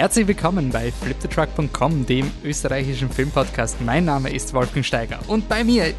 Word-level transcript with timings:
Herzlich 0.00 0.26
willkommen 0.26 0.70
bei 0.70 0.90
fliptetruck.com, 0.90 2.06
dem 2.06 2.30
österreichischen 2.42 3.10
Filmpodcast. 3.10 3.82
Mein 3.82 4.06
Name 4.06 4.30
ist 4.30 4.54
Wolfgang 4.54 4.82
Steiger 4.82 5.18
und 5.28 5.46
bei 5.46 5.62
mir 5.62 5.92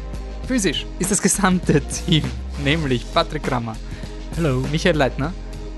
physisch 0.48 0.84
ist 0.98 1.12
das 1.12 1.22
gesamte 1.22 1.80
Team, 1.80 2.24
nämlich 2.64 3.06
Patrick 3.14 3.44
Grammer, 3.44 3.76
Hallo. 4.36 4.64
Michael 4.72 4.96
Leitner 4.96 5.32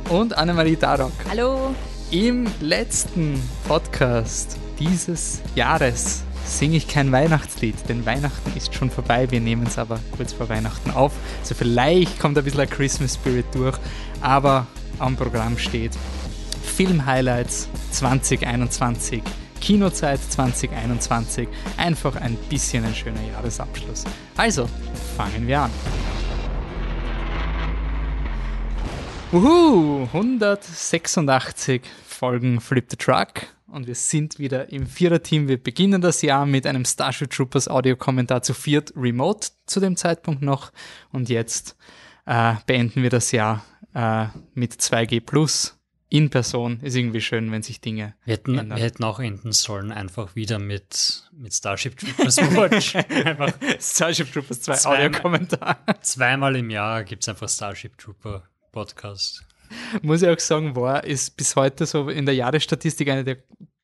und 0.08 0.38
Annemarie 0.38 0.76
Darok. 0.76 1.12
Hallo. 1.28 1.74
Im 2.10 2.46
letzten 2.62 3.38
Podcast 3.68 4.56
dieses 4.78 5.42
Jahres 5.54 6.22
singe 6.46 6.78
ich 6.78 6.88
kein 6.88 7.12
Weihnachtslied, 7.12 7.76
denn 7.90 8.06
Weihnachten 8.06 8.56
ist 8.56 8.74
schon 8.74 8.90
vorbei. 8.90 9.30
Wir 9.30 9.42
nehmen 9.42 9.66
es 9.66 9.76
aber 9.76 10.00
kurz 10.16 10.32
vor 10.32 10.48
Weihnachten 10.48 10.92
auf. 10.92 11.12
Also 11.42 11.54
vielleicht 11.54 12.18
kommt 12.18 12.38
ein 12.38 12.44
bisschen 12.44 12.60
ein 12.60 12.70
Christmas 12.70 13.16
Spirit 13.16 13.44
durch, 13.52 13.76
aber 14.22 14.66
am 14.98 15.14
Programm 15.14 15.58
steht 15.58 15.92
Film-Highlights 16.76 17.68
2021, 17.92 19.22
Kinozeit 19.60 20.20
2021. 20.20 21.46
Einfach 21.76 22.16
ein 22.16 22.34
bisschen 22.48 22.84
ein 22.84 22.92
schöner 22.92 23.22
Jahresabschluss. 23.22 24.02
Also, 24.36 24.68
fangen 25.16 25.46
wir 25.46 25.60
an. 25.60 25.70
Uhu, 29.32 30.08
186 30.12 31.82
Folgen 32.04 32.60
Flip 32.60 32.86
the 32.90 32.96
Truck 32.96 33.46
und 33.68 33.86
wir 33.86 33.94
sind 33.94 34.40
wieder 34.40 34.72
im 34.72 34.88
Viererteam. 34.88 35.46
Wir 35.46 35.62
beginnen 35.62 36.00
das 36.00 36.22
Jahr 36.22 36.44
mit 36.44 36.66
einem 36.66 36.84
Starship 36.84 37.30
Troopers 37.30 37.68
Audiokommentar 37.68 38.42
zu 38.42 38.52
viert 38.52 38.92
remote 38.96 39.50
zu 39.66 39.78
dem 39.78 39.96
Zeitpunkt 39.96 40.42
noch 40.42 40.72
und 41.12 41.28
jetzt 41.28 41.76
äh, 42.26 42.54
beenden 42.66 43.04
wir 43.04 43.10
das 43.10 43.30
Jahr 43.30 43.64
äh, 43.94 44.26
mit 44.54 44.72
2G 44.72 45.20
Plus 45.20 45.76
in 46.14 46.30
Person. 46.30 46.78
Ist 46.80 46.94
irgendwie 46.94 47.20
schön, 47.20 47.50
wenn 47.50 47.62
sich 47.62 47.80
Dinge 47.80 48.14
Wir 48.24 48.34
hätten, 48.34 48.56
ändern. 48.56 48.78
wir 48.78 48.84
hätten 48.84 49.02
auch 49.02 49.18
enden 49.18 49.50
sollen, 49.50 49.90
einfach 49.90 50.36
wieder 50.36 50.60
mit, 50.60 51.28
mit 51.32 51.52
Starship 51.52 51.96
Troopers 51.96 52.36
Watch. 52.38 52.94
einfach 53.26 53.52
Starship 53.80 54.32
Troopers 54.32 54.60
2 54.62 54.74
Zweimal. 54.76 55.06
Audiokommentar. 55.06 55.78
zweimal 56.02 56.54
im 56.56 56.70
Jahr 56.70 57.02
gibt 57.02 57.24
es 57.24 57.28
einfach 57.28 57.48
Starship 57.48 57.98
Trooper 57.98 58.44
Podcast. 58.70 59.44
Muss 60.02 60.22
ich 60.22 60.28
auch 60.28 60.38
sagen, 60.38 60.76
war, 60.76 61.02
ist 61.02 61.36
bis 61.36 61.56
heute 61.56 61.84
so 61.84 62.08
in 62.08 62.26
der 62.26 62.34
Jahresstatistik 62.36 63.08
eine 63.08 63.24
der 63.24 63.38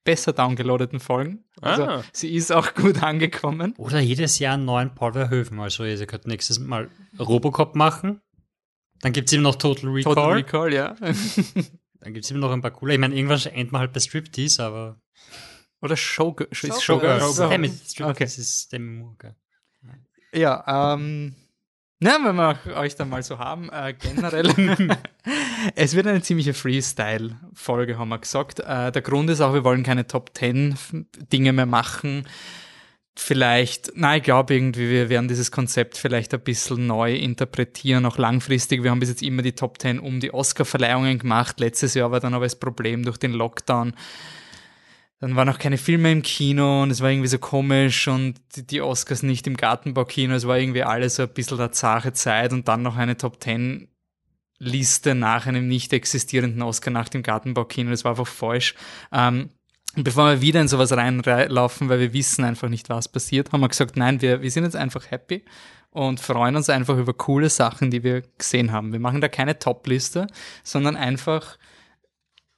besser 0.05 0.33
downgeloadeten 0.33 1.01
Folgen. 1.01 1.45
Also 1.61 1.83
Ah. 1.85 2.05
sie 2.13 2.33
ist 2.35 2.53
auch 2.53 2.75
gut 2.75 3.03
angekommen. 3.03 3.75
Oder 3.77 3.99
jedes 3.99 4.39
Jahr 4.39 4.55
einen 4.55 4.67
neuen 4.67 4.95
Paul 4.95 5.13
Verhoeven. 5.15 5.59
Also 5.59 5.85
ihr 5.85 6.07
könnt 6.07 6.27
nächstes 6.29 6.61
Mal 6.61 6.91
Robocop 7.19 7.75
machen. 7.75 8.21
Dann 9.01 9.13
gibt 9.13 9.29
es 9.29 9.33
eben 9.33 9.43
noch 9.43 9.57
Total 9.57 9.91
Recall. 9.91 10.15
Total 10.15 10.33
Recall, 10.35 10.73
ja. 10.73 10.95
Dann 12.01 12.15
gibt 12.15 12.25
es 12.25 12.31
eben 12.31 12.41
noch 12.41 12.53
ein 12.53 12.63
paar 12.63 12.71
coole. 12.71 12.95
Ich 12.95 12.99
meine, 12.99 13.15
irgendwann 13.15 13.41
endet 13.53 13.73
man 13.73 13.81
halt 13.81 13.93
bei 13.93 14.01
Striptease, 14.01 14.63
aber. 14.63 15.01
Oder 15.83 15.97
Showgirl. 15.97 16.49
Showgirls. 16.53 16.83
Showgirls. 16.83 17.59
Mit 17.59 17.73
Striptease 17.73 18.11
Okay. 18.11 18.25
ist 18.25 18.73
Demi 18.73 18.99
Moore. 18.99 19.17
gell. 19.19 19.35
Ja, 20.33 20.95
ähm, 20.95 21.35
na, 22.03 22.19
wenn 22.25 22.37
wir 22.37 22.77
euch 22.79 22.95
dann 22.97 23.11
mal 23.11 23.23
so 23.23 23.39
haben, 23.39 23.69
äh, 23.71 23.93
generell, 23.93 24.49
es 25.75 25.95
wird 25.95 26.07
eine 26.07 26.23
ziemliche 26.23 26.55
Freestyle-Folge, 26.55 27.99
haben 27.99 28.09
wir 28.09 28.19
gesagt. 28.19 28.61
Äh, 28.61 28.91
der 28.91 29.03
Grund 29.03 29.29
ist 29.29 29.43
auch, 29.43 29.53
wir 29.53 29.65
wollen 29.65 29.83
keine 29.83 30.07
Top 30.07 30.31
10 30.35 30.77
Dinge 31.31 31.53
mehr 31.53 31.67
machen. 31.67 32.27
Vielleicht, 33.17 33.93
nein, 33.97 34.19
ich 34.19 34.23
glaube 34.25 34.55
irgendwie, 34.55 34.89
wir 34.89 35.09
werden 35.09 35.29
dieses 35.29 35.51
Konzept 35.51 35.99
vielleicht 35.99 36.33
ein 36.33 36.41
bisschen 36.41 36.87
neu 36.87 37.15
interpretieren, 37.15 38.07
auch 38.07 38.19
langfristig. 38.19 38.83
Wir 38.83 38.91
haben 38.91 39.01
bis 39.01 39.09
jetzt 39.09 39.23
immer 39.23 39.43
die 39.43 39.53
Top 39.53 39.81
10 39.81 39.99
um 39.99 40.21
die 40.21 40.33
Oscar-Verleihungen 40.33 41.19
gemacht. 41.19 41.61
Letztes 41.61 41.95
Jahr 41.95 42.13
war 42.13 42.21
dann 42.21 42.35
aber 42.35 42.47
das 42.47 42.59
Problem 42.59 43.05
durch 43.05 43.19
den 43.19 43.33
Lockdown. 43.33 43.95
Dann 45.19 45.37
waren 45.37 45.51
auch 45.51 45.59
keine 45.59 45.77
Filme 45.77 46.11
im 46.11 46.23
Kino 46.23 46.83
und 46.83 46.91
es 46.91 47.03
war 47.03 47.11
irgendwie 47.11 47.29
so 47.29 47.39
komisch 47.39 48.09
und 48.09 48.41
die, 48.55 48.81
Oscars 48.81 49.23
nicht 49.23 49.47
im 49.47 49.57
Gartenbaukino. 49.57 50.35
Es 50.35 50.47
war 50.47 50.59
irgendwie 50.59 50.83
alles 50.83 51.17
so 51.17 51.25
ein 51.25 51.29
bisschen 51.29 51.61
eine 51.61 51.73
zahre 51.73 52.15
Zeit 52.15 52.55
und 52.55 52.69
dann 52.69 52.83
noch 52.83 52.97
eine 52.97 53.19
Top 53.19 53.43
10 53.43 53.89
Liste 54.59 55.15
nach 55.15 55.47
einem 55.47 55.69
nicht 55.69 55.93
existierenden 55.93 56.63
Oscar 56.63 56.91
nach 56.91 57.11
dem 57.11 57.23
Gartenbaukino. 57.23 57.91
Das 57.91 58.05
war 58.05 58.13
einfach 58.13 58.27
falsch. 58.27 58.75
Ähm, 59.13 59.51
bevor 59.97 60.29
wir 60.29 60.41
wieder 60.41 60.61
in 60.61 60.69
sowas 60.69 60.93
reinlaufen, 60.93 61.89
weil 61.89 62.01
wir 62.01 62.13
wissen 62.13 62.45
einfach 62.45 62.69
nicht, 62.69 62.89
was 62.89 63.09
passiert, 63.09 63.53
haben 63.53 63.61
wir 63.61 63.69
gesagt, 63.69 63.97
nein, 63.97 64.21
wir, 64.21 64.43
wir 64.43 64.51
sind 64.51 64.65
jetzt 64.65 64.77
einfach 64.77 65.11
happy 65.11 65.45
und 65.91 66.21
freuen 66.21 66.57
uns 66.57 66.71
einfach 66.71 66.97
über 66.97 67.13
coole 67.13 67.51
Sachen, 67.51 67.91
die 67.91 68.03
wir 68.03 68.23
gesehen 68.39 68.73
haben. 68.73 68.93
Wir 68.93 69.01
machen 69.01 69.21
da 69.21 69.29
keine 69.29 69.59
Top-Liste, 69.59 70.27
sondern 70.63 70.97
einfach 70.97 71.59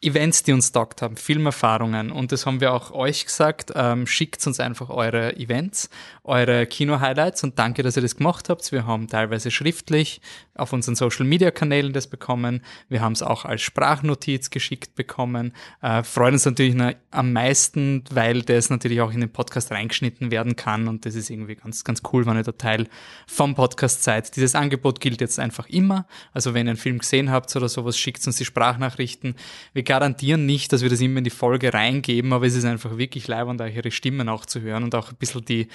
Events, 0.02 0.42
die 0.42 0.52
uns 0.52 0.72
taugt 0.72 1.00
haben, 1.00 1.16
Filmerfahrungen. 1.16 2.10
Und 2.10 2.32
das 2.32 2.44
haben 2.44 2.60
wir 2.60 2.72
auch 2.72 2.90
euch 2.90 3.24
gesagt. 3.24 3.72
Ähm, 3.74 4.06
schickt 4.06 4.44
uns 4.46 4.58
einfach 4.58 4.90
eure 4.90 5.36
Events, 5.36 5.88
eure 6.24 6.66
Kino-Highlights 6.66 7.44
und 7.44 7.58
danke, 7.58 7.82
dass 7.82 7.96
ihr 7.96 8.02
das 8.02 8.16
gemacht 8.16 8.48
habt. 8.48 8.70
Wir 8.72 8.86
haben 8.86 9.06
teilweise 9.08 9.50
schriftlich 9.50 10.20
auf 10.54 10.72
unseren 10.72 10.96
Social-Media-Kanälen 10.96 11.92
das 11.92 12.08
bekommen. 12.08 12.62
Wir 12.88 13.00
haben 13.00 13.12
es 13.12 13.22
auch 13.22 13.44
als 13.44 13.62
Sprachnotiz 13.62 14.50
geschickt 14.50 14.94
bekommen. 14.94 15.52
Äh, 15.80 16.02
freuen 16.02 16.34
uns 16.34 16.44
natürlich 16.44 16.76
am 17.10 17.32
meisten, 17.32 18.04
weil 18.10 18.42
das 18.42 18.70
natürlich 18.70 19.00
auch 19.00 19.12
in 19.12 19.20
den 19.20 19.32
Podcast 19.32 19.70
reingeschnitten 19.70 20.30
werden 20.30 20.56
kann. 20.56 20.88
Und 20.88 21.06
das 21.06 21.14
ist 21.14 21.30
irgendwie 21.30 21.54
ganz, 21.54 21.84
ganz 21.84 22.02
cool, 22.12 22.26
wenn 22.26 22.36
ihr 22.36 22.42
da 22.42 22.52
Teil 22.52 22.88
vom 23.26 23.54
Podcast 23.54 24.02
seid. 24.02 24.34
Dieses 24.36 24.54
Angebot 24.54 25.00
gilt 25.00 25.20
jetzt 25.20 25.38
einfach 25.38 25.68
immer. 25.68 26.06
Also 26.32 26.54
wenn 26.54 26.66
ihr 26.66 26.72
einen 26.72 26.76
Film 26.76 26.98
gesehen 26.98 27.30
habt 27.30 27.54
oder 27.56 27.68
sowas, 27.68 27.96
schickt 27.96 28.26
uns 28.26 28.36
die 28.36 28.44
Sprachnachrichten. 28.44 29.36
Wir 29.72 29.82
garantieren 29.92 30.46
nicht, 30.46 30.72
dass 30.72 30.80
wir 30.80 30.88
das 30.88 31.02
immer 31.02 31.18
in 31.18 31.24
die 31.24 31.28
Folge 31.28 31.74
reingeben, 31.74 32.32
aber 32.32 32.46
es 32.46 32.54
ist 32.54 32.64
einfach 32.64 32.96
wirklich 32.96 33.28
leibend, 33.28 33.60
da 33.60 33.66
ihre 33.66 33.90
Stimmen 33.90 34.30
auch 34.30 34.46
zu 34.46 34.62
hören 34.62 34.84
und 34.84 34.94
auch 34.94 35.10
ein 35.10 35.16
bisschen 35.16 35.44
die, 35.44 35.68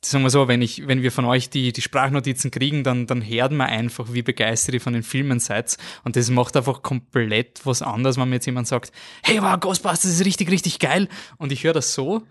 sagen 0.00 0.22
wir 0.22 0.30
so, 0.30 0.46
wenn 0.46 0.62
ich, 0.62 0.86
wenn 0.86 1.02
wir 1.02 1.10
von 1.10 1.24
euch 1.24 1.50
die, 1.50 1.72
die 1.72 1.82
Sprachnotizen 1.82 2.52
kriegen, 2.52 2.84
dann, 2.84 3.08
dann 3.08 3.28
hören 3.28 3.56
wir 3.56 3.66
einfach, 3.66 4.12
wie 4.12 4.22
begeistert 4.22 4.74
ihr 4.74 4.80
von 4.80 4.92
den 4.92 5.02
Filmen 5.02 5.40
seid. 5.40 5.76
Und 6.04 6.14
das 6.14 6.30
macht 6.30 6.56
einfach 6.56 6.82
komplett 6.82 7.66
was 7.66 7.82
anderes, 7.82 8.16
wenn 8.16 8.28
mir 8.28 8.36
jetzt 8.36 8.46
jemand 8.46 8.68
sagt, 8.68 8.92
hey, 9.24 9.42
wow, 9.42 9.58
Ghostbusters 9.58 10.12
ist 10.12 10.24
richtig, 10.24 10.48
richtig 10.48 10.78
geil. 10.78 11.08
Und 11.36 11.50
ich 11.50 11.64
höre 11.64 11.72
das 11.72 11.94
so 11.94 12.22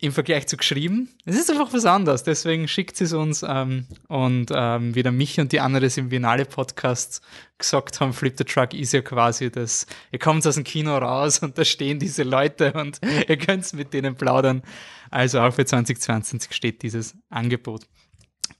im 0.00 0.12
Vergleich 0.12 0.46
zu 0.46 0.56
geschrieben. 0.56 1.10
Es 1.26 1.36
ist 1.36 1.50
einfach 1.50 1.72
was 1.72 1.84
anderes. 1.84 2.22
Deswegen 2.22 2.68
schickt 2.68 3.00
es 3.00 3.12
uns. 3.12 3.44
Ähm, 3.46 3.86
und 4.08 4.50
ähm, 4.52 4.94
wie 4.94 5.02
der 5.02 5.12
mich 5.12 5.38
und 5.38 5.52
die 5.52 5.60
anderen 5.60 5.90
im 5.96 6.08
Biennale-Podcast 6.08 7.20
gesagt 7.58 8.00
haben, 8.00 8.14
Flip 8.14 8.34
the 8.36 8.44
Truck 8.44 8.72
ist 8.72 8.92
ja 8.92 9.02
quasi 9.02 9.50
das, 9.50 9.86
ihr 10.10 10.18
kommt 10.18 10.46
aus 10.46 10.54
dem 10.54 10.64
Kino 10.64 10.96
raus 10.96 11.40
und 11.40 11.58
da 11.58 11.64
stehen 11.64 11.98
diese 11.98 12.22
Leute 12.22 12.72
und 12.72 13.00
ihr 13.28 13.36
könnt 13.36 13.70
mit 13.74 13.92
denen 13.92 14.14
plaudern. 14.14 14.62
Also 15.10 15.40
auch 15.40 15.52
für 15.52 15.66
2022 15.66 16.52
steht 16.52 16.82
dieses 16.82 17.14
Angebot. 17.28 17.82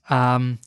Ähm, 0.09 0.59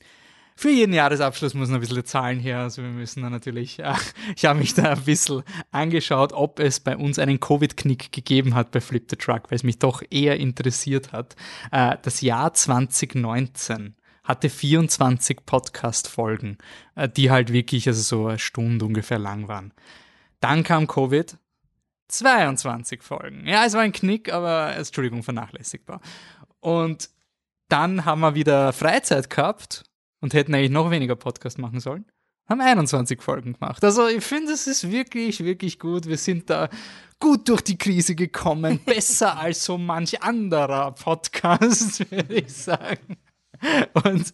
für 0.57 0.69
jeden 0.69 0.93
Jahresabschluss 0.93 1.53
muss 1.53 1.67
noch 1.67 1.75
ein 1.75 1.81
bisschen 1.81 2.05
Zahlen 2.05 2.39
her. 2.39 2.59
Also 2.59 2.81
wir 2.81 2.89
müssen 2.89 3.23
da 3.23 3.29
natürlich, 3.29 3.79
äh, 3.79 3.93
ich 4.35 4.45
habe 4.45 4.59
mich 4.59 4.73
da 4.73 4.93
ein 4.93 5.03
bisschen 5.03 5.43
angeschaut, 5.71 6.31
ob 6.31 6.59
es 6.59 6.79
bei 6.79 6.95
uns 6.95 7.19
einen 7.19 7.39
Covid-Knick 7.39 8.11
gegeben 8.13 8.55
hat 8.55 8.71
bei 8.71 8.79
Flip 8.79 9.05
the 9.09 9.17
Truck, 9.17 9.51
weil 9.51 9.57
es 9.57 9.63
mich 9.63 9.79
doch 9.79 10.01
eher 10.09 10.37
interessiert 10.37 11.11
hat. 11.11 11.35
Äh, 11.71 11.97
das 12.01 12.21
Jahr 12.21 12.53
2019 12.53 13.95
hatte 14.23 14.49
24 14.49 15.45
Podcast-Folgen, 15.45 16.57
äh, 16.95 17.09
die 17.09 17.31
halt 17.31 17.51
wirklich 17.51 17.87
also 17.87 18.01
so 18.01 18.27
eine 18.27 18.39
Stunde 18.39 18.85
ungefähr 18.85 19.19
lang 19.19 19.49
waren. 19.49 19.73
Dann 20.39 20.63
kam 20.63 20.87
Covid, 20.87 21.37
22 22.07 23.03
Folgen. 23.03 23.45
Ja, 23.45 23.65
es 23.65 23.73
war 23.73 23.81
ein 23.81 23.91
Knick, 23.91 24.31
aber, 24.31 24.73
Entschuldigung, 24.75 25.21
vernachlässigbar. 25.21 25.99
Und 26.61 27.09
dann 27.67 28.05
haben 28.05 28.21
wir 28.21 28.35
wieder 28.35 28.71
Freizeit 28.73 29.29
gehabt 29.29 29.84
und 30.25 30.33
hätten 30.33 30.55
eigentlich 30.55 30.71
noch 30.71 30.89
weniger 30.89 31.15
Podcast 31.15 31.59
machen 31.59 31.79
sollen. 31.79 32.03
Haben 32.49 32.59
21 32.59 33.21
Folgen 33.21 33.53
gemacht. 33.53 33.83
Also 33.83 34.07
ich 34.07 34.23
finde, 34.23 34.53
es 34.53 34.65
ist 34.65 34.89
wirklich, 34.89 35.43
wirklich 35.43 35.77
gut. 35.77 36.07
Wir 36.07 36.17
sind 36.17 36.49
da 36.49 36.67
gut 37.19 37.47
durch 37.47 37.61
die 37.61 37.77
Krise 37.77 38.15
gekommen. 38.15 38.79
Besser 38.85 39.37
als 39.37 39.63
so 39.63 39.77
manch 39.77 40.23
anderer 40.23 40.93
Podcast, 40.93 42.11
würde 42.11 42.33
ich 42.33 42.51
sagen. 42.51 43.17
Und 44.03 44.33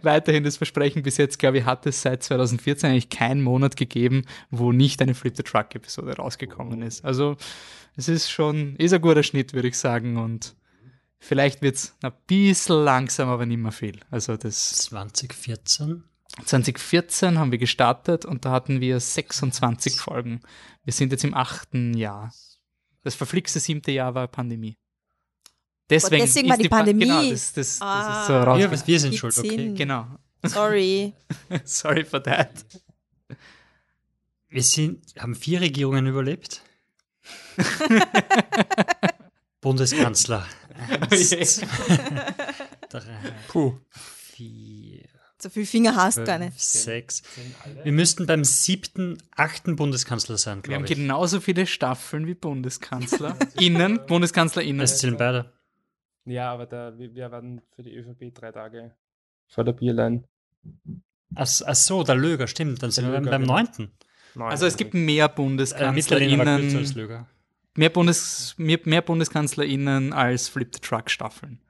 weiterhin 0.00 0.44
das 0.44 0.56
Versprechen 0.56 1.02
bis 1.02 1.18
jetzt, 1.18 1.38
glaube 1.38 1.58
ich, 1.58 1.66
hat 1.66 1.84
es 1.84 2.00
seit 2.00 2.22
2014 2.22 2.88
eigentlich 2.88 3.10
keinen 3.10 3.42
Monat 3.42 3.76
gegeben, 3.76 4.22
wo 4.50 4.72
nicht 4.72 5.02
eine 5.02 5.14
Flip 5.14 5.36
the 5.36 5.42
Truck 5.42 5.74
Episode 5.74 6.16
rausgekommen 6.16 6.80
ist. 6.80 7.04
Also 7.04 7.36
es 7.96 8.08
ist 8.08 8.30
schon, 8.30 8.76
ist 8.76 8.94
ein 8.94 9.02
guter 9.02 9.22
Schnitt, 9.22 9.52
würde 9.52 9.68
ich 9.68 9.76
sagen. 9.76 10.16
Und 10.16 10.56
vielleicht 11.18 11.62
wird 11.62 11.76
es 11.76 11.94
ein 12.02 12.12
bisschen 12.26 12.84
langsam, 12.84 13.28
aber 13.28 13.46
nicht 13.46 13.58
mehr 13.58 13.72
viel. 13.72 14.00
Also 14.10 14.36
das 14.36 14.70
2014? 14.70 16.04
2014 16.44 17.38
haben 17.38 17.50
wir 17.50 17.58
gestartet 17.58 18.24
und 18.24 18.44
da 18.44 18.50
hatten 18.52 18.80
wir 18.80 19.00
26 19.00 20.00
Folgen. 20.00 20.40
Wir 20.84 20.92
sind 20.92 21.10
jetzt 21.12 21.24
im 21.24 21.34
achten 21.34 21.94
Jahr. 21.94 22.32
Das 23.02 23.14
verflixte 23.14 23.60
siebte 23.60 23.90
Jahr 23.92 24.14
war 24.14 24.28
Pandemie. 24.28 24.76
Deswegen, 25.90 26.22
deswegen 26.22 26.50
war 26.50 26.58
die 26.58 26.68
Pa- 26.68 26.76
Pandemie. 26.76 27.04
Genau, 27.06 27.22
das, 27.22 27.52
das, 27.54 27.78
das 27.78 27.80
Ah. 27.80 28.20
ist 28.20 28.26
so 28.26 28.32
Ja, 28.34 28.42
rausgekommen. 28.44 28.78
was 28.78 28.86
wir 28.86 29.00
sind 29.00 29.14
schuld, 29.16 29.38
okay. 29.38 29.74
Genau. 29.74 30.06
Sorry. 30.44 31.14
Sorry 31.64 32.04
for 32.04 32.22
that. 32.22 32.50
Wir 34.50 34.62
sind, 34.62 35.02
haben 35.18 35.34
vier 35.34 35.62
Regierungen 35.62 36.06
überlebt. 36.06 36.60
Bundeskanzler. 39.60 40.46
Eins, 41.10 41.60
drei, 42.90 43.02
Puh. 43.48 43.74
vier, 43.90 45.04
So 45.40 45.48
viel 45.50 45.66
Finger 45.66 45.94
hast 45.96 46.18
du 46.18 46.24
gar 46.24 46.38
nicht. 46.38 46.58
sechs. 46.60 47.22
Wir 47.84 47.92
müssten 47.92 48.26
beim 48.26 48.44
siebten, 48.44 49.18
achten 49.34 49.76
Bundeskanzler 49.76 50.38
sein, 50.38 50.62
Wir 50.64 50.74
haben 50.76 50.84
glaube 50.84 50.92
ich. 50.92 50.98
genauso 50.98 51.40
viele 51.40 51.66
Staffeln 51.66 52.26
wie 52.26 52.34
Bundeskanzler. 52.34 53.36
Innen, 53.58 54.00
BundeskanzlerInnen. 54.06 54.80
Das 54.80 54.98
zählen 54.98 55.16
beide. 55.16 55.52
Ja, 56.24 56.52
aber 56.52 56.66
da, 56.66 56.96
wir, 56.98 57.14
wir 57.14 57.30
werden 57.30 57.60
für 57.74 57.82
die 57.82 57.94
ÖVP 57.94 58.34
drei 58.34 58.52
Tage 58.52 58.94
vor 59.46 59.64
der 59.64 59.72
Bierlein. 59.72 60.26
Ach, 61.34 61.48
ach 61.64 61.74
so, 61.74 62.02
der 62.04 62.14
Löger, 62.16 62.46
stimmt. 62.46 62.82
Dann 62.82 62.90
sind 62.90 63.04
Der 63.04 63.12
wir 63.12 63.16
beim, 63.16 63.24
Löger, 63.24 63.38
beim 63.38 63.42
genau. 63.42 63.54
neunten. 63.54 63.92
Also 64.36 64.66
es 64.66 64.76
gibt 64.76 64.92
mehr 64.94 65.28
Äh, 65.72 65.92
Mitterlehner 65.92 66.44
war 66.44 66.58
kürzer 66.58 66.78
als 66.78 66.92
BundeskanzlerInnen, 66.94 66.94
Löger. 66.94 67.28
Mehr, 67.78 67.90
Bundes, 67.90 68.54
mehr, 68.58 68.78
mehr 68.84 69.02
BundeskanzlerInnen 69.02 70.12
als 70.12 70.48
Flip 70.48 70.68
the 70.74 70.80
Truck 70.80 71.10
Staffeln. 71.10 71.60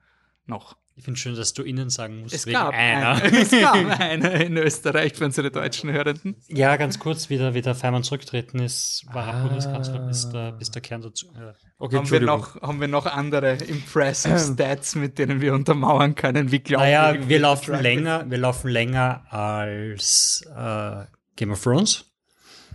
Noch. 0.45 0.75
Ich 0.95 1.05
finde 1.05 1.17
schön, 1.17 1.33
dass 1.33 1.53
du 1.53 1.63
innen 1.63 1.89
sagen 1.89 2.19
musst. 2.19 2.35
Es 2.35 2.45
wegen 2.45 2.55
gab, 2.57 2.73
einer. 2.73 3.23
eine, 3.23 3.37
es 3.39 3.51
gab 3.51 3.75
eine 4.01 4.43
in 4.43 4.57
Österreich 4.57 5.13
für 5.13 5.23
unsere 5.23 5.49
deutschen 5.49 5.89
Hörenden. 5.89 6.35
Ja, 6.49 6.75
ganz 6.75 6.99
kurz, 6.99 7.29
wie 7.29 7.37
der, 7.37 7.53
wie 7.53 7.61
der 7.61 7.73
Feimann 7.73 8.03
zurücktreten 8.03 8.59
ist, 8.59 9.05
war 9.13 9.27
er 9.27 9.33
Ah. 9.35 9.43
Bundeskanzler, 9.43 9.99
bis 9.99 10.27
der, 10.29 10.51
bis 10.51 10.71
der 10.71 10.81
Kern 10.81 11.01
dazu. 11.01 11.27
Ja. 11.39 11.53
Okay, 11.77 11.95
Haben 11.95 12.11
wir, 12.11 12.19
noch, 12.19 12.61
haben 12.61 12.81
wir 12.81 12.89
noch 12.89 13.05
andere 13.05 13.53
impressive 13.53 14.37
Stats, 14.53 14.95
mit 14.95 15.19
denen 15.19 15.39
wir 15.39 15.53
untermauern 15.53 16.15
können, 16.15 16.51
wie 16.51 16.59
glaubwürdig 16.59 16.95
Naja, 16.97 17.29
wir 17.29 17.37
the 17.37 17.41
laufen 17.43 17.81
länger, 17.81 18.29
wir 18.29 18.37
laufen 18.37 18.69
länger 18.69 19.23
als 19.29 20.45
äh, 20.53 21.05
Game 21.37 21.51
of 21.51 21.63
Thrones. 21.63 22.11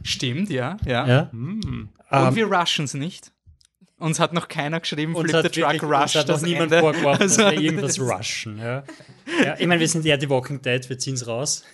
Stimmt, 0.02 0.48
ja. 0.48 0.78
ja. 0.86 1.06
Ja. 1.06 1.31
Hm. 1.31 1.90
Und 2.22 2.28
Ähm, 2.28 2.34
wir 2.37 2.46
rushen 2.46 2.84
es 2.84 2.94
nicht. 2.94 3.32
Uns 3.99 4.19
hat 4.20 4.32
noch 4.32 4.49
keiner 4.49 4.81
geschrieben, 4.81 5.14
uns 5.14 5.31
Flip 5.31 5.31
the 5.31 5.37
hat, 5.37 5.55
Truck 5.55 5.72
wirklich, 5.72 5.82
uns 5.82 6.02
rusht 6.02 6.14
hat 6.16 6.28
noch 6.28 6.34
das 6.34 6.43
niemand 6.43 6.72
Ende. 6.72 6.81
vorgeworfen, 6.81 7.22
Also, 7.22 7.43
dass 7.43 7.52
wir 7.52 7.61
irgendwas 7.61 7.94
das- 7.96 8.11
rushen. 8.19 8.58
Ja. 8.58 8.82
Ja, 9.43 9.55
ich 9.58 9.66
meine, 9.66 9.81
wir 9.81 9.88
sind 9.88 10.05
eher 10.05 10.19
die 10.19 10.28
Walking 10.28 10.61
Dead, 10.61 10.87
wir 10.88 10.99
ziehen 10.99 11.14
es 11.14 11.26
raus. 11.26 11.64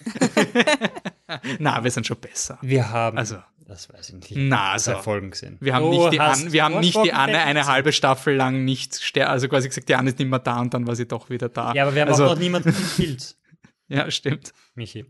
Na, 1.59 1.83
wir 1.83 1.91
sind 1.91 2.07
schon 2.07 2.19
besser. 2.19 2.59
Wir 2.63 2.91
haben, 2.91 3.17
Also. 3.19 3.39
das 3.67 3.93
weiß 3.93 4.11
ich 4.11 4.15
nicht, 4.17 4.33
Na, 4.37 4.77
zwei 4.77 4.93
also. 4.93 5.03
Folgen 5.03 5.31
gesehen. 5.31 5.57
Wir 5.61 5.75
haben 5.75 5.89
nicht 5.91 6.13
die, 6.13 6.21
An 6.21 6.53
wir 6.53 6.65
haben 6.65 6.81
nicht 6.81 7.03
die 7.05 7.13
Anne 7.13 7.39
eine 7.41 7.67
halbe 7.67 7.93
Staffel 7.93 8.35
lang 8.37 8.65
nicht 8.65 9.01
also 9.17 9.49
quasi 9.49 9.69
gesagt, 9.69 9.89
die 9.89 9.95
Anne 9.95 10.11
ist 10.11 10.19
nicht 10.19 10.29
mehr 10.29 10.39
da 10.41 10.61
und 10.61 10.75
dann 10.75 10.87
war 10.87 10.95
sie 10.95 11.07
doch 11.09 11.31
wieder 11.31 11.49
da. 11.49 11.73
Ja, 11.75 11.85
aber 11.85 11.95
wir 11.95 12.03
haben 12.03 12.09
also, 12.11 12.27
auch 12.27 12.31
noch 12.35 12.39
niemanden 12.39 12.73
gekillt, 12.75 13.37
Ja, 13.89 14.09
stimmt. 14.11 14.53
Michi. 14.77 15.05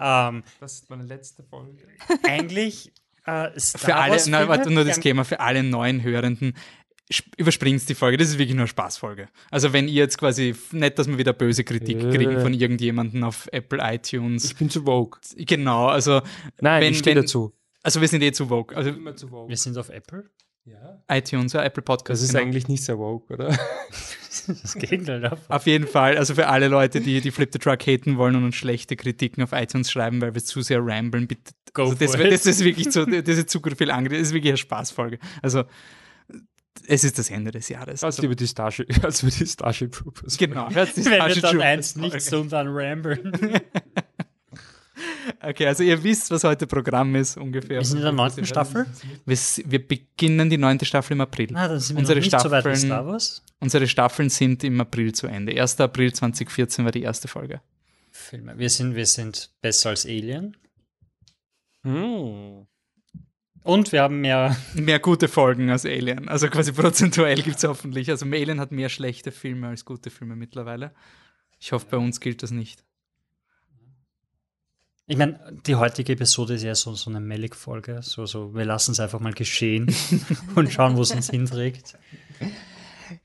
Ähm, 0.00 0.42
Das 0.60 0.74
ist 0.74 0.90
meine 0.90 1.04
letzte 1.04 1.42
Folge. 1.42 1.86
eigentlich 2.24 2.92
äh, 3.26 3.58
Star 3.60 3.80
Für 3.80 3.94
alle, 3.96 4.12
Wars 4.12 4.24
Filme, 4.24 4.48
warte, 4.48 4.70
nur 4.70 4.80
haben- 4.80 4.88
Disclaimer, 4.88 5.24
für 5.24 5.40
alle 5.40 5.62
neuen 5.62 6.02
Hörenden, 6.02 6.54
überspringt 7.38 7.88
die 7.88 7.94
Folge. 7.94 8.16
Das 8.18 8.28
ist 8.28 8.38
wirklich 8.38 8.54
nur 8.54 8.62
eine 8.62 8.68
Spaßfolge. 8.68 9.28
Also 9.50 9.72
wenn 9.72 9.88
ihr 9.88 9.94
jetzt 9.94 10.18
quasi, 10.18 10.54
nicht, 10.72 10.98
dass 10.98 11.08
wir 11.08 11.16
wieder 11.18 11.32
böse 11.32 11.64
Kritik 11.64 12.02
Ja. 12.02 12.10
kriegen 12.10 12.40
von 12.40 12.52
irgendjemandem 12.52 13.24
auf 13.24 13.48
Apple 13.52 13.78
iTunes. 13.82 14.44
Ich 14.44 14.56
bin 14.56 14.68
zu 14.70 14.82
Vogue. 14.84 15.18
Genau, 15.36 15.86
also 15.86 16.20
Nein, 16.60 16.82
Wenn- 16.82 16.92
ich 16.92 16.98
stehe 16.98 17.16
dazu. 17.16 17.54
Also 17.82 18.00
wir 18.00 18.08
sind 18.08 18.22
eh 18.22 18.32
zu 18.32 18.46
Vogue. 18.48 18.76
Also 18.76 18.90
Immer 18.90 19.16
zu 19.16 19.28
Vogue. 19.28 19.48
Wir 19.48 19.56
sind 19.56 19.78
auf 19.78 19.88
Apple. 19.88 20.28
Ja. 20.70 21.02
iTunes, 21.16 21.52
ja, 21.52 21.62
Apple 21.64 21.82
Podcast. 21.82 22.22
Das 22.22 22.28
ist 22.28 22.34
genau. 22.34 22.42
eigentlich 22.42 22.68
nicht 22.68 22.84
sehr 22.84 22.96
Vogue, 22.96 23.26
oder? 23.34 23.56
Das 24.46 24.74
Gegenteil 24.74 25.20
davon. 25.20 25.44
Auf 25.48 25.66
jeden 25.66 25.86
Fall, 25.86 26.16
also 26.16 26.34
für 26.34 26.46
alle 26.46 26.68
Leute, 26.68 27.02
die 27.02 27.20
die 27.20 27.30
Flip 27.30 27.50
the 27.52 27.58
Truck 27.58 27.86
haten 27.86 28.16
wollen 28.16 28.34
und 28.36 28.44
uns 28.44 28.56
schlechte 28.56 28.96
Kritiken 28.96 29.42
auf 29.42 29.52
iTunes 29.52 29.90
schreiben, 29.90 30.22
weil 30.22 30.34
wir 30.34 30.42
zu 30.42 30.62
sehr 30.62 30.78
ramblen, 30.80 31.26
bitte. 31.26 31.52
Go 31.74 31.82
also 31.82 31.96
das, 31.96 32.14
for 32.14 32.24
it. 32.24 32.32
das 32.32 32.46
ist 32.46 32.64
wirklich 32.64 32.90
zu, 32.90 33.04
das 33.04 33.36
ist 33.36 33.50
zu 33.50 33.60
viel 33.60 33.90
angeredet. 33.90 34.22
Das 34.22 34.28
ist 34.28 34.34
wirklich 34.34 34.52
eine 34.52 34.56
Spaßfolge. 34.56 35.18
Also 35.42 35.64
es 36.86 37.04
ist 37.04 37.18
das 37.18 37.30
Ende 37.30 37.50
des 37.50 37.68
Jahres. 37.68 38.02
Als 38.02 38.16
Also, 38.16 38.22
über 38.22 38.34
die 38.34 38.46
Starship, 38.46 38.88
als 39.04 39.22
über 39.22 39.32
die 39.32 39.46
Starship 39.46 39.92
Troopers. 39.92 40.38
genau. 40.38 40.68
Wenn 40.70 40.86
wir 40.96 41.42
dann 41.42 41.60
eins 41.60 41.96
nicht 41.96 42.20
so 42.22 42.40
und 42.40 42.52
dann 42.52 42.68
ramblen. 42.68 43.32
Okay, 45.42 45.66
also 45.66 45.82
ihr 45.82 46.02
wisst, 46.02 46.30
was 46.30 46.44
heute 46.44 46.66
Programm 46.66 47.14
ist 47.16 47.36
ungefähr. 47.36 47.78
Wir 47.78 47.84
sind 47.84 47.98
in 47.98 48.04
der 48.04 48.12
neunten 48.12 48.44
Staffel. 48.46 48.86
Wir, 49.26 49.36
wir 49.66 49.86
beginnen 49.86 50.50
die 50.50 50.58
neunte 50.58 50.84
Staffel 50.84 51.12
im 51.14 51.20
April. 51.20 51.48
Na, 51.50 51.68
dann 51.68 51.80
sind 51.80 51.96
wir 51.96 52.00
Unsere 52.00 52.18
noch 52.20 52.24
nicht 52.26 52.40
so 52.40 52.50
weit 52.50 52.62
Staffeln- 52.62 52.76
Star 52.76 53.06
Wars. 53.06 53.42
Unsere 53.60 53.86
Staffeln 53.88 54.30
sind 54.30 54.64
im 54.64 54.80
April 54.80 55.12
zu 55.12 55.26
Ende. 55.26 55.60
1. 55.60 55.80
April 55.80 56.12
2014 56.12 56.84
war 56.84 56.92
die 56.92 57.02
erste 57.02 57.28
Folge. 57.28 57.60
Filme. 58.10 58.58
Wir 58.58 58.70
sind, 58.70 58.94
wir 58.94 59.06
sind 59.06 59.50
besser 59.60 59.90
als 59.90 60.06
Alien. 60.06 60.56
Hm. 61.82 62.66
Und 63.62 63.92
wir 63.92 64.02
haben 64.02 64.20
mehr. 64.20 64.56
Mehr 64.74 64.98
gute 64.98 65.28
Folgen 65.28 65.70
als 65.70 65.84
Alien. 65.84 66.28
Also 66.28 66.48
quasi 66.48 66.72
prozentuell 66.72 67.42
gibt 67.42 67.56
es 67.58 67.64
hoffentlich. 67.64 68.10
Also 68.10 68.26
Alien 68.26 68.60
hat 68.60 68.72
mehr 68.72 68.88
schlechte 68.88 69.30
Filme 69.32 69.68
als 69.68 69.84
gute 69.84 70.10
Filme 70.10 70.36
mittlerweile. 70.36 70.94
Ich 71.60 71.72
hoffe, 71.72 71.86
bei 71.90 71.96
uns 71.96 72.20
gilt 72.20 72.42
das 72.42 72.50
nicht. 72.50 72.84
Ich 75.10 75.16
meine, 75.16 75.38
die 75.66 75.74
heutige 75.74 76.12
Episode 76.12 76.54
ist 76.54 76.64
ja 76.64 76.74
so, 76.74 76.94
so 76.94 77.08
eine 77.08 77.18
Mellig-Folge. 77.18 78.00
So, 78.02 78.26
so, 78.26 78.54
wir 78.54 78.66
lassen 78.66 78.92
es 78.92 79.00
einfach 79.00 79.20
mal 79.20 79.32
geschehen 79.32 79.92
und 80.54 80.70
schauen, 80.70 80.98
wo 80.98 81.00
es 81.00 81.12
uns 81.12 81.30
hinträgt. 81.30 81.94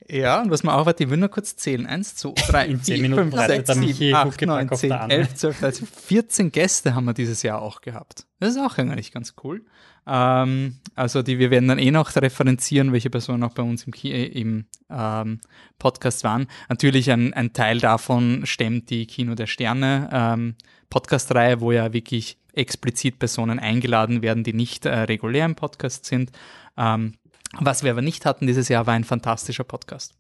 Ja, 0.09 0.41
und 0.41 0.51
was 0.51 0.63
man 0.63 0.75
auch 0.75 0.85
hat, 0.85 1.00
ich 1.00 1.09
will 1.09 1.17
nur 1.17 1.29
kurz 1.29 1.55
zählen. 1.55 1.85
Eins, 1.85 2.15
zwei, 2.15 2.33
drei, 2.47 2.67
In 2.67 2.81
zehn 2.81 2.95
vier, 2.95 3.01
Minuten 3.03 3.31
fünf, 3.31 3.45
sechs, 3.45 3.73
sieben, 3.73 4.15
acht, 4.15 4.41
neun, 4.41 4.69
zehn, 4.75 4.91
elf, 4.91 5.35
zwölf, 5.35 5.59
dreizehn, 5.59 5.88
14 5.88 6.51
Gäste 6.51 6.95
haben 6.95 7.05
wir 7.05 7.13
dieses 7.13 7.44
Jahr 7.44 7.61
auch 7.61 7.81
gehabt. 7.81 8.25
Das 8.39 8.51
ist 8.51 8.61
auch 8.61 8.77
eigentlich 8.77 9.11
ganz 9.11 9.35
cool. 9.44 9.63
Ähm, 10.05 10.77
also 10.95 11.21
die, 11.21 11.39
wir 11.39 11.50
werden 11.50 11.69
dann 11.69 11.79
eh 11.79 11.91
noch 11.91 12.13
referenzieren, 12.15 12.91
welche 12.91 13.09
Personen 13.09 13.44
auch 13.44 13.53
bei 13.53 13.63
uns 13.63 13.83
im, 13.83 13.94
Ki 13.94 14.11
im 14.11 14.65
ähm, 14.89 15.39
Podcast 15.79 16.23
waren. 16.23 16.47
Natürlich 16.69 17.09
ein, 17.09 17.33
ein 17.33 17.53
Teil 17.53 17.79
davon 17.79 18.45
stemmt 18.45 18.89
die 18.89 19.05
Kino 19.07 19.35
der 19.35 19.47
Sterne 19.47 20.09
ähm, 20.11 20.55
Podcast-Reihe, 20.89 21.61
wo 21.61 21.71
ja 21.71 21.94
wirklich 21.94 22.38
explizit 22.53 23.17
Personen 23.17 23.59
eingeladen 23.59 24.21
werden, 24.21 24.44
die 24.44 24.53
nicht 24.53 24.85
äh, 24.85 24.94
regulär 24.94 25.45
im 25.45 25.55
Podcast 25.55 26.05
sind. 26.05 26.31
Ähm, 26.77 27.13
was 27.59 27.83
wir 27.83 27.91
aber 27.91 28.01
nicht 28.01 28.25
hatten 28.25 28.47
dieses 28.47 28.69
Jahr, 28.69 28.88
war 28.88 28.94
ein 28.94 29.03
fantastischer 29.03 29.63
Podcast. 29.63 30.15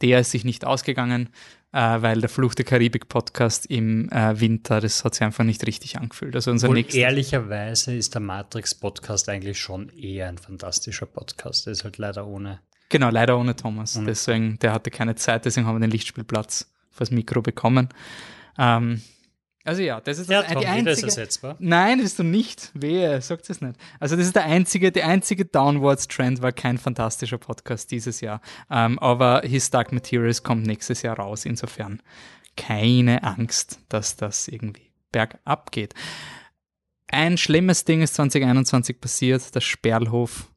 Der 0.00 0.20
ist 0.20 0.32
sich 0.32 0.44
nicht 0.44 0.64
ausgegangen, 0.64 1.28
äh, 1.72 1.78
weil 1.78 2.20
der 2.20 2.28
Fluch 2.28 2.54
der 2.54 2.64
Karibik-Podcast 2.64 3.66
im 3.66 4.10
äh, 4.10 4.38
Winter, 4.40 4.80
das 4.80 5.04
hat 5.04 5.14
sich 5.14 5.22
einfach 5.22 5.44
nicht 5.44 5.66
richtig 5.66 5.98
angefühlt. 5.98 6.34
Also 6.34 6.50
unser 6.50 6.68
Und 6.68 6.74
nächster. 6.74 6.98
ehrlicherweise 6.98 7.94
ist 7.94 8.14
der 8.14 8.20
Matrix-Podcast 8.20 9.28
eigentlich 9.28 9.60
schon 9.60 9.88
eher 9.90 10.28
ein 10.28 10.38
fantastischer 10.38 11.06
Podcast. 11.06 11.66
Der 11.66 11.72
ist 11.72 11.84
halt 11.84 11.98
leider 11.98 12.26
ohne. 12.26 12.60
Genau, 12.88 13.10
leider 13.10 13.38
ohne 13.38 13.54
Thomas. 13.54 13.96
Mhm. 13.96 14.06
Deswegen, 14.06 14.58
der 14.58 14.72
hatte 14.72 14.90
keine 14.90 15.14
Zeit, 15.14 15.44
deswegen 15.44 15.66
haben 15.66 15.76
wir 15.76 15.80
den 15.80 15.90
Lichtspielplatz 15.90 16.70
fürs 16.90 17.10
Mikro 17.10 17.40
bekommen. 17.40 17.88
Ähm, 18.58 19.00
also 19.64 19.82
ja, 19.82 20.00
das 20.00 20.18
ist 20.18 20.28
Ja, 20.30 20.42
das, 20.42 20.52
Tom, 20.52 20.62
die 20.62 20.66
jeder 20.66 20.90
ist 20.92 20.98
einzige. 21.04 21.06
ersetzbar. 21.06 21.56
Nein, 21.58 21.98
das 21.98 22.06
ist 22.08 22.18
du 22.18 22.22
nicht. 22.24 22.70
Wehe, 22.74 23.20
sagt 23.22 23.48
es 23.50 23.60
nicht. 23.60 23.76
Also 24.00 24.16
das 24.16 24.26
ist 24.26 24.36
der 24.36 24.44
einzige, 24.44 24.90
der 24.92 25.06
einzige 25.06 25.44
Downwards-Trend 25.44 26.42
war 26.42 26.52
kein 26.52 26.78
fantastischer 26.78 27.38
Podcast 27.38 27.90
dieses 27.90 28.20
Jahr. 28.20 28.40
Ähm, 28.70 28.98
aber 28.98 29.42
His 29.44 29.70
Dark 29.70 29.92
Materials 29.92 30.42
kommt 30.42 30.66
nächstes 30.66 31.02
Jahr 31.02 31.18
raus. 31.18 31.44
Insofern 31.44 32.02
keine 32.56 33.22
Angst, 33.22 33.80
dass 33.88 34.16
das 34.16 34.48
irgendwie 34.48 34.90
bergab 35.12 35.70
geht. 35.72 35.94
Ein 37.08 37.36
schlimmes 37.38 37.84
Ding 37.84 38.02
ist 38.02 38.14
2021 38.14 39.00
passiert. 39.00 39.54
Der 39.54 39.60
Sperlhof 39.60 40.50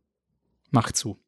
macht 0.71 0.95
zu. 0.95 1.19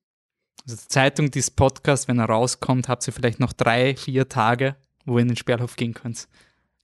Also 0.66 0.78
die 0.82 0.88
Zeitung, 0.88 1.32
dieses 1.32 1.52
Podcast, 1.52 2.08
wenn 2.08 2.20
er 2.20 2.26
rauskommt, 2.26 2.90
habt 2.90 3.06
ihr 3.08 3.14
vielleicht 3.14 3.40
noch 3.40 3.54
drei, 3.54 3.96
vier 3.96 4.28
Tage, 4.28 4.76
wo 5.06 5.18
ihr 5.18 5.22
in 5.22 5.30
den 5.30 5.38
Sperlhof 5.38 5.76
gehen 5.76 5.94
könnt. 5.94 6.28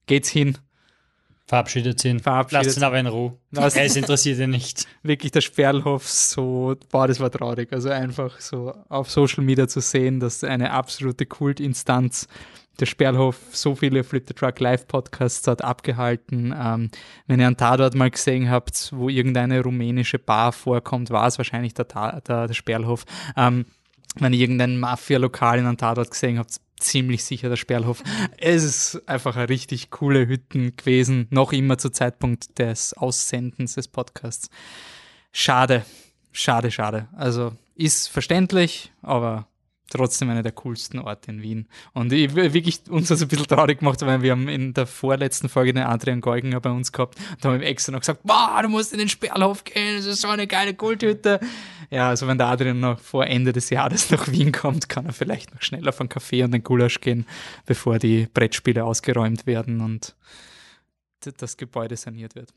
Geht's 0.05 0.29
hin, 0.29 0.57
Verabschiedet 1.45 2.03
ihn. 2.05 2.19
Verabschiedet 2.19 2.65
Lasst 2.67 2.77
ihn 2.77 2.83
aber 2.83 2.99
in 2.99 3.07
Ruhe. 3.07 3.37
Lasst- 3.51 3.75
Er 3.77 3.85
ist 3.85 3.97
interessiert 3.97 4.39
ihn 4.39 4.51
nicht. 4.51 4.87
wirklich 5.03 5.31
der 5.31 5.41
Sperlhof 5.41 6.07
so, 6.07 6.75
boah, 6.89 7.07
das 7.07 7.19
war 7.19 7.29
traurig. 7.29 7.71
Also 7.73 7.89
einfach 7.89 8.39
so 8.39 8.73
auf 8.89 9.11
Social 9.11 9.43
Media 9.43 9.67
zu 9.67 9.81
sehen, 9.81 10.19
dass 10.19 10.43
eine 10.43 10.71
absolute 10.71 11.25
Kultinstanz 11.25 12.27
der 12.79 12.85
Sperlhof 12.87 13.37
so 13.51 13.75
viele 13.75 14.03
Flip 14.03 14.23
the 14.27 14.33
Truck 14.33 14.59
Live 14.59 14.87
Podcasts 14.87 15.45
hat 15.47 15.61
abgehalten. 15.61 16.55
Ähm, 16.57 16.89
wenn 17.27 17.39
ihr 17.39 17.47
einen 17.47 17.57
Tatort 17.57 17.93
mal 17.93 18.09
gesehen 18.09 18.49
habt, 18.49 18.91
wo 18.95 19.09
irgendeine 19.09 19.61
rumänische 19.61 20.17
Bar 20.19 20.53
vorkommt, 20.53 21.11
war 21.11 21.27
es 21.27 21.37
wahrscheinlich 21.37 21.73
der, 21.75 21.87
Ta 21.87 22.19
der, 22.21 22.47
der 22.47 22.53
Sperlhof. 22.53 23.03
Ähm, 23.37 23.65
wenn 24.15 24.33
ihr 24.33 24.39
irgendein 24.39 24.79
Mafia-Lokal 24.79 25.59
in 25.59 25.65
einem 25.67 25.77
Tatort 25.77 26.09
gesehen 26.09 26.39
habt, 26.39 26.55
ziemlich 26.83 27.23
sicher 27.23 27.49
der 27.49 27.55
Sperlhof. 27.55 28.03
Es 28.37 28.63
ist 28.63 29.07
einfach 29.07 29.35
eine 29.35 29.49
richtig 29.49 29.89
coole 29.89 30.27
Hütten 30.27 30.75
gewesen, 30.75 31.27
noch 31.29 31.53
immer 31.53 31.77
zu 31.77 31.89
Zeitpunkt 31.89 32.59
des 32.59 32.93
Aussendens 32.93 33.75
des 33.75 33.87
Podcasts. 33.87 34.49
Schade, 35.31 35.85
schade, 36.31 36.71
schade. 36.71 37.07
Also 37.15 37.53
ist 37.75 38.07
verständlich, 38.07 38.91
aber 39.01 39.47
trotzdem 39.89 40.29
einer 40.29 40.43
der 40.43 40.51
coolsten 40.51 40.99
Orte 40.99 41.31
in 41.31 41.41
Wien. 41.41 41.67
Und 41.93 42.11
ich 42.11 42.35
wirklich 42.35 42.81
uns 42.89 43.09
das 43.09 43.21
ein 43.21 43.27
bisschen 43.27 43.47
traurig 43.47 43.79
gemacht, 43.79 44.01
weil 44.01 44.21
wir 44.21 44.31
haben 44.31 44.47
in 44.47 44.73
der 44.73 44.87
vorletzten 44.87 45.49
Folge 45.49 45.73
den 45.73 45.83
Adrian 45.83 46.21
Geuginger 46.21 46.59
bei 46.59 46.71
uns 46.71 46.91
gehabt 46.91 47.17
und 47.31 47.45
haben 47.45 47.55
ihm 47.55 47.61
extra 47.61 47.91
noch 47.91 47.99
gesagt, 47.99 48.21
boah, 48.23 48.59
du 48.61 48.69
musst 48.69 48.93
in 48.93 48.99
den 48.99 49.09
Sperlhof 49.09 49.63
gehen, 49.63 49.97
das 49.97 50.05
ist 50.05 50.21
so 50.21 50.29
eine 50.29 50.47
geile 50.47 50.73
Kulthütte. 50.73 51.39
Ja, 51.89 52.09
also 52.09 52.27
wenn 52.27 52.37
der 52.37 52.47
Adrian 52.47 52.79
noch 52.79 52.99
vor 52.99 53.27
Ende 53.27 53.53
des 53.53 53.69
Jahres 53.69 54.09
nach 54.09 54.27
Wien 54.31 54.51
kommt, 54.51 54.89
kann 54.89 55.05
er 55.05 55.13
vielleicht 55.13 55.53
noch 55.53 55.61
schnell 55.61 55.87
auf 55.87 55.99
einen 55.99 56.09
Café 56.09 56.43
und 56.43 56.51
den 56.51 56.63
Gulasch 56.63 57.01
gehen, 57.01 57.25
bevor 57.65 57.99
die 57.99 58.27
Brettspiele 58.33 58.83
ausgeräumt 58.83 59.45
werden 59.45 59.81
und 59.81 60.15
das 61.37 61.55
Gebäude 61.55 61.95
saniert 61.95 62.35
wird 62.35 62.53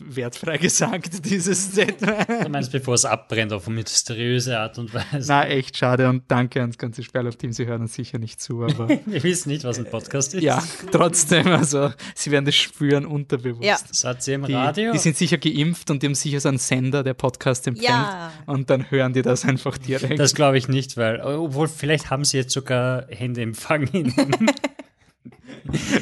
wertfrei 0.00 0.58
gesagt, 0.58 1.24
dieses 1.24 1.74
Set. 1.74 2.00
Du 2.02 2.48
meinst, 2.48 2.72
bevor 2.72 2.94
es 2.94 3.04
abbrennt, 3.04 3.52
auf 3.52 3.66
eine 3.66 3.76
mysteriöse 3.76 4.58
Art 4.58 4.78
und 4.78 4.92
Weise. 4.94 5.26
Na, 5.28 5.46
echt 5.46 5.76
schade 5.76 6.08
und 6.08 6.24
danke 6.28 6.60
ans 6.60 6.78
ganze 6.78 7.02
Sperrlauf-Team. 7.02 7.52
Sie 7.52 7.66
hören 7.66 7.82
uns 7.82 7.94
sicher 7.94 8.18
nicht 8.18 8.40
zu, 8.40 8.62
aber. 8.62 8.88
Wir 9.06 9.22
wissen 9.22 9.50
nicht, 9.50 9.64
was 9.64 9.78
ein 9.78 9.86
Podcast 9.86 10.34
ist. 10.34 10.42
Ja, 10.42 10.62
trotzdem, 10.90 11.48
also, 11.48 11.92
sie 12.14 12.30
werden 12.30 12.44
das 12.44 12.54
spüren 12.54 13.06
unterbewusst. 13.06 13.64
Ja. 13.64 13.76
Das 13.88 14.04
hat 14.04 14.22
sie 14.22 14.32
im 14.34 14.44
Die, 14.44 14.54
Radio. 14.54 14.92
die 14.92 14.98
sind 14.98 15.16
sicher 15.16 15.38
geimpft 15.38 15.90
und 15.90 16.02
die 16.02 16.06
haben 16.06 16.14
sicher 16.14 16.40
so 16.40 16.48
einen 16.48 16.58
Sender, 16.58 17.02
der 17.02 17.14
Podcast 17.14 17.66
empfängt. 17.66 17.88
Ja. 17.88 18.32
Und 18.46 18.70
dann 18.70 18.90
hören 18.90 19.12
die 19.12 19.22
das 19.22 19.44
einfach 19.44 19.78
direkt. 19.78 20.18
das 20.18 20.34
glaube 20.34 20.58
ich 20.58 20.68
nicht, 20.68 20.96
weil, 20.96 21.20
obwohl, 21.20 21.68
vielleicht 21.68 22.10
haben 22.10 22.24
sie 22.24 22.36
jetzt 22.36 22.52
sogar 22.52 23.06
Handyempfang 23.08 23.86
in. 23.88 24.14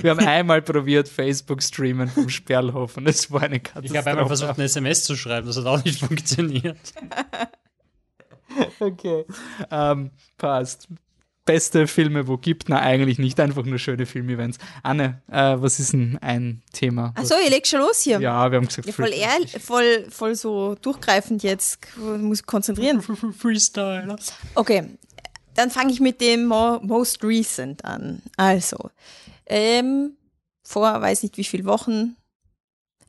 Wir 0.00 0.10
haben 0.10 0.20
einmal 0.26 0.62
probiert, 0.62 1.08
Facebook 1.08 1.62
streamen 1.62 2.08
vom 2.08 2.28
Sperlhof 2.28 2.96
und 2.96 3.06
es 3.08 3.30
war 3.30 3.42
eine 3.42 3.60
Katastrophe. 3.60 3.86
Ich 3.92 3.96
habe 3.96 4.10
einmal 4.10 4.26
versucht, 4.26 4.50
eine 4.50 4.64
SMS 4.64 5.04
zu 5.04 5.16
schreiben, 5.16 5.46
das 5.46 5.56
hat 5.56 5.66
auch 5.66 5.84
nicht 5.84 6.00
funktioniert. 6.00 6.78
Okay. 8.80 9.24
Ähm, 9.70 10.10
passt. 10.38 10.88
Beste 11.44 11.88
Filme, 11.88 12.28
wo 12.28 12.36
gibt? 12.36 12.68
Na, 12.68 12.80
eigentlich 12.80 13.18
nicht. 13.18 13.40
Einfach 13.40 13.64
nur 13.64 13.78
schöne 13.78 14.06
Filmevents. 14.06 14.58
Anne, 14.84 15.22
äh, 15.28 15.56
was 15.58 15.80
ist 15.80 15.92
denn 15.92 16.16
ein 16.20 16.62
Thema? 16.72 17.12
Achso, 17.16 17.34
ihr 17.42 17.50
legt 17.50 17.66
schon 17.66 17.80
los 17.80 18.00
hier. 18.00 18.20
Ja, 18.20 18.48
wir 18.50 18.58
haben 18.58 18.66
gesagt, 18.66 18.86
Ja, 18.86 18.92
voll 18.92 19.12
ehrlich, 19.12 19.58
voll, 19.60 20.06
voll 20.08 20.36
so 20.36 20.76
durchgreifend 20.76 21.42
jetzt. 21.42 21.80
Muss 21.96 22.44
konzentrieren. 22.44 23.02
Freestyle. 23.02 24.14
Okay, 24.54 24.84
dann 25.54 25.70
fange 25.70 25.92
ich 25.92 26.00
mit 26.00 26.20
dem 26.20 26.46
mo 26.46 26.80
Most 26.82 27.22
Recent 27.22 27.84
an. 27.84 28.22
Also, 28.36 28.90
ähm, 29.46 30.16
vor 30.62 31.00
weiß 31.00 31.22
nicht 31.22 31.36
wie 31.36 31.44
viel 31.44 31.64
Wochen, 31.64 32.16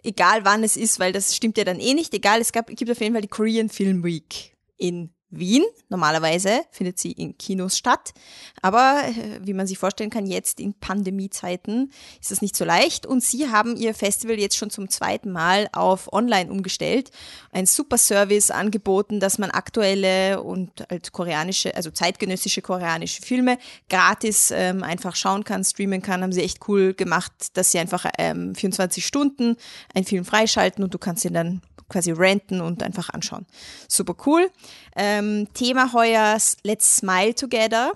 egal 0.04 0.46
wann 0.46 0.64
es 0.64 0.78
ist, 0.78 1.00
weil 1.00 1.14
das 1.14 1.36
stimmt 1.36 1.58
ja 1.58 1.64
dann 1.64 1.80
eh 1.80 1.94
nicht, 1.94 2.14
egal, 2.14 2.42
es 2.42 2.52
gab, 2.52 2.68
gibt 2.68 2.92
auf 2.92 3.00
jeden 3.00 3.14
Fall 3.14 3.22
die 3.22 3.28
Korean 3.28 3.70
Film 3.70 4.04
Week 4.04 4.56
in 4.78 5.14
Wien. 5.40 5.64
Normalerweise 5.90 6.62
findet 6.72 7.00
sie 7.00 7.12
in 7.12 7.38
Kinos 7.38 7.78
statt. 7.78 8.14
Aber 8.62 9.04
äh, 9.06 9.40
wie 9.44 9.54
man 9.54 9.68
sich 9.68 9.78
vorstellen 9.78 10.10
kann, 10.10 10.26
jetzt 10.26 10.60
in 10.60 10.74
Pandemiezeiten 10.74 11.92
ist 12.22 12.32
das 12.32 12.42
nicht 12.42 12.56
so 12.56 12.66
leicht. 12.66 13.06
Und 13.06 13.24
sie 13.24 13.50
haben 13.50 13.76
ihr 13.76 13.94
Festival 13.94 14.40
jetzt 14.40 14.58
schon 14.58 14.70
zum 14.70 14.90
zweiten 14.90 15.32
Mal 15.32 15.68
auf 15.72 16.12
online 16.12 16.52
umgestellt. 16.52 17.12
Ein 17.52 17.66
super 17.66 17.98
Service 17.98 18.52
angeboten, 18.52 19.20
dass 19.20 19.38
man 19.38 19.52
aktuelle 19.52 20.42
und 20.42 20.86
halt 20.90 21.12
koreanische, 21.12 21.76
also 21.76 21.92
zeitgenössische 21.92 22.62
koreanische 22.62 23.22
Filme 23.22 23.58
gratis 23.90 24.52
ähm, 24.52 24.84
einfach 24.84 25.16
schauen 25.16 25.44
kann, 25.44 25.64
streamen 25.64 26.02
kann. 26.02 26.24
Haben 26.24 26.34
sie 26.34 26.44
echt 26.44 26.68
cool 26.68 26.94
gemacht, 26.94 27.32
dass 27.54 27.72
sie 27.72 27.80
einfach 27.80 28.06
ähm, 28.18 28.56
24 28.56 29.06
Stunden 29.06 29.58
einen 29.94 30.06
Film 30.06 30.26
freischalten 30.26 30.84
und 30.84 30.94
du 30.94 30.98
kannst 30.98 31.26
ihn 31.26 31.34
dann 31.34 31.62
quasi 31.90 32.12
renten 32.12 32.62
und 32.62 32.82
einfach 32.84 33.10
anschauen. 33.10 33.46
Super 33.88 34.16
cool. 34.26 34.50
Ähm, 34.96 35.23
Thema 35.54 35.94
heuer 35.94 36.38
Let's 36.64 36.98
Smile 36.98 37.36
Together. 37.36 37.94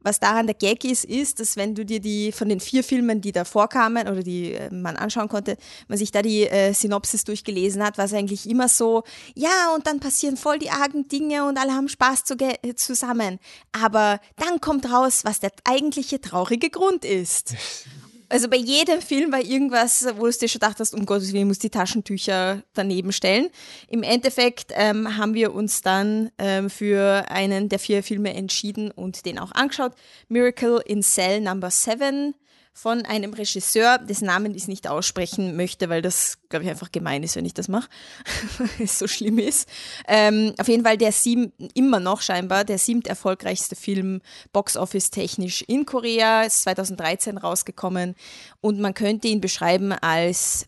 Was 0.00 0.20
daran 0.20 0.46
der 0.46 0.54
Gag 0.54 0.84
ist, 0.84 1.04
ist, 1.04 1.40
dass 1.40 1.56
wenn 1.56 1.74
du 1.74 1.84
dir 1.84 1.98
die 2.00 2.30
von 2.30 2.48
den 2.48 2.60
vier 2.60 2.84
Filmen, 2.84 3.20
die 3.20 3.32
da 3.32 3.44
vorkamen 3.44 4.06
oder 4.06 4.22
die 4.22 4.54
äh, 4.54 4.72
man 4.72 4.96
anschauen 4.96 5.28
konnte, 5.28 5.56
man 5.88 5.98
sich 5.98 6.12
da 6.12 6.22
die 6.22 6.46
äh, 6.48 6.72
Synopsis 6.72 7.24
durchgelesen 7.24 7.82
hat, 7.82 7.98
war 7.98 8.04
es 8.04 8.14
eigentlich 8.14 8.48
immer 8.48 8.68
so, 8.68 9.02
ja, 9.34 9.74
und 9.74 9.88
dann 9.88 9.98
passieren 9.98 10.36
voll 10.36 10.60
die 10.60 10.70
argen 10.70 11.08
Dinge 11.08 11.44
und 11.44 11.58
alle 11.58 11.72
haben 11.72 11.88
Spaß 11.88 12.24
zuge- 12.24 12.62
äh, 12.62 12.74
zusammen. 12.76 13.40
Aber 13.72 14.20
dann 14.36 14.60
kommt 14.60 14.90
raus, 14.90 15.24
was 15.24 15.40
der 15.40 15.50
eigentliche 15.64 16.20
traurige 16.20 16.70
Grund 16.70 17.04
ist. 17.04 17.54
Also 18.30 18.48
bei 18.48 18.56
jedem 18.56 19.00
Film 19.00 19.32
war 19.32 19.40
irgendwas, 19.40 20.06
wo 20.16 20.26
du 20.26 20.32
dir 20.32 20.48
schon 20.48 20.60
gedacht 20.60 20.80
hast, 20.80 20.94
um 20.94 21.06
Gottes 21.06 21.32
Willen, 21.32 21.48
muss 21.48 21.58
die 21.58 21.70
Taschentücher 21.70 22.62
daneben 22.74 23.12
stellen. 23.12 23.48
Im 23.88 24.02
Endeffekt 24.02 24.72
ähm, 24.74 25.16
haben 25.16 25.32
wir 25.32 25.54
uns 25.54 25.80
dann 25.80 26.30
ähm, 26.36 26.68
für 26.68 27.24
einen 27.30 27.70
der 27.70 27.78
vier 27.78 28.02
Filme 28.02 28.34
entschieden 28.34 28.90
und 28.90 29.24
den 29.24 29.38
auch 29.38 29.52
angeschaut. 29.52 29.92
Miracle 30.28 30.82
in 30.84 31.02
Cell 31.02 31.40
Number 31.40 31.70
7 31.70 32.34
von 32.80 33.04
einem 33.04 33.34
Regisseur, 33.34 33.98
dessen 33.98 34.26
Namen 34.26 34.54
ich 34.54 34.68
nicht 34.68 34.86
aussprechen 34.86 35.56
möchte, 35.56 35.88
weil 35.88 36.00
das, 36.00 36.38
glaube 36.48 36.64
ich, 36.64 36.70
einfach 36.70 36.92
gemein 36.92 37.24
ist, 37.24 37.34
wenn 37.34 37.44
ich 37.44 37.54
das 37.54 37.66
mache, 37.66 37.88
es 38.78 39.00
so 39.00 39.08
schlimm 39.08 39.38
ist. 39.38 39.68
Ähm, 40.06 40.54
auf 40.58 40.68
jeden 40.68 40.84
Fall 40.84 40.96
der 40.96 41.10
sieben, 41.10 41.52
immer 41.74 41.98
noch 41.98 42.22
scheinbar, 42.22 42.64
der 42.64 42.78
siebte 42.78 43.10
erfolgreichste 43.10 43.74
Film 43.74 44.20
Box-Office-technisch 44.52 45.62
in 45.62 45.86
Korea, 45.86 46.42
ist 46.42 46.62
2013 46.62 47.36
rausgekommen 47.36 48.14
und 48.60 48.78
man 48.78 48.94
könnte 48.94 49.26
ihn 49.26 49.40
beschreiben 49.40 49.92
als 49.92 50.66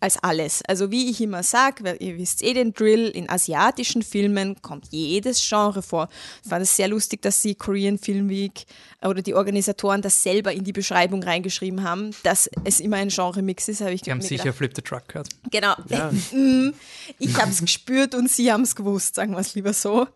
als 0.00 0.22
alles. 0.22 0.62
Also 0.66 0.90
wie 0.90 1.10
ich 1.10 1.20
immer 1.20 1.42
sage, 1.42 1.96
ihr 2.00 2.16
wisst 2.16 2.42
eh 2.42 2.54
den 2.54 2.72
Drill, 2.72 3.08
in 3.08 3.28
asiatischen 3.28 4.02
Filmen 4.02 4.60
kommt 4.62 4.88
jedes 4.90 5.46
Genre 5.46 5.82
vor. 5.82 6.08
Ich 6.42 6.48
fand 6.48 6.62
es 6.62 6.74
sehr 6.74 6.88
lustig, 6.88 7.22
dass 7.22 7.42
die 7.42 7.54
Korean 7.54 7.98
Film 7.98 8.28
Week 8.28 8.64
oder 9.02 9.22
die 9.22 9.34
Organisatoren 9.34 10.02
das 10.02 10.22
selber 10.22 10.52
in 10.52 10.64
die 10.64 10.72
Beschreibung 10.72 11.22
reingeschrieben 11.22 11.82
haben, 11.82 12.10
dass 12.22 12.50
es 12.64 12.80
immer 12.80 12.96
ein 12.96 13.08
Genre-Mix 13.08 13.68
ist, 13.68 13.80
habe 13.80 13.92
ich 13.92 14.02
Die 14.02 14.10
haben 14.10 14.18
mir 14.18 14.24
sicher 14.24 14.44
gedacht. 14.44 14.58
Flip 14.58 14.72
the 14.76 14.82
Truck 14.82 15.08
gehört. 15.08 15.28
Genau. 15.50 15.74
ich 17.18 17.36
habe 17.36 17.50
es 17.50 17.60
gespürt 17.60 18.14
und 18.14 18.30
sie 18.30 18.52
haben 18.52 18.62
es 18.62 18.74
gewusst, 18.74 19.14
sagen 19.14 19.32
wir 19.32 19.38
es 19.38 19.54
lieber 19.54 19.72
so. 19.72 20.06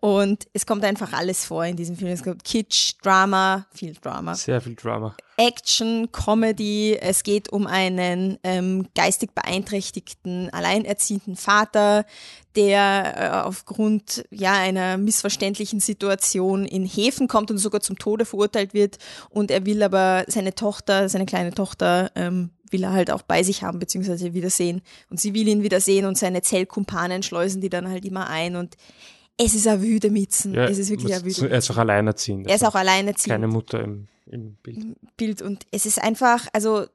Und 0.00 0.46
es 0.52 0.66
kommt 0.66 0.84
einfach 0.84 1.12
alles 1.12 1.44
vor 1.44 1.64
in 1.64 1.76
diesem 1.76 1.96
Film. 1.96 2.12
Es 2.12 2.22
kommt 2.22 2.44
Kitsch, 2.44 2.94
Drama, 3.02 3.66
viel 3.72 3.94
Drama. 3.94 4.34
Sehr 4.34 4.60
viel 4.60 4.74
Drama. 4.74 5.16
Action, 5.36 6.10
Comedy. 6.12 6.96
Es 7.00 7.22
geht 7.22 7.52
um 7.52 7.66
einen 7.66 8.38
ähm, 8.42 8.86
geistig 8.94 9.34
beeinträchtigten, 9.34 10.50
alleinerziehenden 10.50 11.36
Vater, 11.36 12.04
der 12.54 13.14
äh, 13.16 13.46
aufgrund 13.46 14.24
ja 14.30 14.52
einer 14.52 14.98
missverständlichen 14.98 15.80
Situation 15.80 16.64
in 16.64 16.84
Häfen 16.84 17.28
kommt 17.28 17.50
und 17.50 17.58
sogar 17.58 17.80
zum 17.80 17.98
Tode 17.98 18.24
verurteilt 18.24 18.74
wird. 18.74 18.98
Und 19.30 19.50
er 19.50 19.64
will 19.66 19.82
aber 19.82 20.24
seine 20.28 20.54
Tochter, 20.54 21.08
seine 21.08 21.26
kleine 21.26 21.52
Tochter, 21.52 22.10
ähm, 22.14 22.50
will 22.70 22.84
er 22.84 22.92
halt 22.92 23.10
auch 23.10 23.22
bei 23.22 23.42
sich 23.42 23.62
haben, 23.62 23.78
beziehungsweise 23.78 24.34
wiedersehen. 24.34 24.82
Und 25.10 25.20
sie 25.20 25.34
will 25.34 25.48
ihn 25.48 25.62
wiedersehen 25.62 26.06
und 26.06 26.18
seine 26.18 26.42
Zellkumpanen 26.42 27.22
schleusen 27.22 27.60
die 27.60 27.68
dann 27.68 27.88
halt 27.88 28.04
immer 28.04 28.28
ein. 28.28 28.56
Und 28.56 28.76
es 29.38 29.54
ist 29.54 29.66
ein 29.66 29.82
wüde 29.82 30.10
Mitzen. 30.10 30.54
Ja, 30.54 30.64
es 30.64 30.78
ist 30.78 30.90
wirklich 30.90 31.14
ein 31.14 31.24
wüde 31.24 31.48
Er 31.50 31.58
ist 31.58 31.70
auch 31.70 31.76
alleinerziehend. 31.76 32.46
Er 32.46 32.56
ist 32.56 32.62
also 32.62 32.72
auch 32.72 32.80
alleinerziehend. 32.80 33.32
Keine 33.32 33.48
Mutter 33.48 33.82
im, 33.82 34.08
im 34.26 34.56
Bild. 34.62 34.96
Bild 35.16 35.42
und 35.42 35.66
es 35.70 35.86
ist 35.86 36.00
einfach, 36.00 36.46
also 36.52 36.86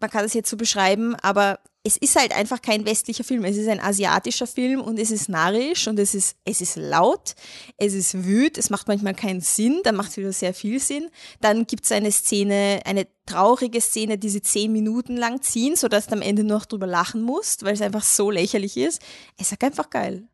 man 0.00 0.10
kann 0.10 0.22
das 0.22 0.34
jetzt 0.34 0.50
so 0.50 0.56
beschreiben, 0.56 1.14
aber 1.16 1.60
es 1.86 1.98
ist 1.98 2.16
halt 2.16 2.32
einfach 2.32 2.62
kein 2.62 2.86
westlicher 2.86 3.24
Film. 3.24 3.44
Es 3.44 3.58
ist 3.58 3.68
ein 3.68 3.78
asiatischer 3.78 4.46
Film 4.46 4.80
und 4.80 4.98
es 4.98 5.10
ist 5.10 5.28
narrisch 5.28 5.86
und 5.86 5.98
es 5.98 6.14
ist, 6.14 6.36
es 6.44 6.62
ist 6.62 6.76
laut, 6.76 7.34
es 7.76 7.92
ist 7.92 8.24
wüt, 8.24 8.56
es 8.56 8.70
macht 8.70 8.88
manchmal 8.88 9.14
keinen 9.14 9.42
Sinn, 9.42 9.80
dann 9.84 9.94
macht 9.94 10.10
es 10.10 10.16
wieder 10.16 10.32
sehr 10.32 10.54
viel 10.54 10.80
Sinn. 10.80 11.10
Dann 11.42 11.66
gibt 11.66 11.84
es 11.84 11.92
eine 11.92 12.10
Szene, 12.10 12.80
eine 12.86 13.06
traurige 13.26 13.82
Szene, 13.82 14.16
die 14.16 14.30
sie 14.30 14.40
zehn 14.40 14.72
Minuten 14.72 15.18
lang 15.18 15.42
ziehen, 15.42 15.76
sodass 15.76 16.06
du 16.06 16.14
am 16.14 16.22
Ende 16.22 16.42
noch 16.42 16.64
drüber 16.64 16.86
lachen 16.86 17.20
musst, 17.20 17.64
weil 17.64 17.74
es 17.74 17.82
einfach 17.82 18.02
so 18.02 18.30
lächerlich 18.30 18.78
ist. 18.78 19.02
Es 19.36 19.52
ist 19.52 19.62
einfach 19.62 19.90
geil. 19.90 20.26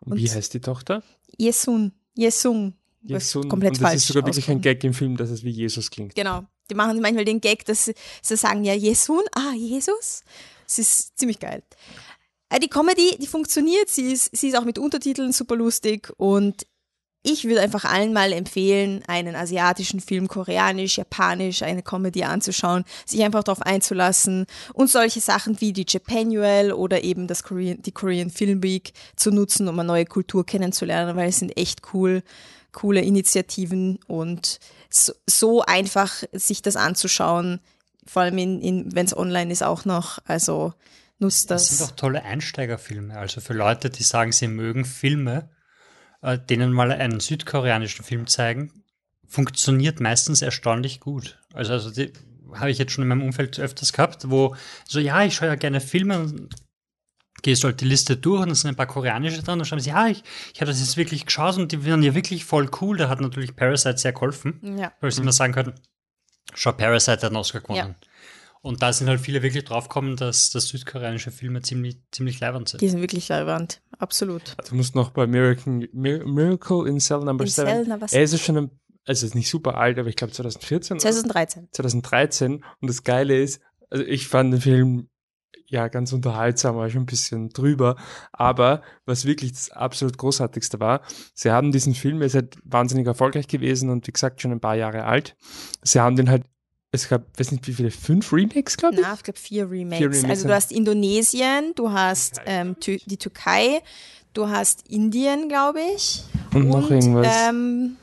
Und 0.00 0.18
Wie 0.18 0.30
heißt 0.30 0.54
die 0.54 0.60
Tochter? 0.60 1.04
Yesun, 1.38 1.92
Yesung. 2.18 2.74
Was 3.08 3.24
Jesus. 3.24 3.48
komplett 3.48 3.72
Und 3.72 3.80
das 3.80 3.88
falsch 3.88 3.96
ist 3.96 4.06
sogar 4.08 4.24
wirklich 4.24 4.48
ein 4.48 4.58
ausgesprochen. 4.58 4.62
Gag 4.62 4.84
im 4.84 4.94
Film, 4.94 5.16
dass 5.16 5.30
es 5.30 5.44
wie 5.44 5.50
Jesus 5.50 5.90
klingt. 5.90 6.14
Genau. 6.14 6.44
Die 6.70 6.74
machen 6.74 7.00
manchmal 7.00 7.24
den 7.24 7.40
Gag, 7.40 7.64
dass 7.64 7.86
sie, 7.86 7.94
sie 8.22 8.36
sagen 8.36 8.64
ja 8.64 8.74
Jesun, 8.74 9.22
ah, 9.34 9.52
Jesus. 9.54 10.22
Es 10.66 10.78
ist 10.78 11.18
ziemlich 11.18 11.38
geil. 11.38 11.62
Äh, 12.48 12.58
Die 12.60 12.68
Comedy, 12.68 13.16
die 13.20 13.26
funktioniert, 13.26 13.88
sie 13.88 14.12
ist, 14.12 14.36
sie 14.36 14.48
ist 14.48 14.56
auch 14.56 14.64
mit 14.64 14.78
Untertiteln 14.78 15.32
super 15.32 15.56
lustig 15.56 16.12
und 16.16 16.66
ich 17.28 17.44
würde 17.44 17.60
einfach 17.60 17.84
allen 17.84 18.12
mal 18.12 18.32
empfehlen, 18.32 19.02
einen 19.08 19.34
asiatischen 19.34 19.98
Film, 19.98 20.28
koreanisch, 20.28 20.96
japanisch, 20.96 21.62
eine 21.62 21.82
Comedy 21.82 22.22
anzuschauen, 22.22 22.84
sich 23.04 23.24
einfach 23.24 23.42
darauf 23.42 23.62
einzulassen 23.62 24.46
und 24.74 24.90
solche 24.90 25.20
Sachen 25.20 25.60
wie 25.60 25.72
die 25.72 25.86
Japanual 25.88 26.70
oder 26.70 27.02
eben 27.02 27.26
das 27.26 27.42
Korean, 27.42 27.82
die 27.82 27.90
Korean 27.90 28.30
Film 28.30 28.62
Week 28.62 28.92
zu 29.16 29.32
nutzen, 29.32 29.66
um 29.66 29.76
eine 29.76 29.88
neue 29.88 30.06
Kultur 30.06 30.46
kennenzulernen, 30.46 31.16
weil 31.16 31.30
es 31.30 31.40
sind 31.40 31.56
echt 31.56 31.82
cool, 31.92 32.22
coole 32.76 33.00
Initiativen 33.00 33.98
und 34.06 34.60
so, 34.90 35.14
so 35.26 35.62
einfach 35.62 36.22
sich 36.32 36.60
das 36.60 36.76
anzuschauen, 36.76 37.60
vor 38.06 38.22
allem 38.22 38.36
in, 38.36 38.60
in, 38.60 38.94
wenn 38.94 39.06
es 39.06 39.16
online 39.16 39.50
ist 39.50 39.62
auch 39.62 39.86
noch, 39.86 40.18
also 40.26 40.74
nutzt 41.18 41.50
Das 41.50 41.68
das. 41.68 41.78
sind 41.78 41.88
doch 41.88 41.96
tolle 41.96 42.22
Einsteigerfilme. 42.22 43.16
Also 43.16 43.40
für 43.40 43.54
Leute, 43.54 43.88
die 43.88 44.02
sagen, 44.02 44.30
sie 44.30 44.46
mögen 44.46 44.84
Filme, 44.84 45.48
äh, 46.20 46.38
denen 46.38 46.70
mal 46.70 46.92
einen 46.92 47.18
südkoreanischen 47.20 48.04
Film 48.04 48.26
zeigen, 48.26 48.84
funktioniert 49.26 49.98
meistens 50.00 50.42
erstaunlich 50.42 51.00
gut. 51.00 51.38
Also, 51.54 51.72
also 51.72 51.90
die 51.90 52.12
habe 52.52 52.70
ich 52.70 52.76
jetzt 52.76 52.92
schon 52.92 53.02
in 53.02 53.08
meinem 53.08 53.22
Umfeld 53.22 53.58
öfters 53.58 53.94
gehabt, 53.94 54.28
wo 54.30 54.54
so, 54.86 55.00
ja, 55.00 55.24
ich 55.24 55.34
schaue 55.34 55.48
ja 55.48 55.54
gerne 55.54 55.80
Filme 55.80 56.20
und 56.20 56.54
gehst 57.46 57.64
halt 57.64 57.80
die 57.80 57.84
Liste 57.86 58.16
durch 58.16 58.42
und 58.42 58.50
da 58.50 58.54
sind 58.54 58.68
ein 58.70 58.76
paar 58.76 58.86
koreanische 58.86 59.42
dran 59.42 59.58
und 59.58 59.64
schreiben 59.64 59.80
sie, 59.80 59.90
ja, 59.90 60.08
ich, 60.08 60.22
ich 60.52 60.60
habe 60.60 60.70
das 60.70 60.80
jetzt 60.80 60.96
wirklich 60.98 61.24
geschaut 61.24 61.56
und 61.56 61.72
die 61.72 61.86
waren 61.86 62.02
ja 62.02 62.14
wirklich 62.14 62.44
voll 62.44 62.68
cool. 62.80 62.96
Da 62.98 63.08
hat 63.08 63.20
natürlich 63.20 63.56
Parasite 63.56 63.96
sehr 63.98 64.12
geholfen, 64.12 64.60
Ja. 64.78 64.92
weil 65.00 65.10
sie 65.10 65.22
immer 65.22 65.32
sagen 65.32 65.52
können, 65.54 65.72
schau, 66.54 66.72
Parasite 66.72 67.12
hat 67.12 67.24
einen 67.24 67.36
Oscar 67.36 67.60
gewonnen. 67.60 67.94
Und 68.62 68.82
da 68.82 68.92
sind 68.92 69.08
halt 69.08 69.20
viele 69.20 69.42
wirklich 69.42 69.64
draufgekommen, 69.64 70.16
dass, 70.16 70.50
dass 70.50 70.68
südkoreanische 70.68 71.30
Filme 71.30 71.62
ziemlich, 71.62 71.98
ziemlich 72.10 72.40
leibend 72.40 72.68
sind. 72.68 72.80
Die 72.80 72.88
sind 72.88 73.00
wirklich 73.00 73.30
relevant. 73.30 73.80
Absolut. 73.98 74.56
Du 74.68 74.74
musst 74.74 74.96
noch 74.96 75.10
bei 75.10 75.26
Miracle, 75.28 75.88
Mir- 75.92 76.24
Miracle 76.26 76.88
in 76.88 76.98
Cell 76.98 77.20
Number 77.20 77.44
In 77.44 77.50
7. 77.50 77.66
Cell 77.68 77.84
Number 77.86 78.06
Er 78.10 78.22
ist 78.24 78.32
ja 78.32 78.38
schon, 78.38 78.56
ein, 78.56 78.70
also 79.06 79.24
ist 79.24 79.36
nicht 79.36 79.48
super 79.48 79.76
alt, 79.76 80.00
aber 80.00 80.08
ich 80.08 80.16
glaube 80.16 80.32
2014 80.32 80.96
oder 80.96 81.00
2013. 81.02 81.68
2013. 81.70 82.64
Und 82.80 82.88
das 82.90 83.04
Geile 83.04 83.40
ist, 83.40 83.60
also 83.88 84.02
ich 84.04 84.26
fand 84.26 84.52
den 84.52 84.60
Film 84.60 85.08
ja 85.66 85.88
ganz 85.88 86.12
unterhaltsam, 86.12 86.76
war 86.76 86.88
schon 86.90 87.02
ein 87.02 87.06
bisschen 87.06 87.48
drüber. 87.50 87.96
Aber 88.32 88.82
was 89.04 89.24
wirklich 89.24 89.52
das 89.52 89.70
absolut 89.70 90.18
Großartigste 90.18 90.80
war, 90.80 91.00
sie 91.34 91.50
haben 91.50 91.72
diesen 91.72 91.94
Film, 91.94 92.20
er 92.20 92.26
ist 92.26 92.34
halt 92.34 92.56
wahnsinnig 92.64 93.06
erfolgreich 93.06 93.48
gewesen 93.48 93.90
und 93.90 94.06
wie 94.06 94.12
gesagt 94.12 94.40
schon 94.40 94.52
ein 94.52 94.60
paar 94.60 94.76
Jahre 94.76 95.04
alt. 95.04 95.36
Sie 95.82 96.00
haben 96.00 96.16
den 96.16 96.30
halt, 96.30 96.44
es 96.92 97.08
gab, 97.08 97.38
weiß 97.38 97.52
nicht 97.52 97.66
wie 97.66 97.72
viele, 97.72 97.90
fünf 97.90 98.32
Remakes, 98.32 98.76
glaube 98.76 98.96
ich. 98.96 99.02
Na, 99.02 99.14
ich 99.14 99.22
glaube 99.22 99.38
vier 99.38 99.70
Remakes. 99.70 99.98
Vier 99.98 100.10
Remakes, 100.10 100.30
also 100.30 100.42
ja. 100.44 100.48
du 100.48 100.54
hast 100.54 100.72
Indonesien, 100.72 101.72
du 101.74 101.90
hast 101.90 102.40
ähm, 102.46 102.78
Tü 102.78 102.98
die 103.04 103.16
Türkei, 103.18 103.82
du 104.32 104.48
hast 104.48 104.88
Indien, 104.88 105.48
glaube 105.48 105.80
ich. 105.94 106.22
Und 106.54 106.68
noch 106.68 106.90
irgendwas. 106.90 107.26
Ähm, 107.48 107.96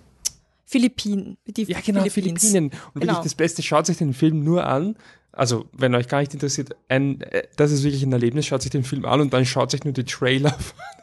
Philippinen. 0.65 1.37
Die 1.45 1.63
Ja, 1.63 1.79
genau. 1.85 2.03
Philippinen. 2.09 2.65
Und 2.65 2.71
Genau. 2.71 3.13
wirklich 3.13 3.23
das 3.23 3.35
Beste, 3.35 3.61
schaut 3.61 3.85
sich 3.85 3.97
den 3.97 4.13
Film 4.13 4.43
nur 4.43 4.65
an. 4.65 4.95
Also, 5.35 5.65
wenn 5.73 5.95
euch 5.95 6.07
gar 6.07 6.19
nicht 6.19 6.33
interessiert, 6.33 6.75
ein, 6.89 7.19
äh, 7.21 7.43
das 7.57 7.71
ist 7.71 7.83
wirklich 7.83 8.03
ein 8.03 8.11
Erlebnis, 8.13 8.45
schaut 8.45 8.61
sich 8.61 8.69
den 8.71 8.83
Film 8.83 9.03
an 9.05 9.19
und 9.19 9.33
dann 9.33 9.45
schaut 9.45 9.71
sich 9.71 9.83
nur 9.83 9.93
die 9.93 10.03
Trailer 10.05 10.55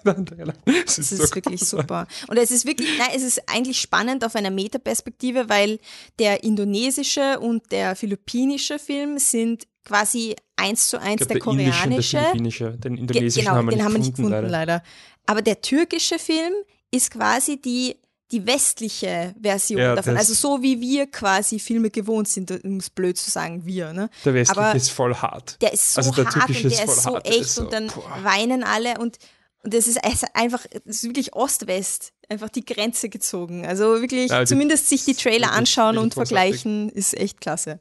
von 0.05 0.25
Trailer. 0.27 0.55
Das 0.87 0.97
so 0.97 1.03
ist 1.03 1.19
wirklich 1.35 1.61
großartig. 1.61 1.69
super. 1.69 2.07
Und 2.29 2.37
es 2.37 2.51
ist 2.53 2.65
wirklich, 2.65 2.89
nein, 2.99 3.09
es 3.15 3.23
ist 3.25 3.43
eigentlich 3.49 3.81
spannend 3.81 4.25
auf 4.25 4.37
einer 4.37 4.51
Metaperspektive, 4.51 5.49
weil 5.49 5.81
der 6.21 6.45
indonesische 6.45 7.41
und 7.41 7.73
der 7.73 7.97
philippinische 7.97 8.79
Film 8.79 9.19
sind 9.19 9.67
quasi 9.85 10.37
eins 10.57 10.87
zu 10.89 11.01
eins 11.01 11.19
der 11.27 11.27
der 11.29 11.39
koreanische. 11.41 12.19
philippinische. 12.19 12.71
Den 12.79 12.95
Ge- 12.95 13.01
indonesischen 13.01 13.45
genau, 13.47 13.57
haben 13.57 13.67
wir 13.67 13.71
den 13.73 13.79
nicht 13.79 13.85
haben 13.85 13.93
wir 13.95 13.99
nicht 13.99 14.11
gefunden, 14.17 14.31
gefunden, 14.31 14.51
leider. 14.53 14.75
leider. 14.75 14.83
Aber 15.27 15.43
der 15.43 15.61
türkische 15.61 16.19
Film 16.21 16.53
ist 16.93 17.11
quasi 17.11 17.61
die, 17.61 17.97
die 18.33 18.47
westliche 18.47 19.35
Version 19.41 19.81
Ja, 19.81 19.95
davon. 19.95 20.17
Also 20.17 20.35
so 20.35 20.63
wie 20.63 20.81
wir 20.81 21.07
quasi 21.11 21.59
Filme 21.59 21.91
gewohnt 21.91 22.29
sind, 22.29 22.51
um 22.65 22.77
es 22.77 22.91
blöd 22.91 23.19
zu 23.19 23.31
sagen, 23.31 23.65
wir. 23.67 23.93
Ne? 23.93 24.09
Der 24.25 24.35
westliche 24.35 24.61
Aber 24.61 24.75
ist 24.75 24.91
voll 24.91 25.15
hart. 25.15 25.61
Der 25.61 25.73
ist 25.73 25.95
so 25.95 26.01
Also 26.01 26.13
der 26.13 26.27
hart 26.27 26.49
und 26.49 26.57
ist 26.57 26.63
der 26.63 26.71
ist 26.71 26.81
voll 26.85 26.95
so 26.95 27.15
hart, 27.15 27.27
echt 27.27 27.41
ist 27.41 27.55
so, 27.57 27.63
und 27.63 27.73
dann 27.73 27.87
boah. 27.89 28.19
weinen 28.23 28.63
alle 28.63 28.99
und, 28.99 29.19
und 29.63 29.75
das 29.75 29.87
ist 29.87 29.99
es 30.03 30.15
ist 30.23 30.27
einfach, 30.35 30.65
das 30.85 30.97
ist 30.97 31.05
wirklich 31.05 31.35
Ost-West, 31.35 32.13
einfach 32.29 32.49
die 32.49 32.65
Grenze 32.65 33.09
gezogen. 33.09 33.67
Also 33.67 34.01
wirklich, 34.01 34.31
Ja, 34.31 34.47
zumindest 34.47 34.89
sich 34.89 35.05
die 35.05 35.15
Trailer 35.15 35.53
anschauen 35.53 35.99
und 35.99 36.15
vergleichen, 36.15 36.89
ist 36.91 37.15
echt 37.17 37.41
klasse. 37.41 37.81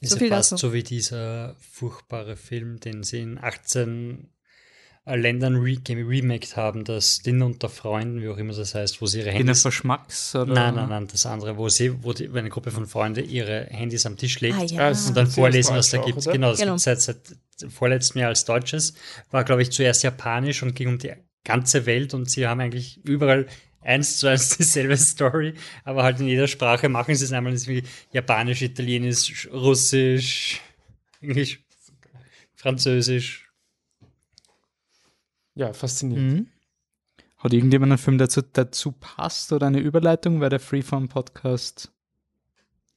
Ist 0.00 0.10
So 0.10 0.16
ja 0.16 0.20
viel 0.20 0.28
fast 0.28 0.52
dazu. 0.52 0.68
so 0.68 0.72
wie 0.72 0.82
dieser 0.82 1.56
furchtbare 1.72 2.36
Film, 2.36 2.78
den 2.80 3.02
sie 3.02 3.20
in 3.20 3.38
18 3.42 4.20
äh, 4.20 4.35
Ländern 5.14 5.54
re 5.56 5.76
remaked 5.88 6.56
haben, 6.56 6.82
das 6.84 7.20
Dinner 7.20 7.46
unter 7.46 7.68
Freunden, 7.68 8.20
wie 8.22 8.28
auch 8.28 8.38
immer 8.38 8.52
das 8.54 8.74
heißt, 8.74 9.00
wo 9.00 9.06
sie 9.06 9.18
ihre 9.20 9.28
In 9.28 9.34
der 9.34 9.40
Handys. 9.46 9.62
Verschmacks 9.62 10.34
oder? 10.34 10.52
Nein, 10.52 10.74
nein, 10.74 10.88
nein, 10.88 11.06
das 11.10 11.24
andere, 11.26 11.56
wo 11.56 11.68
sie, 11.68 12.02
wo 12.02 12.12
die, 12.12 12.28
eine 12.28 12.48
Gruppe 12.48 12.72
von 12.72 12.86
Freunden 12.86 13.28
ihre 13.28 13.66
Handys 13.70 14.04
am 14.04 14.16
Tisch 14.16 14.40
legt 14.40 14.56
Ah, 14.58 14.64
ja. 14.64 14.88
und 14.88 15.16
dann 15.16 15.28
vorlesen, 15.28 15.76
was 15.76 15.90
da 15.90 15.98
gibt. 15.98 16.18
oder? 16.18 16.32
Genau, 16.32 16.50
das 16.50 16.58
Genau. 16.58 16.72
gibt 16.72 16.80
seit, 16.82 17.00
seit 17.02 17.18
vorletztem 17.72 18.20
Jahr 18.20 18.30
als 18.30 18.44
Deutsches. 18.44 18.94
War, 19.30 19.44
glaube 19.44 19.62
ich, 19.62 19.70
zuerst 19.70 20.02
japanisch 20.02 20.62
und 20.64 20.74
ging 20.74 20.88
um 20.88 20.98
die 20.98 21.12
ganze 21.44 21.86
Welt 21.86 22.12
und 22.12 22.28
sie 22.28 22.48
haben 22.48 22.58
eigentlich 22.60 22.98
überall 23.04 23.46
eins 23.82 24.18
zu 24.18 24.26
eins 24.26 24.48
dieselbe 24.58 24.96
Story, 24.96 25.54
aber 25.84 26.02
halt 26.02 26.18
in 26.18 26.26
jeder 26.26 26.48
Sprache 26.48 26.88
machen 26.88 27.14
sie 27.14 27.24
es 27.24 27.30
einmal 27.32 27.52
das 27.52 27.62
ist 27.62 27.68
wie 27.68 27.84
Japanisch, 28.12 28.60
Italienisch, 28.62 29.48
Russisch, 29.52 30.60
Englisch, 31.20 31.60
Französisch. 32.56 33.45
Ja, 35.56 35.72
faszinierend. 35.72 36.32
Mhm. 36.32 36.46
Hat 37.38 37.52
irgendjemand 37.52 37.92
einen 37.92 37.98
Film, 37.98 38.18
dazu, 38.18 38.40
dazu 38.40 38.92
passt 38.92 39.52
oder 39.52 39.66
eine 39.66 39.80
Überleitung, 39.80 40.40
weil 40.40 40.50
der 40.50 40.60
Freeform-Podcast 40.60 41.92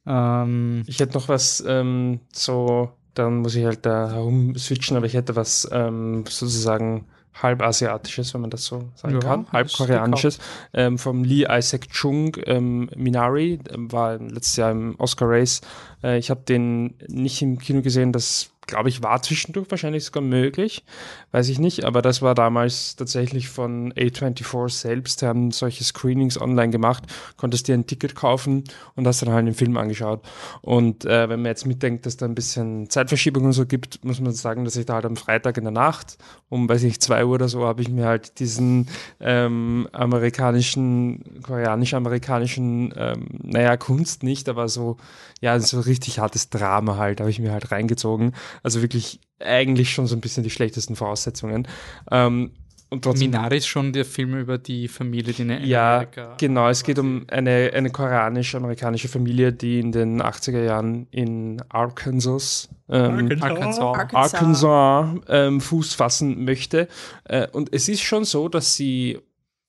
ähm, 0.05 0.83
Ich 0.87 0.99
hätte 0.99 1.17
noch 1.17 1.27
was 1.27 1.63
ähm, 1.67 2.19
so, 2.31 2.91
dann 3.13 3.37
muss 3.37 3.55
ich 3.55 3.65
halt 3.65 3.85
da 3.85 4.11
herum 4.11 4.55
switchen, 4.55 4.97
aber 4.97 5.05
ich 5.05 5.13
hätte 5.13 5.35
was 5.35 5.67
ähm, 5.71 6.25
sozusagen 6.27 7.07
halb 7.41 7.61
asiatisches, 7.61 8.33
wenn 8.33 8.41
man 8.41 8.49
das 8.49 8.65
so 8.65 8.89
sagen 8.95 9.13
Ja, 9.15 9.19
kann, 9.19 9.51
halb 9.51 9.71
koreanisches, 9.71 10.39
ähm, 10.73 10.97
vom 10.97 11.23
Lee 11.23 11.45
Isaac 11.49 11.89
Chung, 11.89 12.35
ähm, 12.45 12.89
Minari, 12.95 13.59
ähm, 13.71 13.91
war 13.91 14.17
letztes 14.17 14.57
Jahr 14.57 14.71
im 14.71 14.95
Oscar 14.99 15.29
Race. 15.29 15.61
Äh, 16.03 16.17
ich 16.17 16.29
habe 16.29 16.41
den 16.41 16.95
nicht 17.07 17.41
im 17.41 17.59
Kino 17.59 17.81
gesehen, 17.81 18.11
das 18.11 18.51
glaube 18.67 18.89
ich 18.89 19.01
war 19.03 19.21
zwischendurch 19.21 19.69
wahrscheinlich 19.69 20.05
sogar 20.05 20.23
möglich, 20.23 20.83
weiß 21.31 21.49
ich 21.49 21.59
nicht, 21.59 21.85
aber 21.85 22.01
das 22.01 22.21
war 22.21 22.35
damals 22.35 22.95
tatsächlich 22.95 23.49
von 23.49 23.93
A24 23.93 24.69
selbst, 24.69 25.21
haben 25.23 25.51
solche 25.51 25.83
Screenings 25.83 26.39
online 26.39 26.71
gemacht, 26.71 27.03
konntest 27.37 27.67
dir 27.67 27.75
ein 27.75 27.87
Ticket 27.87 28.15
kaufen 28.15 28.63
und 28.95 29.07
hast 29.07 29.21
dann 29.21 29.31
halt 29.31 29.47
den 29.47 29.53
Film 29.53 29.77
angeschaut. 29.77 30.21
Und 30.61 31.05
äh, 31.05 31.29
wenn 31.29 31.41
man 31.41 31.47
jetzt 31.47 31.65
mitdenkt, 31.65 32.05
dass 32.05 32.17
da 32.17 32.25
ein 32.25 32.35
bisschen 32.35 32.89
Zeitverschiebung 32.89 33.45
und 33.45 33.53
so 33.53 33.65
gibt, 33.65 34.03
muss 34.03 34.19
man 34.19 34.33
sagen, 34.33 34.65
dass 34.65 34.75
ich 34.75 34.85
da 34.85 34.95
halt 34.95 35.05
am 35.05 35.15
Freitag 35.15 35.57
in 35.57 35.63
der 35.63 35.71
Nacht 35.71 36.17
um, 36.49 36.67
weiß 36.67 36.83
ich, 36.83 36.99
zwei 36.99 37.25
Uhr 37.25 37.35
oder 37.35 37.47
so, 37.47 37.65
habe 37.65 37.81
ich 37.81 37.89
mir 37.89 38.05
halt 38.05 38.39
diesen 38.39 38.87
ähm, 39.19 39.87
amerikanischen, 39.91 41.41
koreanisch-amerikanischen, 41.43 42.93
ähm, 42.97 43.27
naja, 43.43 43.77
Kunst 43.77 44.23
nicht, 44.23 44.49
aber 44.49 44.67
so, 44.67 44.97
ja, 45.41 45.59
so 45.59 45.79
richtig 45.79 46.19
hartes 46.19 46.49
Drama 46.49 46.97
halt, 46.97 47.19
habe 47.19 47.29
ich 47.29 47.39
mir 47.39 47.51
halt 47.51 47.71
reingezogen. 47.71 48.33
Also 48.63 48.81
wirklich 48.81 49.19
eigentlich 49.39 49.91
schon 49.93 50.07
so 50.07 50.15
ein 50.15 50.21
bisschen 50.21 50.43
die 50.43 50.49
schlechtesten 50.49 50.95
Voraussetzungen. 50.95 51.67
Ähm, 52.11 52.51
und 52.91 53.03
trotzdem 53.03 53.29
Minari 53.29 53.57
ist 53.57 53.67
schon 53.67 53.93
der 53.93 54.03
Film 54.03 54.35
über 54.35 54.57
die 54.57 54.87
Familie, 54.87 55.33
die 55.33 55.43
in 55.43 55.63
ja, 55.63 55.97
Amerika 55.97 56.35
genau. 56.39 56.69
Es 56.69 56.83
geht 56.83 56.97
um 56.97 57.23
eine, 57.29 57.71
eine 57.73 57.91
koreanisch-amerikanische 57.91 59.07
Familie, 59.07 59.53
die 59.53 59.79
in 59.79 59.91
den 59.91 60.21
80er 60.23 60.63
Jahren 60.63 61.07
in 61.11 61.61
Arkansas, 61.69 62.67
ähm, 62.89 63.29
Arkansas. 63.41 63.79
Arkansas. 63.79 64.33
Arkansas 64.33 65.21
ähm, 65.27 65.61
Fuß 65.61 65.93
fassen 65.93 66.45
möchte. 66.45 66.87
Äh, 67.25 67.47
und 67.51 67.71
es 67.73 67.87
ist 67.89 68.01
schon 68.01 68.25
so, 68.25 68.49
dass 68.49 68.75
sie, 68.75 69.19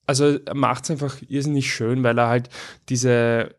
also 0.07 0.39
er 0.39 0.55
macht 0.55 0.85
es 0.85 0.91
einfach 0.91 1.17
irrsinnig 1.29 1.71
schön, 1.71 2.03
weil 2.03 2.19
er 2.19 2.29
halt 2.29 2.49
diese 2.89 3.55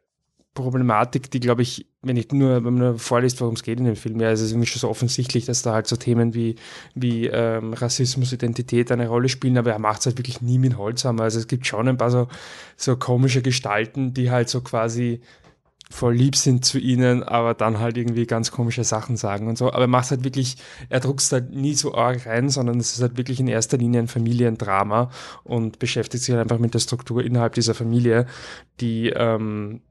Problematik, 0.56 1.30
die 1.30 1.40
glaube 1.40 1.62
ich, 1.62 1.86
wenn 2.04 2.18
ich 2.18 2.32
nur, 2.32 2.56
wenn 2.56 2.64
man 2.64 2.78
nur 2.78 3.00
vorliest, 3.00 3.40
worum 3.42 3.54
es 3.54 3.64
geht 3.64 3.80
in 3.80 3.86
dem 3.86 3.96
Film, 3.96 4.20
ja, 4.20 4.32
es 4.32 4.42
ist 4.42 4.52
irgendwie 4.52 4.68
schon 4.68 4.80
so 4.80 4.90
offensichtlich, 4.90 5.46
dass 5.46 5.62
da 5.62 5.74
halt 5.74 5.86
so 5.86 5.96
Themen 5.96 6.34
wie, 6.34 6.56
wie 6.96 7.28
ähm, 7.28 7.74
Rassismus, 7.74 8.34
Identität 8.34 8.92
eine 8.92 9.08
Rolle 9.08 9.30
spielen, 9.30 9.58
aber 9.58 9.72
er 9.72 9.80
macht 9.80 10.00
es 10.00 10.08
halt 10.08 10.18
wirklich 10.18 10.42
nie 10.42 10.58
mit 10.58 10.78
Holzhammer. 10.78 11.24
Also 11.24 11.38
es 11.38 11.48
gibt 11.48 11.68
schon 11.68 11.88
ein 11.88 11.98
paar 11.98 12.10
so, 12.10 12.28
so 12.76 12.96
komische 12.98 13.44
Gestalten, 13.44 14.16
die 14.16 14.32
halt 14.32 14.50
so 14.50 14.62
quasi 14.62 15.22
voll 15.92 16.16
lieb 16.16 16.36
sind 16.36 16.66
zu 16.66 16.80
ihnen, 16.80 17.22
aber 17.22 17.54
dann 17.54 17.80
halt 17.80 17.98
irgendwie 17.98 18.26
ganz 18.26 18.52
komische 18.52 18.84
Sachen 18.84 19.16
sagen 19.18 19.48
und 19.48 19.58
so. 19.58 19.68
Aber 19.68 19.82
er 19.82 19.88
macht 19.88 20.10
halt 20.10 20.24
wirklich, 20.24 20.58
er 20.90 21.02
druckst 21.02 21.32
halt 21.34 21.52
nie 21.52 21.76
so 21.76 21.94
arg 21.94 22.26
rein, 22.26 22.50
sondern 22.50 22.80
es 22.80 22.94
ist 22.94 23.02
halt 23.02 23.18
wirklich 23.18 23.40
in 23.40 23.48
erster 23.48 23.78
Linie 23.78 24.00
ein 24.00 24.08
Familiendrama 24.08 25.12
und 25.44 25.78
beschäftigt 25.78 26.24
sich 26.24 26.34
halt 26.34 26.42
einfach 26.42 26.60
mit 26.60 26.74
der 26.74 26.80
Struktur 26.80 27.24
innerhalb 27.24 27.54
dieser 27.54 27.76
Familie, 27.76 28.26
die 28.80 29.10
ähm, 29.10 29.82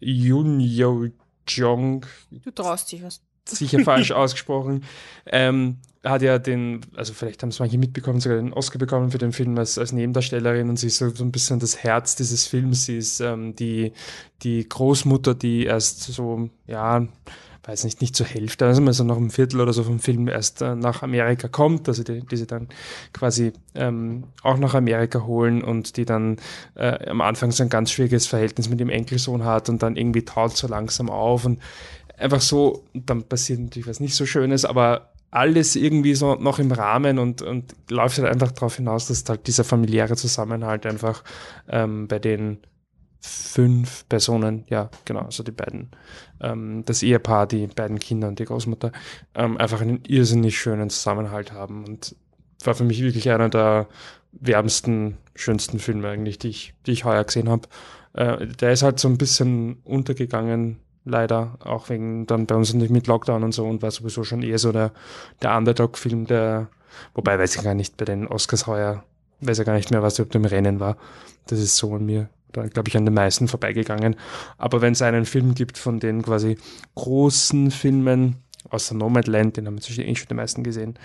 Yoon 0.00 0.60
Yo 0.60 1.06
Jong 1.48 2.06
Du 2.30 2.50
traust 2.50 2.90
dich 2.92 3.02
was. 3.02 3.20
sicher 3.46 3.80
falsch 3.84 4.12
ausgesprochen. 4.12 4.84
Ähm, 5.26 5.78
hat 6.04 6.22
ja 6.22 6.38
den, 6.38 6.82
also 6.96 7.14
vielleicht 7.14 7.42
haben 7.42 7.48
es 7.48 7.58
manche 7.58 7.78
mitbekommen, 7.78 8.20
sogar 8.20 8.36
den 8.36 8.52
Oscar 8.52 8.78
bekommen 8.78 9.10
für 9.10 9.18
den 9.18 9.32
Film 9.32 9.56
als, 9.58 9.78
als 9.78 9.92
Nebendarstellerin 9.92 10.68
und 10.68 10.78
sie 10.78 10.88
ist 10.88 10.98
so, 10.98 11.08
so 11.08 11.24
ein 11.24 11.32
bisschen 11.32 11.60
das 11.60 11.82
Herz 11.82 12.14
dieses 12.16 12.46
Films. 12.46 12.84
Sie 12.84 12.98
ist 12.98 13.20
ähm, 13.20 13.56
die, 13.56 13.92
die 14.42 14.68
Großmutter, 14.68 15.34
die 15.34 15.64
erst 15.64 16.02
so, 16.02 16.50
ja, 16.66 17.06
weiß 17.66 17.84
nicht, 17.84 18.00
nicht 18.00 18.14
zur 18.14 18.26
Hälfte, 18.26 18.66
also 18.66 18.92
so 18.92 19.04
nach 19.04 19.16
einem 19.16 19.30
Viertel 19.30 19.60
oder 19.60 19.72
so 19.72 19.84
vom 19.84 19.98
Film 19.98 20.28
erst 20.28 20.62
äh, 20.62 20.74
nach 20.74 21.02
Amerika 21.02 21.48
kommt, 21.48 21.88
also 21.88 22.02
die, 22.02 22.20
die 22.20 22.36
sie 22.36 22.46
dann 22.46 22.68
quasi 23.12 23.52
ähm, 23.74 24.24
auch 24.42 24.58
nach 24.58 24.74
Amerika 24.74 25.24
holen 25.24 25.62
und 25.62 25.96
die 25.96 26.04
dann 26.04 26.36
äh, 26.74 27.08
am 27.08 27.20
Anfang 27.20 27.52
so 27.52 27.62
ein 27.62 27.70
ganz 27.70 27.90
schwieriges 27.90 28.26
Verhältnis 28.26 28.68
mit 28.68 28.80
dem 28.80 28.90
Enkelsohn 28.90 29.44
hat 29.44 29.68
und 29.68 29.82
dann 29.82 29.96
irgendwie 29.96 30.24
taut 30.24 30.56
so 30.56 30.68
langsam 30.68 31.08
auf 31.08 31.44
und 31.44 31.60
einfach 32.18 32.40
so, 32.40 32.84
dann 32.92 33.22
passiert 33.24 33.60
natürlich 33.60 33.88
was 33.88 34.00
nicht 34.00 34.14
so 34.14 34.26
Schönes, 34.26 34.64
aber 34.64 35.10
alles 35.30 35.74
irgendwie 35.74 36.14
so 36.14 36.36
noch 36.36 36.60
im 36.60 36.70
Rahmen 36.70 37.18
und, 37.18 37.42
und 37.42 37.74
läuft 37.90 38.18
halt 38.18 38.28
einfach 38.28 38.52
darauf 38.52 38.76
hinaus, 38.76 39.08
dass 39.08 39.24
halt 39.28 39.46
dieser 39.48 39.64
familiäre 39.64 40.14
Zusammenhalt 40.14 40.86
einfach 40.86 41.24
ähm, 41.68 42.06
bei 42.06 42.20
den 42.20 42.58
fünf 43.26 44.06
Personen, 44.08 44.64
ja, 44.68 44.90
genau, 45.06 45.20
also 45.20 45.42
die 45.42 45.50
beiden, 45.50 45.90
ähm, 46.40 46.82
das 46.84 47.02
Ehepaar, 47.02 47.46
die 47.46 47.66
beiden 47.68 47.98
Kinder 47.98 48.28
und 48.28 48.38
die 48.38 48.44
Großmutter, 48.44 48.92
ähm, 49.34 49.56
einfach 49.56 49.80
einen 49.80 50.04
irrsinnig 50.06 50.58
schönen 50.58 50.90
Zusammenhalt 50.90 51.52
haben 51.52 51.86
und 51.86 52.16
war 52.64 52.74
für 52.74 52.84
mich 52.84 53.02
wirklich 53.02 53.30
einer 53.30 53.48
der 53.48 53.88
wärmsten, 54.32 55.16
schönsten 55.34 55.78
Filme 55.78 56.08
eigentlich, 56.10 56.38
die 56.38 56.48
ich, 56.48 56.74
die 56.86 56.92
ich 56.92 57.04
heuer 57.04 57.24
gesehen 57.24 57.48
habe. 57.48 57.66
Äh, 58.12 58.46
der 58.46 58.72
ist 58.72 58.82
halt 58.82 59.00
so 59.00 59.08
ein 59.08 59.16
bisschen 59.16 59.78
untergegangen, 59.84 60.80
leider, 61.06 61.56
auch 61.64 61.88
wegen 61.88 62.26
dann 62.26 62.46
bei 62.46 62.54
uns 62.54 62.74
mit 62.74 63.06
Lockdown 63.06 63.42
und 63.42 63.52
so 63.52 63.64
und 63.64 63.80
war 63.80 63.90
sowieso 63.90 64.24
schon 64.24 64.42
eher 64.42 64.58
so 64.58 64.70
der, 64.70 64.92
der 65.40 65.56
Underdog-Film, 65.56 66.26
der, 66.26 66.68
wobei 67.14 67.38
weiß 67.38 67.56
ich 67.56 67.62
gar 67.62 67.74
nicht, 67.74 67.96
bei 67.96 68.04
den 68.04 68.28
Oscars 68.28 68.66
heuer, 68.66 69.04
weiß 69.40 69.60
ich 69.60 69.66
gar 69.66 69.74
nicht 69.74 69.90
mehr, 69.90 70.02
was 70.02 70.18
überhaupt 70.18 70.34
im 70.34 70.44
Rennen 70.44 70.78
war. 70.78 70.98
Das 71.46 71.58
ist 71.58 71.76
so 71.76 71.94
an 71.94 72.04
mir 72.04 72.28
da, 72.56 72.66
glaube 72.66 72.88
ich, 72.88 72.96
an 72.96 73.04
den 73.04 73.14
meisten 73.14 73.48
vorbeigegangen. 73.48 74.16
Aber 74.58 74.80
wenn 74.80 74.92
es 74.92 75.02
einen 75.02 75.26
Film 75.26 75.54
gibt 75.54 75.78
von 75.78 76.00
den 76.00 76.22
quasi 76.22 76.56
großen 76.94 77.70
Filmen, 77.70 78.36
außer 78.70 78.94
Nomadland, 78.94 79.56
den 79.56 79.66
haben 79.66 79.78
wir 79.78 80.06
eh 80.06 80.14
schon 80.14 80.28
die 80.28 80.34
meisten 80.34 80.62
gesehen, 80.64 80.98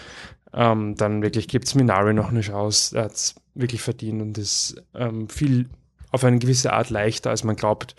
ähm, 0.54 0.96
dann 0.96 1.22
wirklich 1.22 1.48
gibt 1.48 1.68
es 1.68 1.76
Minari 1.76 2.14
noch 2.14 2.30
eine 2.30 2.42
Chance. 2.42 2.98
Er 2.98 3.06
hat 3.06 3.14
es 3.14 3.36
wirklich 3.54 3.82
verdient 3.82 4.22
und 4.22 4.38
ist 4.38 4.82
ähm, 4.96 5.30
viel 5.30 5.70
auf 6.12 6.24
eine 6.24 6.40
gewisse 6.40 6.74
Art 6.74 6.90
leichter, 6.90 7.30
als 7.30 7.44
man 7.44 7.56
glaubt. 7.56 7.96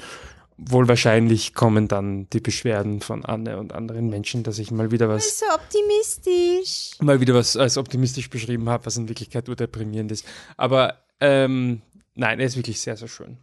Wohl 0.56 0.88
wahrscheinlich 0.88 1.54
kommen 1.54 1.88
dann 1.88 2.28
die 2.30 2.40
Beschwerden 2.40 3.00
von 3.00 3.24
Anne 3.24 3.56
und 3.56 3.72
anderen 3.72 4.10
Menschen, 4.10 4.42
dass 4.42 4.58
ich 4.58 4.70
mal 4.70 4.90
wieder 4.90 5.08
was. 5.08 5.38
So 5.38 5.46
optimistisch. 5.54 6.98
Mal 7.00 7.20
wieder 7.20 7.34
was 7.34 7.56
als 7.56 7.78
optimistisch 7.78 8.28
beschrieben 8.28 8.68
habe, 8.68 8.84
was 8.84 8.96
in 8.96 9.08
Wirklichkeit 9.08 9.46
nur 9.46 9.56
deprimierend 9.56 10.12
ist. 10.12 10.26
Aber 10.58 10.98
ähm, 11.20 11.80
Nein, 12.20 12.38
er 12.38 12.44
ist 12.44 12.56
wirklich 12.58 12.78
sehr, 12.78 12.98
sehr 12.98 13.08
schön. 13.08 13.38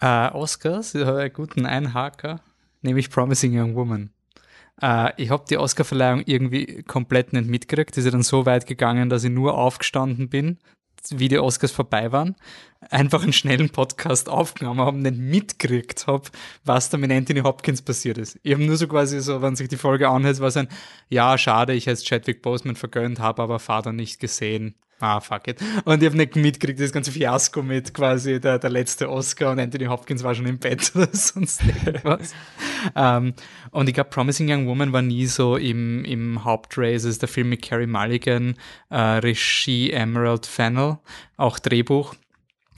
Äh, 0.00 0.30
Oscars, 0.30 0.96
einen 0.96 1.30
guten 1.30 1.66
Einhaker, 1.66 2.40
nämlich 2.80 3.10
Promising 3.10 3.52
Young 3.54 3.74
Woman. 3.74 4.14
Äh, 4.80 5.12
ich 5.22 5.28
habe 5.28 5.44
die 5.46 5.58
Oscarverleihung 5.58 6.22
irgendwie 6.24 6.82
komplett 6.84 7.34
nicht 7.34 7.48
mitgekriegt. 7.48 7.98
ist 7.98 8.06
ja 8.06 8.10
dann 8.10 8.22
so 8.22 8.46
weit 8.46 8.66
gegangen, 8.66 9.10
dass 9.10 9.24
ich 9.24 9.30
nur 9.30 9.58
aufgestanden 9.58 10.30
bin, 10.30 10.56
wie 11.10 11.28
die 11.28 11.38
Oscars 11.38 11.70
vorbei 11.70 12.12
waren, 12.12 12.34
einfach 12.88 13.24
einen 13.24 13.34
schnellen 13.34 13.68
Podcast 13.68 14.30
aufgenommen 14.30 14.80
habe, 14.80 14.96
nicht 14.96 15.18
mitgekriegt 15.18 16.06
habe, 16.06 16.30
was 16.64 16.88
da 16.88 16.96
mit 16.96 17.12
Anthony 17.12 17.40
Hopkins 17.40 17.82
passiert 17.82 18.16
ist. 18.16 18.40
Ich 18.42 18.54
habe 18.54 18.64
nur 18.64 18.78
so 18.78 18.88
quasi 18.88 19.20
so, 19.20 19.42
wenn 19.42 19.54
sich 19.54 19.68
die 19.68 19.76
Folge 19.76 20.08
anhört, 20.08 20.40
war 20.40 20.48
es 20.48 20.56
ein, 20.56 20.68
ja, 21.10 21.36
schade, 21.36 21.74
ich 21.74 21.86
hätte 21.86 22.06
Chadwick 22.06 22.40
Boseman 22.40 22.76
vergönnt, 22.76 23.18
habe 23.18 23.42
aber 23.42 23.58
Vater 23.58 23.92
nicht 23.92 24.18
gesehen 24.18 24.76
ah, 25.00 25.20
fuck 25.20 25.48
it. 25.48 25.60
Und 25.84 26.02
ich 26.02 26.08
habe 26.08 26.16
nicht 26.16 26.36
mitgekriegt, 26.36 26.80
das 26.80 26.92
ganze 26.92 27.12
Fiasko 27.12 27.62
mit 27.62 27.92
quasi 27.94 28.40
der, 28.40 28.58
der 28.58 28.70
letzte 28.70 29.10
Oscar 29.10 29.50
und 29.50 29.60
Anthony 29.60 29.86
Hopkins 29.86 30.22
war 30.22 30.34
schon 30.34 30.46
im 30.46 30.58
Bett 30.58 30.92
oder 30.94 31.08
sonst 31.12 31.62
irgendwas. 31.64 32.32
um, 32.86 32.90
ähm, 32.96 33.34
und 33.70 33.88
ich 33.88 33.94
glaube, 33.94 34.10
Promising 34.10 34.50
Young 34.50 34.66
Woman 34.66 34.92
war 34.92 35.02
nie 35.02 35.26
so 35.26 35.56
im, 35.56 36.04
im 36.04 36.44
Hauptrace. 36.44 37.04
Es 37.04 37.10
ist 37.10 37.22
der 37.22 37.28
Film 37.28 37.48
mit 37.48 37.62
Carrie 37.62 37.86
Mulligan, 37.86 38.54
äh, 38.90 38.96
Regie 38.98 39.90
Emerald 39.90 40.46
Fennel, 40.46 40.98
auch 41.36 41.58
Drehbuch. 41.58 42.14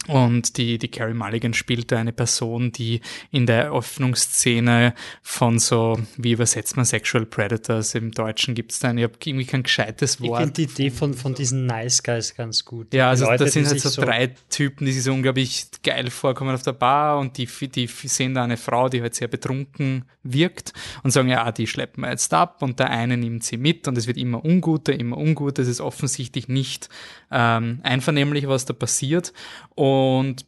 Und 0.09 0.57
die, 0.57 0.79
die 0.79 0.88
Carrie 0.88 1.15
Mulligan 1.15 1.55
spielte 1.55 1.97
eine 1.97 2.12
Person, 2.12 2.73
die 2.73 3.01
in 3.31 3.47
der 3.47 3.73
Öffnungsszene 3.73 4.95
von 5.23 5.61
so, 5.61 5.97
wie 6.17 6.33
übersetzt 6.33 6.77
man 6.77 6.85
Sexual 6.85 7.25
Predators? 7.25 7.95
Im 7.95 8.11
Deutschen 8.11 8.55
gibt 8.55 8.73
es 8.73 8.81
da, 8.81 8.93
ich 8.93 9.05
habe 9.05 9.15
irgendwie 9.25 9.47
kein 9.47 9.62
gescheites 9.62 10.21
Wort. 10.21 10.41
Ich 10.41 10.45
finde 10.47 10.53
die 10.53 10.62
Idee 10.65 10.91
von, 10.91 11.15
von 11.15 11.35
diesen 11.35 11.67
Nice 11.67 12.03
Guys 12.03 12.35
ganz 12.35 12.65
gut. 12.65 12.93
Ja, 12.93 13.11
also 13.11 13.27
Leute, 13.27 13.45
das 13.45 13.53
sind 13.53 13.69
halt 13.69 13.81
so, 13.81 13.91
so 13.91 14.03
drei 14.03 14.35
Typen, 14.51 14.87
die 14.87 14.93
sich 14.93 15.05
so 15.05 15.12
unglaublich 15.12 15.67
geil 15.85 16.11
vorkommen 16.11 16.53
auf 16.53 16.65
der 16.65 16.73
Bar 16.73 17.21
und 17.21 17.38
die, 17.38 17.47
die 17.69 17.87
sehen 17.87 18.35
da 18.35 18.43
eine 18.43 18.57
Frau, 18.57 18.88
die 18.88 19.03
halt 19.03 19.15
sehr 19.15 19.29
betrunken 19.29 20.05
wirkt 20.25 20.73
und 21.05 21.12
sagen, 21.12 21.29
ja, 21.29 21.51
die 21.53 21.67
schleppen 21.69 22.03
wir 22.03 22.11
jetzt 22.11 22.33
ab 22.35 22.62
und 22.62 22.81
der 22.81 22.91
eine 22.91 23.17
nimmt 23.17 23.45
sie 23.45 23.57
mit 23.57 23.87
und 23.87 23.97
es 23.97 24.09
wird 24.09 24.17
immer 24.17 24.45
unguter, 24.45 24.93
immer 24.93 25.17
unguter. 25.17 25.62
Es 25.62 25.69
ist 25.69 25.81
offensichtlich 25.81 26.49
nicht 26.49 26.88
ähm, 27.31 27.81
einvernehmlich, 27.83 28.49
was 28.49 28.65
da 28.65 28.73
passiert. 28.73 29.33
Und 29.75 29.91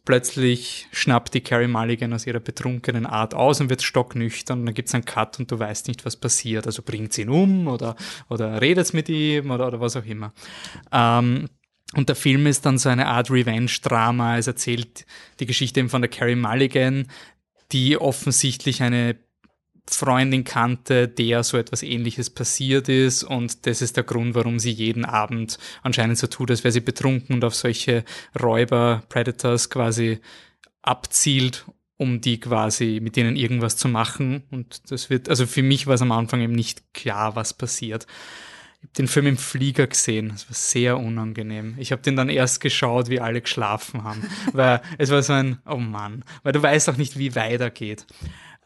plötzlich 0.05 0.87
schnappt 0.91 1.33
die 1.33 1.41
Carrie 1.41 1.67
Mulligan 1.67 2.13
aus 2.13 2.27
ihrer 2.27 2.39
betrunkenen 2.39 3.05
Art 3.05 3.33
aus 3.33 3.61
und 3.61 3.69
wird 3.69 3.81
stocknüchtern. 3.81 4.59
Und 4.59 4.65
dann 4.67 4.75
gibt 4.75 4.87
es 4.89 4.95
einen 4.95 5.05
Cut 5.05 5.39
und 5.39 5.51
du 5.51 5.59
weißt 5.59 5.87
nicht, 5.87 6.05
was 6.05 6.15
passiert. 6.15 6.65
Also 6.65 6.81
bringt 6.81 7.13
sie 7.13 7.23
ihn 7.23 7.29
um 7.29 7.67
oder, 7.67 7.95
oder 8.29 8.61
redet 8.61 8.93
mit 8.93 9.09
ihm 9.09 9.51
oder, 9.51 9.67
oder 9.67 9.79
was 9.79 9.95
auch 9.95 10.05
immer. 10.05 10.33
Ähm, 10.91 11.47
und 11.95 12.09
der 12.09 12.15
Film 12.15 12.47
ist 12.47 12.65
dann 12.65 12.77
so 12.77 12.89
eine 12.89 13.07
Art 13.07 13.31
Revenge-Drama. 13.31 14.37
Es 14.37 14.47
erzählt 14.47 15.05
die 15.39 15.45
Geschichte 15.45 15.79
eben 15.79 15.89
von 15.89 16.01
der 16.01 16.09
Carrie 16.09 16.35
Mulligan, 16.35 17.07
die 17.71 17.97
offensichtlich 17.97 18.81
eine 18.83 19.17
Freundin 19.87 20.43
kannte, 20.43 21.07
der 21.07 21.43
so 21.43 21.57
etwas 21.57 21.83
ähnliches 21.83 22.29
passiert 22.29 22.89
ist 22.89 23.23
und 23.23 23.65
das 23.67 23.81
ist 23.81 23.97
der 23.97 24.03
Grund, 24.03 24.33
warum 24.33 24.59
sie 24.59 24.71
jeden 24.71 25.05
Abend 25.05 25.59
anscheinend 25.83 26.17
so 26.17 26.27
tut, 26.27 26.49
als 26.49 26.63
wäre 26.63 26.71
sie 26.71 26.81
betrunken 26.81 27.35
und 27.35 27.43
auf 27.43 27.55
solche 27.55 28.03
Räuber, 28.41 29.03
Predators 29.09 29.69
quasi 29.69 30.19
abzielt, 30.81 31.65
um 31.97 32.19
die 32.19 32.39
quasi 32.39 32.99
mit 33.01 33.15
denen 33.15 33.35
irgendwas 33.35 33.77
zu 33.77 33.87
machen 33.87 34.43
und 34.49 34.91
das 34.91 35.09
wird, 35.09 35.29
also 35.29 35.45
für 35.45 35.63
mich 35.63 35.87
war 35.87 35.93
es 35.93 36.01
am 36.01 36.11
Anfang 36.11 36.41
eben 36.41 36.53
nicht 36.53 36.93
klar, 36.93 37.35
was 37.35 37.53
passiert. 37.53 38.07
Ich 38.79 38.89
habe 38.89 38.93
den 38.97 39.07
Film 39.07 39.27
im 39.27 39.37
Flieger 39.37 39.87
gesehen, 39.87 40.29
das 40.29 40.47
war 40.47 40.55
sehr 40.55 40.97
unangenehm. 40.99 41.75
Ich 41.77 41.91
habe 41.91 42.01
den 42.01 42.15
dann 42.15 42.29
erst 42.29 42.59
geschaut, 42.59 43.09
wie 43.09 43.19
alle 43.19 43.41
geschlafen 43.41 44.03
haben, 44.03 44.23
weil 44.53 44.81
es 44.97 45.11
war 45.11 45.21
so 45.23 45.33
ein, 45.33 45.59
oh 45.65 45.77
Mann, 45.77 46.23
weil 46.43 46.53
du 46.53 46.61
weißt 46.61 46.89
auch 46.89 46.97
nicht, 46.97 47.17
wie 47.17 47.35
weitergeht. 47.35 48.05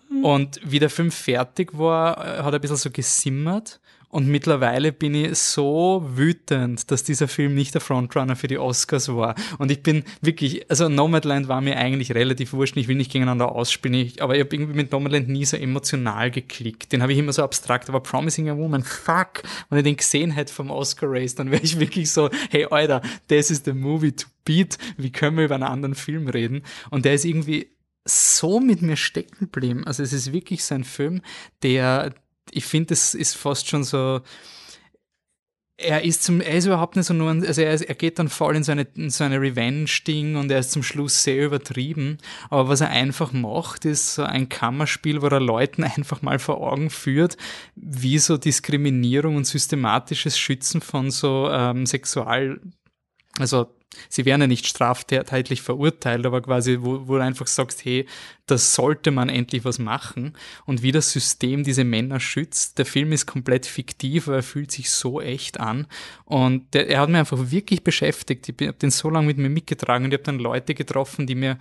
Und 0.10 0.60
wie 0.64 0.80
der 0.80 0.90
Film 0.90 1.12
fertig 1.12 1.78
war, 1.78 2.18
äh, 2.18 2.44
hat 2.44 2.54
er 2.54 2.60
ein 2.60 2.62
bisschen 2.62 2.78
so 2.78 2.90
gesimmert. 2.90 3.80
Und 4.12 4.28
mittlerweile 4.28 4.92
bin 4.92 5.14
ich 5.14 5.38
so 5.38 6.04
wütend, 6.04 6.90
dass 6.90 7.04
dieser 7.04 7.28
Film 7.28 7.54
nicht 7.54 7.76
der 7.76 7.82
Frontrunner 7.82 8.36
für 8.36 8.48
die 8.48 8.58
Oscars 8.58 9.08
war. 9.10 9.36
Und 9.60 9.70
ich 9.70 9.84
bin 9.84 10.04
wirklich, 10.20 10.68
also 10.68 10.90
Nomadland 10.90 11.48
war 11.48 11.62
mir 11.62 11.78
eigentlich 11.78 12.16
relativ 12.16 12.54
wurscht, 12.54 12.76
ich 12.76 12.88
will 12.88 12.96
nicht 12.96 13.12
gegeneinander 13.12 13.52
ausspielen, 13.52 14.12
aber 14.20 14.34
ich 14.36 14.42
habe 14.42 14.56
irgendwie 14.56 14.74
mit 14.74 14.92
Nomadland 14.92 15.30
nie 15.30 15.46
so 15.46 15.58
emotional 15.58 16.32
geklickt. 16.32 16.92
Den 16.92 17.04
habe 17.04 17.14
ich 17.14 17.20
immer 17.20 17.34
so 17.34 17.44
abstrakt, 17.44 17.88
aber 17.88 18.00
Promising 18.00 18.50
a 18.50 18.58
Woman, 18.58 18.84
fuck, 18.84 19.44
wenn 19.70 19.78
ich 19.78 19.84
den 19.84 19.98
gesehen 19.98 20.32
hätte 20.32 20.52
vom 20.52 20.72
Oscar 20.72 21.08
Race, 21.12 21.36
dann 21.36 21.52
wäre 21.52 21.62
ich 21.62 21.80
wirklich 21.80 22.12
so, 22.12 22.32
hey 22.50 22.66
Alter, 22.66 23.04
das 23.28 23.52
ist 23.52 23.66
the 23.66 23.74
movie 23.74 24.14
to 24.14 24.26
beat, 24.44 24.80
wie 24.98 25.12
können 25.12 25.38
wir 25.38 25.46
über 25.46 25.56
einen 25.56 25.64
anderen 25.66 25.94
Film 25.94 26.28
reden? 26.28 26.64
Und 26.90 27.06
der 27.06 27.14
ist 27.14 27.26
irgendwie 27.26 27.70
so 28.06 28.60
mit 28.60 28.82
mir 28.82 28.98
stecken 28.98 29.40
geblieben. 29.40 29.86
Also 29.86 30.04
es 30.04 30.14
ist 30.14 30.34
wirklich 30.34 30.64
so 30.64 30.76
ein 30.76 30.84
Film, 30.84 31.22
der, 31.64 32.14
ich 32.52 32.66
finde, 32.66 32.94
es 32.94 33.14
ist 33.14 33.36
fast 33.36 33.68
schon 33.68 33.84
so, 33.84 34.22
er 35.82 36.04
ist 36.04 36.24
zum, 36.24 36.42
er 36.42 36.56
ist 36.56 36.66
überhaupt 36.66 36.96
nicht 36.96 37.06
so 37.06 37.14
nur, 37.14 37.30
also 37.30 37.62
er, 37.62 37.74
ist, 37.74 37.84
er 37.84 37.96
geht 37.96 38.20
dann 38.20 38.28
voll 38.28 38.56
in 38.56 38.64
so 38.64 38.72
eine, 38.72 38.86
in 38.96 39.10
so 39.10 39.24
eine 39.24 39.40
Revenge-Ding 39.40 40.36
und 40.36 40.52
er 40.52 40.60
ist 40.60 40.72
zum 40.72 40.84
Schluss 40.84 41.24
sehr 41.24 41.46
übertrieben. 41.46 42.18
Aber 42.50 42.68
was 42.68 42.82
er 42.82 42.90
einfach 42.90 43.32
macht, 43.32 43.86
ist 43.86 44.16
so 44.16 44.24
ein 44.24 44.50
Kammerspiel, 44.50 45.22
wo 45.22 45.28
er 45.28 45.40
Leuten 45.40 45.84
einfach 45.96 46.22
mal 46.22 46.40
vor 46.40 46.58
Augen 46.62 46.90
führt, 46.90 47.38
wie 47.76 48.20
so 48.20 48.38
Diskriminierung 48.38 49.38
und 49.38 49.48
systematisches 49.48 50.38
Schützen 50.38 50.82
von 50.82 51.12
so 51.12 51.50
ähm, 51.50 51.86
Sexual, 51.86 52.60
also 53.40 53.68
sie 54.08 54.26
werden 54.26 54.42
ja 54.42 54.48
nicht 54.48 54.68
straftätlich 54.68 55.62
verurteilt, 55.62 56.26
aber 56.26 56.42
quasi, 56.42 56.78
wo, 56.82 57.08
wo 57.08 57.16
du 57.16 57.24
einfach 57.24 57.48
sagst, 57.48 57.84
hey, 57.86 58.06
das 58.46 58.76
sollte 58.76 59.12
man 59.12 59.30
endlich 59.30 59.66
was 59.66 59.80
machen 59.80 60.36
und 60.66 60.82
wie 60.84 60.92
das 60.92 61.12
System 61.12 61.64
diese 61.64 61.84
Männer 61.84 62.20
schützt. 62.20 62.78
Der 62.78 62.86
Film 62.86 63.12
ist 63.12 63.26
komplett 63.26 63.66
fiktiv, 63.66 64.28
aber 64.28 64.38
er 64.38 64.44
fühlt 64.44 64.72
sich 64.72 64.90
so 64.90 65.22
echt 65.22 65.60
an 65.60 65.88
und 66.26 66.74
der, 66.74 66.90
er 66.90 67.02
hat 67.02 67.10
mich 67.10 67.20
einfach 67.20 67.52
wirklich 67.52 67.84
beschäftigt. 67.84 68.48
Ich 68.50 68.68
habe 68.68 68.74
den 68.74 68.92
so 68.92 69.10
lange 69.10 69.28
mit 69.28 69.38
mir 69.38 69.50
mitgetragen 69.50 70.06
und 70.06 70.12
ich 70.12 70.20
habe 70.20 70.26
dann 70.26 70.40
Leute 70.40 70.76
getroffen, 70.76 71.28
die 71.28 71.36
mir 71.36 71.58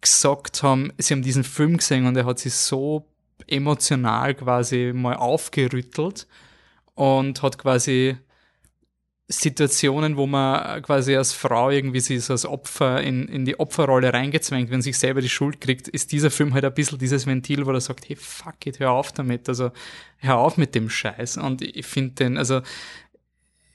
gesagt 0.00 0.62
haben, 0.62 0.92
sie 0.98 1.14
haben 1.14 1.22
diesen 1.22 1.44
Film 1.44 1.76
gesehen 1.76 2.06
und 2.06 2.16
er 2.16 2.26
hat 2.26 2.38
sie 2.38 2.50
so 2.50 3.06
emotional 3.46 4.34
quasi 4.34 4.92
mal 4.94 5.16
aufgerüttelt 5.16 6.26
und 6.94 7.42
hat 7.42 7.58
quasi 7.58 8.16
Situationen, 9.32 10.16
wo 10.16 10.26
man 10.26 10.82
quasi 10.82 11.16
als 11.16 11.32
Frau 11.32 11.70
irgendwie 11.70 12.00
sich 12.00 12.24
so 12.24 12.34
als 12.34 12.44
Opfer 12.44 13.02
in, 13.02 13.26
in 13.28 13.44
die 13.44 13.58
Opferrolle 13.58 14.12
reingezwängt, 14.12 14.70
wenn 14.70 14.82
sich 14.82 14.98
selber 14.98 15.20
die 15.20 15.28
Schuld 15.28 15.60
kriegt, 15.60 15.88
ist 15.88 16.12
dieser 16.12 16.30
Film 16.30 16.54
halt 16.54 16.64
ein 16.64 16.74
bisschen 16.74 16.98
dieses 16.98 17.26
Ventil, 17.26 17.64
wo 17.66 17.72
er 17.72 17.80
sagt, 17.80 18.08
hey, 18.08 18.16
fuck 18.16 18.66
it, 18.66 18.78
hör 18.78 18.90
auf 18.92 19.12
damit, 19.12 19.48
also 19.48 19.70
hör 20.18 20.38
auf 20.38 20.56
mit 20.56 20.74
dem 20.74 20.90
Scheiß. 20.90 21.38
Und 21.38 21.62
ich 21.62 21.86
finde 21.86 22.14
den, 22.14 22.36
also 22.36 22.60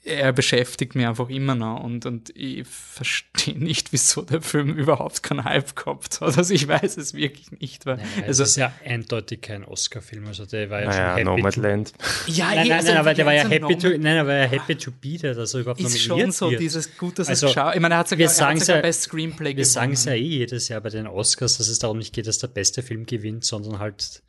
er 0.07 0.31
beschäftigt 0.33 0.95
mich 0.95 1.05
einfach 1.05 1.29
immer 1.29 1.53
noch 1.55 1.83
und, 1.83 2.05
und 2.05 2.31
ich 2.35 2.65
verstehe 2.67 3.57
nicht, 3.59 3.91
wieso 3.93 4.21
der 4.21 4.41
Film 4.41 4.73
überhaupt 4.75 5.21
keinen 5.23 5.43
Hype 5.43 5.75
gehabt 5.75 6.21
hat. 6.21 6.37
Also 6.37 6.53
ich 6.53 6.67
weiß 6.67 6.97
es 6.97 7.13
wirklich 7.13 7.51
nicht. 7.51 7.85
Weil, 7.85 7.97
Nein, 7.97 8.07
also, 8.25 8.43
es 8.43 8.49
ist 8.51 8.55
ja 8.55 8.71
eindeutig 8.85 9.41
kein 9.41 9.63
Oscar-Film. 9.63 10.27
Also 10.27 10.45
der 10.45 10.69
war 10.69 10.81
ja 10.81 10.87
Naja, 10.87 10.97
schon 11.09 11.17
happy. 11.17 11.23
Nomadland. 11.25 11.93
ja, 12.27 12.45
Nein, 12.47 12.57
eh, 12.57 12.69
nein, 12.69 12.71
also 12.79 12.87
nein, 12.89 12.97
aber 12.97 13.13
der 13.13 13.25
war 13.25 13.33
ja 13.33 13.47
happy 13.47 13.77
to, 13.77 13.89
nein, 13.97 14.17
aber 14.17 14.33
er 14.33 14.47
happy 14.47 14.75
to 14.75 14.91
be 14.91 15.17
there, 15.17 15.35
dass 15.35 15.53
er 15.53 15.59
überhaupt 15.61 15.81
Ist 15.81 16.07
nominiert 16.07 16.25
schon 16.27 16.31
so 16.31 16.49
wird. 16.51 16.61
dieses 16.61 16.97
gut, 16.97 17.19
dass 17.19 17.27
Also, 17.29 17.47
er 17.47 17.53
geschaut. 17.53 17.75
Ich 17.75 17.81
meine, 17.81 17.95
er 17.95 17.97
hat 17.99 18.07
sogar, 18.09 18.19
wir 18.19 18.25
er 18.25 18.29
hat 18.29 18.35
sagen's 18.37 18.65
sogar 18.65 18.75
ja- 18.77 18.81
Best 18.81 19.01
Screenplay 19.03 19.55
Wir 19.55 19.65
sagen 19.65 19.93
es 19.93 20.05
ja 20.05 20.13
eh 20.13 20.17
jedes 20.21 20.67
Jahr 20.69 20.81
bei 20.81 20.89
den 20.89 21.07
Oscars, 21.07 21.57
dass 21.57 21.67
es 21.67 21.79
darum 21.79 21.97
nicht 21.97 22.13
geht, 22.13 22.27
dass 22.27 22.37
der 22.39 22.47
beste 22.47 22.81
Film 22.81 23.05
gewinnt, 23.05 23.43
sondern 23.45 23.79
halt 23.79 24.21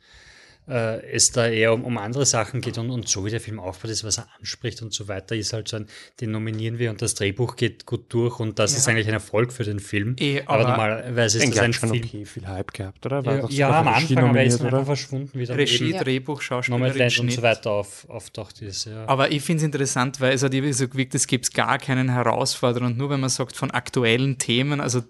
äh, 0.69 1.01
es 1.11 1.31
da 1.31 1.47
eher 1.47 1.73
um, 1.73 1.83
um 1.83 1.97
andere 1.97 2.25
Sachen 2.25 2.61
geht 2.61 2.77
und, 2.77 2.89
und 2.91 3.07
so 3.09 3.25
wie 3.25 3.29
der 3.31 3.41
Film 3.41 3.59
aufbaut 3.59 3.91
ist, 3.91 4.03
was 4.03 4.19
er 4.19 4.27
anspricht 4.39 4.81
und 4.81 4.93
so 4.93 5.07
weiter, 5.07 5.35
ist 5.35 5.51
halt 5.53 5.67
so 5.67 5.77
ein, 5.77 5.87
den 6.21 6.31
nominieren 6.31 6.77
wir 6.79 6.89
und 6.91 7.01
das 7.01 7.15
Drehbuch 7.15 7.55
geht 7.55 7.85
gut 7.85 8.05
durch 8.13 8.39
und 8.39 8.59
das 8.59 8.71
Ja. 8.73 8.77
ist 8.77 8.87
eigentlich 8.87 9.07
ein 9.07 9.13
Erfolg 9.13 9.51
für 9.51 9.63
den 9.63 9.79
Film. 9.79 10.15
Eh, 10.19 10.41
aber, 10.45 10.59
aber- 10.59 10.69
normalerweise 10.69 11.39
ist 11.39 11.49
das 11.49 11.59
ein 11.59 11.67
hat 11.69 11.75
schon 11.75 11.89
Film. 11.89 12.03
okay 12.03 12.25
viel 12.25 12.47
Hype 12.47 12.73
gehabt, 12.73 13.05
oder? 13.05 13.21
Ja. 13.23 13.37
doch 13.41 13.49
Ja, 13.49 13.67
sogar 13.67 13.79
am 13.81 13.87
Anfang, 13.89 14.17
aber 14.29 14.39
er 14.39 14.45
ist 14.45 14.61
einfach 14.61 14.85
verschwunden, 14.85 15.31
wie 15.39 15.45
dann 15.45 15.55
Regie, 15.57 15.89
eben 15.89 15.97
Drehbuch, 15.99 16.41
Schauspielerin, 16.41 16.81
Nomadland 16.83 17.19
und 17.19 17.31
so 17.31 17.41
weiter 17.41 17.71
auf, 17.71 18.07
auftaucht 18.09 18.61
ist. 18.61 18.85
Ja. 18.85 19.05
Aber 19.07 19.31
ich 19.31 19.41
finde 19.41 19.61
es 19.61 19.65
interessant, 19.65 20.21
weil 20.21 20.33
es 20.33 20.43
hat 20.43 20.53
irgendwie 20.53 20.73
so 20.73 20.87
gewirkt, 20.87 21.15
es 21.15 21.27
gibt 21.27 21.53
gar 21.53 21.77
keinen 21.79 22.09
Herausforderer. 22.09 22.85
Und 22.85 22.97
nur 22.97 23.09
wenn 23.09 23.19
man 23.19 23.29
sagt, 23.29 23.55
von 23.57 23.71
aktuellen 23.71 24.37
Themen, 24.37 24.79
also 24.81 25.01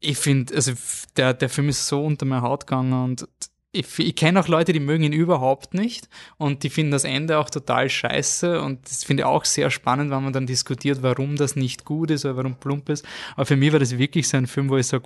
ich 0.00 0.18
finde, 0.18 0.54
also 0.54 0.72
der, 1.16 1.34
der 1.34 1.48
Film 1.48 1.68
ist 1.68 1.86
so 1.86 2.04
unter 2.04 2.26
meine 2.26 2.42
Haut 2.42 2.66
gegangen 2.66 2.92
und 2.92 3.28
ich, 3.76 3.98
ich 3.98 4.14
kenne 4.14 4.40
auch 4.40 4.48
Leute, 4.48 4.72
die 4.72 4.80
mögen 4.80 5.04
ihn 5.04 5.12
überhaupt 5.12 5.74
nicht 5.74 6.08
und 6.38 6.62
die 6.62 6.70
finden 6.70 6.92
das 6.92 7.04
Ende 7.04 7.38
auch 7.38 7.50
total 7.50 7.88
scheiße 7.88 8.60
und 8.60 8.84
das 8.84 9.04
finde 9.04 9.22
ich 9.22 9.26
auch 9.26 9.44
sehr 9.44 9.70
spannend, 9.70 10.10
wenn 10.10 10.22
man 10.22 10.32
dann 10.32 10.46
diskutiert, 10.46 11.02
warum 11.02 11.36
das 11.36 11.56
nicht 11.56 11.84
gut 11.84 12.10
ist 12.10 12.24
oder 12.24 12.36
warum 12.36 12.56
plump 12.56 12.88
ist. 12.88 13.04
Aber 13.34 13.46
für 13.46 13.56
mich 13.56 13.72
war 13.72 13.78
das 13.78 13.98
wirklich 13.98 14.28
so 14.28 14.36
ein 14.36 14.46
Film, 14.46 14.68
wo 14.70 14.76
ich 14.76 14.86
sage, 14.86 15.04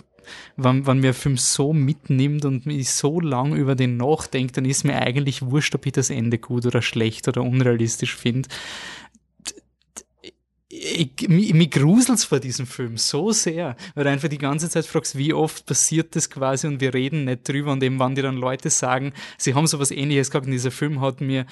wenn, 0.57 0.87
wenn 0.87 1.01
mir 1.01 1.09
ein 1.09 1.15
Film 1.15 1.37
so 1.37 1.73
mitnimmt 1.73 2.45
und 2.45 2.67
mich 2.67 2.91
so 2.91 3.21
lang 3.21 3.55
über 3.55 3.75
den 3.75 3.97
nachdenkt, 3.97 4.57
dann 4.57 4.65
ist 4.65 4.85
mir 4.85 4.97
eigentlich 4.97 5.43
wurscht, 5.43 5.75
ob 5.75 5.87
ich 5.87 5.93
das 5.93 6.11
Ende 6.11 6.39
gut 6.39 6.67
oder 6.67 6.83
schlecht 6.83 7.29
oder 7.29 7.43
unrealistisch 7.43 8.15
finde. 8.15 8.49
Ich, 10.83 11.29
mich, 11.29 11.53
mich 11.53 11.71
gruselt's 11.71 12.25
vor 12.25 12.41
diesem 12.41 12.67
Film 12.67 12.97
so 12.97 13.33
sehr, 13.33 13.77
weil 13.95 14.05
du 14.05 14.11
einfach 14.11 14.29
die 14.29 14.39
ganze 14.39 14.71
Zeit 14.71 14.87
fragst, 14.87 15.19
wie 15.19 15.35
oft 15.35 15.67
passiert 15.67 16.17
das 16.17 16.31
quasi 16.31 16.67
und 16.67 16.81
wir 16.81 16.95
reden 16.95 17.27
nicht 17.27 17.47
drüber 17.47 17.73
und 17.73 17.83
eben, 17.83 17.99
wann 17.99 18.15
die 18.15 18.23
dann 18.23 18.39
Leute 18.39 18.71
sagen, 18.71 19.13
sie 19.37 19.53
haben 19.53 19.67
sowas 19.67 19.91
ähnliches 19.91 20.31
gehabt 20.31 20.47
und 20.47 20.53
dieser 20.53 20.71
Film 20.71 21.03
hat 21.03 21.21
mir 21.21 21.45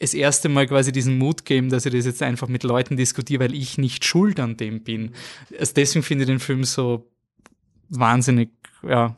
das 0.00 0.14
erste 0.14 0.48
Mal 0.48 0.66
quasi 0.66 0.90
diesen 0.90 1.16
Mut 1.16 1.44
gegeben, 1.44 1.70
dass 1.70 1.86
ich 1.86 1.92
das 1.92 2.06
jetzt 2.06 2.22
einfach 2.22 2.48
mit 2.48 2.64
Leuten 2.64 2.96
diskutiere, 2.96 3.44
weil 3.44 3.54
ich 3.54 3.78
nicht 3.78 4.04
schuld 4.04 4.40
an 4.40 4.56
dem 4.56 4.82
bin. 4.82 5.12
Also 5.58 5.72
deswegen 5.74 6.02
finde 6.02 6.24
ich 6.24 6.28
den 6.28 6.40
Film 6.40 6.64
so 6.64 7.08
wahnsinnig, 7.88 8.50
ja, 8.82 9.16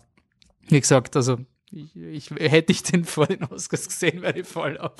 wie 0.68 0.80
gesagt, 0.80 1.16
also 1.16 1.38
ich, 1.72 1.96
ich, 1.96 2.30
hätte 2.30 2.72
ich 2.72 2.82
den 2.82 3.04
vor 3.04 3.26
den 3.26 3.44
Oscars 3.44 3.88
gesehen, 3.88 4.22
wäre 4.22 4.38
ich 4.40 4.46
voll 4.46 4.78
auf. 4.78 4.92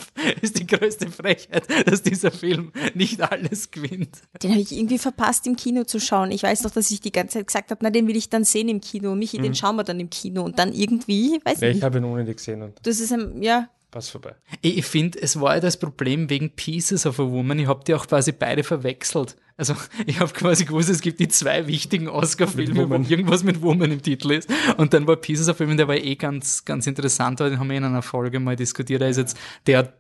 Ist 0.43 0.59
die 0.59 0.67
größte 0.67 1.11
Frechheit, 1.11 1.67
dass 1.87 2.03
dieser 2.03 2.31
Film 2.31 2.73
nicht 2.95 3.21
alles 3.21 3.71
gewinnt. 3.71 4.19
Den 4.43 4.51
habe 4.53 4.61
ich 4.61 4.73
irgendwie 4.73 4.99
verpasst, 4.99 5.47
im 5.47 5.57
Kino 5.57 5.85
zu 5.85 5.99
schauen. 6.01 6.31
Ich 6.31 6.43
weiß 6.43 6.63
noch, 6.65 6.71
dass 6.71 6.91
ich 6.91 7.01
die 7.01 7.13
ganze 7.13 7.39
Zeit 7.39 7.47
gesagt 7.47 7.71
habe, 7.71 7.81
na, 7.83 7.91
den 7.91 8.07
will 8.07 8.17
ich 8.17 8.29
dann 8.31 8.45
sehen 8.45 8.69
im 8.69 8.81
Kino. 8.81 9.15
Michi, 9.15 9.39
den 9.39 9.55
schauen 9.55 9.77
wir 9.77 9.85
dann 9.85 10.01
im 10.01 10.11
Kino. 10.11 10.43
Und 10.43 10.59
dann 10.59 10.73
irgendwie, 10.73 11.41
weiß 11.45 11.61
Ja, 11.61 11.69
ich 11.69 11.71
ich 11.71 11.75
nicht. 11.77 11.85
habe 11.85 11.99
ihn 11.99 12.05
ohne 12.05 12.25
gesehen 12.25 12.63
und 12.63 12.75
Das 12.83 13.01
ist 13.01 13.13
ein, 13.13 13.43
ja, 13.43 13.69
passt 13.91 14.11
vorbei. 14.11 14.35
Ich, 14.61 14.85
finde, 14.85 15.21
es 15.21 15.41
war 15.41 15.55
ja 15.55 15.61
das 15.61 15.79
Problem 15.79 16.29
wegen 16.31 16.51
Pieces 16.51 17.07
of 17.07 17.19
a 17.19 17.25
Woman. 17.25 17.59
Ich 17.59 17.67
habe 17.67 17.85
die 17.85 17.95
auch 17.95 18.07
quasi 18.07 18.33
beide 18.33 18.65
verwechselt. 18.65 19.37
Also 19.57 19.75
ich 20.07 20.21
habe 20.21 20.33
quasi 20.33 20.65
gewusst, 20.65 20.89
es 20.89 21.01
gibt 21.01 21.21
die 21.21 21.29
zwei 21.29 21.67
wichtigen 21.67 22.09
Oscar-Filme, 22.09 22.89
wo 22.89 22.95
irgendwas 22.95 23.45
mit 23.45 23.63
Woman 23.63 23.93
im 23.93 24.03
Titel 24.03 24.33
ist. 24.33 24.49
Und 24.77 24.95
dann 24.95 25.07
war 25.07 25.17
Pieces 25.17 25.49
of 25.49 25.61
a 25.61 25.65
Woman, 25.65 25.77
der 25.77 25.89
war 25.89 25.97
eh 25.97 26.17
ganz, 26.17 26.65
ganz 26.65 26.87
interessant, 26.87 27.41
weil 27.41 27.51
den 27.51 27.59
haben 27.59 27.71
wir 27.71 27.77
in 27.77 27.85
einer 27.85 28.03
Folge 28.03 28.41
mal 28.41 28.57
diskutiert. 28.57 29.01
Der 29.01 29.09
ist 29.09 29.17
jetzt, 29.17 29.39
der, 29.67 29.93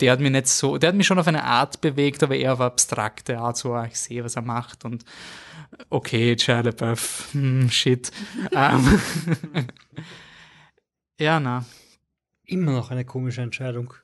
der 0.00 0.12
hat 0.12 0.20
mich 0.20 0.30
nicht 0.30 0.46
so, 0.46 0.78
der 0.78 0.88
hat 0.88 0.96
mich 0.96 1.06
schon 1.06 1.18
auf 1.18 1.26
eine 1.26 1.44
Art 1.44 1.80
bewegt, 1.80 2.22
aber 2.22 2.36
eher 2.36 2.52
auf 2.54 2.60
abstrakte 2.60 3.38
Art, 3.38 3.56
so, 3.56 3.74
ah, 3.74 3.86
ich 3.86 3.98
sehe, 3.98 4.24
was 4.24 4.36
er 4.36 4.42
macht 4.42 4.84
und 4.84 5.04
okay, 5.90 6.36
Shia 6.38 6.60
LaBeouf, 6.60 7.28
hm, 7.32 7.70
shit. 7.70 8.10
ähm, 8.52 9.00
ja, 11.20 11.40
na. 11.40 11.64
Immer 12.48 12.72
noch 12.72 12.90
eine 12.90 13.04
komische 13.04 13.42
Entscheidung. 13.42 13.94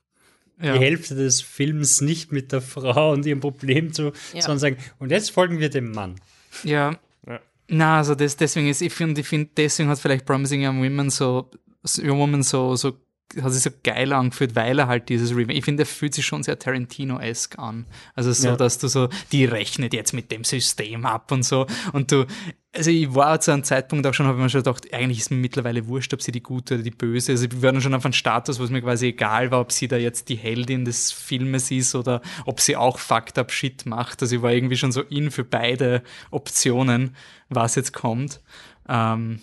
Ja. 0.63 0.75
Die 0.75 0.79
Hälfte 0.79 1.15
des 1.17 1.41
Films 1.41 2.01
nicht 2.01 2.31
mit 2.31 2.53
der 2.53 2.61
Frau 2.61 3.13
und 3.13 3.27
ihrem 3.27 3.41
Problem 3.41 3.93
zu, 3.93 4.13
Ja. 4.33 4.43
sondern 4.43 4.59
sagen, 4.61 4.77
und 5.01 5.11
jetzt 5.11 5.31
folgen 5.33 5.59
wir 5.59 5.71
dem 5.71 5.91
Mann. 5.91 6.15
Ja. 6.63 6.97
Ja. 7.27 7.41
Na, 7.69 7.97
also 7.99 8.15
das, 8.15 8.37
deswegen 8.37 8.69
ist, 8.69 8.83
ich 8.83 8.93
finde, 8.93 9.23
ich 9.23 9.27
finde, 9.27 9.51
deswegen 9.57 9.89
hat 9.89 9.99
vielleicht 9.99 10.27
Promising 10.27 10.65
Young 10.65 10.79
Women 10.85 11.11
so, 11.11 11.51
so 11.83 12.03
Young 12.03 12.19
Woman 12.19 12.43
so, 12.43 12.77
so, 12.77 12.97
hat 13.43 13.53
sich 13.53 13.63
so 13.63 13.71
geil 13.83 14.13
angefühlt, 14.13 14.55
weil 14.55 14.79
er 14.79 14.87
halt 14.87 15.09
dieses 15.09 15.35
Remake, 15.35 15.59
ich 15.59 15.65
finde, 15.65 15.83
er 15.83 15.87
fühlt 15.87 16.15
sich 16.15 16.25
schon 16.25 16.43
sehr 16.43 16.59
Tarantino-esque 16.59 17.59
an. 17.59 17.87
Also 18.15 18.33
so, 18.33 18.49
Ja. 18.49 18.57
dass 18.57 18.79
du 18.79 18.87
so, 18.89 19.09
die 19.33 19.45
rechnet 19.45 19.93
jetzt 19.93 20.13
mit 20.13 20.31
dem 20.31 20.45
System 20.45 21.05
ab 21.05 21.33
und 21.33 21.43
so. 21.43 21.67
Und 21.93 22.13
du, 22.13 22.27
also 22.73 22.91
ich 22.91 23.13
war 23.15 23.41
zu 23.41 23.51
einem 23.53 23.65
Zeitpunkt 23.65 24.07
auch 24.07 24.15
schon, 24.15 24.27
habe 24.27 24.39
ich 24.39 24.43
mir 24.43 24.51
schon 24.51 24.63
gedacht, 24.63 24.93
eigentlich 24.93 25.19
ist 25.19 25.31
mir 25.31 25.37
mittlerweile 25.39 25.87
wurscht, 25.89 26.15
ob 26.15 26.23
sie 26.23 26.33
die 26.33 26.43
gute 26.43 26.75
oder 26.75 26.83
die 26.85 26.91
böse, 26.91 27.33
also 27.33 27.51
wir 27.51 27.63
waren 27.63 27.81
schon 27.81 27.95
auf 27.95 28.05
einen 28.05 28.13
Status, 28.13 28.61
wo 28.61 28.65
es 28.65 28.71
mir 28.71 28.83
quasi 28.83 29.07
egal 29.09 29.51
war, 29.51 29.61
ob 29.61 29.73
sie 29.73 29.89
da 29.89 29.97
jetzt 29.97 30.29
die 30.29 30.37
Heldin 30.37 30.85
des 30.85 31.11
Filmes 31.11 31.71
ist 31.71 31.95
oder 31.95 32.21
ob 32.47 32.61
sie 32.61 32.77
auch 32.77 32.99
fucked 32.99 33.39
up 33.39 33.51
Shit 33.51 33.85
macht. 33.87 34.23
Also 34.23 34.37
ich 34.37 34.43
war 34.43 34.53
irgendwie 34.53 34.77
schon 34.77 34.93
so 34.93 35.03
in 35.03 35.31
für 35.31 35.45
beide 35.45 36.03
Optionen, 36.31 37.17
was 37.49 37.75
jetzt 37.75 37.93
kommt. 37.93 38.41
Ähm, 38.89 39.41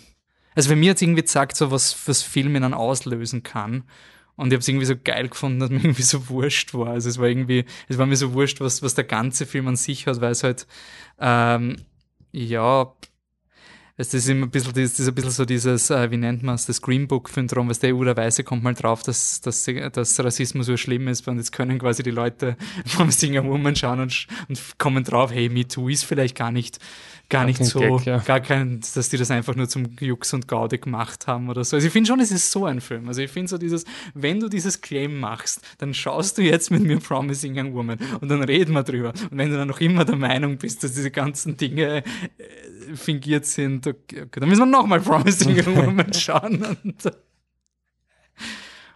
also 0.54 0.68
für 0.68 0.76
mir 0.76 0.90
hat 0.90 0.96
es 0.96 1.02
irgendwie 1.02 1.22
gesagt, 1.22 1.56
so 1.56 1.70
was, 1.70 1.96
was 2.06 2.22
Filme 2.22 2.60
dann 2.60 2.74
auslösen 2.74 3.42
kann. 3.42 3.84
Und 4.36 4.48
ich 4.48 4.54
habe 4.54 4.60
es 4.60 4.68
irgendwie 4.68 4.86
so 4.86 4.94
geil 5.02 5.28
gefunden, 5.28 5.60
dass 5.60 5.70
mir 5.70 5.80
irgendwie 5.80 6.02
so 6.02 6.28
wurscht 6.28 6.74
war. 6.74 6.88
Also 6.88 7.08
es 7.08 7.18
war 7.18 7.28
irgendwie, 7.28 7.64
es 7.88 7.98
war 7.98 8.06
mir 8.06 8.16
so 8.16 8.32
wurscht, 8.32 8.60
was, 8.60 8.82
was 8.82 8.94
der 8.94 9.04
ganze 9.04 9.46
Film 9.46 9.68
an 9.68 9.76
sich 9.76 10.06
hat, 10.06 10.20
weil 10.20 10.32
es 10.32 10.42
halt, 10.42 10.66
ähm, 11.20 11.76
ja, 12.32 12.92
es 13.96 14.14
ist 14.14 14.28
immer 14.28 14.46
ein 14.46 14.50
bisschen, 14.50 14.72
das 14.72 14.98
ist 14.98 15.06
ein 15.06 15.14
bisschen 15.14 15.30
so 15.30 15.44
dieses, 15.44 15.90
äh, 15.90 16.10
wie 16.10 16.16
nennt 16.16 16.42
man 16.42 16.54
es, 16.54 16.66
das 16.66 16.80
Green 16.80 17.06
Book-Syndrom, 17.06 17.68
was 17.68 17.78
der 17.78 17.94
urweise 17.94 18.42
kommt 18.42 18.62
mal 18.62 18.74
drauf, 18.74 19.02
dass, 19.02 19.40
dass, 19.42 19.68
dass 19.92 20.20
Rassismus 20.24 20.66
so 20.66 20.76
schlimm 20.76 21.08
ist 21.08 21.28
und 21.28 21.36
jetzt 21.36 21.52
können 21.52 21.78
quasi 21.78 22.02
die 22.02 22.10
Leute 22.10 22.56
vom 22.86 23.10
Singer 23.10 23.44
Woman 23.44 23.76
schauen 23.76 24.00
und, 24.00 24.26
und 24.48 24.78
kommen 24.78 25.04
drauf, 25.04 25.30
hey, 25.32 25.48
Me 25.48 25.68
Too 25.68 25.90
ist 25.90 26.04
vielleicht 26.04 26.36
gar 26.36 26.50
nicht, 26.50 26.78
gar 27.28 27.44
nicht 27.44 27.64
so, 27.64 27.80
Gag, 27.80 28.06
ja. 28.06 28.18
gar 28.18 28.40
kein, 28.40 28.80
dass 28.94 29.08
die 29.08 29.16
das 29.16 29.30
einfach 29.30 29.56
nur 29.56 29.68
zum 29.68 29.96
Jux 30.00 30.32
und 30.34 30.48
Gaude 30.48 30.78
gemacht 30.78 31.26
haben 31.26 31.48
oder 31.48 31.64
so. 31.64 31.76
Also 31.76 31.86
ich 31.86 31.92
finde 31.92 32.08
schon, 32.08 32.20
es 32.20 32.30
ist 32.30 32.50
so 32.50 32.66
ein 32.66 32.80
Film. 32.80 33.08
Also 33.08 33.22
ich 33.22 33.30
finde 33.30 33.48
so 33.48 33.58
dieses, 33.58 33.84
wenn 34.14 34.40
du 34.40 34.48
dieses 34.48 34.80
Claim 34.80 35.18
machst, 35.20 35.62
dann 35.78 35.94
schaust 35.94 36.38
du 36.38 36.42
jetzt 36.42 36.70
mit 36.70 36.82
mir 36.82 36.98
Promising 36.98 37.58
Young 37.58 37.74
Woman 37.74 37.98
und 38.20 38.28
dann 38.28 38.42
reden 38.42 38.72
wir 38.72 38.82
drüber. 38.82 39.12
Und 39.30 39.38
wenn 39.38 39.50
du 39.50 39.56
dann 39.56 39.68
noch 39.68 39.80
immer 39.80 40.04
der 40.04 40.16
Meinung 40.16 40.58
bist, 40.58 40.84
dass 40.84 40.92
diese 40.92 41.10
ganzen 41.10 41.56
Dinge 41.56 41.98
äh, 41.98 42.02
fingiert 42.94 43.46
sind, 43.46 43.81
okay, 43.86 44.22
okay, 44.22 44.40
dann 44.40 44.48
müssen 44.48 44.60
wir 44.60 44.66
nochmal 44.66 45.00
Promising 45.00 45.50
Young 45.58 45.76
Woman 45.76 46.12
schauen. 46.12 46.62
Und, 46.84 47.12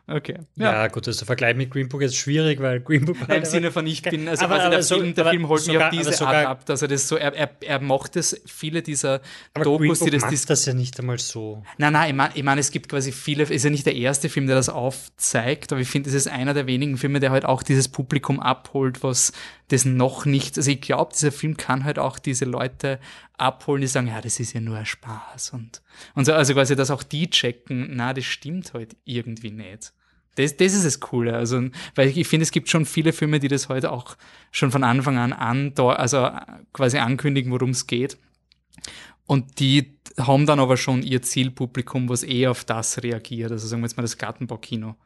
okay. 0.08 0.38
Ja, 0.54 0.86
gut, 0.88 1.06
also 1.08 1.18
der 1.20 1.26
Vergleich 1.26 1.56
mit 1.56 1.70
Green 1.70 1.88
Book 1.88 2.02
ist 2.02 2.14
schwierig, 2.16 2.60
weil 2.60 2.80
Green 2.80 3.04
Book 3.06 3.16
Nein, 3.28 3.38
Im 3.38 3.44
Sinne 3.44 3.72
von, 3.72 3.86
ich 3.86 4.02
bin, 4.02 4.28
also 4.28 4.44
Aber- 4.44 4.56
quasi 4.56 4.70
der, 4.70 4.82
so- 4.82 4.94
Film, 5.00 5.14
der 5.14 5.26
Film 5.26 5.48
holt 5.48 5.60
mich 5.66 5.72
sogar- 5.74 5.88
auf 5.88 5.96
diese 5.96 6.26
Art 6.26 6.46
ab, 6.46 6.66
dass 6.66 6.82
er 6.82 6.88
das 6.88 7.08
so, 7.08 7.16
er, 7.16 7.34
er, 7.34 7.50
er 7.60 7.80
mocht 7.80 8.14
es, 8.16 8.40
viele 8.46 8.82
dieser 8.82 9.20
aber 9.54 9.64
Dokus, 9.64 9.98
die 10.00 10.10
das, 10.10 10.22
macht 10.22 10.48
das 10.50 10.64
ja 10.64 10.74
nicht 10.74 10.98
einmal 11.00 11.18
so. 11.18 11.62
Nein, 11.78 11.92
nein, 11.92 12.10
ich 12.10 12.14
meine, 12.16 12.30
ich 12.36 12.42
mein, 12.44 12.58
es 12.58 12.70
gibt 12.70 12.88
quasi 12.88 13.10
viele, 13.10 13.42
ist 13.44 13.64
ja 13.64 13.70
nicht 13.70 13.84
der 13.86 13.96
erste 13.96 14.28
Film, 14.28 14.46
der 14.46 14.54
das 14.56 14.68
aufzeigt, 14.68 15.72
aber 15.72 15.80
ich 15.80 15.88
finde, 15.88 16.08
es 16.08 16.14
ist 16.14 16.28
einer 16.28 16.54
der 16.54 16.66
wenigen 16.68 16.96
Filme, 16.98 17.18
der 17.20 17.30
halt 17.32 17.44
auch 17.44 17.62
dieses 17.64 17.88
Publikum 17.88 18.38
abholt, 18.38 19.02
was 19.02 19.32
das 19.68 19.84
noch 19.84 20.26
nicht, 20.26 20.56
also 20.56 20.70
ich 20.70 20.80
glaube, 20.80 21.12
dieser 21.12 21.32
Film 21.32 21.56
kann 21.56 21.84
halt 21.84 21.98
auch 21.98 22.18
diese 22.18 22.44
Leute 22.44 23.00
abholen, 23.36 23.80
die 23.80 23.88
sagen, 23.88 24.06
ja, 24.06 24.20
das 24.20 24.38
ist 24.38 24.52
ja 24.52 24.60
nur 24.60 24.76
ein 24.76 24.86
Spaß 24.86 25.50
und, 25.50 25.82
und 26.14 26.24
so, 26.24 26.32
also 26.32 26.54
quasi, 26.54 26.76
dass 26.76 26.90
auch 26.90 27.02
die 27.02 27.28
checken, 27.28 27.88
na, 27.92 28.14
das 28.14 28.24
stimmt 28.24 28.74
halt 28.74 28.96
irgendwie 29.04 29.50
nicht. 29.50 29.92
Das, 30.36 30.56
das 30.56 30.74
ist 30.74 30.84
das 30.84 31.00
Coole. 31.00 31.34
Also, 31.34 31.62
weil 31.94 32.16
ich, 32.16 32.28
finde, 32.28 32.44
es 32.44 32.52
gibt 32.52 32.68
schon 32.68 32.84
viele 32.84 33.12
Filme, 33.12 33.40
die 33.40 33.48
das 33.48 33.68
heute 33.68 33.90
auch 33.90 34.16
schon 34.50 34.70
von 34.70 34.84
Anfang 34.84 35.16
an 35.16 35.32
an, 35.32 35.72
also 35.76 36.30
quasi 36.72 36.98
ankündigen, 36.98 37.50
worum 37.50 37.70
es 37.70 37.86
geht. 37.86 38.18
Und 39.26 39.58
die 39.60 39.98
haben 40.18 40.46
dann 40.46 40.60
aber 40.60 40.76
schon 40.76 41.02
ihr 41.02 41.22
Zielpublikum, 41.22 42.08
was 42.08 42.22
eh 42.22 42.46
auf 42.46 42.64
das 42.64 43.02
reagiert. 43.02 43.50
Also 43.50 43.66
sagen 43.66 43.82
wir 43.82 43.86
jetzt 43.86 43.96
mal 43.96 44.02
das 44.02 44.18
Gartenbaukino 44.18 44.96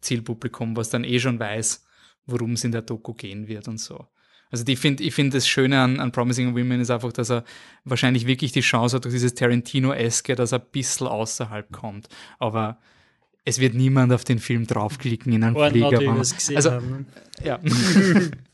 Zielpublikum, 0.00 0.76
was 0.76 0.90
dann 0.90 1.04
eh 1.04 1.18
schon 1.18 1.38
weiß, 1.38 1.85
worum 2.26 2.52
es 2.52 2.64
in 2.64 2.72
der 2.72 2.82
Doku 2.82 3.14
gehen 3.14 3.48
wird 3.48 3.68
und 3.68 3.78
so. 3.78 4.06
Also 4.50 4.64
die 4.64 4.76
find, 4.76 5.00
ich 5.00 5.14
finde 5.14 5.36
das 5.36 5.48
Schöne 5.48 5.80
an, 5.80 5.98
an 5.98 6.12
Promising 6.12 6.54
Women 6.54 6.80
ist 6.80 6.90
einfach, 6.90 7.12
dass 7.12 7.30
er 7.30 7.44
wahrscheinlich 7.84 8.26
wirklich 8.26 8.52
die 8.52 8.60
Chance 8.60 8.96
hat, 8.96 9.04
durch 9.04 9.14
dieses 9.14 9.34
Tarantino-eske, 9.34 10.36
dass 10.36 10.52
er 10.52 10.60
ein 10.60 10.66
bisschen 10.70 11.08
außerhalb 11.08 11.72
kommt. 11.72 12.08
Aber 12.38 12.78
es 13.44 13.58
wird 13.58 13.74
niemand 13.74 14.12
auf 14.12 14.24
den 14.24 14.38
Film 14.38 14.66
draufklicken 14.66 15.32
in 15.32 15.44
einem 15.44 15.56
Flieger. 15.56 16.00
also, 16.54 16.70
haben. 16.70 17.06
ja. 17.42 17.60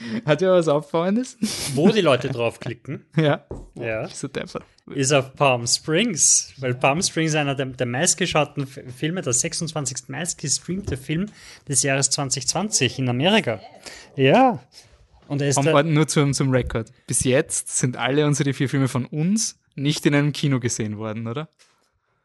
Hat 0.26 0.40
ja 0.42 0.52
was 0.52 0.68
Auffallendes? 0.68 1.36
Wo 1.74 1.88
die 1.90 2.00
Leute 2.00 2.28
draufklicken, 2.28 3.04
Ja. 3.16 3.44
ja, 3.74 4.08
So 4.08 4.28
deppert. 4.28 4.64
ist 4.94 5.12
auf 5.12 5.34
Palm 5.34 5.66
Springs, 5.66 6.52
weil 6.58 6.74
Palm 6.74 7.02
Springs 7.02 7.34
einer 7.34 7.54
der, 7.54 7.66
der 7.66 7.86
meistgeschauten 7.86 8.66
Filme, 8.66 9.22
der 9.22 9.32
26. 9.32 10.08
meistgestreamte 10.08 10.96
Film 10.96 11.26
des 11.68 11.82
Jahres 11.82 12.10
2020 12.10 12.98
in 12.98 13.08
Amerika. 13.08 13.60
Ja. 14.16 14.60
Und 15.28 15.40
er 15.42 15.48
ist 15.48 15.64
da, 15.64 15.82
nur 15.82 16.08
zum, 16.08 16.32
zum 16.34 16.50
Rekord. 16.50 16.90
Bis 17.06 17.22
jetzt 17.22 17.78
sind 17.78 17.96
alle 17.96 18.26
unsere 18.26 18.52
vier 18.52 18.68
Filme 18.68 18.88
von 18.88 19.04
uns 19.06 19.58
nicht 19.76 20.04
in 20.06 20.14
einem 20.14 20.32
Kino 20.32 20.58
gesehen 20.58 20.98
worden, 20.98 21.28
oder? 21.28 21.48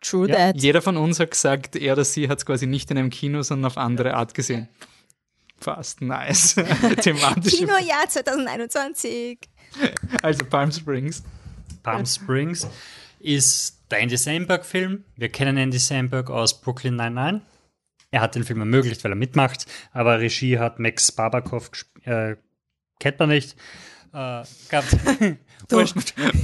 True 0.02 0.28
Ja, 0.28 0.36
that. 0.52 0.62
Jeder 0.62 0.82
von 0.82 0.98
uns 0.98 1.20
hat 1.20 1.32
gesagt, 1.32 1.76
er 1.76 1.94
oder 1.94 2.04
sie 2.04 2.28
hat 2.30 2.40
es 2.40 2.46
quasi 2.46 2.66
nicht 2.68 2.90
in 2.92 2.98
einem 2.98 3.10
Kino, 3.12 3.42
sondern 3.44 3.66
auf 3.72 3.78
andere 3.78 4.16
Art 4.16 4.34
gesehen. 4.34 4.70
Fast 5.66 6.00
nice. 6.00 6.54
Thematisch. 7.02 7.56
Kinojahr 7.56 8.08
2021. 8.08 9.40
Also 10.22 10.46
Palm 10.46 10.72
Springs. 10.72 11.24
Palm 11.82 12.06
Springs 12.06 12.68
ist 13.18 13.82
der 13.90 14.02
Andy 14.02 14.16
Samberg-Film. 14.16 15.06
Wir 15.16 15.30
kennen 15.30 15.58
Andy 15.58 15.80
Samberg 15.80 16.30
aus 16.30 16.62
Brooklyn 16.62 16.96
99. 16.98 17.42
Er 18.12 18.22
hat 18.22 18.36
den 18.36 18.44
Film 18.44 18.60
ermöglicht, 18.60 19.04
weil 19.04 19.14
er 19.14 19.16
mitmacht, 19.16 19.66
aber 19.92 20.20
Regie 20.20 20.60
hat 20.60 20.78
Max 20.78 21.12
Babakov 21.12 21.72
äh, 22.04 22.36
kennt 23.00 23.18
man 23.18 23.30
nicht. 23.30 23.56
Äh. 24.14 24.44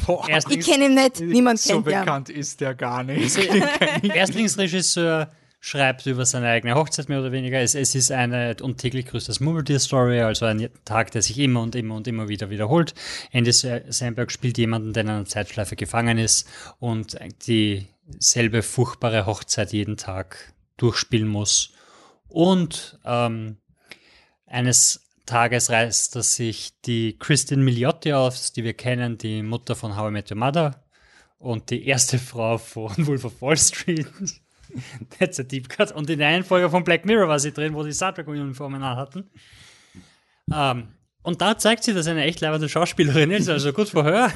Boah, 0.07 0.27
Ich 0.49 0.65
kenne 0.65 0.85
ihn 0.85 0.95
nicht. 0.95 1.19
Niemand 1.19 1.59
so 1.59 1.73
kennt 1.83 1.85
ihn. 1.85 1.99
bekannt 1.99 2.29
ist 2.29 2.59
der 2.59 2.73
gar 2.73 3.03
nicht. 3.03 3.37
Erstlingsregisseur 4.03 5.31
schreibt 5.63 6.07
über 6.07 6.25
seine 6.25 6.47
eigene 6.49 6.73
Hochzeit 6.75 7.07
mehr 7.07 7.19
oder 7.19 7.31
weniger. 7.31 7.61
Es, 7.61 7.75
es 7.75 7.93
ist 7.93 8.11
eine 8.11 8.55
und 8.61 8.79
täglich 8.79 9.05
grüßt 9.05 9.29
das 9.29 9.39
Murmeltier-Story, 9.39 10.19
also 10.21 10.45
ein 10.45 10.67
Tag, 10.85 11.11
der 11.11 11.21
sich 11.21 11.37
immer 11.37 11.61
und 11.61 11.75
immer 11.75 11.95
und 11.95 12.07
immer 12.07 12.27
wieder 12.27 12.49
wiederholt. 12.49 12.95
Andy 13.31 13.51
Sa- 13.53 13.81
Samberg 13.87 14.31
spielt 14.31 14.57
jemanden, 14.57 14.91
der 14.91 15.03
in 15.03 15.09
einer 15.09 15.25
Zeitschleife 15.25 15.75
gefangen 15.75 16.17
ist 16.17 16.49
und 16.79 17.17
dieselbe 17.47 18.63
furchtbare 18.63 19.27
Hochzeit 19.27 19.71
jeden 19.71 19.97
Tag 19.97 20.51
durchspielen 20.77 21.27
muss. 21.27 21.73
Und 22.27 22.99
ähm, 23.05 23.57
eines 24.47 25.07
Tages 25.27 25.69
reißt 25.69 26.15
er 26.15 26.23
sich 26.23 26.73
die 26.81 27.17
Christine 27.19 27.61
Milioti 27.63 28.13
aus, 28.13 28.51
die 28.51 28.63
wir 28.63 28.73
kennen, 28.73 29.19
die 29.19 29.43
Mutter 29.43 29.75
von 29.75 29.95
How 29.95 30.09
I 30.09 30.11
Met 30.11 30.31
Your 30.31 30.37
Mother 30.37 30.83
und 31.37 31.69
die 31.69 31.85
erste 31.85 32.17
Frau 32.17 32.57
von 32.57 32.91
Wolf 33.05 33.25
of 33.25 33.39
Wall 33.43 33.57
Street. 33.57 34.07
That's 35.19 35.39
a 35.39 35.43
deep 35.43 35.69
cut. 35.69 35.91
Und 35.91 36.09
in 36.09 36.19
der 36.19 36.27
einen 36.27 36.43
Folge 36.43 36.69
von 36.69 36.83
Black 36.83 37.05
Mirror 37.05 37.27
war 37.27 37.39
sie 37.39 37.51
drin, 37.51 37.73
wo 37.73 37.83
die 37.83 37.93
Star 37.93 38.13
Trek-Uniformen 38.13 38.83
hatten. 38.83 39.29
Ähm, 40.53 40.87
und 41.23 41.41
da 41.41 41.57
zeigt 41.57 41.83
sie, 41.83 41.93
dass 41.93 42.05
sie 42.05 42.11
eine 42.11 42.23
echt 42.23 42.41
leibende 42.41 42.67
Schauspielerin 42.67 43.31
ist, 43.31 43.49
also 43.49 43.73
gut 43.73 43.89
vorher. 43.89 44.31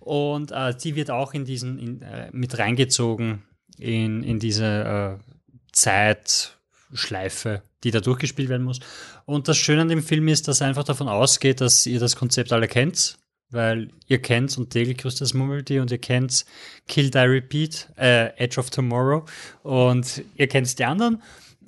Und 0.00 0.50
äh, 0.52 0.74
sie 0.76 0.96
wird 0.96 1.10
auch 1.10 1.32
in 1.32 1.44
diesen, 1.44 1.78
in, 1.78 2.02
äh, 2.02 2.28
mit 2.32 2.58
reingezogen 2.58 3.44
in, 3.78 4.22
in 4.24 4.38
diese 4.38 5.18
äh, 5.20 5.32
Zeitschleife, 5.72 7.62
die 7.84 7.90
da 7.90 8.00
durchgespielt 8.00 8.48
werden 8.48 8.64
muss. 8.64 8.80
Und 9.24 9.48
das 9.48 9.56
Schöne 9.56 9.82
an 9.82 9.88
dem 9.88 10.02
Film 10.02 10.28
ist, 10.28 10.48
dass 10.48 10.60
er 10.60 10.66
einfach 10.66 10.84
davon 10.84 11.08
ausgeht, 11.08 11.60
dass 11.60 11.86
ihr 11.86 12.00
das 12.00 12.16
Konzept 12.16 12.52
alle 12.52 12.68
kennt, 12.68 13.18
weil 13.52 13.88
ihr 14.06 14.20
kennt 14.20 14.56
und 14.58 14.70
täglich 14.70 14.98
grüßt 14.98 15.20
das 15.20 15.34
Mummeltier 15.34 15.82
und 15.82 15.90
ihr 15.90 15.98
kennt 15.98 16.44
Kill 16.88 17.10
Die 17.10 17.18
Repeat, 17.18 17.88
äh, 17.96 18.36
Edge 18.36 18.58
of 18.58 18.70
Tomorrow 18.70 19.24
und 19.62 20.22
ihr 20.36 20.48
kennt 20.48 20.78
die 20.78 20.84
anderen 20.84 21.22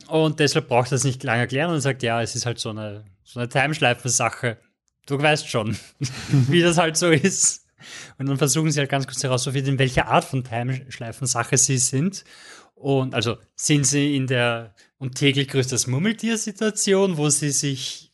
und 0.08 0.40
deshalb 0.40 0.68
braucht 0.68 0.92
er 0.92 0.96
es 0.96 1.04
nicht 1.04 1.22
lange 1.22 1.40
erklären 1.40 1.70
und 1.70 1.80
sagt, 1.80 2.02
ja, 2.02 2.20
es 2.22 2.34
ist 2.34 2.46
halt 2.46 2.58
so 2.58 2.70
eine, 2.70 3.04
so 3.22 3.40
eine 3.40 3.48
Timeschleifen-Sache. 3.48 4.58
Du 5.06 5.20
weißt 5.20 5.48
schon, 5.48 5.76
wie 6.48 6.62
das 6.62 6.78
halt 6.78 6.96
so 6.96 7.10
ist. 7.10 7.66
Und 8.18 8.28
dann 8.28 8.38
versuchen 8.38 8.70
sie 8.70 8.80
halt 8.80 8.90
ganz 8.90 9.06
kurz 9.06 9.22
herauszufinden, 9.22 9.74
in 9.74 9.78
welcher 9.78 10.08
Art 10.08 10.24
von 10.24 10.44
Timeschleifen-Sache 10.44 11.58
sie 11.58 11.78
sind. 11.78 12.24
Und 12.74 13.14
also 13.14 13.36
sind 13.54 13.86
sie 13.86 14.16
in 14.16 14.26
der 14.26 14.74
und 14.98 15.16
täglich 15.16 15.48
grüßt 15.48 15.72
das 15.72 15.86
Murmeltier-Situation, 15.86 17.16
wo 17.16 17.28
sie 17.28 17.50
sich 17.50 18.13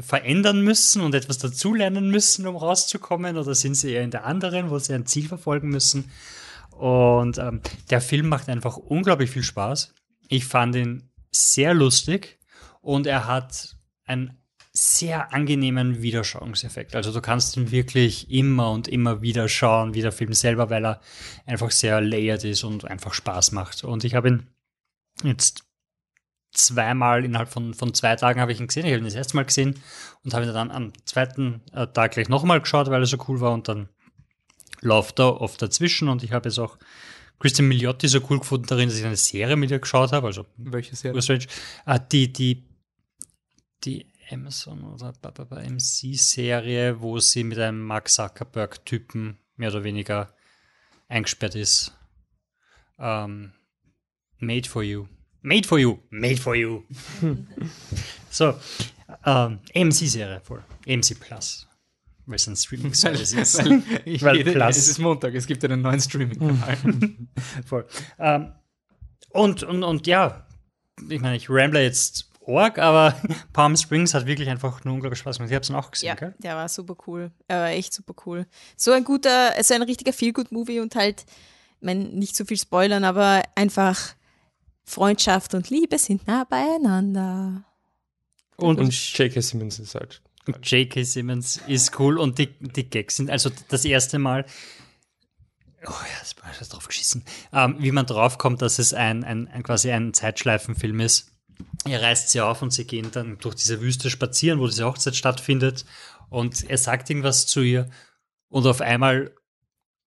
verändern 0.00 0.60
müssen 0.60 1.02
und 1.02 1.14
etwas 1.14 1.38
dazulernen 1.38 2.10
müssen, 2.10 2.46
um 2.46 2.56
rauszukommen, 2.56 3.36
oder 3.36 3.54
sind 3.54 3.74
sie 3.74 3.92
eher 3.92 4.02
in 4.02 4.10
der 4.10 4.24
anderen, 4.24 4.70
wo 4.70 4.78
sie 4.78 4.94
ein 4.94 5.06
Ziel 5.06 5.28
verfolgen 5.28 5.68
müssen? 5.68 6.10
Und 6.70 7.38
ähm, 7.38 7.60
der 7.90 8.00
Film 8.00 8.28
macht 8.28 8.48
einfach 8.48 8.76
unglaublich 8.76 9.30
viel 9.30 9.42
Spaß. 9.42 9.94
Ich 10.28 10.44
fand 10.44 10.76
ihn 10.76 11.10
sehr 11.30 11.74
lustig 11.74 12.38
und 12.80 13.06
er 13.06 13.26
hat 13.26 13.76
einen 14.04 14.38
sehr 14.72 15.32
angenehmen 15.32 16.02
Wiederschauungseffekt. 16.02 16.94
Also 16.94 17.12
du 17.12 17.20
kannst 17.20 17.56
ihn 17.56 17.70
wirklich 17.72 18.30
immer 18.30 18.70
und 18.70 18.86
immer 18.86 19.22
wieder 19.22 19.48
schauen, 19.48 19.94
wie 19.94 20.02
der 20.02 20.12
Film 20.12 20.32
selber, 20.34 20.70
weil 20.70 20.84
er 20.84 21.00
einfach 21.46 21.70
sehr 21.72 22.00
layered 22.00 22.44
ist 22.44 22.62
und 22.62 22.84
einfach 22.84 23.12
Spaß 23.12 23.52
macht. 23.52 23.82
Und 23.82 24.04
ich 24.04 24.14
habe 24.14 24.28
ihn 24.28 24.46
jetzt 25.24 25.64
zweimal 26.52 27.24
innerhalb 27.24 27.48
von, 27.48 27.74
von 27.74 27.94
zwei 27.94 28.16
Tagen 28.16 28.40
habe 28.40 28.52
ich 28.52 28.60
ihn 28.60 28.66
gesehen. 28.66 28.86
Ich 28.86 28.92
habe 28.92 29.02
ihn 29.02 29.04
das 29.04 29.14
erste 29.14 29.36
Mal 29.36 29.44
gesehen 29.44 29.80
und 30.24 30.34
habe 30.34 30.46
ihn 30.46 30.52
dann 30.52 30.70
am 30.70 30.92
zweiten 31.04 31.62
äh, 31.72 31.86
Tag 31.86 32.12
gleich 32.12 32.28
nochmal 32.28 32.60
geschaut, 32.60 32.90
weil 32.90 33.02
er 33.02 33.06
so 33.06 33.18
cool 33.28 33.40
war 33.40 33.52
und 33.52 33.68
dann 33.68 33.88
läuft 34.80 35.18
er 35.18 35.40
oft 35.40 35.60
dazwischen 35.60 36.08
und 36.08 36.22
ich 36.22 36.32
habe 36.32 36.48
jetzt 36.48 36.58
auch 36.58 36.78
Christian 37.40 37.68
Milioti 37.68 38.08
so 38.08 38.20
cool 38.28 38.40
gefunden 38.40 38.66
darin, 38.66 38.88
dass 38.88 38.98
ich 38.98 39.04
eine 39.04 39.16
Serie 39.16 39.56
mit 39.56 39.70
ihr 39.70 39.78
geschaut 39.78 40.12
habe, 40.12 40.26
also 40.26 40.46
Welche 40.56 40.96
Serie? 40.96 41.22
Strange. 41.22 41.46
Ah, 41.84 41.98
die, 41.98 42.32
die, 42.32 42.68
die 43.84 44.06
Amazon 44.30 44.84
oder 44.84 45.12
MC-Serie, 45.22 47.00
wo 47.00 47.18
sie 47.18 47.44
mit 47.44 47.58
einem 47.58 47.82
Mark 47.82 48.08
Zuckerberg-Typen 48.08 49.38
mehr 49.56 49.70
oder 49.70 49.84
weniger 49.84 50.34
eingesperrt 51.08 51.54
ist. 51.54 51.92
Ähm, 52.98 53.52
made 54.38 54.68
for 54.68 54.82
you. 54.82 55.06
Made 55.48 55.66
for 55.66 55.78
you. 55.78 55.98
Made 56.10 56.36
for 56.36 56.54
you. 56.54 56.82
so, 58.30 58.54
ähm, 59.24 59.60
AMC-Serie 59.74 60.40
voll. 60.42 60.62
AMC 60.86 61.18
Plus. 61.18 61.66
Weil 62.26 62.36
es 62.36 62.46
ein 62.46 62.54
Streaming-Service 62.56 63.32
ist. 63.32 63.58
Weil, 63.64 63.82
ich 64.04 64.22
Weil 64.26 64.36
jede, 64.40 64.52
Plus. 64.52 64.76
es 64.76 64.88
ist 64.88 64.98
Montag, 64.98 65.34
es 65.34 65.46
gibt 65.46 65.64
einen 65.64 65.80
neuen 65.80 66.00
Streaming-Kanal. 66.00 66.76
Voll. 67.64 67.86
Ähm, 68.18 68.52
und, 69.30 69.62
und, 69.62 69.82
und 69.84 70.06
ja, 70.06 70.46
ich 71.08 71.20
meine, 71.20 71.36
ich 71.36 71.48
ramble 71.48 71.80
jetzt 71.82 72.30
org, 72.42 72.78
aber 72.78 73.14
Palm 73.54 73.74
Springs 73.74 74.12
hat 74.12 74.26
wirklich 74.26 74.50
einfach 74.50 74.84
nur 74.84 74.92
unglaublich 74.94 75.20
Spaß 75.20 75.38
gemacht. 75.38 75.50
Ich 75.50 75.54
habe 75.54 75.62
es 75.64 75.70
auch 75.70 75.90
gesehen, 75.90 76.08
Ja, 76.08 76.14
gell? 76.14 76.34
der 76.38 76.56
war 76.56 76.68
super 76.68 76.96
cool. 77.06 77.30
Er 77.46 77.60
war 77.60 77.70
echt 77.70 77.94
super 77.94 78.14
cool. 78.26 78.46
So 78.76 78.92
ein 78.92 79.04
guter, 79.04 79.52
so 79.62 79.72
ein 79.72 79.82
richtiger 79.82 80.12
Feel-Good-Movie 80.12 80.80
und 80.80 80.94
halt, 80.94 81.24
ich 81.80 81.86
meine, 81.86 82.04
nicht 82.04 82.36
so 82.36 82.44
viel 82.44 82.58
spoilern, 82.58 83.04
aber 83.04 83.42
einfach 83.54 84.14
Freundschaft 84.88 85.54
und 85.54 85.70
Liebe 85.70 85.98
sind 85.98 86.26
nah 86.26 86.44
beieinander. 86.44 87.64
Und, 88.56 88.80
Und 88.80 89.18
J.K. 89.18 89.40
Simmons 89.40 89.78
ist 89.78 89.94
halt. 89.94 90.20
J.K. 90.62 91.04
Simmons 91.04 91.60
ist 91.66 91.98
cool 92.00 92.18
und 92.18 92.38
die, 92.38 92.48
die 92.58 92.88
Gags 92.88 93.16
sind, 93.16 93.30
also 93.30 93.50
das 93.68 93.84
erste 93.84 94.18
Mal, 94.18 94.46
oh 95.86 95.90
ja, 95.90 96.18
das 96.20 96.34
war 96.36 96.68
drauf 96.68 96.88
geschissen, 96.88 97.24
ähm, 97.52 97.76
wie 97.78 97.92
man 97.92 98.06
draufkommt, 98.06 98.62
dass 98.62 98.78
es 98.78 98.94
ein, 98.94 99.24
ein, 99.24 99.46
ein 99.48 99.62
quasi 99.62 99.90
ein 99.90 100.14
Zeitschleifenfilm 100.14 101.00
ist. 101.00 101.32
Er 101.84 102.02
reißt 102.02 102.30
sie 102.30 102.40
auf 102.40 102.62
und 102.62 102.72
sie 102.72 102.86
gehen 102.86 103.10
dann 103.12 103.38
durch 103.38 103.56
diese 103.56 103.80
Wüste 103.80 104.10
spazieren, 104.10 104.58
wo 104.58 104.66
diese 104.66 104.86
Hochzeit 104.86 105.16
stattfindet 105.16 105.84
und 106.30 106.68
er 106.68 106.78
sagt 106.78 107.10
irgendwas 107.10 107.46
zu 107.46 107.60
ihr 107.60 107.90
und 108.48 108.66
auf 108.66 108.80
einmal 108.80 109.34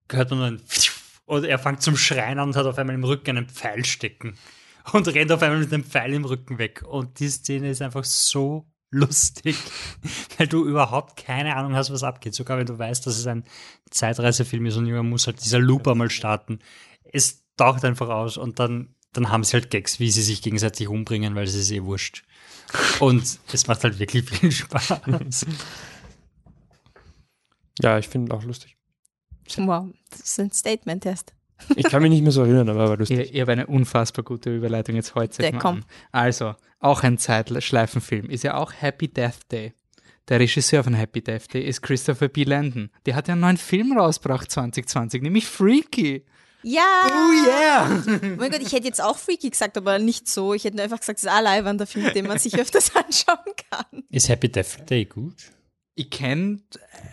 hört 0.10 0.32
man 0.32 0.41
ein 0.41 0.62
und 1.26 1.46
er 1.46 1.60
fängt 1.60 1.82
zum 1.82 1.96
Schreien 1.96 2.39
an 2.39 2.50
und 2.50 2.56
hat 2.56 2.65
auf 2.65 2.78
einmal 2.78 2.96
im 2.96 3.04
Rücken 3.04 3.38
einen 3.38 3.48
Pfeil 3.48 3.86
stecken 3.86 4.38
und 4.94 5.08
rennt 5.08 5.32
auf 5.32 5.41
einmal 5.41 5.60
mit 5.60 5.72
dem 5.72 5.84
Pfeil 5.84 6.13
im 6.13 6.26
Rücken 6.26 6.58
weg. 6.58 6.84
Und 6.88 7.20
die 7.20 7.30
Szene 7.30 7.70
ist 7.70 7.82
einfach 7.82 8.04
so 8.04 8.65
lustig, 8.91 9.56
weil 10.38 10.48
du 10.48 10.65
überhaupt 10.65 11.17
keine 11.17 11.56
Ahnung 11.56 11.76
hast, 11.76 11.91
was 11.91 12.04
abgeht. 12.04 12.36
Sogar 12.36 12.58
wenn 12.58 12.65
du 12.65 12.78
weißt, 12.78 13.06
dass 13.08 13.17
es 13.17 13.28
ein 13.28 13.46
Zeitreisefilm 13.89 14.65
ist 14.65 14.78
und 14.78 14.89
man 14.89 15.10
muss 15.10 15.28
halt 15.28 15.44
dieser 15.44 15.60
Loop 15.60 15.88
einmal 15.88 16.10
starten. 16.10 16.60
Es 17.04 17.44
taucht 17.58 17.86
einfach 17.86 18.10
aus 18.10 18.38
und 18.38 18.60
dann, 18.60 18.96
dann 19.13 19.30
haben 19.30 19.44
sie 19.44 19.54
halt 19.54 19.70
Gags, 19.70 20.00
wie 20.00 20.12
sie 20.12 20.22
sich 20.22 20.41
gegenseitig 20.41 20.88
umbringen, 20.88 21.36
weil 21.36 21.46
es 21.46 21.56
ist 21.56 21.72
eh 21.72 21.84
wurscht. 21.84 22.24
Und 23.00 23.39
es 23.52 23.67
macht 23.67 23.84
halt 23.84 24.00
wirklich 24.00 24.30
viel 24.30 24.52
Spaß. 24.52 25.46
Ja, 27.80 27.98
ich 27.98 28.08
finde 28.08 28.32
ihn 28.32 28.38
auch 28.38 28.44
lustig. 28.44 28.78
Wow, 29.58 29.89
das 30.10 30.22
ist 30.22 30.39
ein 30.39 30.52
Statement-Test. 30.52 31.34
Ich 31.76 31.86
kann 31.86 32.02
mich 32.02 32.12
nicht 32.12 32.24
mehr 32.24 32.32
so 32.32 32.41
erinnern, 32.41 32.69
aber 32.69 32.84
er 32.84 32.89
war 32.89 32.97
lustig. 32.97 33.18
Ihr, 33.18 33.34
ihr 33.34 33.41
habt 33.41 33.51
eine 33.51 33.68
unfassbar 33.68 34.24
gute 34.24 34.55
Überleitung 34.55 34.95
jetzt 34.95 35.16
heute. 35.16 35.41
Der 35.41 35.53
kommt. 35.53 35.86
Also, 36.12 36.55
auch 36.80 37.03
ein 37.03 37.18
Zeitschleifenfilm 37.18 38.30
ist 38.30 38.43
ja 38.43 38.55
auch 38.55 38.74
Happy 38.74 39.07
Death 39.07 39.51
Day. 39.51 39.74
Der 40.28 40.39
Regisseur 40.39 40.84
von 40.84 40.93
Happy 40.93 41.22
Death 41.22 41.53
Day 41.53 41.64
ist 41.64 41.82
Christopher 41.82 42.28
B. 42.28 42.43
Landon. 42.43 42.89
Der 43.05 43.16
hat 43.16 43.28
ja 43.28 43.34
einen 43.34 43.41
neuen 43.41 43.57
Film 43.57 43.97
rausgebracht 43.97 44.51
2020, 44.51 45.22
nämlich 45.22 45.45
Freaky. 45.45 46.26
Ja! 46.64 47.07
Oh 47.07 47.47
yeah! 47.47 48.03
Oh 48.05 48.36
mein 48.38 48.51
Gott, 48.51 48.62
ich 48.62 48.72
hätte 48.72 48.86
jetzt 48.86 49.01
auch 49.01 49.18
Freaky 49.18 49.49
gesagt, 49.49 49.78
aber 49.78 49.97
nicht 49.99 50.28
so. 50.28 50.53
Ich 50.53 50.64
hätte 50.64 50.78
nur 50.78 50.84
einfach 50.84 50.99
gesagt, 50.99 51.18
es 51.18 51.24
ist 51.24 51.30
ein 51.30 51.43
leibender 51.43 51.88
Film, 51.88 52.14
den 52.14 52.28
man 52.28 52.38
sich 52.38 52.55
öfters 52.59 52.95
anschauen 52.95 53.55
kann. 53.70 54.03
Ist 54.09 54.30
Happy 54.30 54.49
Death 54.49 54.89
Day 54.89 55.05
gut? 55.05 55.36
Ich 55.94 56.10
kenne, 56.10 56.60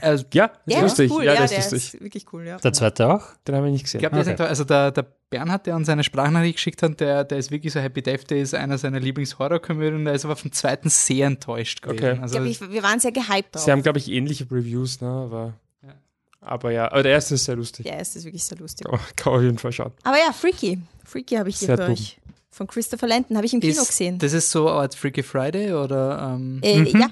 also, 0.01 0.25
Ja, 0.33 0.51
ist 0.67 0.81
lustig. 0.81 1.11
ist 1.11 1.17
cool, 1.17 1.25
ja, 1.25 1.35
ja, 1.35 1.41
das 1.41 1.51
der 1.51 1.59
ist 1.59 1.73
lustig. 1.73 1.95
ist 1.95 2.01
wirklich 2.03 2.27
cool, 2.33 2.45
ja. 2.47 2.59
Der 2.59 2.73
zweite 2.73 3.09
auch? 3.13 3.23
Den 3.47 3.57
habe 3.57 3.67
ich 3.67 3.73
nicht 3.73 3.85
gesehen. 3.85 4.01
ich 4.03 4.09
glaube, 4.09 4.31
Okay. 4.31 4.41
also 4.43 4.63
der, 4.65 4.93
der 4.93 5.05
Bernhard, 5.31 5.67
der 5.67 5.75
uns 5.75 5.89
eine 5.89 6.05
Sprachnachricht 6.05 6.55
geschickt 6.55 6.83
hat, 6.83 7.01
der, 7.01 7.25
der 7.25 7.39
ist 7.39 7.51
wirklich 7.51 7.73
so 7.73 7.81
Happy 7.81 8.03
Death 8.03 8.31
Day, 8.31 8.41
ist 8.41 8.55
einer 8.55 8.79
seiner 8.79 9.01
Lieblings-Horror-Komödien, 9.01 10.05
der 10.05 10.15
ist 10.15 10.25
aber 10.25 10.37
vom 10.37 10.53
zweiten 10.53 10.89
sehr 10.91 11.27
enttäuscht 11.27 11.83
gewesen. 11.83 11.99
Okay. 11.99 12.13
Ich 12.15 12.21
Also, 12.23 12.35
glaube, 12.37 12.49
ich, 12.51 12.61
wir 12.71 12.83
waren 12.85 13.01
sehr 13.01 13.13
gehypt 13.13 13.55
drauf. 13.57 13.63
Sie 13.65 13.73
haben, 13.73 13.83
glaube 13.83 13.99
ich, 13.99 14.11
ähnliche 14.11 14.45
Reviews, 14.51 15.01
ne? 15.01 15.09
Aber 15.09 15.55
Ja. 15.83 15.95
aber 16.41 16.71
ja, 16.71 16.91
aber 16.93 17.03
der 17.03 17.13
erste 17.13 17.35
ist 17.35 17.45
sehr 17.47 17.57
lustig. 17.57 17.85
Der 17.85 17.99
erste 17.99 18.19
ist 18.21 18.25
wirklich 18.27 18.45
sehr 18.45 18.59
lustig. 18.59 18.87
Kann, 18.87 18.93
man- 18.99 19.17
kann 19.17 19.33
man 19.33 19.41
auf 19.41 19.45
jeden 19.45 19.59
Fall 19.59 19.73
schauen. 19.73 19.93
Aber 20.05 20.17
ja, 20.19 20.33
Freaky. 20.33 20.79
Freaky 21.05 21.35
habe 21.35 21.49
ich 21.49 21.59
hier 21.59 21.67
Sehr 21.67 21.77
für 21.79 21.83
dumm. 21.85 21.93
euch. 21.95 22.19
Von 22.51 22.67
Christopher 22.69 23.09
Landon 23.09 23.37
habe 23.37 23.45
ich 23.47 23.53
im 23.55 23.61
Kino 23.61 23.73
ist, 23.83 23.89
gesehen. 23.89 24.19
Das 24.19 24.33
ist 24.33 24.51
so 24.51 24.69
als 24.71 24.95
Freaky 24.95 25.23
Friday 25.25 25.73
oder 25.73 26.33
ähm, 26.37 26.61
Äh, 26.63 26.83
Ja, 26.85 27.09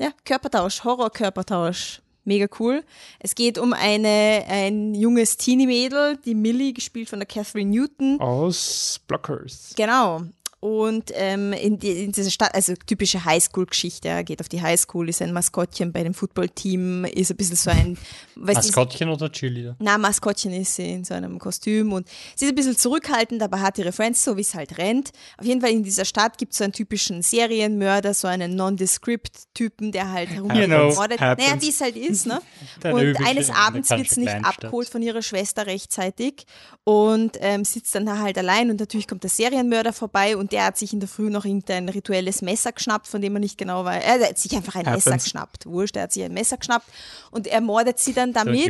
ja, 0.00 0.12
Körpertausch, 0.24 0.82
Horror-Körpertausch. 0.82 2.00
Mega 2.24 2.46
cool. 2.58 2.82
Es 3.18 3.34
geht 3.34 3.58
um 3.58 3.72
eine, 3.72 4.44
ein 4.48 4.94
junges 4.94 5.36
Teenie-Mädel, 5.36 6.18
die 6.24 6.34
Millie, 6.34 6.72
gespielt 6.72 7.08
von 7.08 7.18
der 7.18 7.26
Catherine 7.26 7.70
Newton. 7.70 8.20
Aus 8.20 9.00
Blockers. 9.06 9.74
Genau. 9.76 10.22
Und 10.60 11.10
ähm, 11.14 11.54
in, 11.54 11.78
die, 11.78 12.04
in 12.04 12.12
dieser 12.12 12.30
Stadt, 12.30 12.54
also 12.54 12.74
typische 12.74 13.24
Highschool-Geschichte, 13.24 14.08
er 14.08 14.24
geht 14.24 14.40
auf 14.42 14.48
die 14.50 14.60
Highschool, 14.60 15.08
ist 15.08 15.22
ein 15.22 15.32
Maskottchen 15.32 15.90
bei 15.90 16.02
dem 16.02 16.12
Footballteam, 16.12 17.06
ist 17.06 17.30
ein 17.30 17.36
bisschen 17.38 17.56
so 17.56 17.70
ein, 17.70 17.96
Maskottchen 18.34 19.08
oder 19.08 19.32
Cheerleader? 19.32 19.76
na, 19.78 19.96
Maskottchen 19.96 20.52
ist 20.52 20.74
sie 20.74 20.90
in 20.90 21.04
so 21.04 21.14
einem 21.14 21.38
Kostüm 21.38 21.94
und 21.94 22.06
sie 22.36 22.44
ist 22.44 22.52
ein 22.52 22.54
bisschen 22.54 22.76
zurückhaltend, 22.76 23.42
aber 23.42 23.62
hat 23.62 23.78
ihre 23.78 23.90
Friends, 23.90 24.22
so 24.22 24.36
wie 24.36 24.42
es 24.42 24.54
halt 24.54 24.76
rennt. 24.76 25.12
Auf 25.38 25.46
jeden 25.46 25.62
Fall 25.62 25.70
in 25.70 25.82
dieser 25.82 26.04
Stadt 26.04 26.36
gibt 26.36 26.52
es 26.52 26.58
so 26.58 26.64
einen 26.64 26.74
typischen 26.74 27.22
Serienmörder, 27.22 28.12
so 28.12 28.28
einen 28.28 28.54
Nondescript-Typen, 28.54 29.92
der 29.92 30.12
halt 30.12 30.28
herumläuft 30.28 30.60
You 30.60 30.66
know, 30.66 30.88
und 30.88 30.94
mordet. 30.94 31.20
happens. 31.20 31.48
Naja, 31.48 31.62
wie 31.62 31.70
es 31.70 31.80
halt 31.80 31.96
ist, 31.96 32.26
ne? 32.26 32.42
Und 32.84 33.26
eines 33.26 33.48
Abends 33.48 33.88
wird 33.88 34.10
sie 34.10 34.20
nicht 34.20 34.44
abgeholt 34.44 34.88
von 34.90 35.00
ihrer 35.00 35.22
Schwester 35.22 35.66
rechtzeitig 35.66 36.44
und 36.84 37.36
ähm, 37.40 37.64
sitzt 37.64 37.94
dann 37.94 38.06
da 38.06 38.18
halt 38.18 38.36
allein 38.36 38.70
und 38.70 38.80
natürlich 38.80 39.06
kommt 39.06 39.22
der 39.22 39.30
Serienmörder 39.30 39.92
vorbei 39.92 40.36
und 40.36 40.49
der 40.52 40.64
hat 40.64 40.78
sich 40.78 40.92
in 40.92 41.00
der 41.00 41.08
Früh 41.08 41.30
noch 41.30 41.44
irgendein 41.44 41.88
rituelles 41.88 42.42
Messer 42.42 42.72
geschnappt, 42.72 43.06
von 43.06 43.20
dem 43.20 43.32
man 43.32 43.40
nicht 43.40 43.58
genau 43.58 43.84
weiß. 43.84 44.02
Er 44.04 44.28
hat 44.28 44.38
sich 44.38 44.54
einfach 44.54 44.74
ein 44.74 44.84
Messer 44.84 45.10
Happens. 45.10 45.24
geschnappt. 45.24 45.66
Wurscht, 45.66 45.96
er 45.96 46.04
hat 46.04 46.12
sich 46.12 46.22
ein 46.22 46.32
Messer 46.32 46.56
geschnappt 46.56 46.86
und 47.30 47.46
er 47.46 47.60
mordet 47.60 47.98
sie 47.98 48.12
dann 48.12 48.32
damit. 48.32 48.66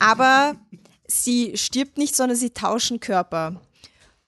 Aber 0.00 0.56
sie 1.06 1.56
stirbt 1.56 1.98
nicht, 1.98 2.14
sondern 2.14 2.36
sie 2.36 2.50
tauschen 2.50 3.00
Körper. 3.00 3.60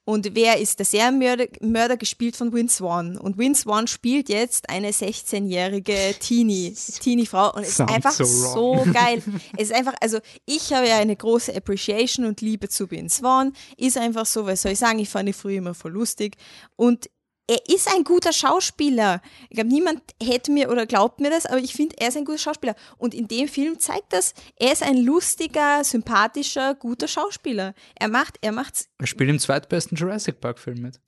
Und 0.04 0.34
wer 0.34 0.58
ist 0.58 0.78
der 0.78 0.86
Serienmörder, 0.86 1.46
Mörder, 1.60 1.96
gespielt 1.96 2.34
von 2.34 2.52
Win 2.52 2.68
Swan? 2.68 3.16
Und 3.16 3.38
Win 3.38 3.54
Swan 3.54 3.86
spielt 3.86 4.28
jetzt 4.28 4.68
eine 4.68 4.90
16-jährige 4.90 6.14
Teenie, 6.18 6.74
Teenie-Frau 6.74 7.54
und 7.54 7.62
es 7.62 7.68
ist 7.70 7.76
Sounds 7.76 7.92
einfach 7.92 8.12
so 8.12 8.24
so, 8.24 8.86
geil. 8.92 9.22
Es 9.56 9.70
ist 9.70 9.74
einfach, 9.74 9.94
also 10.00 10.18
ich 10.46 10.72
habe 10.72 10.88
ja 10.88 10.98
eine 10.98 11.14
große 11.14 11.54
Appreciation 11.54 12.26
und 12.26 12.40
Liebe 12.40 12.68
zu 12.68 12.90
Win 12.90 13.08
Swan. 13.08 13.52
Ist 13.76 13.98
einfach 13.98 14.26
so, 14.26 14.46
was 14.46 14.62
soll 14.62 14.72
ich 14.72 14.78
sagen, 14.78 14.98
ich 14.98 15.08
fand 15.08 15.28
ihn 15.28 15.34
früher 15.34 15.58
immer 15.58 15.74
voll 15.74 15.92
lustig. 15.92 16.36
Und 16.76 17.10
er 17.50 17.68
ist 17.68 17.92
ein 17.92 18.04
guter 18.04 18.32
Schauspieler. 18.32 19.20
Ich 19.48 19.56
glaube, 19.56 19.70
niemand 19.70 20.00
hätte 20.22 20.52
mir 20.52 20.70
oder 20.70 20.86
glaubt 20.86 21.18
mir 21.18 21.30
das, 21.30 21.46
aber 21.46 21.58
ich 21.58 21.74
finde, 21.74 21.96
er 21.98 22.06
ist 22.06 22.16
ein 22.16 22.24
guter 22.24 22.38
Schauspieler. 22.38 22.76
Und 22.96 23.12
in 23.12 23.26
dem 23.26 23.48
Film 23.48 23.80
zeigt 23.80 24.12
das, 24.12 24.34
er 24.54 24.72
ist 24.72 24.84
ein 24.84 24.98
lustiger, 24.98 25.82
sympathischer, 25.82 26.76
guter 26.76 27.08
Schauspieler. 27.08 27.74
Er 27.96 28.06
macht, 28.06 28.38
er 28.40 28.52
macht's 28.52 28.88
er 28.98 29.08
spielt 29.08 29.30
im 29.30 29.40
zweitbesten 29.40 29.96
Jurassic 29.96 30.40
Park 30.40 30.60
Film 30.60 30.80
mit. 30.80 31.00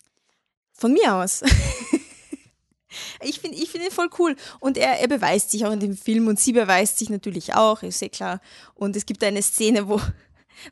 von 0.72 0.92
mir 0.92 1.14
aus. 1.14 1.42
Ich 3.22 3.40
finde 3.40 3.56
ich 3.56 3.70
find 3.70 3.84
ihn 3.84 3.90
voll 3.90 4.10
cool. 4.18 4.36
Und 4.60 4.76
er, 4.76 5.00
er 5.00 5.08
beweist 5.08 5.50
sich 5.50 5.64
auch 5.64 5.72
in 5.72 5.80
dem 5.80 5.96
Film 5.96 6.28
und 6.28 6.38
sie 6.38 6.52
beweist 6.52 6.98
sich 6.98 7.08
natürlich 7.08 7.54
auch, 7.54 7.82
ist 7.82 8.00
sehr 8.00 8.10
klar. 8.10 8.42
Und 8.74 8.96
es 8.96 9.06
gibt 9.06 9.24
eine 9.24 9.40
Szene, 9.40 9.88
wo, 9.88 9.98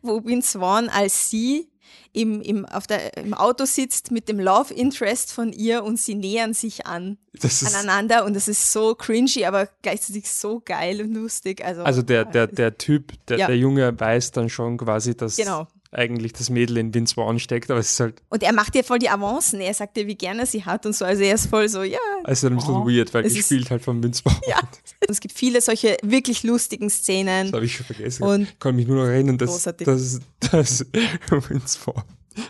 wo 0.02 0.22
Win 0.26 0.42
Swan 0.42 0.90
als 0.90 1.30
sie 1.30 1.69
im, 2.12 2.40
im, 2.42 2.66
auf 2.66 2.86
der, 2.86 3.16
im 3.16 3.34
Auto 3.34 3.64
sitzt 3.64 4.10
mit 4.10 4.28
dem 4.28 4.40
Love 4.40 4.74
Interest 4.74 5.32
von 5.32 5.52
ihr 5.52 5.84
und 5.84 5.98
sie 5.98 6.14
nähern 6.14 6.54
sich 6.54 6.86
an, 6.86 7.18
Das 7.32 7.62
ist, 7.62 7.74
aneinander 7.74 8.24
und 8.24 8.34
das 8.34 8.48
ist 8.48 8.72
so 8.72 8.94
cringy, 8.94 9.44
aber 9.44 9.68
gleichzeitig 9.82 10.30
so 10.30 10.60
geil 10.64 11.00
und 11.00 11.14
lustig. 11.14 11.64
Also, 11.64 11.82
also 11.82 12.02
der, 12.02 12.24
der, 12.24 12.46
der 12.46 12.76
Typ, 12.78 13.12
der, 13.26 13.38
Ja. 13.38 13.46
der 13.46 13.56
Junge 13.56 13.98
weiß 13.98 14.32
dann 14.32 14.48
schon 14.48 14.78
quasi, 14.78 15.16
dass 15.16 15.36
Genau. 15.36 15.66
Eigentlich 15.92 16.32
das 16.32 16.50
Mädel 16.50 16.76
in 16.76 16.94
Vince 16.94 17.14
Vaughn 17.14 17.38
steckt, 17.40 17.70
aber 17.70 17.80
es 17.80 17.90
ist 17.92 18.00
halt 18.00 18.22
Und 18.28 18.42
er 18.44 18.52
macht 18.52 18.74
ihr 18.76 18.84
voll 18.84 19.00
die 19.00 19.08
Avancen. 19.10 19.60
Er 19.60 19.74
sagt 19.74 19.96
ihr, 19.98 20.06
wie 20.06 20.14
gerne 20.14 20.40
er 20.42 20.46
sie 20.46 20.64
hat 20.64 20.86
und 20.86 20.94
so. 20.94 21.04
Also 21.04 21.22
er 21.22 21.34
ist 21.34 21.46
voll 21.46 21.68
so, 21.68 21.82
ja. 21.82 21.98
also 22.22 22.46
ein 22.46 22.54
bisschen 22.56 22.74
weird, 22.86 23.12
weil 23.12 23.24
ist- 23.26 23.44
spielt 23.44 23.70
halt 23.70 23.82
von 23.82 24.00
Vince 24.02 24.22
Vaughn. 24.22 24.36
Ja. 24.48 24.58
Und 24.60 25.10
es 25.10 25.18
gibt 25.20 25.36
viele 25.36 25.60
solche 25.60 25.96
wirklich 26.02 26.44
lustigen 26.44 26.90
Szenen. 26.90 27.46
Das 27.46 27.54
habe 27.54 27.64
ich 27.64 27.74
schon 27.76 27.86
vergessen. 27.86 28.22
Und- 28.22 28.42
ich 28.42 28.58
kann 28.60 28.76
mich 28.76 28.86
nur 28.86 28.98
noch 29.04 29.10
erinnern, 29.10 29.36
dass, 29.38 29.50
Großartig. 29.50 29.84
dass, 29.86 30.20
dass 30.52 30.86
Vince 31.30 31.78
Vaughn, 31.78 32.04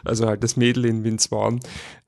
also 0.05 0.26
halt 0.26 0.45
das 0.45 0.57
Mädel 0.57 0.84
in 0.84 1.03
Vince 1.03 1.28
Vaughn, 1.30 1.61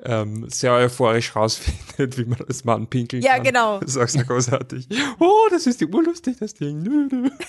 ähm, 0.04 0.46
sehr 0.50 0.74
euphorisch 0.74 1.34
rausfindet, 1.34 2.18
wie 2.18 2.26
man 2.26 2.42
als 2.46 2.64
Mann 2.64 2.86
pinkeln 2.88 3.22
Ja, 3.22 3.36
kann. 3.36 3.44
genau. 3.44 3.80
Das 3.80 3.92
ist 3.92 3.96
auch 3.96 4.08
sehr 4.08 4.24
großartig. 4.24 4.86
Oh, 5.18 5.46
das 5.50 5.66
ist 5.66 5.80
die 5.80 5.86
urlustig, 5.86 6.36
das 6.40 6.52
Ding. 6.52 7.30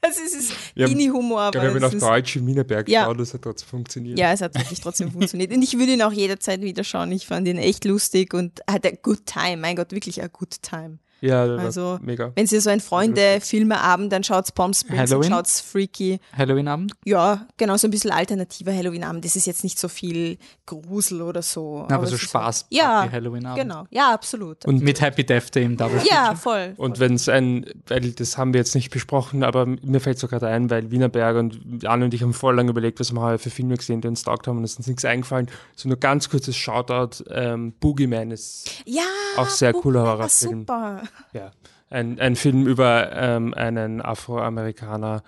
Also 0.06 0.20
es 0.24 0.32
ist 0.34 0.52
Mini-Humor, 0.74 1.50
Ich 1.54 1.60
haben 1.60 1.76
es 1.76 1.84
auf 1.84 1.94
Deutsch 1.98 2.36
in 2.36 2.46
Wienerberg 2.46 2.88
Ja. 2.88 3.02
geschaut, 3.02 3.20
das 3.20 3.34
hat 3.34 3.42
trotzdem 3.42 3.68
funktioniert. 3.68 4.18
ja, 4.18 4.32
es 4.32 4.40
hat 4.40 4.54
wirklich 4.54 4.80
trotzdem 4.80 5.10
funktioniert. 5.12 5.52
Und 5.52 5.62
ich 5.62 5.76
würde 5.78 5.92
ihn 5.92 6.02
auch 6.02 6.12
jederzeit 6.12 6.62
wieder 6.62 6.84
schauen. 6.84 7.12
Ich 7.12 7.26
fand 7.26 7.46
ihn 7.46 7.58
echt 7.58 7.84
lustig 7.84 8.32
und 8.32 8.60
hat 8.68 8.86
a 8.86 8.90
good 9.02 9.26
time. 9.26 9.58
Mein 9.58 9.76
Gott, 9.76 9.92
wirklich 9.92 10.22
a 10.22 10.28
good 10.28 10.62
time. 10.62 10.98
Ja, 11.20 11.42
Also, 11.44 11.98
mega. 12.02 12.32
wenn 12.34 12.46
Sie 12.46 12.58
so 12.60 12.70
ein 12.70 12.80
Freunde-Filmeabend, 12.80 14.12
dann 14.12 14.24
schaut's 14.24 14.52
Palm 14.52 14.72
Springs 14.72 14.98
Halloween? 15.10 15.18
und 15.32 15.36
schaut's 15.36 15.60
Freaky. 15.60 16.18
Halloween-Abend? 16.36 16.92
Ja, 17.04 17.46
genau, 17.56 17.76
so 17.76 17.86
ein 17.86 17.90
bisschen 17.90 18.10
alternativer 18.10 18.72
Halloween-Abend. 18.74 19.24
Das 19.24 19.36
ist 19.36 19.46
jetzt 19.46 19.64
nicht 19.64 19.78
so 19.78 19.88
viel 19.88 20.38
Grusel 20.66 21.22
oder 21.22 21.42
so. 21.42 21.86
Na, 21.88 21.96
aber 21.96 22.06
so 22.06 22.16
Spaß. 22.16 22.66
Ja, 22.70 23.08
Halloween-Abend. 23.10 23.60
Genau, 23.62 23.86
ja, 23.90 24.12
absolut. 24.12 24.64
Und, 24.66 24.82
Mit 24.82 25.00
Happy 25.00 25.24
Death 25.24 25.54
Day 25.54 25.64
im 25.64 25.76
Double. 25.76 26.00
ja, 26.08 26.34
voll. 26.34 26.74
und 26.76 27.00
wenn 27.00 27.14
es 27.14 27.28
ein, 27.28 27.66
weil 27.88 28.12
das 28.12 28.38
haben 28.38 28.52
wir 28.54 28.58
jetzt 28.60 28.74
nicht 28.74 28.90
besprochen, 28.90 29.42
aber 29.42 29.66
mir 29.66 30.00
fällt 30.00 30.18
so 30.18 30.28
gerade 30.28 30.46
ein, 30.46 30.70
weil 30.70 30.90
Wienerberg 30.90 31.36
und 31.36 31.86
Anne 31.86 32.04
und 32.06 32.14
ich 32.14 32.22
haben 32.22 32.32
voll 32.34 32.54
lange 32.56 32.70
überlegt, 32.70 33.00
was 33.00 33.12
wir 33.12 33.20
heuer 33.20 33.38
für 33.38 33.50
Filme 33.50 33.76
gesehen, 33.76 34.00
die 34.00 34.08
uns 34.08 34.22
taugt 34.22 34.46
haben 34.46 34.58
und 34.58 34.64
es 34.64 34.72
ist 34.72 34.78
uns 34.78 34.86
nichts 34.86 35.04
eingefallen. 35.04 35.48
So 35.76 35.88
nur 35.88 35.98
ganz 35.98 36.28
kurzes 36.28 36.56
Shoutout, 36.56 37.24
ähm, 37.30 37.72
Boogeyman 37.80 38.30
ist 38.30 38.70
Ja, 38.84 39.02
Auch 39.36 39.48
sehr 39.48 39.72
cooler 39.72 40.02
Boogeyman 40.02 40.18
war 40.18 40.18
Horrorfilm. 40.18 40.60
Super. 40.60 41.02
ja 41.32 41.50
ein, 41.92 42.20
ein 42.20 42.36
Film 42.36 42.68
über 42.68 43.10
ähm, 43.12 43.52
einen 43.52 44.00
Afroamerikaner, 44.00 45.24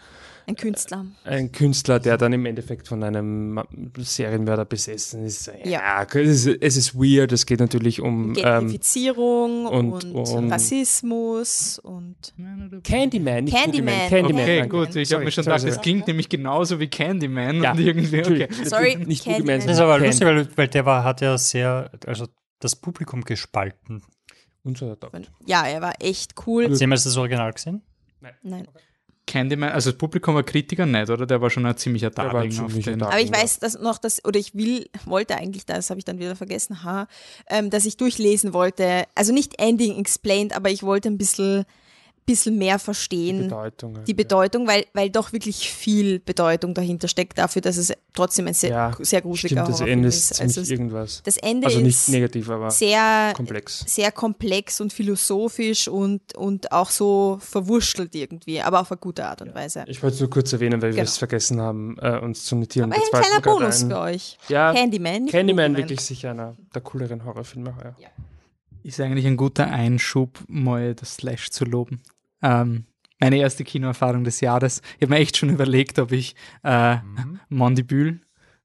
Ein 0.46 0.54
Künstler. 0.54 1.06
ein 1.24 1.50
Künstler, 1.50 1.98
der 1.98 2.16
dann 2.16 2.32
im 2.32 2.46
Endeffekt 2.46 2.86
von 2.86 3.02
einem 3.02 3.60
Serienmörder 3.98 4.64
besessen 4.64 5.24
ist. 5.24 5.48
Ja, 5.64 6.02
Ja. 6.04 6.06
Es, 6.14 6.46
ist, 6.46 6.62
es 6.62 6.76
ist 6.76 6.94
weird, 6.94 7.32
es 7.32 7.46
geht 7.46 7.58
natürlich 7.58 8.00
um 8.00 8.28
ähm, 8.28 8.34
Gentrifizierung 8.34 9.66
und 9.66 10.04
und, 10.04 10.14
um- 10.14 10.52
Rassismus 10.52 11.80
und 11.80 12.16
Candyman, 12.84 13.44
nicht 13.44 13.56
Candyman. 13.56 13.94
Boogeyman, 13.94 14.08
Candyman. 14.08 14.42
Okay, 14.42 14.68
gut. 14.68 14.88
Ich 14.96 14.96
habe 14.96 15.06
Sorry, 15.06 15.24
mir 15.24 15.30
schon 15.32 15.44
sorry, 15.44 15.56
gedacht, 15.56 15.68
das 15.68 15.74
sorry. 15.74 15.82
klingt 15.82 16.06
nämlich 16.06 16.28
genauso 16.28 16.78
wie 16.80 16.88
Candyman. 16.88 17.62
Ja, 17.62 17.72
Und 17.72 17.80
irgendwie, 17.80 18.20
okay. 18.20 18.48
Sorry, 18.64 18.96
nicht 19.04 19.24
Candyman. 19.24 19.60
Das 19.60 19.72
ist 19.72 19.80
aber 19.80 19.98
lustig, 19.98 20.26
weil, 20.26 20.48
weil 20.56 20.68
der 20.68 20.86
war, 20.86 21.02
hat 21.04 21.20
ja 21.22 21.36
sehr, 21.38 21.90
also 22.06 22.26
das 22.60 22.76
Publikum 22.76 23.22
gespalten. 23.22 24.02
Unser 24.64 24.96
Dog. 24.96 25.12
ja, 25.46 25.66
er 25.66 25.80
war 25.80 25.94
echt 26.00 26.34
cool. 26.46 26.64
Hast 26.64 26.78
du 26.78 26.80
jemals 26.80 27.04
das 27.04 27.16
Original 27.16 27.52
gesehen? 27.52 27.82
Nein. 28.42 28.66
Candyman, 29.26 29.70
also 29.70 29.90
das 29.90 29.98
Publikum 29.98 30.34
war 30.34 30.42
Kritiker 30.42 30.84
nicht, 30.84 31.08
oder? 31.08 31.26
Der 31.26 31.40
war 31.40 31.48
schon 31.48 31.64
ein 31.64 31.76
ziemlicher 31.76 32.14
war 32.16 32.32
Darling 32.32 32.60
auf 32.60 32.72
den. 32.72 32.82
Darling. 32.82 33.02
Aber 33.02 33.20
ich 33.20 33.32
weiß 33.32 33.60
dass 33.60 33.78
noch, 33.78 33.98
dass, 33.98 34.24
oder 34.24 34.38
ich 34.38 34.54
will, 34.54 34.88
wollte 35.04 35.36
eigentlich, 35.36 35.64
das 35.64 35.90
habe 35.90 35.98
ich 35.98 36.04
dann 36.04 36.18
wieder 36.18 36.36
vergessen, 36.36 36.82
ha, 36.82 37.06
ähm, 37.48 37.70
dass 37.70 37.84
ich 37.84 37.96
durchlesen 37.96 38.52
wollte. 38.52 39.04
Also 39.14 39.32
nicht 39.32 39.60
Ending 39.60 39.98
explained, 39.98 40.54
aber 40.54 40.70
ich 40.70 40.82
wollte 40.82 41.08
ein 41.08 41.18
bisschen, 41.18 41.64
bisschen 42.24 42.56
mehr 42.58 42.78
verstehen. 42.78 43.42
Bedeutung. 43.48 43.98
die 44.04 44.14
Bedeutung, 44.14 44.66
weil, 44.68 44.86
weil 44.94 45.10
doch 45.10 45.32
wirklich 45.32 45.68
viel 45.70 46.20
Bedeutung 46.20 46.72
dahinter 46.74 47.08
steckt, 47.08 47.36
dafür, 47.38 47.62
dass 47.62 47.76
es 47.76 47.92
trotzdem 48.14 48.46
ein 48.46 48.54
sehr, 48.54 48.70
ja, 48.70 48.92
sehr 49.00 49.22
gruseliger 49.22 49.62
stimmt, 49.64 49.68
das 49.68 49.74
Horrorfilm 49.80 49.88
Ende 49.92 50.08
ist 50.08 50.40
Also 50.40 50.60
irgendwas. 50.72 51.22
das 51.24 51.36
Ende 51.38 51.66
Also 51.66 51.80
nicht 51.80 51.94
ist 51.96 52.08
negativ, 52.10 52.48
aber 52.50 52.70
sehr, 52.70 53.32
komplex. 53.34 53.84
sehr 53.86 54.12
komplex 54.12 54.80
und 54.80 54.92
philosophisch 54.92 55.88
und, 55.88 56.36
und 56.36 56.70
auch 56.72 56.90
so 56.90 57.38
verwurschtelt 57.40 58.14
irgendwie, 58.14 58.60
aber 58.60 58.80
auf 58.80 58.90
eine 58.92 58.98
gute 58.98 59.26
Art 59.26 59.42
und 59.42 59.54
Weise. 59.54 59.84
Ich 59.88 60.02
wollte 60.02 60.14
es 60.14 60.20
nur 60.20 60.30
kurz 60.30 60.52
erwähnen, 60.52 60.80
weil 60.80 60.90
wir 60.90 60.96
Genau. 60.96 61.04
es 61.08 61.18
vergessen 61.18 61.60
haben, 61.60 61.96
äh, 62.00 62.18
uns 62.18 62.44
zu 62.44 62.54
notieren. 62.56 62.92
Aber 62.92 63.02
ein 63.02 63.22
kleiner 63.22 63.40
Bonus 63.40 63.82
ein- 63.82 63.90
für 63.90 63.98
euch. 63.98 64.38
Ja, 64.48 64.72
Candyman. 64.72 65.26
Candyman 65.26 65.72
Boogeyman. 65.72 65.76
wirklich 65.76 66.00
sicher 66.00 66.30
einer 66.30 66.56
der 66.74 66.82
cooleren 66.82 67.24
Horrorfilme 67.24 67.74
heuer. 67.76 67.96
Ist 68.82 69.00
eigentlich 69.00 69.26
ein 69.26 69.36
guter 69.36 69.70
Einschub, 69.70 70.40
mal 70.48 70.94
das 70.94 71.14
Slash 71.16 71.50
zu 71.50 71.64
loben. 71.64 72.02
Ähm, 72.42 72.84
meine 73.20 73.36
erste 73.36 73.62
Kinoerfahrung 73.64 74.24
des 74.24 74.40
Jahres. 74.40 74.82
Ich 74.96 75.02
habe 75.02 75.14
mir 75.14 75.20
echt 75.20 75.36
schon 75.36 75.50
überlegt, 75.50 75.98
ob 75.98 76.10
ich 76.12 76.34
äh, 76.64 76.96
Mhm. 76.96 77.40
Mondibül 77.48 78.20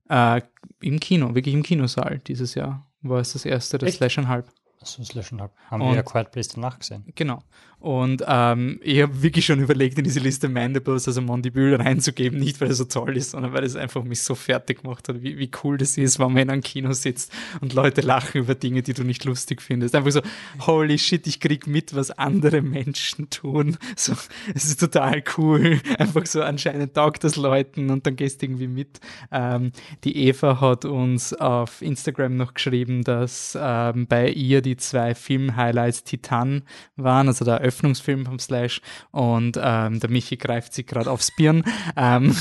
äh, 0.09 0.41
im 0.81 0.99
Kino, 0.99 1.35
wirklich 1.35 1.53
im 1.53 1.63
Kinosaal 1.63 2.19
dieses 2.19 2.55
Jahr, 2.55 2.89
war 3.01 3.19
es 3.19 3.33
das 3.33 3.45
erste, 3.45 3.77
das 3.77 3.89
Echt? 3.89 3.97
Slash 3.97 4.17
and 4.17 4.27
Halb. 4.27 4.49
Das 4.79 5.13
löschen 5.13 5.41
habe. 5.41 5.53
Haben 5.69 5.81
Und- 5.81 5.89
wir 5.89 5.95
ja 5.95 6.03
Quiet 6.03 6.31
Place 6.31 6.49
danach 6.49 6.79
gesehen. 6.79 7.03
Genau. 7.15 7.41
Und 7.79 8.23
ähm, 8.27 8.79
ich 8.81 9.03
habe 9.03 9.21
wirklich 9.21 9.45
schon 9.45 9.59
überlegt, 9.59 9.99
in 9.99 10.03
diese 10.03 10.19
Liste 10.19 10.49
Mandibles, 10.49 11.07
also 11.07 11.21
Mondibül, 11.21 11.75
reinzugeben, 11.75 12.39
nicht 12.39 12.59
weil 12.59 12.69
er 12.69 12.73
so 12.73 12.85
toll 12.85 13.15
ist, 13.15 13.31
sondern 13.31 13.53
weil 13.53 13.63
es 13.63 13.75
einfach 13.75 14.03
mich 14.03 14.23
so 14.23 14.33
fertig 14.33 14.81
gemacht 14.81 15.07
hat, 15.07 15.21
wie, 15.21 15.37
wie 15.37 15.51
cool 15.63 15.77
das 15.77 15.95
ist, 15.95 16.17
wenn 16.17 16.33
man 16.33 16.41
in 16.41 16.49
einem 16.49 16.63
Kino 16.63 16.91
sitzt 16.93 17.31
und 17.61 17.73
Leute 17.73 18.01
lachen 18.01 18.41
über 18.41 18.55
Dinge, 18.55 18.81
die 18.81 18.93
du 18.93 19.03
nicht 19.03 19.25
lustig 19.25 19.61
findest. 19.61 19.93
Einfach 19.93 20.09
so, 20.09 20.21
holy 20.65 20.97
shit, 20.97 21.27
ich 21.27 21.39
krieg 21.39 21.67
mit, 21.67 21.93
was 21.95 22.09
andere 22.09 22.63
Menschen 22.63 23.29
tun. 23.29 23.77
So, 23.95 24.13
es 24.55 24.65
ist 24.65 24.79
total 24.79 25.23
cool. 25.37 25.79
Einfach 25.99 26.25
so, 26.25 26.41
anscheinend 26.41 26.95
taugt 26.95 27.23
das 27.23 27.35
Leuten 27.35 27.91
und 27.91 28.07
dann 28.07 28.15
gehst 28.15 28.41
du 28.41 28.47
irgendwie 28.47 28.67
mit. 28.67 28.99
Ähm, 29.31 29.71
die 30.03 30.17
Eva 30.27 30.61
hat 30.61 30.85
uns 30.85 31.33
auf 31.33 31.83
Instagram 31.83 32.37
noch 32.37 32.55
geschrieben, 32.55 33.03
dass 33.03 33.55
ähm, 33.59 34.07
bei 34.07 34.29
ihr 34.29 34.61
die 34.63 34.76
zwei 34.77 35.15
Film-Highlights 35.15 36.03
Titan 36.03 36.63
waren, 36.95 37.27
also 37.27 37.45
der 37.45 37.55
Eröffnungsfilm 37.55 38.25
vom 38.25 38.39
Slash 38.39 38.81
und 39.11 39.59
ähm, 39.61 39.99
der 39.99 40.09
Michi 40.09 40.37
greift 40.37 40.73
sich 40.73 40.85
gerade 40.87 41.09
aufs 41.11 41.31
Birn. 41.35 41.63
Ähm, 41.95 42.35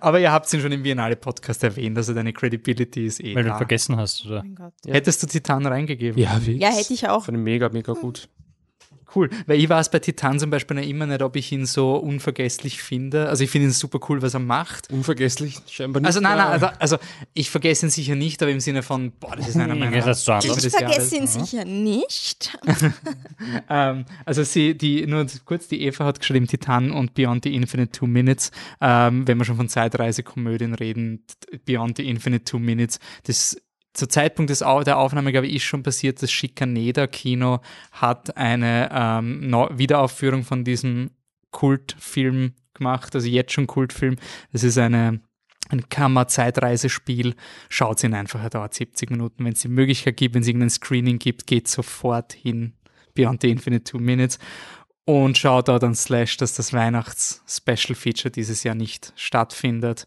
aber 0.00 0.18
ihr 0.20 0.32
habt 0.32 0.50
ihn 0.52 0.60
schon 0.60 0.72
im 0.72 0.82
Biennale-Podcast 0.82 1.62
erwähnt, 1.62 1.96
also 1.96 2.14
deine 2.14 2.32
Credibility 2.32 3.06
ist 3.06 3.20
eh 3.20 3.34
Weil 3.34 3.42
du 3.42 3.50
da. 3.50 3.56
vergessen 3.56 3.96
hast, 3.96 4.24
oder? 4.24 4.42
Mein 4.42 4.54
Gott. 4.54 4.72
Hättest 4.86 5.22
du 5.22 5.26
Titan 5.26 5.66
reingegeben? 5.66 6.20
Ja, 6.20 6.38
wie? 6.44 6.56
Ja, 6.56 6.70
hätte 6.70 6.94
ich 6.94 7.08
auch. 7.08 7.24
Fand 7.24 7.38
mega, 7.38 7.68
mega 7.68 7.92
gut. 7.92 8.28
Cool, 9.14 9.30
weil 9.46 9.58
ich 9.58 9.68
weiß 9.68 9.90
bei 9.90 9.98
Titan 10.00 10.38
zum 10.38 10.50
Beispiel 10.50 10.76
noch 10.76 10.82
immer 10.84 11.06
nicht, 11.06 11.22
ob 11.22 11.34
ich 11.36 11.50
ihn 11.52 11.66
so 11.66 11.96
unvergesslich 11.96 12.82
finde. 12.82 13.28
Also 13.28 13.44
ich 13.44 13.50
finde 13.50 13.68
ihn 13.68 13.72
super 13.72 13.98
cool, 14.08 14.20
was 14.22 14.34
er 14.34 14.40
macht. 14.40 14.92
Unvergesslich, 14.92 15.58
scheinbar 15.68 16.00
nicht. 16.00 16.06
Also 16.08 16.20
nein, 16.20 16.36
nein, 16.36 16.46
aber- 16.48 16.80
also, 16.80 16.96
also 16.96 16.98
ich 17.34 17.50
vergesse 17.50 17.86
ihn 17.86 17.90
sicher 17.90 18.14
nicht, 18.14 18.42
aber 18.42 18.50
im 18.50 18.60
Sinne 18.60 18.82
von, 18.82 19.12
boah, 19.12 19.34
das 19.36 19.48
ist 19.48 19.56
einer 19.56 19.74
meiner 19.74 19.86
anderen. 19.96 20.10
Ich 20.12 20.70
vergesse 20.70 21.16
ihn 21.16 21.22
Jahres. 21.24 21.34
sicher 21.34 21.64
nicht. 21.64 22.58
Ähm, 23.70 24.04
also 24.24 24.42
sie, 24.42 24.76
die, 24.76 25.06
nur 25.06 25.26
kurz, 25.44 25.68
die 25.68 25.82
Eva 25.82 26.04
hat 26.04 26.18
geschrieben, 26.20 26.46
Titan 26.46 26.90
und 26.90 27.14
Beyond 27.14 27.44
the 27.44 27.54
Infinite 27.54 27.92
Two 27.92 28.06
Minutes. 28.06 28.50
Ähm, 28.80 29.26
wenn 29.28 29.38
wir 29.38 29.44
schon 29.44 29.56
von 29.56 29.68
Zeitreisekomödien 29.68 30.74
reden, 30.74 31.24
Beyond 31.64 31.98
the 31.98 32.08
Infinite 32.08 32.44
Two 32.44 32.58
Minutes, 32.58 32.98
das 33.24 33.56
zur 33.94 34.08
Zeitpunkt 34.08 34.50
des, 34.50 34.60
der 34.60 34.98
Aufnahme, 34.98 35.32
glaube 35.32 35.46
ich, 35.46 35.56
ist 35.56 35.62
schon 35.62 35.82
passiert, 35.82 36.22
das 36.22 36.30
Schikaneder-Kino 36.30 37.60
hat 37.92 38.36
eine 38.36 38.90
ähm, 38.92 39.52
Wiederaufführung 39.72 40.44
von 40.44 40.64
diesem 40.64 41.10
Kultfilm 41.50 42.54
gemacht, 42.74 43.14
also 43.14 43.26
jetzt 43.26 43.52
schon 43.52 43.66
Kultfilm. 43.66 44.16
Das 44.52 44.62
ist 44.62 44.78
eine 44.78 45.20
ein 45.68 45.88
Kammer-Zeitreisespiel. 45.88 47.34
Schaut 47.68 48.02
ihn 48.02 48.14
einfach, 48.14 48.42
er 48.42 48.50
dauert 48.50 48.74
70 48.74 49.10
Minuten. 49.10 49.44
Wenn 49.44 49.52
es 49.52 49.60
die 49.60 49.68
Möglichkeit 49.68 50.16
gibt, 50.16 50.34
wenn 50.34 50.42
es 50.42 50.48
irgendein 50.48 50.70
Screening 50.70 51.18
gibt, 51.18 51.46
geht 51.46 51.68
sofort 51.68 52.32
hin. 52.32 52.74
Beyond 53.14 53.42
the 53.42 53.50
Infinite 53.50 53.84
Two 53.84 53.98
Minutes. 53.98 54.38
Und 55.04 55.38
schaut 55.38 55.68
da 55.68 55.78
dann 55.78 55.94
Slash, 55.94 56.36
dass 56.36 56.54
das 56.54 56.72
Weihnachts-Special-Feature 56.72 58.30
dieses 58.30 58.62
Jahr 58.62 58.74
nicht 58.74 59.12
stattfindet. 59.16 60.06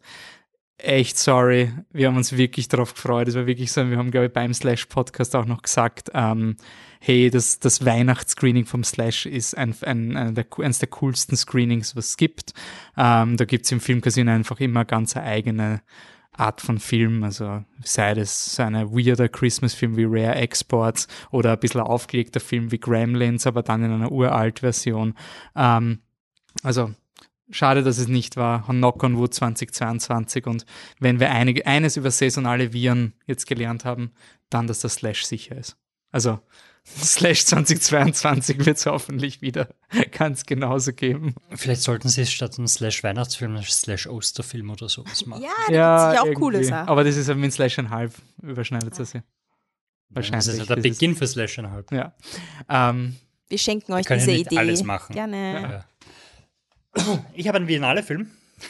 Echt 0.83 1.19
sorry, 1.19 1.71
wir 1.91 2.07
haben 2.07 2.17
uns 2.17 2.35
wirklich 2.35 2.67
darauf 2.67 2.95
gefreut. 2.95 3.27
Es 3.27 3.35
war 3.35 3.45
wirklich 3.45 3.71
so, 3.71 3.87
wir 3.87 3.97
haben, 3.97 4.09
glaube 4.09 4.27
ich, 4.27 4.33
beim 4.33 4.51
Slash-Podcast 4.51 5.35
auch 5.35 5.45
noch 5.45 5.61
gesagt, 5.61 6.09
ähm, 6.15 6.57
hey, 6.99 7.29
das, 7.29 7.59
das 7.59 7.85
Weihnachtsscreening 7.85 8.65
vom 8.65 8.83
Slash 8.83 9.27
ist 9.27 9.55
ein, 9.55 9.75
ein, 9.81 10.17
ein 10.17 10.33
der, 10.33 10.47
eines 10.57 10.79
der 10.79 10.89
coolsten 10.89 11.35
Screenings, 11.35 11.95
was 11.95 12.07
es 12.07 12.17
gibt. 12.17 12.55
Ähm, 12.97 13.37
da 13.37 13.45
gibt's 13.45 13.71
im 13.71 13.79
Filmcasino 13.79 14.31
einfach 14.31 14.59
immer 14.59 14.83
ganz 14.83 15.15
eine 15.15 15.27
eigene 15.27 15.81
Art 16.31 16.61
von 16.61 16.79
Film, 16.79 17.23
also 17.23 17.63
sei 17.83 18.15
das 18.15 18.55
so 18.55 18.63
eine 18.63 18.91
weirder 18.91 19.29
Christmas-Film 19.29 19.97
wie 19.97 20.05
Rare 20.05 20.33
Exports 20.33 21.07
oder 21.29 21.51
ein 21.51 21.59
bisschen 21.59 21.81
aufgelegter 21.81 22.39
Film 22.39 22.71
wie 22.71 22.79
Gremlins, 22.79 23.45
aber 23.45 23.61
dann 23.61 23.83
in 23.83 23.91
einer 23.91 24.11
uralt 24.11 24.61
Version. 24.61 25.13
Ähm, 25.55 25.99
also 26.63 26.91
schade, 27.51 27.83
dass 27.83 27.97
es 27.97 28.07
nicht 28.07 28.37
war. 28.37 28.65
Knock 28.65 29.03
on 29.03 29.17
Wood 29.17 29.33
2022 29.33 30.47
und 30.47 30.65
wenn 30.99 31.19
wir 31.19 31.31
einig, 31.31 31.67
eines 31.67 31.97
über 31.97 32.11
saisonale 32.11 32.73
Viren 32.73 33.13
jetzt 33.27 33.47
gelernt 33.47 33.85
haben, 33.85 34.11
dann, 34.49 34.67
dass 34.67 34.79
das 34.79 34.95
Slash 34.95 35.25
sicher 35.25 35.55
ist. 35.57 35.77
Also 36.11 36.39
Slash 36.83 37.45
2022 37.45 38.65
wird 38.65 38.77
es 38.77 38.85
hoffentlich 38.87 39.41
wieder 39.41 39.67
ganz 40.11 40.45
genauso 40.45 40.93
geben. 40.93 41.35
Vielleicht 41.51 41.83
sollten 41.83 42.09
sie 42.09 42.21
es 42.21 42.31
statt 42.31 42.57
einem 42.57 42.67
Slash-Weihnachtsfilm 42.67 43.55
einen 43.55 43.63
Slash-Osterfilm 43.63 44.69
oder 44.71 44.89
sowas 44.89 45.25
machen. 45.27 45.43
Ja, 45.43 45.49
da 45.67 46.11
gibt's 46.13 46.25
ja 46.25 46.31
auch 46.31 46.39
coole. 46.39 46.63
Sachen. 46.63 46.87
Aber 46.89 47.03
das 47.03 47.17
ist 47.17 47.27
ja 47.27 47.35
mit 47.35 47.53
Slash 47.53 47.77
and 47.79 47.89
Half 47.91 48.21
überschneidet 48.41 48.99
das 48.99 49.13
ja. 49.13 49.21
Wahrscheinlich. 50.09 50.45
Das 50.45 50.47
ist 50.47 50.59
ja 50.59 50.65
der 50.65 50.75
Das 50.77 50.83
Beginn 50.83 51.15
für 51.15 51.27
Slash 51.27 51.59
einhalb. 51.59 51.91
Ja. 51.91 52.13
Ähm, 52.67 53.15
Wir 53.47 53.57
schenken 53.57 53.93
euch 53.93 54.09
ja 54.09 54.15
diese 54.17 54.31
Idee. 54.31 54.57
alles 54.57 54.83
machen. 54.83 55.13
Gerne. 55.13 55.85
Ich 57.33 57.47
habe 57.47 57.57
einen 57.57 57.67
Biennale-Film. 57.67 58.27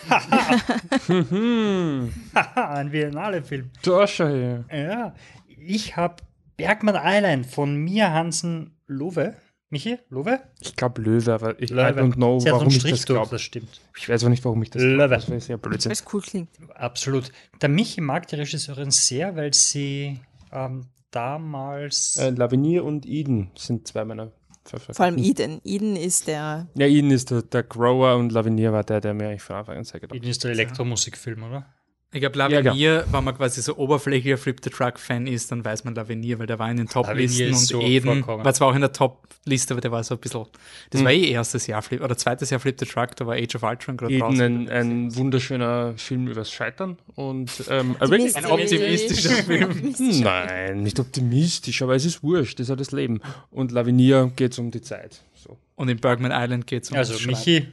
Haha, 0.10 0.62
ein 2.76 2.92
Biennale-Film. 2.92 3.72
Da 3.84 4.08
schau 4.08 4.28
her. 4.28 4.64
Ja, 4.72 5.16
ich 5.48 5.96
habe 5.98 6.16
Bergman 6.58 6.96
Island 7.04 7.46
von 7.46 7.76
Mia 7.76 8.12
Hansen 8.12 8.76
Lowe. 8.88 9.36
Michi, 9.70 9.98
Lowe? 10.10 10.40
Ich 10.60 10.76
glaube 10.76 11.02
Löwe, 11.02 11.34
aber 11.34 11.60
ich 11.62 11.72
I 11.72 11.74
Löwe. 11.74 12.02
don't 12.02 12.14
know, 12.16 12.40
Sie 12.40 12.52
warum 12.52 12.68
ich 12.68 12.84
das 12.84 13.06
glaube. 13.06 13.30
das 13.32 13.42
stimmt. 13.42 13.80
Ich 13.98 14.10
weiß 14.10 14.24
auch 14.26 14.30
nicht, 14.30 14.44
warum 14.44 14.62
ich 14.64 14.70
das 14.70 14.82
Löwe. 14.82 14.96
glaube. 14.96 15.16
Das 15.16 15.30
wäre 15.30 15.40
sehr 15.40 15.58
Blödsinn. 15.58 15.90
Weil 15.90 15.94
es 15.94 16.04
cool 16.14 16.22
klingt. 16.22 16.50
Absolut. 16.76 17.32
Der 17.62 17.70
Michi 17.70 18.02
mag 18.02 18.28
die 18.28 18.36
Regisseurin 18.36 18.92
sehr, 18.92 19.36
weil 19.38 19.54
sie 19.54 20.20
ähm, 20.52 20.88
damals. 21.12 22.18
Äh, 22.18 22.32
Lavinier 22.32 22.84
und 22.84 23.06
Eden 23.06 23.52
sind 23.56 23.88
zwei 23.88 24.04
meiner 24.04 24.32
Favoriten. 24.64 24.94
Vor 24.94 25.06
allem 25.06 25.18
Eden. 25.18 25.62
Eden 25.64 25.96
ist 25.96 26.28
der. 26.28 26.68
Ja, 26.76 26.86
Eden 26.86 27.12
ist 27.12 27.32
der, 27.32 27.42
der 27.42 27.64
Grower 27.64 28.16
und 28.18 28.32
Lavinier 28.32 28.72
war 28.72 28.84
der, 28.84 29.02
der 29.02 29.14
mir 29.14 29.30
eigentlich 29.30 29.42
von 29.42 29.58
Anfang 29.58 29.78
an 29.78 29.84
sehr 29.84 30.00
gedacht 30.00 30.16
Eden 30.16 30.30
ist 30.30 30.44
der 30.44 30.52
Elektromusikfilm, 30.52 31.44
oder? 31.44 31.66
Ich 32.14 32.20
glaube, 32.20 32.38
Ja, 32.38 32.48
Lavinier, 32.48 33.06
wenn 33.12 33.24
man 33.24 33.36
quasi 33.38 33.62
so 33.62 33.78
oberflächlicher 33.78 34.38
Flip 34.38 34.60
the 34.64 34.70
Truck-Fan 34.70 35.28
ist, 35.28 35.52
dann 35.52 35.64
weiß 35.64 35.86
man 35.86 35.96
Lavinier, 35.96 36.40
weil 36.40 36.48
der 36.48 36.60
war 36.60 36.70
in 36.70 36.78
den 36.78 36.88
Top-Listen 36.88 37.50
und 37.50 37.56
so 37.56 37.82
Eden 37.82 38.24
vorkommen. 38.24 38.44
war 38.44 38.54
zwar 38.54 38.68
auch 38.70 38.76
in 38.76 38.82
der 38.82 38.92
Top-Liste, 38.92 39.74
aber 39.74 39.82
der 39.82 39.92
war 39.94 40.04
so 40.04 40.16
ein 40.16 40.20
bisschen. 40.20 40.46
Das 40.90 41.00
Hm. 41.00 41.06
war 41.06 41.14
eh 41.14 41.30
erstes 41.32 41.68
Jahr 41.68 41.82
Flip 41.82 42.02
oder 42.02 42.18
zweites 42.18 42.50
Jahr 42.50 42.60
Flip 42.60 42.76
the 42.78 42.86
Truck, 42.86 43.16
da 43.16 43.26
war 43.28 43.36
Age 43.36 43.56
of 43.56 43.64
Ultron 43.64 43.96
gerade 43.96 44.18
draußen. 44.18 44.42
ein, 44.42 44.70
ein 44.70 45.16
wunderschöner 45.16 45.94
Film 45.98 46.28
übers 46.28 46.52
Scheitern 46.52 46.98
und 47.16 47.50
ähm, 47.70 47.96
Die 48.04 48.10
wirklich 48.10 48.36
Ein 48.36 48.46
optimistischer 48.46 49.30
Film. 49.44 49.96
Nein, 50.22 50.84
nicht 50.84 51.00
optimistisch, 51.00 51.82
aber 51.82 51.96
es 51.96 52.04
ist 52.06 52.22
wurscht, 52.24 52.60
das 52.60 52.66
ist 52.66 52.70
ja 52.70 52.76
das 52.76 52.92
Leben. 52.92 53.22
Und 53.52 53.72
Lavinier 53.72 54.32
geht 54.36 54.52
es 54.52 54.60
um 54.60 54.70
die 54.70 54.82
Zeit. 54.82 55.22
So. 55.34 55.58
Und 55.76 55.88
in 55.88 55.98
Bergman 55.98 56.32
Island 56.34 56.68
geht 56.68 56.84
es 56.84 56.92
um 56.92 56.98
Also 56.98 57.14
das 57.14 57.22
Schreiben. 57.22 57.38
Michi, 57.38 57.68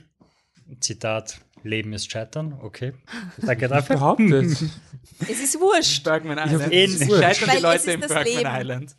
Zitat, 0.80 1.40
Leben 1.64 1.92
ist 1.92 2.10
Scheitern, 2.10 2.58
okay. 2.62 2.92
Danke 3.38 3.68
dafür. 3.68 3.96
Behauptet. 3.96 4.56
Es 5.20 5.40
ist 5.42 5.58
wurscht. 5.60 6.04
Bergman 6.04 6.38
Island. 6.38 6.72
In- 6.72 6.88
Scheitern 6.90 7.48
Weil 7.48 7.50
die 7.50 7.56
es 7.56 7.62
Leute 7.62 7.92
in 7.92 8.00
Bergman 8.00 8.24
Leben. 8.24 8.46
Island. 8.60 8.96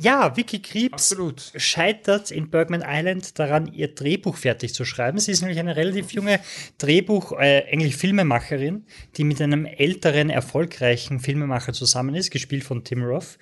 Ja, 0.00 0.36
Vicky 0.36 0.60
Krebs 0.60 0.92
Absolut. 1.12 1.52
scheitert 1.56 2.30
in 2.30 2.50
Bergman 2.50 2.82
Island 2.86 3.38
daran, 3.38 3.72
ihr 3.72 3.94
Drehbuch 3.94 4.36
fertig 4.36 4.74
zu 4.74 4.84
schreiben. 4.84 5.18
Sie 5.18 5.30
ist 5.32 5.40
nämlich 5.42 5.58
eine 5.58 5.76
relativ 5.76 6.10
junge 6.12 6.40
Drehbuch, 6.78 7.32
äh, 7.32 7.64
eigentlich 7.70 7.96
Filmemacherin, 7.96 8.84
die 9.16 9.24
mit 9.24 9.40
einem 9.40 9.64
älteren, 9.66 10.30
erfolgreichen 10.30 11.20
Filmemacher 11.20 11.72
zusammen 11.72 12.14
ist, 12.14 12.30
gespielt 12.30 12.64
von 12.64 12.82
Tim 12.84 13.02
Roth. 13.04 13.38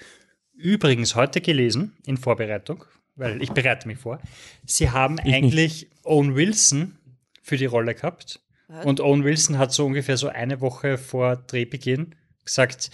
Übrigens 0.55 1.15
heute 1.15 1.41
gelesen 1.41 1.97
in 2.07 2.17
Vorbereitung, 2.19 2.85
weil 3.17 3.43
ich 3.43 3.51
bereite 3.53 3.89
mich 3.89 3.99
vor. 3.99 4.21
Sie 4.67 4.91
haben 4.91 5.19
eigentlich 5.19 5.89
Owen 6.05 6.35
Wilson 6.37 6.99
für 7.43 7.57
die 7.57 7.67
Rolle 7.67 7.95
gehabt. 7.95 8.41
Und 8.85 9.01
Owen 9.01 9.25
Wilson 9.25 9.59
hat 9.59 9.73
so 9.73 9.85
ungefähr 9.85 10.17
so 10.17 10.29
eine 10.29 10.63
Woche 10.63 10.97
vor 10.97 11.37
Drehbeginn 11.37 12.15
gesagt, 12.45 12.91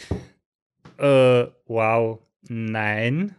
äh, 0.98 1.46
wow, 1.66 2.18
nein. 2.48 3.36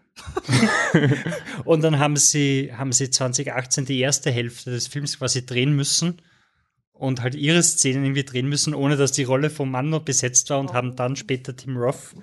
und 1.66 1.84
dann 1.84 1.99
haben 1.99 2.16
sie, 2.16 2.72
haben 2.74 2.93
sie 2.93 3.10
2018 3.10 3.86
die 3.86 3.99
erste 3.99 4.32
Hälfte 4.32 4.72
des 4.72 4.88
Films 4.88 5.20
quasi 5.20 5.45
drehen 5.45 5.76
müssen 5.76 6.22
und 6.93 7.22
halt 7.22 7.36
ihre 7.36 7.64
Szenen 7.64 8.03
irgendwie 8.03 8.24
drehen 8.24 8.47
müssen, 8.47 8.74
ohne 8.74 8.97
dass 8.97 9.12
die 9.12 9.24
Rolle 9.24 9.49
vom 9.49 9.72
Mann 9.72 9.89
noch 9.89 10.03
besetzt 10.03 10.49
war 10.49 10.60
und 10.60 10.74
haben 10.74 10.95
dann 10.95 11.16
später 11.16 11.55
Tim 11.55 11.78
Roth 11.78 12.16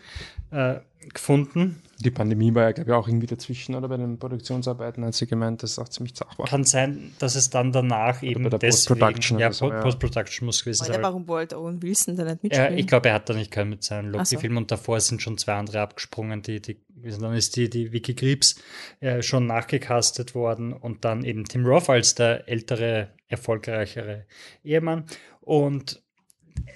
äh, 0.51 0.81
gefunden. 1.13 1.83
Die 1.99 2.11
Pandemie 2.11 2.55
war 2.55 2.65
ja, 2.65 2.73
glaube 2.73 2.91
ich, 2.91 2.95
auch 2.97 3.09
irgendwie 3.09 3.27
dazwischen 3.27 3.75
oder 3.75 3.89
bei 3.89 3.97
den 3.97 4.19
Produktionsarbeiten, 4.19 5.05
hat 5.05 5.15
sie 5.15 5.27
gemeint, 5.27 5.63
dass 5.63 5.73
es 5.73 5.79
auch 5.79 5.89
ziemlich 5.89 6.15
zach 6.15 6.39
war. 6.39 6.47
Kann 6.47 6.65
sein, 6.65 7.13
dass 7.19 7.37
es 7.37 7.49
dann 7.49 7.73
danach 7.73 8.23
eben 8.23 8.43
bei 8.45 8.51
der 8.51 8.59
deswegen, 8.59 8.99
Post-Production 9.01 9.39
ja, 9.39 9.47
oder 9.47 9.55
so, 9.55 9.67
Po- 9.69 9.73
ja. 9.73 9.81
Post-Production 9.81 10.45
muss 10.47 10.63
gewesen 10.63 10.85
sein. 10.85 11.03
warum 11.03 11.27
wollte 11.27 11.59
Owen 11.59 11.83
Wilson 11.83 12.17
da 12.17 12.25
nicht 12.25 12.43
Ja, 12.43 12.49
mitspielen? 12.49 12.79
ich 12.79 12.87
glaube, 12.87 13.09
er 13.09 13.15
hat 13.15 13.29
da 13.31 13.35
nicht 13.35 13.51
können 13.51 13.71
mit 13.71 13.83
seinem 13.83 14.15
Ach 14.15 14.27
so. 14.27 14.35
Loki-Film 14.37 14.57
und 14.59 14.71
davor 14.71 15.01
sind 15.01 15.23
schon 15.23 15.39
zwei 15.39 15.55
andere 15.55 15.81
abgesprungen, 15.81 16.43
die, 16.43 16.61
die 16.61 16.79
dann 17.03 17.35
ist 17.35 17.57
die, 17.57 17.71
die 17.71 17.93
Vicky 17.93 18.15
Griebs 18.15 18.57
äh, 19.01 19.23
schon 19.23 19.47
nachgecastet 19.47 20.35
worden 20.35 20.73
und 20.75 21.05
dann 21.05 21.25
eben 21.25 21.45
Tim 21.45 21.65
Roth 21.65 21.89
als 21.89 22.15
der 22.15 22.49
ältere, 22.49 23.11
erfolgreichere 23.29 24.27
Ehemann. 24.65 25.05
Und 25.41 26.03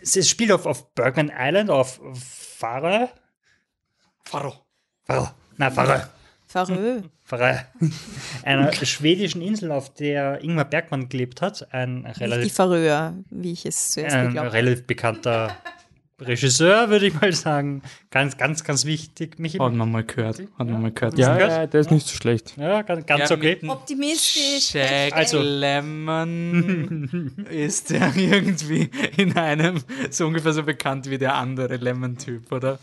es, 0.02 0.28
spielt 0.28 0.52
auf, 0.52 0.66
auf 0.66 0.94
Bergman 0.94 1.32
Island, 1.36 1.70
auf 1.70 2.00
Farö. 2.14 3.06
Faro. 4.24 4.54
Farö. 5.10 5.26
Nein, 5.56 5.72
Farö. 5.72 5.98
Farö. 6.46 7.00
Farö. 7.24 7.54
Einer 8.44 8.72
schwedischen 8.72 9.42
Insel, 9.42 9.70
auf 9.72 9.92
der 9.94 10.42
Ingmar 10.42 10.64
Bergmann 10.64 11.08
gelebt 11.08 11.42
hat. 11.42 11.72
Ein 11.72 12.04
die 12.16 12.20
relativ, 12.20 12.54
Faröer, 12.54 13.14
wie 13.30 13.52
ich 13.52 13.66
es 13.66 13.90
zuerst 13.92 14.14
ein 14.16 14.26
geglaubt 14.28 14.52
relativ 14.52 14.86
bekannter 14.86 15.56
Regisseur, 16.20 16.90
würde 16.90 17.06
ich 17.06 17.18
mal 17.20 17.32
sagen. 17.32 17.82
Ganz, 18.10 18.36
ganz, 18.36 18.62
ganz 18.64 18.84
wichtig. 18.84 19.38
Mich 19.38 19.58
Hat 19.58 19.72
man 19.72 19.90
mal 19.90 20.04
gehört. 20.04 20.38
Hat 20.40 20.66
man 20.68 20.82
mal 20.82 20.90
gehört. 20.92 21.16
Ja, 21.18 21.34
gehört? 21.34 21.50
ja, 21.50 21.66
der 21.66 21.80
ist 21.80 21.90
nicht 21.90 22.06
so 22.06 22.14
schlecht. 22.14 22.54
ja, 22.58 22.82
ganz, 22.82 23.06
ganz 23.06 23.30
Ja, 23.30 23.36
okay. 23.36 23.58
Optimistisch. 23.66 24.74
Jack 24.74 25.16
Also- 25.16 25.40
Lemon 25.40 27.32
ist 27.50 27.90
der 27.90 28.12
irgendwie 28.16 28.90
in 29.16 29.34
einem 29.36 29.82
so 30.10 30.26
ungefähr 30.26 30.52
so 30.52 30.62
bekannt 30.62 31.08
wie 31.08 31.16
der 31.18 31.34
andere 31.36 31.76
Lemon-Typ, 31.76 32.52
oder? 32.52 32.78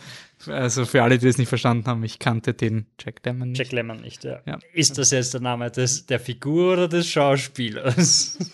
Also 0.45 0.85
für 0.85 1.01
alle, 1.03 1.17
die 1.17 1.25
das 1.25 1.37
nicht 1.39 1.49
verstanden 1.49 1.87
haben, 1.87 2.03
ich 2.03 2.19
kannte 2.19 2.53
den 2.53 2.85
Jack 2.99 3.25
Lemon 3.25 3.49
nicht. 3.49 3.57
Jack 3.59 3.71
Lemmon 3.71 4.01
nicht, 4.01 4.23
ja. 4.23 4.39
Ja. 4.45 4.59
Ist 4.73 4.97
das 4.97 5.11
jetzt 5.11 5.33
der 5.33 5.41
Name 5.41 5.71
des, 5.71 6.05
der 6.05 6.19
Figur 6.19 6.73
oder 6.73 6.87
des 6.87 7.07
Schauspielers? 7.09 8.37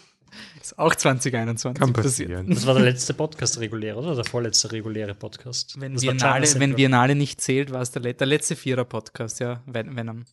Ist 0.62 0.80
auch 0.80 0.96
2021 0.96 1.78
Kann 1.80 1.92
passiert. 1.92 2.30
passieren. 2.30 2.50
Das 2.50 2.66
war 2.66 2.74
der 2.76 2.84
letzte 2.84 3.14
Podcast 3.14 3.60
regulär, 3.60 3.98
oder? 3.98 4.16
Der 4.16 4.24
vorletzte 4.24 4.72
reguläre 4.72 5.14
Podcast. 5.14 5.76
Wenn 5.80 5.94
das 5.94 6.02
Biennale, 6.04 6.48
wenn. 6.58 6.76
Biennale 6.76 7.16
nicht 7.16 7.42
zählt, 7.42 7.72
war 7.72 7.82
es 7.82 7.92
der, 7.92 8.02
der 8.14 8.28
letzte 8.28 8.56
Vierer-Podcast, 8.56 9.42
ja, 9.42 9.62
Ven 9.66 9.96
Venom. 9.98 10.24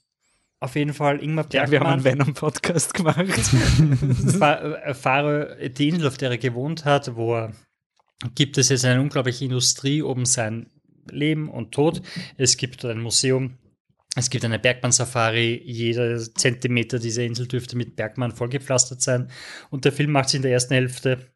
Auf 0.60 0.76
jeden 0.76 0.94
Fall 0.94 1.20
Ingmar 1.22 1.46
Ja, 1.52 1.68
wir 1.70 1.80
haben 1.80 1.86
einen 1.88 2.02
Bergmann 2.04 2.26
Venom-Podcast 2.28 2.94
gemacht. 2.94 3.26
fa- 4.38 4.60
äh, 4.84 4.94
fahre 4.94 5.56
die 5.68 5.88
Insel, 5.88 6.06
auf 6.06 6.16
der 6.16 6.30
er 6.30 6.38
gewohnt 6.38 6.84
hat, 6.84 7.16
wo 7.16 7.34
er 7.34 7.52
gibt 8.36 8.56
es 8.56 8.68
jetzt 8.68 8.84
eine 8.84 9.00
unglaubliche 9.00 9.44
Industrie 9.46 10.00
um 10.02 10.26
sein 10.26 10.66
Leben 11.10 11.48
und 11.48 11.72
Tod. 11.72 12.02
Es 12.36 12.56
gibt 12.56 12.84
ein 12.84 13.00
Museum, 13.00 13.58
es 14.16 14.30
gibt 14.30 14.44
eine 14.44 14.58
Bergmann-Safari. 14.58 15.62
Jeder 15.64 16.18
Zentimeter 16.18 16.98
dieser 16.98 17.22
Insel 17.22 17.46
dürfte 17.46 17.76
mit 17.76 17.96
Bergmann 17.96 18.32
vollgepflastert 18.32 19.00
sein. 19.00 19.30
Und 19.70 19.84
der 19.84 19.92
Film 19.92 20.10
macht 20.10 20.30
sich 20.30 20.38
in 20.38 20.42
der 20.42 20.52
ersten 20.52 20.74
Hälfte 20.74 21.32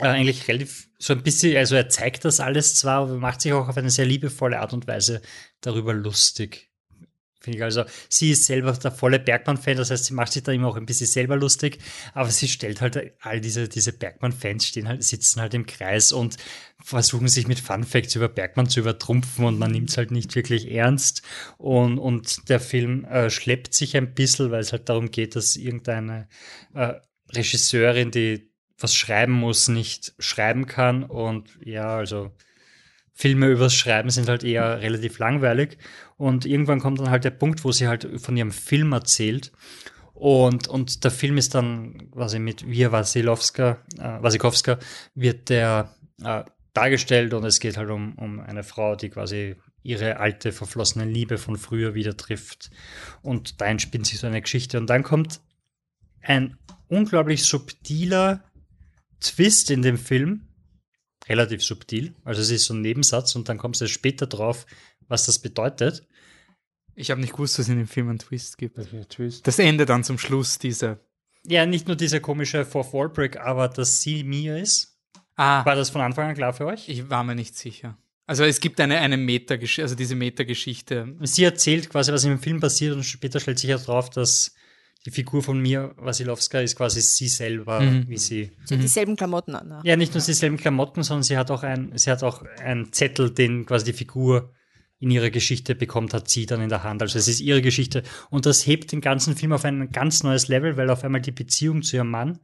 äh, 0.00 0.06
eigentlich 0.06 0.48
relativ 0.48 0.88
so 0.98 1.12
ein 1.12 1.22
bisschen, 1.22 1.56
also 1.56 1.76
er 1.76 1.88
zeigt 1.88 2.24
das 2.24 2.40
alles 2.40 2.74
zwar, 2.74 3.02
aber 3.02 3.18
macht 3.18 3.40
sich 3.40 3.52
auch 3.52 3.68
auf 3.68 3.76
eine 3.76 3.90
sehr 3.90 4.06
liebevolle 4.06 4.58
Art 4.58 4.72
und 4.72 4.86
Weise 4.86 5.20
darüber 5.60 5.92
lustig. 5.92 6.67
Ich 7.54 7.62
also, 7.62 7.84
sie 8.08 8.30
ist 8.32 8.46
selber 8.46 8.72
der 8.72 8.92
volle 8.92 9.18
Bergmann-Fan, 9.18 9.76
das 9.76 9.90
heißt, 9.90 10.06
sie 10.06 10.14
macht 10.14 10.32
sich 10.32 10.42
da 10.42 10.52
immer 10.52 10.68
auch 10.68 10.76
ein 10.76 10.86
bisschen 10.86 11.06
selber 11.06 11.36
lustig, 11.36 11.78
aber 12.14 12.30
sie 12.30 12.48
stellt 12.48 12.80
halt 12.80 13.12
all 13.20 13.40
diese, 13.40 13.68
diese 13.68 13.92
Bergmann-Fans 13.92 14.66
stehen 14.66 14.88
halt, 14.88 15.02
sitzen 15.04 15.40
halt 15.40 15.54
im 15.54 15.66
Kreis 15.66 16.12
und 16.12 16.36
versuchen 16.82 17.28
sich 17.28 17.48
mit 17.48 17.60
Fun-Facts 17.60 18.14
über 18.14 18.28
Bergmann 18.28 18.68
zu 18.68 18.80
übertrumpfen 18.80 19.44
und 19.44 19.58
man 19.58 19.72
nimmt 19.72 19.90
es 19.90 19.96
halt 19.96 20.10
nicht 20.10 20.34
wirklich 20.34 20.70
ernst. 20.70 21.22
Und, 21.56 21.98
und 21.98 22.48
der 22.48 22.60
Film 22.60 23.04
äh, 23.04 23.30
schleppt 23.30 23.74
sich 23.74 23.96
ein 23.96 24.14
bisschen, 24.14 24.50
weil 24.50 24.60
es 24.60 24.72
halt 24.72 24.88
darum 24.88 25.10
geht, 25.10 25.36
dass 25.36 25.56
irgendeine 25.56 26.28
äh, 26.74 26.94
Regisseurin, 27.34 28.10
die 28.10 28.50
was 28.78 28.94
schreiben 28.94 29.32
muss, 29.32 29.68
nicht 29.68 30.14
schreiben 30.18 30.66
kann. 30.66 31.02
Und 31.02 31.58
ja, 31.64 31.96
also 31.96 32.30
Filme 33.12 33.48
übers 33.48 33.74
Schreiben 33.74 34.10
sind 34.10 34.28
halt 34.28 34.44
eher 34.44 34.80
relativ 34.80 35.18
langweilig. 35.18 35.78
Und 36.18 36.44
irgendwann 36.44 36.80
kommt 36.80 36.98
dann 36.98 37.10
halt 37.10 37.24
der 37.24 37.30
Punkt, 37.30 37.64
wo 37.64 37.72
sie 37.72 37.88
halt 37.88 38.20
von 38.20 38.36
ihrem 38.36 38.50
Film 38.50 38.92
erzählt. 38.92 39.52
Und, 40.12 40.66
und 40.66 41.04
der 41.04 41.12
Film 41.12 41.38
ist 41.38 41.54
dann 41.54 42.10
quasi 42.10 42.40
mit 42.40 42.68
Via 42.68 42.90
Wasilowska, 42.90 43.78
äh, 43.98 44.22
Wasikowska 44.22 44.78
wird 45.14 45.48
der 45.48 45.94
äh, 46.22 46.42
dargestellt 46.72 47.34
und 47.34 47.44
es 47.44 47.60
geht 47.60 47.76
halt 47.76 47.90
um, 47.90 48.14
um 48.18 48.40
eine 48.40 48.64
Frau, 48.64 48.96
die 48.96 49.10
quasi 49.10 49.54
ihre 49.84 50.18
alte, 50.18 50.50
verflossene 50.50 51.04
Liebe 51.04 51.38
von 51.38 51.56
früher 51.56 51.94
wieder 51.94 52.16
trifft. 52.16 52.70
Und 53.22 53.60
da 53.60 53.66
entspinnt 53.66 54.06
sich 54.06 54.18
so 54.18 54.26
eine 54.26 54.42
Geschichte. 54.42 54.78
Und 54.78 54.90
dann 54.90 55.04
kommt 55.04 55.40
ein 56.20 56.58
unglaublich 56.88 57.44
subtiler 57.44 58.42
Twist 59.20 59.70
in 59.70 59.82
dem 59.82 59.98
Film. 59.98 60.48
Relativ 61.28 61.62
subtil. 61.62 62.14
Also 62.24 62.40
es 62.40 62.50
ist 62.50 62.64
so 62.64 62.74
ein 62.74 62.80
Nebensatz 62.80 63.36
und 63.36 63.48
dann 63.48 63.58
kommst 63.58 63.80
du 63.80 63.86
später 63.86 64.26
drauf, 64.26 64.66
was 65.06 65.26
das 65.26 65.38
bedeutet. 65.38 66.07
Ich 67.00 67.10
habe 67.10 67.20
nicht 67.20 67.32
gewusst, 67.32 67.58
dass 67.58 67.66
es 67.66 67.70
in 67.70 67.78
dem 67.78 67.86
Film 67.86 68.08
einen 68.08 68.18
Twist 68.18 68.58
gibt. 68.58 68.76
Twist. 69.08 69.46
Das 69.46 69.58
Ende 69.58 69.86
dann 69.86 70.02
zum 70.04 70.18
Schluss, 70.18 70.58
diese. 70.58 70.98
Ja, 71.46 71.64
nicht 71.64 71.86
nur 71.86 71.96
dieser 71.96 72.20
komische 72.20 72.64
Fourth 72.64 72.92
Wall 72.92 73.08
Break, 73.08 73.36
aber 73.38 73.68
dass 73.68 74.00
sie 74.02 74.24
Mia 74.24 74.56
ist. 74.56 74.98
Ah, 75.36 75.64
War 75.64 75.76
das 75.76 75.90
von 75.90 76.00
Anfang 76.00 76.28
an 76.30 76.34
klar 76.34 76.52
für 76.52 76.66
euch? 76.66 76.88
ich 76.88 77.08
war 77.08 77.22
mir 77.22 77.36
nicht 77.36 77.56
sicher. 77.56 77.96
Also 78.26 78.44
es 78.44 78.60
gibt 78.60 78.80
eine, 78.80 78.98
eine 78.98 79.16
Metageschichte, 79.16 79.82
also 79.82 79.94
diese 79.94 80.16
Metageschichte. 80.16 81.14
Sie 81.22 81.44
erzählt 81.44 81.88
quasi, 81.88 82.12
was 82.12 82.24
im 82.24 82.38
Film 82.40 82.60
passiert 82.60 82.94
und 82.94 83.04
später 83.04 83.38
stellt 83.40 83.58
sich 83.58 83.70
ja 83.70 83.78
drauf, 83.78 84.10
dass 84.10 84.54
die 85.06 85.10
Figur 85.12 85.42
von 85.42 85.60
Mia 85.62 85.92
Wasilowska 85.96 86.60
ist 86.60 86.76
quasi 86.76 87.00
sie 87.00 87.28
selber, 87.28 87.80
Mhm. 87.80 88.08
wie 88.08 88.18
sie. 88.18 88.50
Sie 88.64 88.74
hat 88.74 88.82
dieselben 88.82 89.14
Klamotten 89.16 89.54
an. 89.54 89.68
ne? 89.68 89.80
Ja, 89.84 89.96
nicht 89.96 90.12
nur 90.14 90.22
dieselben 90.22 90.56
Klamotten, 90.56 91.04
sondern 91.04 91.22
sie 91.22 91.38
hat 91.38 91.50
auch 91.52 91.62
ein, 91.62 91.92
sie 91.96 92.10
hat 92.10 92.22
auch 92.24 92.42
einen 92.60 92.92
Zettel, 92.92 93.30
den 93.30 93.64
quasi 93.64 93.84
die 93.86 93.92
Figur 93.92 94.52
in 95.00 95.10
ihrer 95.10 95.30
Geschichte 95.30 95.74
bekommt, 95.74 96.12
hat 96.12 96.28
sie 96.28 96.46
dann 96.46 96.60
in 96.60 96.68
der 96.68 96.82
Hand. 96.82 97.02
Also 97.02 97.18
es 97.18 97.28
ist 97.28 97.40
ihre 97.40 97.62
Geschichte. 97.62 98.02
Und 98.30 98.46
das 98.46 98.66
hebt 98.66 98.90
den 98.92 99.00
ganzen 99.00 99.36
Film 99.36 99.52
auf 99.52 99.64
ein 99.64 99.90
ganz 99.90 100.22
neues 100.22 100.48
Level, 100.48 100.76
weil 100.76 100.90
auf 100.90 101.04
einmal 101.04 101.20
die 101.20 101.32
Beziehung 101.32 101.82
zu 101.82 101.96
ihrem 101.96 102.10
Mann 102.10 102.40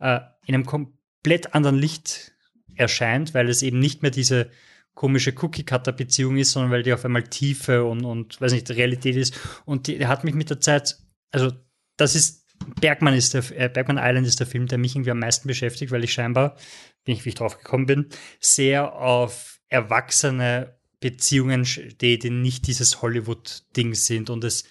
äh, 0.00 0.20
in 0.46 0.54
einem 0.54 0.66
komplett 0.66 1.54
anderen 1.54 1.78
Licht 1.78 2.32
erscheint, 2.74 3.34
weil 3.34 3.48
es 3.48 3.62
eben 3.62 3.78
nicht 3.78 4.02
mehr 4.02 4.10
diese 4.10 4.50
komische 4.94 5.32
Cookie-Cutter-Beziehung 5.40 6.36
ist, 6.36 6.52
sondern 6.52 6.72
weil 6.72 6.82
die 6.82 6.92
auf 6.92 7.04
einmal 7.04 7.22
Tiefe 7.22 7.84
und, 7.84 8.04
und 8.04 8.40
weiß 8.40 8.52
nicht, 8.52 8.70
Realität 8.70 9.16
ist. 9.16 9.38
Und 9.64 9.86
die, 9.86 9.98
die 9.98 10.06
hat 10.06 10.24
mich 10.24 10.34
mit 10.34 10.50
der 10.50 10.60
Zeit, 10.60 10.98
also 11.30 11.52
das 11.96 12.14
ist, 12.14 12.42
Bergmann 12.80 13.14
ist 13.14 13.34
der, 13.34 13.44
äh, 13.58 13.68
Bergman 13.68 13.98
Island 13.98 14.26
ist 14.26 14.40
der 14.40 14.46
Film, 14.46 14.66
der 14.66 14.78
mich 14.78 14.94
irgendwie 14.94 15.10
am 15.10 15.18
meisten 15.18 15.48
beschäftigt, 15.48 15.92
weil 15.92 16.04
ich 16.04 16.12
scheinbar, 16.12 16.56
bin 17.04 17.14
ich, 17.14 17.24
wie 17.24 17.30
ich 17.30 17.34
drauf 17.34 17.58
gekommen 17.58 17.86
bin, 17.86 18.08
sehr 18.40 18.92
auf 18.94 19.60
erwachsene 19.68 20.76
Beziehungen 21.02 21.66
stehe, 21.66 22.18
die 22.18 22.30
nicht 22.30 22.66
dieses 22.66 23.02
Hollywood-Ding 23.02 23.94
sind. 23.94 24.30
Und 24.30 24.44
es, 24.44 24.64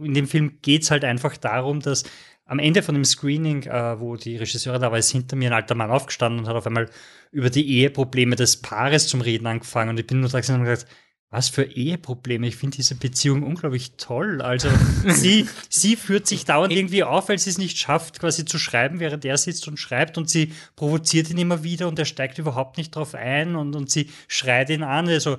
in 0.00 0.14
dem 0.14 0.28
Film 0.28 0.58
geht 0.62 0.82
es 0.82 0.92
halt 0.92 1.04
einfach 1.04 1.36
darum, 1.36 1.80
dass 1.80 2.04
am 2.44 2.60
Ende 2.60 2.82
von 2.82 2.94
dem 2.94 3.04
Screening, 3.04 3.64
äh, 3.64 4.00
wo 4.00 4.16
die 4.16 4.36
Regisseurin 4.36 4.80
da 4.80 4.90
war, 4.90 4.98
ist 4.98 5.10
hinter 5.10 5.36
mir 5.36 5.50
ein 5.50 5.54
alter 5.54 5.74
Mann 5.74 5.90
aufgestanden 5.90 6.40
und 6.40 6.48
hat 6.48 6.56
auf 6.56 6.66
einmal 6.66 6.88
über 7.30 7.50
die 7.50 7.68
Eheprobleme 7.68 8.36
des 8.36 8.62
Paares 8.62 9.08
zum 9.08 9.20
Reden 9.20 9.46
angefangen. 9.46 9.90
Und 9.90 10.00
ich 10.00 10.06
bin 10.06 10.20
nur 10.20 10.30
da 10.30 10.38
und 10.38 10.64
gesagt, 10.64 10.86
was 11.30 11.48
für 11.48 11.64
Eheprobleme? 11.64 12.46
Ich 12.46 12.56
finde 12.56 12.76
diese 12.76 12.94
Beziehung 12.94 13.42
unglaublich 13.42 13.92
toll. 13.98 14.40
Also 14.40 14.68
sie, 15.06 15.46
sie 15.68 15.96
führt 15.96 16.26
sich 16.26 16.44
dauernd 16.44 16.72
irgendwie 16.72 17.04
auf, 17.04 17.28
weil 17.28 17.38
sie 17.38 17.50
es 17.50 17.58
nicht 17.58 17.78
schafft, 17.78 18.18
quasi 18.20 18.44
zu 18.44 18.58
schreiben, 18.58 19.00
während 19.00 19.24
er 19.24 19.36
sitzt 19.36 19.68
und 19.68 19.78
schreibt 19.78 20.16
und 20.16 20.30
sie 20.30 20.52
provoziert 20.76 21.30
ihn 21.30 21.38
immer 21.38 21.62
wieder 21.62 21.88
und 21.88 21.98
er 21.98 22.06
steigt 22.06 22.38
überhaupt 22.38 22.78
nicht 22.78 22.96
drauf 22.96 23.14
ein 23.14 23.56
und, 23.56 23.76
und 23.76 23.90
sie 23.90 24.10
schreit 24.26 24.70
ihn 24.70 24.82
an, 24.82 25.08
also 25.08 25.36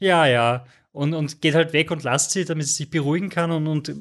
ja, 0.00 0.26
ja, 0.26 0.64
und, 0.92 1.14
und 1.14 1.40
geht 1.40 1.54
halt 1.54 1.72
weg 1.72 1.90
und 1.90 2.02
lasst 2.02 2.32
sie, 2.32 2.44
damit 2.44 2.66
sie 2.66 2.72
sich 2.72 2.90
beruhigen 2.90 3.28
kann 3.28 3.50
und, 3.50 3.66
und 3.66 3.88
äh, 3.88 3.94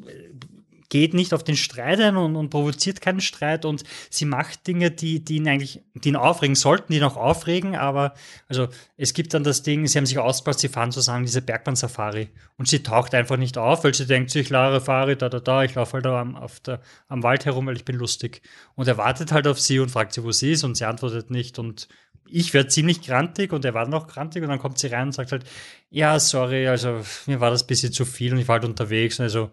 geht 0.89 1.13
nicht 1.13 1.33
auf 1.33 1.43
den 1.43 1.55
Streit 1.55 1.99
ein 1.99 2.15
und, 2.15 2.35
und 2.35 2.49
provoziert 2.49 3.01
keinen 3.01 3.19
Streit 3.19 3.65
und 3.65 3.83
sie 4.09 4.25
macht 4.25 4.67
Dinge, 4.67 4.91
die, 4.91 5.23
die 5.23 5.37
ihn 5.37 5.47
eigentlich, 5.47 5.81
die 5.95 6.09
ihn 6.09 6.15
aufregen 6.15 6.55
sollten, 6.55 6.93
die 6.93 6.99
ihn 6.99 7.03
auch 7.03 7.17
aufregen, 7.17 7.75
aber 7.75 8.13
also 8.47 8.67
es 8.95 9.13
gibt 9.13 9.33
dann 9.33 9.43
das 9.43 9.63
Ding, 9.63 9.85
sie 9.87 9.97
haben 9.97 10.05
sich 10.05 10.17
ausgepasst, 10.17 10.59
sie 10.59 10.69
fahren 10.69 10.91
zusammen 10.91 11.25
diese 11.25 11.41
Bergbahn-Safari 11.41 12.29
und 12.57 12.67
sie 12.67 12.83
taucht 12.83 13.13
einfach 13.13 13.37
nicht 13.37 13.57
auf, 13.57 13.83
weil 13.83 13.93
sie 13.93 14.07
denkt 14.07 14.31
sich, 14.31 14.49
Larifari, 14.49 15.17
da, 15.17 15.29
da, 15.29 15.39
da, 15.39 15.63
ich 15.63 15.75
laufe 15.75 15.93
halt 15.93 16.05
am, 16.05 16.35
auf 16.35 16.59
der, 16.61 16.81
am 17.07 17.23
Wald 17.23 17.45
herum, 17.45 17.67
weil 17.67 17.75
ich 17.75 17.85
bin 17.85 17.95
lustig. 17.95 18.41
Und 18.75 18.87
er 18.87 18.97
wartet 18.97 19.31
halt 19.31 19.47
auf 19.47 19.59
sie 19.59 19.79
und 19.79 19.91
fragt 19.91 20.13
sie, 20.13 20.23
wo 20.23 20.31
sie 20.31 20.53
ist 20.53 20.63
und 20.63 20.75
sie 20.75 20.85
antwortet 20.85 21.31
nicht 21.31 21.59
und 21.59 21.87
ich 22.29 22.53
werde 22.53 22.69
ziemlich 22.69 23.01
grantig 23.01 23.53
und 23.53 23.65
er 23.65 23.73
war 23.73 23.87
noch 23.87 24.07
grantig 24.07 24.43
und 24.43 24.49
dann 24.49 24.59
kommt 24.59 24.79
sie 24.79 24.87
rein 24.87 25.07
und 25.07 25.13
sagt 25.13 25.31
halt, 25.31 25.45
ja, 25.89 26.19
sorry, 26.19 26.67
also 26.67 27.01
mir 27.25 27.39
war 27.39 27.51
das 27.51 27.63
ein 27.63 27.67
bisschen 27.67 27.93
zu 27.93 28.05
viel 28.05 28.33
und 28.33 28.39
ich 28.39 28.47
war 28.47 28.55
halt 28.55 28.65
unterwegs, 28.65 29.19
also 29.19 29.51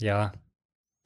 ja, 0.00 0.32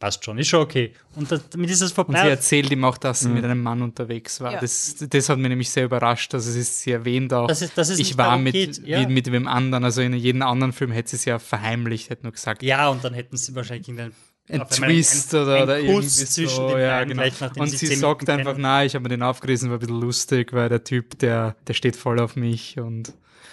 passt 0.00 0.24
schon, 0.24 0.38
ist 0.38 0.48
schon 0.48 0.60
okay. 0.62 0.92
Und 1.16 1.30
das, 1.32 1.48
damit 1.50 1.70
ist 1.70 1.80
es 1.80 1.90
Und 1.90 1.94
vorbei. 1.96 2.22
sie 2.22 2.28
erzählt 2.28 2.70
ihm 2.70 2.84
auch, 2.84 2.98
dass 2.98 3.20
sie 3.20 3.28
mit 3.28 3.44
einem 3.44 3.62
Mann 3.62 3.82
unterwegs 3.82 4.40
war. 4.40 4.52
Ja. 4.52 4.60
Das, 4.60 4.94
das 4.98 5.28
hat 5.28 5.38
mich 5.38 5.48
nämlich 5.48 5.70
sehr 5.70 5.86
überrascht. 5.86 6.32
Also 6.34 6.50
es 6.50 6.56
ist, 6.56 6.80
sie 6.82 6.92
erwähnt 6.92 7.32
auch, 7.32 7.48
Dass 7.48 7.62
es- 7.62 7.74
dass 7.74 7.88
es 7.88 7.98
ich 7.98 8.16
war 8.16 8.38
mit, 8.38 8.52
geht, 8.52 8.86
ja. 8.86 9.00
mit, 9.00 9.10
mit 9.10 9.32
wem 9.32 9.48
anderen. 9.48 9.82
Also 9.84 10.00
in 10.02 10.14
jedem 10.14 10.42
anderen 10.42 10.72
Film 10.72 10.92
hätte 10.92 11.10
sie 11.10 11.16
es 11.16 11.24
ja 11.24 11.38
verheimlicht, 11.40 12.10
hätte 12.10 12.22
nur 12.24 12.32
gesagt. 12.32 12.62
Ja, 12.62 12.88
und 12.88 13.02
dann 13.02 13.12
hätten 13.14 13.36
sie 13.36 13.54
wahrscheinlich 13.56 13.88
irgendein 13.88 14.12
ein 14.50 14.66
Twist 14.66 15.34
ein- 15.34 15.42
oder, 15.42 15.54
ein 15.56 15.62
oder 15.64 15.76
Kuss 15.80 16.18
irgendwie 16.20 16.24
zwischen 16.32 16.56
so. 16.56 16.68
den 16.70 16.80
Ja, 16.80 16.98
beiden, 17.00 17.16
genau. 17.18 17.30
nachdem 17.40 17.62
Und 17.64 17.68
sie 17.68 17.86
sie 17.86 17.94
sagt 17.96 18.30
einfach, 18.30 18.54
na, 18.56 18.84
ich 18.84 18.94
habe 18.94 19.02
mir 19.02 19.08
den 19.10 19.22
aufgerissen, 19.22 19.68
war 19.68 19.76
ein 19.76 19.80
bisschen 19.80 20.00
lustig, 20.00 20.52
weil 20.54 20.68
der 20.70 20.84
Typ, 20.84 21.18
der, 21.18 21.56
der 21.66 21.74
steht 21.74 21.96
voll 21.96 22.18
auf 22.20 22.34
mich 22.36 22.78
und 22.78 23.12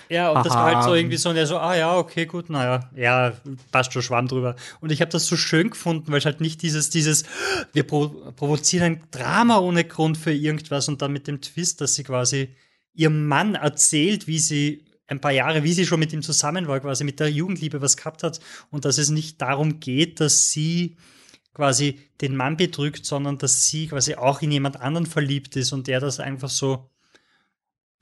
Ja, 0.10 0.32
und 0.32 0.46
das 0.46 0.54
war 0.54 0.66
halt 0.66 0.84
so 0.84 0.90
Aha. 0.90 0.96
irgendwie 0.96 1.18
so, 1.18 1.30
und 1.30 1.36
er 1.36 1.48
so, 1.48 1.58
ah 1.58 1.76
ja, 1.76 1.98
okay, 1.98 2.26
gut, 2.26 2.50
naja, 2.50 2.90
ja, 2.96 3.34
passt 3.72 3.94
schon, 3.94 4.02
Schwamm 4.02 4.28
drüber. 4.28 4.56
Und 4.82 4.92
ich 4.92 5.02
habe 5.02 5.12
das 5.12 5.28
so 5.28 5.36
schön 5.36 5.70
gefunden, 5.70 6.12
weil 6.12 6.20
es 6.20 6.26
halt 6.26 6.42
nicht 6.42 6.62
dieses, 6.62 6.90
dieses, 6.90 7.24
wir 7.74 7.84
pro 7.84 8.10
provozieren 8.36 8.86
ein 8.86 9.04
Drama 9.12 9.60
ohne 9.60 9.84
Grund 9.84 10.18
für 10.18 10.34
irgendwas 10.34 10.88
und 10.88 11.02
dann 11.02 11.12
mit 11.12 11.28
dem 11.28 11.42
Twist, 11.42 11.82
dass 11.82 11.96
sie 11.96 12.04
quasi 12.04 12.56
ihrem 12.94 13.28
Mann 13.28 13.56
erzählt, 13.56 14.28
wie 14.28 14.40
sie 14.40 14.86
ein 15.08 15.22
paar 15.22 15.32
Jahre, 15.32 15.64
wie 15.64 15.74
sie 15.74 15.86
schon 15.86 16.00
mit 16.00 16.14
ihm 16.14 16.22
zusammen 16.22 16.68
war, 16.68 16.80
quasi 16.80 17.04
mit 17.04 17.20
der 17.20 17.30
Jugendliebe 17.30 17.82
was 17.82 17.98
gehabt 17.98 18.24
hat 18.24 18.40
und 18.72 18.86
dass 18.86 18.98
es 18.98 19.10
nicht 19.10 19.42
darum 19.42 19.80
geht, 19.80 20.20
dass 20.20 20.50
sie 20.50 20.98
quasi 21.54 22.00
den 22.22 22.36
Mann 22.36 22.58
betrügt, 22.58 23.06
sondern 23.06 23.38
dass 23.38 23.68
sie 23.68 23.88
quasi 23.88 24.16
auch 24.16 24.42
in 24.42 24.52
jemand 24.52 24.82
anderen 24.82 25.06
verliebt 25.06 25.56
ist 25.56 25.74
und 25.74 25.88
der 25.88 26.00
das 26.00 26.20
einfach 26.20 26.50
so 26.50 26.90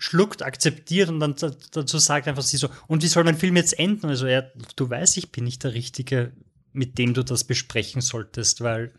schluckt, 0.03 0.41
akzeptiert 0.43 1.07
und 1.07 1.21
dann 1.21 1.35
da- 1.35 1.55
dazu 1.71 1.97
sagt 1.97 2.27
einfach 2.27 2.43
sie 2.43 2.57
so, 2.57 2.67
und 2.87 3.03
wie 3.03 3.07
soll 3.07 3.23
mein 3.23 3.37
Film 3.37 3.55
jetzt 3.55 3.79
enden? 3.79 4.07
Also 4.07 4.27
ja, 4.27 4.43
du 4.75 4.89
weißt, 4.89 5.15
ich 5.17 5.31
bin 5.31 5.45
nicht 5.45 5.63
der 5.63 5.73
Richtige, 5.73 6.33
mit 6.73 6.97
dem 6.97 7.13
du 7.13 7.23
das 7.23 7.45
besprechen 7.45 8.01
solltest, 8.01 8.59
weil 8.59 8.91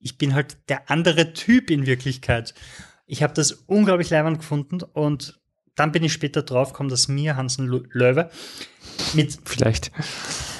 ich 0.00 0.16
bin 0.16 0.34
halt 0.34 0.56
der 0.70 0.90
andere 0.90 1.34
Typ 1.34 1.70
in 1.70 1.84
Wirklichkeit. 1.84 2.54
Ich 3.04 3.22
habe 3.22 3.34
das 3.34 3.52
unglaublich 3.52 4.08
leibend 4.08 4.38
gefunden 4.38 4.82
und 4.82 5.38
dann 5.74 5.92
bin 5.92 6.02
ich 6.02 6.14
später 6.14 6.42
draufgekommen, 6.42 6.88
dass 6.90 7.08
Mia 7.08 7.36
Hansen 7.36 7.66
Löwe 7.66 8.30
mit 9.12 9.38
Vielleicht. 9.44 9.92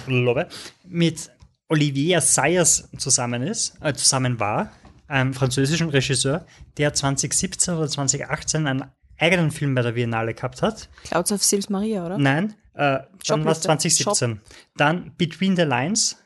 Lobe, 0.06 0.48
mit 0.84 1.30
Olivier 1.70 2.20
Sayers 2.20 2.90
zusammen 2.98 3.42
ist, 3.42 3.74
äh, 3.80 3.94
zusammen 3.94 4.38
war, 4.38 4.70
einem 5.08 5.32
französischen 5.32 5.88
Regisseur, 5.88 6.46
der 6.76 6.92
2017 6.92 7.74
oder 7.74 7.88
2018 7.88 8.66
einen 8.66 8.84
eigenen 9.22 9.50
Film 9.50 9.74
bei 9.74 9.82
der 9.82 9.92
Biennale 9.92 10.34
gehabt 10.34 10.62
hat. 10.62 10.88
Clouds 11.04 11.32
of 11.32 11.42
Sils 11.42 11.70
Maria, 11.70 12.04
oder? 12.04 12.18
Nein, 12.18 12.54
äh, 12.74 12.98
dann 13.26 13.44
war 13.44 13.52
es 13.52 13.62
Shoplifter. 13.64 13.78
2017. 13.78 14.40
Dann 14.76 15.12
Between 15.16 15.56
the 15.56 15.62
Lines. 15.62 16.18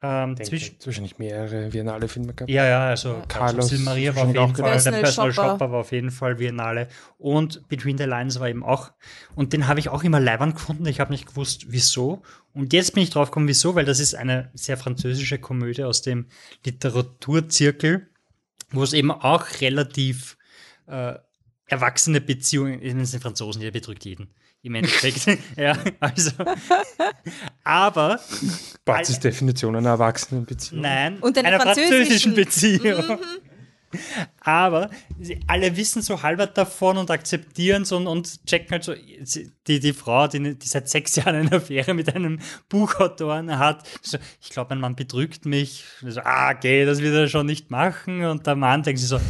Ähm, 0.00 0.36
zwischen, 0.44 0.76
wahrscheinlich 0.84 1.18
mehrere 1.18 2.06
Filme 2.06 2.32
gehabt. 2.32 2.48
ja, 2.48 2.64
ja, 2.64 2.86
also 2.86 3.20
Carlos 3.26 3.70
Carlos 3.70 3.80
Maria 3.80 4.14
war 4.14 4.28
auf 4.28 4.32
jeden 4.32 4.54
Fall, 4.54 4.80
der 4.80 4.90
Personal 4.92 5.32
Shopper. 5.32 5.48
Shopper 5.48 5.72
war 5.72 5.80
auf 5.80 5.90
jeden 5.90 6.12
Fall 6.12 6.36
Biennale 6.36 6.86
und 7.16 7.66
Between 7.66 7.98
the 7.98 8.04
Lines 8.04 8.38
war 8.38 8.48
eben 8.48 8.62
auch 8.62 8.92
und 9.34 9.52
den 9.52 9.66
habe 9.66 9.80
ich 9.80 9.88
auch 9.88 10.04
immer 10.04 10.20
leibend 10.20 10.54
gefunden, 10.54 10.86
ich 10.86 11.00
habe 11.00 11.10
nicht 11.10 11.26
gewusst, 11.26 11.72
wieso 11.72 12.22
und 12.54 12.72
jetzt 12.72 12.94
bin 12.94 13.02
ich 13.02 13.10
drauf 13.10 13.32
gekommen, 13.32 13.48
wieso, 13.48 13.74
weil 13.74 13.86
das 13.86 13.98
ist 13.98 14.14
eine 14.14 14.52
sehr 14.54 14.76
französische 14.76 15.40
Komödie 15.40 15.82
aus 15.82 16.00
dem 16.00 16.26
Literaturzirkel, 16.64 18.08
wo 18.70 18.84
es 18.84 18.92
eben 18.92 19.10
auch 19.10 19.46
relativ 19.60 20.38
äh, 20.86 21.14
erwachsene 21.68 22.20
Beziehungen, 22.20 22.82
ich 22.82 22.92
meine, 22.92 23.02
es 23.02 23.12
sind 23.12 23.22
Franzosen, 23.22 23.62
der 23.62 23.70
betrügt 23.70 24.04
jeden. 24.04 24.28
Im 24.62 24.74
Endeffekt, 24.74 25.26
ja, 25.56 25.78
also, 26.00 26.32
aber 27.62 28.18
Batzes 28.84 29.20
Definition 29.20 29.76
einer 29.76 29.90
Erwachsenenbeziehung. 29.90 30.82
Nein, 30.82 31.18
Und 31.20 31.38
einer 31.38 31.48
einer 31.48 31.60
französischen, 31.60 32.34
französischen. 32.34 32.34
Beziehung. 32.34 33.18
Aber 34.40 34.90
alle 35.46 35.76
wissen 35.76 36.02
so 36.02 36.22
halbert 36.22 36.56
davon 36.58 36.98
und 36.98 37.10
akzeptieren 37.10 37.82
es 37.82 37.92
und, 37.92 38.06
und 38.06 38.44
checken 38.46 38.70
halt 38.70 38.84
so, 38.84 38.94
die, 38.94 39.80
die 39.80 39.92
Frau, 39.92 40.28
die, 40.28 40.58
die 40.58 40.66
seit 40.66 40.88
sechs 40.88 41.16
Jahren 41.16 41.36
eine 41.36 41.52
Affäre 41.52 41.94
mit 41.94 42.14
einem 42.14 42.40
Buchautoren 42.68 43.58
hat, 43.58 43.88
so, 44.02 44.18
ich 44.40 44.50
glaube, 44.50 44.70
mein 44.70 44.80
Mann 44.80 44.96
betrügt 44.96 45.46
mich. 45.46 45.84
So, 46.02 46.20
ah, 46.22 46.50
okay, 46.50 46.84
das 46.84 47.00
wird 47.00 47.14
er 47.14 47.28
schon 47.28 47.46
nicht 47.46 47.70
machen. 47.70 48.24
Und 48.24 48.46
der 48.46 48.56
Mann 48.56 48.82
denkt 48.82 49.00
sich 49.00 49.08
so, 49.08 49.20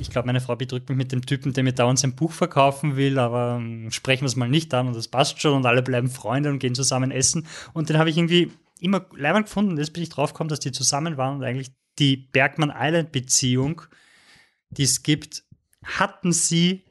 ich 0.00 0.10
glaube, 0.10 0.26
meine 0.26 0.40
Frau 0.40 0.56
betrügt 0.56 0.88
mich 0.88 0.98
mit 0.98 1.12
dem 1.12 1.24
Typen, 1.24 1.52
der 1.52 1.64
mir 1.64 1.72
dauernd 1.72 1.98
sein 1.98 2.14
Buch 2.14 2.32
verkaufen 2.32 2.96
will, 2.96 3.18
aber 3.18 3.56
ähm, 3.60 3.90
sprechen 3.90 4.22
wir 4.22 4.28
es 4.28 4.36
mal 4.36 4.48
nicht 4.48 4.72
an 4.74 4.88
und 4.88 4.96
das 4.96 5.08
passt 5.08 5.40
schon 5.40 5.54
und 5.54 5.66
alle 5.66 5.82
bleiben 5.82 6.08
Freunde 6.08 6.50
und 6.50 6.58
gehen 6.58 6.74
zusammen 6.74 7.10
essen. 7.10 7.46
Und 7.72 7.88
den 7.88 7.98
habe 7.98 8.10
ich 8.10 8.16
irgendwie 8.16 8.52
immer 8.80 9.04
leibend 9.16 9.46
gefunden. 9.46 9.76
Jetzt 9.76 9.92
bin 9.92 10.02
ich 10.02 10.08
drauf 10.08 10.32
gekommen, 10.32 10.48
dass 10.48 10.60
die 10.60 10.72
zusammen 10.72 11.16
waren 11.16 11.36
und 11.36 11.44
eigentlich 11.44 11.72
die 11.98 12.16
Bergman 12.16 12.72
Island 12.74 13.12
Beziehung, 13.12 13.82
die 14.70 14.82
es 14.84 15.02
gibt, 15.02 15.44
hatten 15.82 16.32
sie 16.32 16.84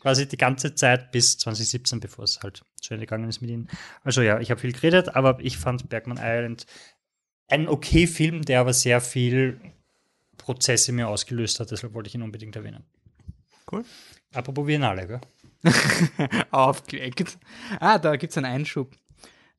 quasi 0.00 0.26
die 0.28 0.36
ganze 0.36 0.74
Zeit 0.74 1.12
bis 1.12 1.38
2017, 1.38 2.00
bevor 2.00 2.24
es 2.24 2.40
halt 2.42 2.62
zu 2.80 2.94
Ende 2.94 3.06
gegangen 3.06 3.28
ist 3.28 3.40
mit 3.40 3.50
ihnen. 3.50 3.68
Also 4.02 4.20
ja, 4.22 4.40
ich 4.40 4.50
habe 4.50 4.60
viel 4.60 4.72
geredet, 4.72 5.14
aber 5.14 5.38
ich 5.40 5.56
fand 5.58 5.88
Bergman 5.88 6.18
Island 6.20 6.66
ein 7.48 7.68
okay 7.68 8.06
Film, 8.06 8.42
der 8.42 8.60
aber 8.60 8.72
sehr 8.72 9.00
viel 9.00 9.60
Prozesse 10.38 10.90
mir 10.92 11.08
ausgelöst 11.08 11.60
hat, 11.60 11.70
deshalb 11.70 11.94
wollte 11.94 12.08
ich 12.08 12.14
ihn 12.16 12.22
unbedingt 12.22 12.56
erwähnen. 12.56 12.84
Cool. 13.70 13.84
Apropos 14.34 14.66
Biennale, 14.66 15.06
gell? 15.06 15.20
aufgeweckt. 16.50 17.38
Ah, 17.80 17.98
da 17.98 18.16
gibt 18.16 18.32
es 18.32 18.36
einen 18.38 18.46
Einschub. 18.46 18.92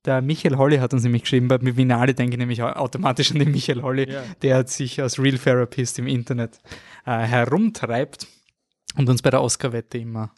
Der 0.05 0.21
Michael 0.21 0.57
Holly 0.57 0.77
hat 0.79 0.93
uns 0.93 1.03
nämlich 1.03 1.21
geschrieben, 1.21 1.47
bei 1.47 1.57
Vinale 1.61 2.13
denke 2.13 2.33
ich 2.33 2.37
nämlich 2.39 2.61
au- 2.61 2.67
automatisch 2.73 3.31
an 3.31 3.39
den 3.39 3.51
Michael 3.51 3.81
Holly, 3.83 4.11
Ja. 4.11 4.23
der 4.41 4.67
sich 4.67 5.01
als 5.01 5.17
Real 5.17 5.37
Therapist 5.37 5.97
im 5.97 6.07
Internet 6.07 6.59
äh, 7.05 7.19
herumtreibt 7.19 8.27
und 8.95 9.09
uns 9.09 9.21
bei 9.21 9.29
der 9.29 9.41
Oscar-Wette 9.41 9.97
immer 9.97 10.33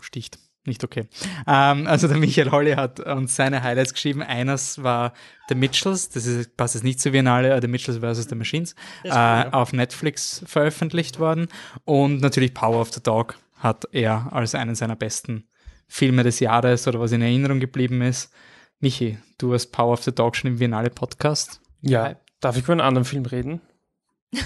sticht. 0.00 0.38
Nicht 0.66 0.82
okay. 0.82 1.06
Ähm, 1.46 1.86
also 1.86 2.08
der 2.08 2.16
Michael 2.16 2.50
Holly 2.50 2.72
hat 2.72 2.98
uns 3.00 3.36
seine 3.36 3.62
Highlights 3.62 3.94
geschrieben. 3.94 4.22
Eines 4.22 4.82
war 4.82 5.12
The 5.48 5.54
Mitchells, 5.54 6.08
das 6.08 6.26
ist, 6.26 6.56
passt 6.56 6.74
jetzt 6.74 6.82
nicht 6.82 7.00
zur 7.00 7.12
Biennale, 7.12 7.54
äh, 7.54 7.60
The 7.60 7.68
Mitchells 7.68 7.98
vs. 7.98 8.28
The 8.28 8.34
Machines, 8.34 8.74
äh, 9.04 9.08
ja. 9.08 9.52
auf 9.52 9.72
Netflix 9.72 10.42
veröffentlicht 10.44 11.20
worden. 11.20 11.46
Und 11.84 12.20
natürlich 12.20 12.52
Power 12.52 12.80
of 12.80 12.92
the 12.92 13.02
Dog 13.02 13.36
hat 13.58 13.86
er 13.92 14.32
als 14.32 14.54
einen 14.54 14.74
seiner 14.74 14.96
besten 14.96 15.48
Filme 15.88 16.24
des 16.24 16.40
Jahres 16.40 16.88
oder 16.88 16.98
was 16.98 17.12
in 17.12 17.22
Erinnerung 17.22 17.60
geblieben 17.60 18.02
ist. 18.02 18.32
Michi, 18.80 19.18
du 19.38 19.54
hast 19.54 19.68
Power 19.68 19.92
of 19.92 20.02
the 20.02 20.14
Dog 20.14 20.36
schon 20.36 20.50
im 20.50 20.58
Biennale-Podcast. 20.58 21.60
Ja, 21.80 22.16
darf 22.40 22.56
ich 22.56 22.64
über 22.64 22.72
einen 22.72 22.80
anderen 22.80 23.04
Film 23.04 23.24
reden? 23.24 23.60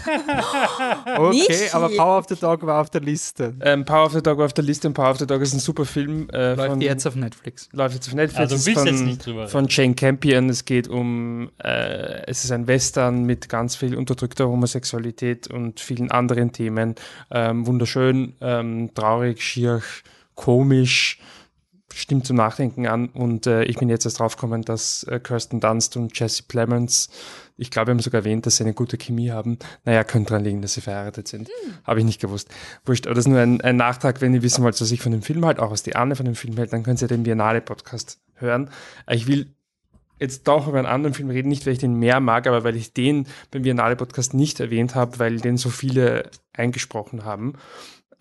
Okay, 1.06 1.30
Michi! 1.30 1.70
aber 1.72 1.88
Power 1.88 2.18
of 2.18 2.26
the 2.28 2.36
Dog 2.36 2.64
war 2.64 2.80
auf 2.80 2.90
der 2.90 3.00
Liste. 3.00 3.54
Ähm, 3.60 3.84
Power 3.84 4.06
of 4.06 4.12
the 4.12 4.22
Dog 4.22 4.38
war 4.38 4.46
auf 4.46 4.52
der 4.52 4.64
Liste 4.64 4.88
und 4.88 4.94
Power 4.94 5.10
of 5.10 5.18
the 5.18 5.26
Dog 5.26 5.40
ist 5.40 5.54
ein 5.54 5.60
super 5.60 5.84
Film. 5.84 6.28
Äh, 6.30 6.54
Läuft 6.54 6.70
von, 6.70 6.80
jetzt 6.80 7.06
auf 7.06 7.16
Netflix. 7.16 7.68
läuft 7.72 7.94
jetzt 7.94 8.08
auf 8.08 8.14
Netflix. 8.14 8.40
Also 8.40 8.56
ist 8.56 8.66
willst 8.66 8.78
von, 8.78 8.88
jetzt 8.88 9.00
nicht 9.00 9.26
drüber 9.26 9.48
Von 9.48 9.66
Jane 9.68 9.94
Campion. 9.94 10.48
Es 10.48 10.64
geht 10.64 10.88
um, 10.88 11.50
äh, 11.62 12.26
es 12.26 12.44
ist 12.44 12.52
ein 12.52 12.66
Western 12.66 13.24
mit 13.24 13.48
ganz 13.48 13.76
viel 13.76 13.96
unterdrückter 13.96 14.48
Homosexualität 14.48 15.48
und 15.48 15.80
vielen 15.80 16.10
anderen 16.10 16.52
Themen. 16.52 16.94
Ähm, 17.30 17.66
wunderschön, 17.66 18.34
ähm, 18.40 18.90
traurig, 18.94 19.42
schier, 19.42 19.82
komisch, 20.34 21.18
stimmt 22.00 22.26
zum 22.26 22.36
Nachdenken 22.36 22.86
an. 22.86 23.08
Und 23.08 23.46
äh, 23.46 23.64
ich 23.64 23.76
bin 23.76 23.88
jetzt 23.88 24.04
erst 24.04 24.20
draufgekommen, 24.20 24.62
dass 24.62 25.04
äh, 25.04 25.20
Kirsten 25.20 25.60
Dunst 25.60 25.96
und 25.96 26.18
Jesse 26.18 26.42
Plemons, 26.42 27.10
ich 27.56 27.70
glaube, 27.70 27.88
wir 27.88 27.92
haben 27.92 28.00
sogar 28.00 28.20
erwähnt, 28.20 28.46
dass 28.46 28.56
sie 28.56 28.64
eine 28.64 28.74
gute 28.74 28.96
Chemie 28.96 29.30
haben. 29.30 29.58
Naja, 29.84 30.02
könnte 30.04 30.30
dran 30.30 30.44
liegen, 30.44 30.62
dass 30.62 30.74
sie 30.74 30.80
verheiratet 30.80 31.28
sind. 31.28 31.48
Habe 31.84 32.00
ich 32.00 32.06
nicht 32.06 32.20
gewusst. 32.20 32.48
Wurscht, 32.84 33.06
aber 33.06 33.14
das 33.14 33.26
ist 33.26 33.30
nur 33.30 33.40
ein, 33.40 33.60
ein 33.60 33.76
Nachtrag, 33.76 34.20
wenn 34.20 34.34
ihr 34.34 34.42
wissen 34.42 34.64
wollt, 34.64 34.80
was 34.80 34.90
ich 34.90 35.02
von 35.02 35.12
dem 35.12 35.22
Film 35.22 35.44
halt, 35.44 35.58
auch 35.58 35.70
was 35.70 35.82
die 35.82 35.94
Anne 35.94 36.16
von 36.16 36.24
dem 36.26 36.34
Film 36.34 36.56
hält, 36.56 36.72
dann 36.72 36.82
könnt 36.82 37.02
ihr 37.02 37.08
den 37.08 37.22
Biennale-Podcast 37.22 38.18
hören. 38.34 38.70
Äh, 39.06 39.16
Ich 39.16 39.26
will 39.26 39.54
jetzt 40.18 40.46
doch 40.48 40.68
über 40.68 40.78
einen 40.78 40.86
anderen 40.86 41.14
Film 41.14 41.30
reden, 41.30 41.48
nicht 41.48 41.66
weil 41.66 41.72
ich 41.72 41.78
den 41.78 41.94
mehr 41.94 42.20
mag, 42.20 42.46
aber 42.46 42.62
weil 42.62 42.76
ich 42.76 42.92
den 42.92 43.26
beim 43.50 43.62
Biennale-Podcast 43.62 44.34
nicht 44.34 44.60
erwähnt 44.60 44.94
habe, 44.94 45.18
weil 45.18 45.38
den 45.38 45.56
so 45.56 45.70
viele 45.70 46.30
eingesprochen 46.52 47.24
haben. 47.24 47.54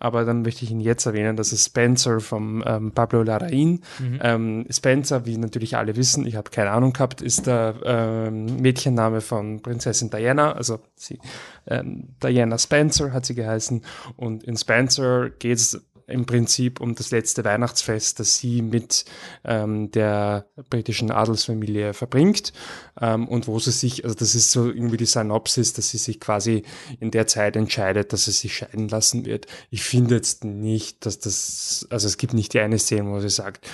Aber 0.00 0.24
dann 0.24 0.42
möchte 0.42 0.64
ich 0.64 0.70
ihn 0.70 0.80
jetzt 0.80 1.06
erwähnen, 1.06 1.36
das 1.36 1.52
ist 1.52 1.66
Spencer 1.66 2.20
vom 2.20 2.64
ähm, 2.66 2.92
Pablo 2.92 3.22
Larraín. 3.22 3.80
Ähm, 4.22 4.66
Spencer, 4.70 5.26
wie 5.26 5.36
natürlich 5.36 5.76
alle 5.76 5.94
wissen, 5.94 6.26
ich 6.26 6.36
habe 6.36 6.50
keine 6.50 6.70
Ahnung 6.70 6.92
gehabt, 6.92 7.20
ist 7.20 7.46
der 7.46 7.74
ähm, 7.84 8.56
Mädchenname 8.60 9.20
von 9.20 9.60
Prinzessin 9.60 10.10
Diana, 10.10 10.52
also 10.52 10.80
sie, 10.96 11.18
ähm, 11.66 12.08
Diana 12.22 12.58
Spencer 12.58 13.12
hat 13.12 13.26
sie 13.26 13.34
geheißen. 13.34 13.82
Und 14.16 14.42
in 14.42 14.56
Spencer 14.56 15.30
geht 15.30 15.58
es 15.58 15.80
im 16.10 16.26
Prinzip 16.26 16.80
um 16.80 16.94
das 16.94 17.10
letzte 17.10 17.44
Weihnachtsfest, 17.44 18.20
das 18.20 18.36
sie 18.36 18.62
mit 18.62 19.04
ähm, 19.44 19.90
der 19.90 20.46
britischen 20.68 21.10
Adelsfamilie 21.10 21.94
verbringt 21.94 22.52
ähm, 23.00 23.28
und 23.28 23.46
wo 23.46 23.58
sie 23.58 23.72
sich, 23.72 24.04
also 24.04 24.14
das 24.14 24.34
ist 24.34 24.50
so 24.50 24.66
irgendwie 24.66 24.96
die 24.96 25.06
Synopsis, 25.06 25.72
dass 25.72 25.90
sie 25.90 25.98
sich 25.98 26.20
quasi 26.20 26.64
in 26.98 27.10
der 27.10 27.26
Zeit 27.26 27.56
entscheidet, 27.56 28.12
dass 28.12 28.24
sie 28.24 28.32
sich 28.32 28.56
scheiden 28.56 28.88
lassen 28.88 29.24
wird. 29.24 29.46
Ich 29.70 29.82
finde 29.82 30.16
jetzt 30.16 30.44
nicht, 30.44 31.06
dass 31.06 31.18
das, 31.18 31.86
also 31.90 32.06
es 32.06 32.16
gibt 32.16 32.34
nicht 32.34 32.52
die 32.54 32.60
eine 32.60 32.78
Szene, 32.78 33.10
wo 33.10 33.20
sie 33.20 33.30
sagt, 33.30 33.66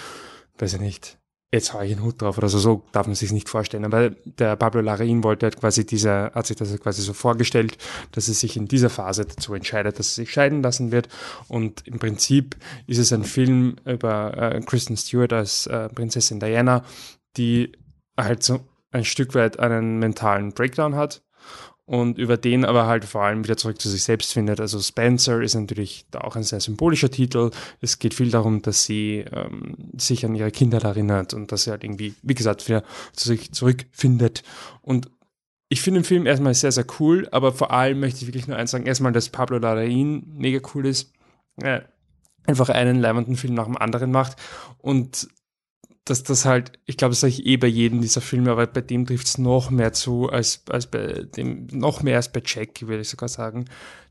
weiß 0.59 0.75
ich 0.75 0.81
nicht, 0.81 1.19
jetzt 1.57 1.73
hau 1.73 1.81
ich 1.81 1.93
einen 1.93 2.03
Hut 2.03 2.23
drauf 2.23 2.39
oder 2.39 2.49
so, 2.49 2.59
so 2.59 2.85
darf 2.93 3.07
man 3.07 3.15
sich 3.15 3.33
nicht 3.33 3.49
vorstellen. 3.49 3.85
Aber 3.85 4.11
der 4.11 4.57
Pablo 4.57 4.81
Larraín 4.81 5.25
wollte 5.25 5.47
halt 5.47 5.59
quasi 5.59 5.85
dieser, 5.85 6.33
hat 6.35 6.47
sich 6.47 6.57
das 6.57 6.79
quasi 6.81 7.03
so 7.03 7.13
vorgestellt, 7.13 7.77
dass 8.13 8.29
er 8.29 8.35
sich 8.35 8.57
in 8.57 8.69
dieser 8.69 8.91
Phase 8.91 9.25
dazu 9.25 9.55
entscheidet, 9.55 9.99
dass 9.99 10.13
er 10.13 10.25
sich 10.25 10.33
scheiden 10.33 10.63
lassen 10.63 10.93
wird. 10.93 11.09
Und 11.49 11.87
im 11.87 11.99
Prinzip 11.99 12.57
ist 12.87 12.99
es 12.99 13.13
ein 13.13 13.25
Film 13.25 13.77
über 13.85 14.37
äh, 14.37 14.61
Kristen 14.61 14.97
Stewart 14.97 15.33
als 15.33 15.67
äh, 15.67 15.89
Prinzessin 15.89 16.41
Diana, 16.41 16.85
die 17.37 17.73
halt 18.17 18.43
so 18.43 18.61
ein 18.93 19.05
Stück 19.05 19.35
weit 19.35 19.59
einen 19.59 19.99
mentalen 19.99 20.53
Breakdown 20.53 20.95
hat 20.95 21.23
und 21.87 22.19
über 22.19 22.37
den 22.37 22.65
aber 22.65 22.87
halt 22.87 23.05
vor 23.05 23.23
allem 23.23 23.45
wieder 23.45 23.57
zurück 23.57 23.81
zu 23.81 23.89
sich 23.89 24.03
selbst 24.03 24.33
findet. 24.33 24.61
Also 24.61 24.81
Spencer 24.81 25.41
ist 25.41 25.55
natürlich 25.55 26.05
da 26.11 26.21
auch 26.21 26.35
ein 26.35 26.43
sehr 26.43 26.61
symbolischer 26.61 27.11
Titel. 27.11 27.53
Es 27.81 28.01
geht 28.01 28.13
viel 28.13 28.31
darum, 28.31 28.61
dass 28.61 28.85
sie 28.85 29.25
ähm, 29.33 29.77
sich 29.97 30.27
an 30.27 30.35
ihre 30.35 30.51
Kindheit 30.51 30.83
erinnert 30.83 31.33
und 31.33 31.53
dass 31.53 31.63
sie 31.63 31.71
halt 31.71 31.85
irgendwie, 31.85 32.15
wie 32.23 32.35
gesagt, 32.35 32.69
wieder 32.69 32.83
zu 33.13 33.29
sich 33.29 33.53
zurückfindet. 33.53 34.43
Und 34.83 35.09
ich 35.69 35.81
finde 35.81 36.01
den 36.01 36.05
Film 36.05 36.27
erstmal 36.27 36.55
sehr, 36.55 36.73
sehr 36.73 36.87
cool, 36.99 37.29
aber 37.31 37.53
vor 37.53 37.71
allem 37.71 38.01
möchte 38.01 38.21
ich 38.21 38.27
wirklich 38.27 38.49
nur 38.49 38.57
eins 38.57 38.73
sagen. 38.73 38.87
Erstmal, 38.87 39.13
dass 39.13 39.29
Pablo 39.29 39.59
Larraín 39.59 40.23
mega 40.27 40.61
cool 40.75 40.87
ist. 40.87 41.13
Äh, 41.63 41.83
einfach 42.47 42.69
einen 42.69 43.01
leibenden 43.01 43.37
Film 43.37 43.55
nach 43.55 43.65
dem 43.65 43.77
anderen 43.77 44.11
macht 44.11 44.37
und 44.79 45.29
dass 46.07 46.23
das 46.23 46.45
halt, 46.45 46.73
ich 46.87 46.97
glaube, 46.97 47.13
das 47.13 47.21
sage 47.21 47.33
ich 47.33 47.47
eh 47.47 47.57
bei 47.57 47.67
jedem 47.67 48.01
dieser 48.01 48.21
Filme, 48.21 48.53
aber 48.53 48.67
bei 48.67 48.81
dem 48.81 49.07
trifft 49.07 49.27
es 49.27 49.39
noch 49.39 49.71
mehr 49.71 49.93
zu 49.93 50.31
als, 50.31 50.63
als 50.71 50.87
bei 50.87 51.25
dem, 51.37 51.67
noch 51.73 52.03
mehr 52.03 52.17
als 52.17 52.33
bei 52.33 52.43
Jack, 52.45 52.87
würde 52.87 53.03
ich 53.03 53.09
sogar 53.09 53.29
sagen. 53.29 53.67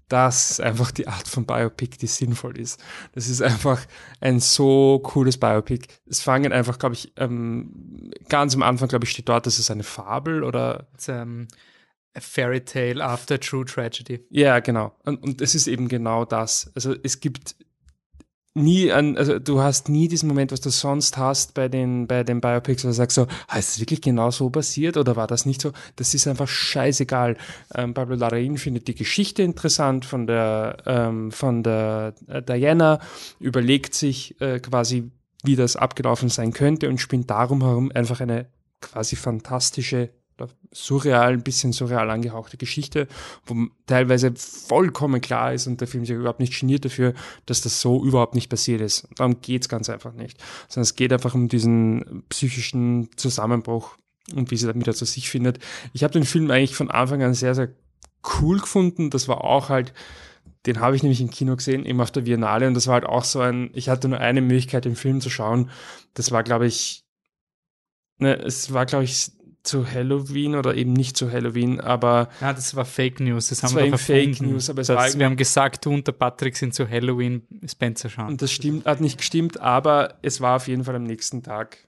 Das 0.07 0.51
ist 0.51 0.61
einfach 0.61 0.91
die 0.91 1.07
Art 1.07 1.27
von 1.27 1.47
Biopic, 1.47 1.97
die 1.97 2.07
sinnvoll 2.07 2.59
ist. 2.59 2.79
Das 3.13 3.27
ist 3.27 3.41
einfach 3.41 3.83
ein 4.19 4.39
so 4.39 4.99
cooles 4.99 5.39
Biopic. 5.39 5.87
Es 6.05 6.21
fangen 6.21 6.51
einfach, 6.51 6.77
glaube 6.77 6.93
ich, 6.93 7.13
ähm, 7.15 8.11
ganz 8.29 8.53
am 8.53 8.61
Anfang, 8.61 8.87
glaube 8.87 9.05
ich, 9.05 9.11
steht 9.11 9.29
dort, 9.29 9.47
das 9.47 9.57
ist 9.57 9.71
eine 9.71 9.83
Fabel 9.83 10.43
oder. 10.43 10.87
It's, 10.93 11.09
um, 11.09 11.47
a 12.15 12.21
fairy 12.21 12.61
tale 12.61 13.03
after 13.03 13.37
true 13.37 13.65
tragedy. 13.65 14.25
Ja, 14.29 14.59
genau. 14.59 14.95
Und, 15.03 15.21
und 15.21 15.41
es 15.41 15.53
ist 15.53 15.67
eben 15.67 15.87
genau 15.87 16.25
das. 16.25 16.71
Also 16.73 16.95
es 17.03 17.19
gibt 17.19 17.55
nie 18.55 18.91
an, 18.91 19.17
also 19.17 19.37
du 19.37 19.61
hast 19.61 19.89
nie 19.89 20.07
diesen 20.07 20.27
Moment, 20.27 20.51
was 20.51 20.61
du 20.61 20.69
sonst 20.69 21.17
hast 21.17 21.53
bei 21.53 21.67
den, 21.67 22.07
bei 22.07 22.23
den 22.23 22.39
Biopics, 22.39 22.83
wo 22.83 22.87
du 22.87 22.93
sagst 22.93 23.15
so, 23.15 23.27
ah, 23.47 23.59
ist 23.59 23.73
das 23.73 23.79
wirklich 23.79 24.01
genau 24.01 24.31
so 24.31 24.49
passiert 24.49 24.95
oder 24.97 25.15
war 25.15 25.27
das 25.27 25.45
nicht 25.45 25.61
so? 25.61 25.73
Das 25.97 26.13
ist 26.13 26.25
einfach 26.27 26.47
scheißegal. 26.47 27.37
Ähm, 27.75 27.93
Pablo 27.93 28.15
Larraín 28.15 28.57
findet 28.57 28.87
die 28.87 28.95
Geschichte 28.95 29.43
interessant 29.43 30.05
von 30.05 30.25
der, 30.25 30.77
ähm, 30.85 31.31
von 31.31 31.63
der 31.63 32.15
äh, 32.27 32.41
Diana, 32.41 32.99
überlegt 33.39 33.93
sich 33.93 34.39
äh, 34.39 34.59
quasi, 34.59 35.11
wie 35.43 35.57
das 35.57 35.75
abgelaufen 35.75 36.29
sein 36.29 36.53
könnte 36.53 36.87
und 36.89 36.99
spinnt 36.99 37.29
darum 37.29 37.61
herum 37.61 37.91
einfach 37.93 38.21
eine 38.21 38.47
quasi 38.79 39.17
fantastische 39.17 40.11
surreal, 40.71 41.33
ein 41.33 41.43
bisschen 41.43 41.71
surreal 41.71 42.09
angehauchte 42.09 42.57
Geschichte, 42.57 43.07
wo 43.45 43.67
teilweise 43.87 44.33
vollkommen 44.35 45.21
klar 45.21 45.53
ist 45.53 45.67
und 45.67 45.79
der 45.79 45.87
Film 45.87 46.05
sich 46.05 46.15
überhaupt 46.15 46.39
nicht 46.39 46.59
geniert 46.59 46.85
dafür, 46.85 47.13
dass 47.45 47.61
das 47.61 47.81
so 47.81 48.03
überhaupt 48.03 48.35
nicht 48.35 48.49
passiert 48.49 48.81
ist. 48.81 49.07
Darum 49.15 49.41
geht's 49.41 49.69
ganz 49.69 49.89
einfach 49.89 50.13
nicht. 50.13 50.37
Sondern 50.67 50.83
es 50.83 50.95
geht 50.95 51.13
einfach 51.13 51.33
um 51.33 51.47
diesen 51.47 52.23
psychischen 52.29 53.09
Zusammenbruch 53.15 53.97
und 54.33 54.51
wie 54.51 54.57
sie 54.57 54.67
damit 54.67 54.93
zu 54.95 55.05
sich 55.05 55.29
findet. 55.29 55.59
Ich 55.93 56.03
habe 56.03 56.13
den 56.13 56.25
Film 56.25 56.49
eigentlich 56.51 56.75
von 56.75 56.91
Anfang 56.91 57.23
an 57.23 57.33
sehr, 57.33 57.55
sehr 57.55 57.69
cool 58.41 58.59
gefunden. 58.59 59.09
Das 59.09 59.27
war 59.27 59.43
auch 59.43 59.69
halt, 59.69 59.93
den 60.65 60.79
habe 60.79 60.95
ich 60.95 61.03
nämlich 61.03 61.21
im 61.21 61.29
Kino 61.29 61.55
gesehen, 61.55 61.85
eben 61.85 62.01
auf 62.01 62.11
der 62.11 62.21
Biennale 62.21 62.67
und 62.67 62.73
das 62.73 62.87
war 62.87 62.95
halt 62.95 63.05
auch 63.05 63.23
so 63.23 63.39
ein, 63.39 63.69
ich 63.73 63.89
hatte 63.89 64.07
nur 64.07 64.19
eine 64.19 64.41
Möglichkeit, 64.41 64.85
den 64.85 64.95
Film 64.95 65.21
zu 65.21 65.29
schauen. 65.29 65.69
Das 66.15 66.31
war, 66.31 66.43
glaube 66.43 66.65
ich, 66.65 67.03
ne, 68.17 68.35
es 68.35 68.73
war, 68.73 68.85
glaube 68.85 69.03
ich, 69.03 69.31
zu 69.67 69.89
Halloween 69.89 70.55
oder 70.55 70.75
eben 70.75 70.93
nicht 70.93 71.17
zu 71.17 71.31
Halloween, 71.31 71.79
aber. 71.79 72.29
Ja, 72.41 72.53
das 72.53 72.75
war 72.75 72.85
Fake 72.85 73.19
News. 73.19 73.47
Das, 73.47 73.59
das 73.59 73.71
haben 73.71 73.75
war 73.77 73.83
wir 73.83 73.97
verfunden. 73.97 74.33
Fake 74.35 74.41
News, 74.47 74.69
aber 74.69 74.81
es 74.81 74.87
das, 74.87 75.13
war 75.13 75.19
wir 75.19 75.25
haben 75.25 75.37
gesagt, 75.37 75.85
du 75.85 75.93
und 75.93 76.07
der 76.07 76.13
Patrick 76.13 76.55
sind 76.57 76.73
zu 76.73 76.89
Halloween 76.89 77.43
Spencer 77.67 78.09
schauen. 78.09 78.27
Und 78.27 78.41
das 78.41 78.51
stimmt, 78.51 78.85
hat 78.85 79.01
nicht 79.01 79.17
gestimmt, 79.17 79.59
aber 79.59 80.15
es 80.21 80.41
war 80.41 80.57
auf 80.57 80.67
jeden 80.67 80.83
Fall 80.83 80.95
am 80.95 81.03
nächsten 81.03 81.43
Tag 81.43 81.84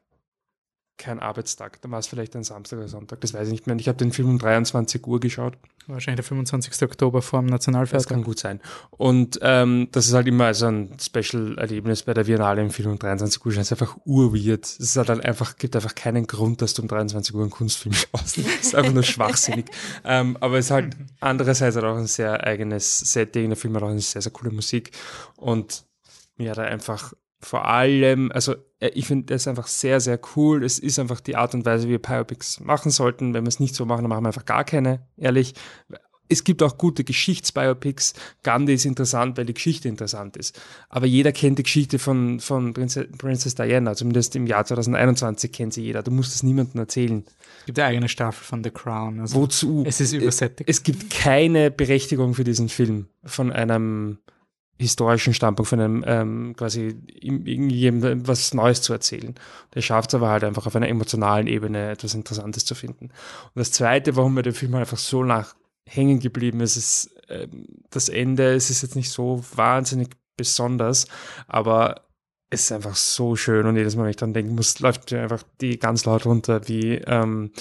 kein 0.97 1.19
Arbeitstag. 1.19 1.81
Dann 1.81 1.91
war 1.91 1.99
es 1.99 2.07
vielleicht 2.07 2.35
ein 2.35 2.43
Samstag 2.43 2.79
oder 2.79 2.87
Sonntag, 2.87 3.21
das 3.21 3.33
weiß 3.33 3.47
ich 3.47 3.51
nicht 3.51 3.67
mehr. 3.67 3.75
Ich 3.77 3.87
habe 3.87 3.97
den 3.97 4.11
Film 4.11 4.29
um 4.29 4.39
23 4.39 5.05
Uhr 5.05 5.19
geschaut. 5.19 5.57
Wahrscheinlich 5.87 6.17
der 6.17 6.25
25. 6.25 6.83
Oktober 6.83 7.21
vor 7.21 7.39
dem 7.39 7.47
Das 7.47 7.59
Nationalfeiertag. 7.59 8.09
kann 8.09 8.23
gut 8.23 8.39
sein. 8.39 8.59
Und 8.91 9.39
ähm, 9.41 9.87
das 9.91 10.07
ist 10.07 10.13
halt 10.13 10.27
immer 10.27 10.53
so 10.53 10.65
ein 10.65 10.97
Special-Erlebnis 10.99 12.03
bei 12.03 12.13
der 12.13 12.25
Biennale 12.25 12.61
im 12.61 12.71
Film 12.71 12.91
um 12.91 12.99
23 12.99 13.45
Uhr. 13.45 13.53
Es 13.53 13.57
ist 13.59 13.71
einfach 13.71 13.95
urweird. 14.03 14.65
Es 14.65 14.97
halt 14.97 15.09
einfach, 15.09 15.55
gibt 15.55 15.75
einfach 15.75 15.95
keinen 15.95 16.27
Grund, 16.27 16.61
dass 16.61 16.73
du 16.73 16.81
um 16.81 16.89
23 16.89 17.33
Uhr 17.33 17.41
einen 17.41 17.51
Kunstfilm 17.51 17.93
schaust. 17.93 18.37
Es 18.39 18.67
ist 18.67 18.75
einfach 18.75 18.91
nur 18.93 19.03
schwachsinnig. 19.03 19.67
ähm, 20.03 20.37
aber 20.41 20.57
es 20.57 20.65
ist 20.65 20.71
halt 20.71 20.97
andererseits 21.21 21.75
halt 21.75 21.85
auch 21.85 21.95
ein 21.95 22.07
sehr 22.07 22.43
eigenes 22.45 22.99
Setting. 22.99 23.49
Der 23.49 23.57
Film 23.57 23.75
hat 23.75 23.83
auch 23.83 23.89
eine 23.89 24.01
sehr, 24.01 24.21
sehr 24.21 24.31
coole 24.33 24.51
Musik. 24.51 24.91
Und 25.37 25.85
mir 26.35 26.51
hat 26.51 26.57
er 26.57 26.65
einfach 26.65 27.13
vor 27.39 27.65
allem, 27.65 28.31
also 28.31 28.55
äh, 28.79 28.89
ich 28.89 29.07
finde 29.07 29.33
das 29.33 29.47
einfach 29.47 29.67
sehr, 29.67 29.99
sehr 29.99 30.19
cool. 30.35 30.63
Es 30.63 30.79
ist 30.79 30.99
einfach 30.99 31.19
die 31.19 31.35
Art 31.35 31.53
und 31.53 31.65
Weise, 31.65 31.87
wie 31.87 31.91
wir 31.91 32.01
Biopics 32.01 32.59
machen 32.59 32.91
sollten. 32.91 33.33
Wenn 33.33 33.43
wir 33.43 33.49
es 33.49 33.59
nicht 33.59 33.75
so 33.75 33.85
machen, 33.85 34.03
dann 34.03 34.09
machen 34.09 34.23
wir 34.23 34.29
einfach 34.29 34.45
gar 34.45 34.63
keine, 34.63 35.05
ehrlich. 35.17 35.53
Es 36.29 36.43
gibt 36.43 36.61
auch 36.61 36.77
gute 36.77 37.05
Geschichtsbiopics. 37.05 38.13
Gandhi 38.43 38.73
ist 38.73 38.83
interessant, 38.83 39.37
weil 39.37 39.45
die 39.45 39.53
Geschichte 39.53 39.87
interessant 39.87 40.35
ist. 40.35 40.59
Aber 40.89 41.05
jeder 41.05 41.31
kennt 41.31 41.57
die 41.57 41.63
Geschichte 41.63 41.99
von, 41.99 42.41
von 42.41 42.73
Princess 42.73 43.55
Diana. 43.55 43.95
Zumindest 43.95 44.35
im 44.35 44.45
Jahr 44.45 44.65
2021 44.65 45.53
kennt 45.53 45.73
sie 45.73 45.83
jeder. 45.83 46.03
Du 46.03 46.11
musst 46.11 46.35
es 46.35 46.43
niemandem 46.43 46.81
erzählen. 46.81 47.23
Es 47.59 47.65
gibt 47.67 47.79
eine 47.79 47.87
eigene 47.87 48.09
Staffel 48.09 48.43
von 48.43 48.61
The 48.61 48.71
Crown. 48.71 49.21
Also 49.21 49.39
Wozu? 49.39 49.85
es 49.87 50.01
ist 50.01 50.11
übersättigt. 50.11 50.69
Es 50.69 50.83
gibt 50.83 51.09
keine 51.11 51.71
Berechtigung 51.71 52.33
für 52.33 52.43
diesen 52.43 52.67
Film 52.67 53.07
von 53.23 53.53
einem 53.53 54.17
historischen 54.79 55.33
Standpunkt, 55.33 55.69
von 55.69 55.79
einem 55.79 56.03
ähm, 56.05 56.55
quasi 56.55 56.95
irgendjemandem 57.19 58.27
was 58.27 58.53
Neues 58.53 58.81
zu 58.81 58.93
erzählen. 58.93 59.35
Der 59.73 59.81
schafft 59.81 60.11
es 60.11 60.15
aber 60.15 60.29
halt 60.29 60.43
einfach 60.43 60.67
auf 60.67 60.75
einer 60.75 60.87
emotionalen 60.87 61.47
Ebene 61.47 61.91
etwas 61.91 62.13
Interessantes 62.13 62.65
zu 62.65 62.75
finden. 62.75 63.05
Und 63.05 63.55
das 63.55 63.71
Zweite, 63.71 64.15
warum 64.15 64.33
mir 64.35 64.43
der 64.43 64.53
Film 64.53 64.73
halt 64.73 64.81
einfach 64.81 64.97
so 64.97 65.23
nach 65.23 65.55
hängen 65.87 66.19
geblieben 66.19 66.59
ist, 66.61 66.75
ist 66.75 67.15
ähm, 67.29 67.65
das 67.89 68.09
Ende. 68.09 68.53
Es 68.53 68.69
ist 68.69 68.81
jetzt 68.81 68.95
nicht 68.95 69.09
so 69.09 69.43
wahnsinnig 69.55 70.09
besonders, 70.35 71.07
aber 71.47 72.07
es 72.49 72.61
ist 72.61 72.71
einfach 72.71 72.95
so 72.95 73.35
schön 73.35 73.65
und 73.65 73.75
jedes 73.75 73.95
Mal, 73.95 74.03
wenn 74.03 74.11
ich 74.11 74.15
dran 74.15 74.33
denken 74.33 74.55
muss, 74.55 74.79
läuft 74.79 75.11
mir 75.11 75.21
einfach 75.21 75.43
die 75.59 75.79
ganz 75.79 76.05
laut 76.05 76.25
runter, 76.25 76.67
wie 76.67 76.95
ähm, 76.95 77.51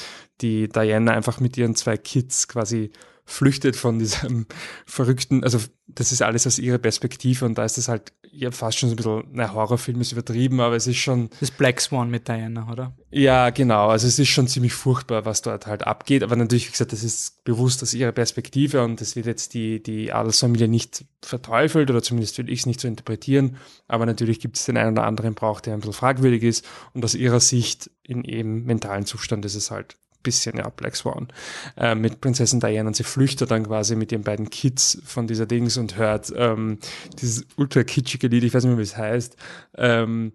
die 0.40 0.68
Diana 0.68 1.12
einfach 1.12 1.40
mit 1.40 1.56
ihren 1.56 1.74
zwei 1.74 1.96
Kids 1.96 2.46
quasi 2.46 2.92
flüchtet 3.26 3.76
von 3.76 3.98
diesem 3.98 4.46
verrückten, 4.86 5.44
also 5.44 5.58
das 5.88 6.12
ist 6.12 6.22
alles 6.22 6.46
aus 6.46 6.58
ihrer 6.58 6.78
Perspektive 6.78 7.44
und 7.44 7.58
da 7.58 7.64
ist 7.64 7.76
das 7.76 7.88
halt 7.88 8.12
ja 8.30 8.50
fast 8.50 8.78
schon 8.78 8.88
so 8.88 8.94
ein 8.94 8.96
bisschen, 8.96 9.24
na, 9.32 9.52
Horrorfilm 9.52 10.00
ist 10.00 10.12
übertrieben, 10.12 10.60
aber 10.60 10.76
es 10.76 10.86
ist 10.86 10.96
schon, 10.96 11.30
Das 11.40 11.50
Black 11.50 11.80
Swan 11.80 12.10
mit 12.10 12.28
Diana, 12.28 12.70
oder? 12.70 12.96
ja, 13.10 13.50
genau, 13.50 13.88
also 13.88 14.06
es 14.06 14.18
ist 14.18 14.28
schon 14.28 14.48
ziemlich 14.48 14.74
furchtbar, 14.74 15.24
was 15.24 15.42
dort 15.42 15.66
halt 15.66 15.86
abgeht, 15.86 16.22
aber 16.22 16.36
natürlich, 16.36 16.68
wie 16.68 16.72
gesagt, 16.72 16.92
das 16.92 17.02
ist 17.02 17.44
bewusst 17.44 17.82
aus 17.82 17.94
ihrer 17.94 18.12
Perspektive 18.12 18.84
und 18.84 19.00
das 19.00 19.16
wird 19.16 19.26
jetzt 19.26 19.54
die, 19.54 19.82
die 19.82 20.12
Adelsfamilie 20.12 20.68
nicht 20.68 21.04
verteufelt 21.22 21.90
oder 21.90 22.02
zumindest 22.02 22.38
will 22.38 22.48
ich 22.48 22.60
es 22.60 22.66
nicht 22.66 22.80
so 22.80 22.88
interpretieren, 22.88 23.56
aber 23.88 24.06
natürlich 24.06 24.40
gibt 24.40 24.56
es 24.56 24.64
den 24.64 24.76
einen 24.76 24.92
oder 24.92 25.04
anderen 25.04 25.34
Brauch, 25.34 25.60
der 25.60 25.74
ein 25.74 25.80
bisschen 25.80 25.94
fragwürdig 25.94 26.42
ist. 26.42 26.64
Und 26.92 27.04
aus 27.04 27.14
ihrer 27.14 27.40
Sicht 27.40 27.90
in 28.02 28.24
eben 28.24 28.64
mentalen 28.64 29.06
Zustand 29.06 29.44
ist 29.44 29.54
es 29.54 29.70
halt 29.70 29.96
bisschen, 30.26 30.58
ja, 30.58 30.68
Black 30.68 30.96
Swan, 30.96 31.28
äh, 31.76 31.94
mit 31.94 32.20
Prinzessin 32.20 32.60
Diana 32.60 32.88
und 32.88 32.96
sie 32.96 33.04
flüchtet 33.04 33.50
dann 33.50 33.66
quasi 33.66 33.96
mit 33.96 34.12
ihren 34.12 34.22
beiden 34.22 34.50
Kids 34.50 35.00
von 35.04 35.26
dieser 35.26 35.46
Dings 35.46 35.76
und 35.76 35.96
hört 35.96 36.32
ähm, 36.36 36.78
dieses 37.20 37.46
ultra 37.56 37.82
kitschige 37.84 38.28
Lied, 38.28 38.44
ich 38.44 38.52
weiß 38.52 38.64
nicht 38.64 38.70
mehr, 38.70 38.78
wie 38.78 38.82
es 38.82 38.96
heißt, 38.96 39.36
ähm, 39.76 40.32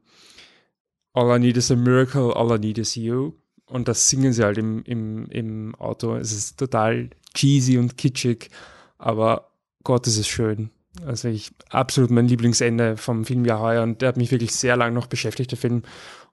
All 1.13 1.29
I 1.35 1.39
need 1.39 1.57
is 1.57 1.71
a 1.71 1.75
miracle, 1.75 2.31
all 2.33 2.55
I 2.55 2.57
need 2.57 2.77
is 2.77 2.95
you. 2.95 3.33
Und 3.65 3.87
das 3.87 4.09
singen 4.09 4.33
sie 4.33 4.43
halt 4.43 4.57
im, 4.57 4.83
im, 4.83 5.25
im 5.27 5.75
Auto. 5.75 6.15
Es 6.15 6.31
ist 6.31 6.57
total 6.57 7.09
cheesy 7.33 7.77
und 7.77 7.97
kitschig, 7.97 8.49
aber 8.97 9.51
Gott, 9.83 10.07
ist 10.07 10.17
es 10.17 10.27
schön. 10.27 10.69
Also 11.05 11.29
ich 11.29 11.51
absolut 11.69 12.11
mein 12.11 12.27
Lieblingsende 12.27 12.97
vom 12.97 13.25
Filmjahr 13.25 13.59
heuer 13.59 13.83
und 13.83 14.01
der 14.01 14.09
hat 14.09 14.17
mich 14.17 14.31
wirklich 14.31 14.53
sehr 14.53 14.75
lange 14.75 14.93
noch 14.93 15.07
beschäftigt, 15.07 15.51
der 15.51 15.57
Film. 15.57 15.83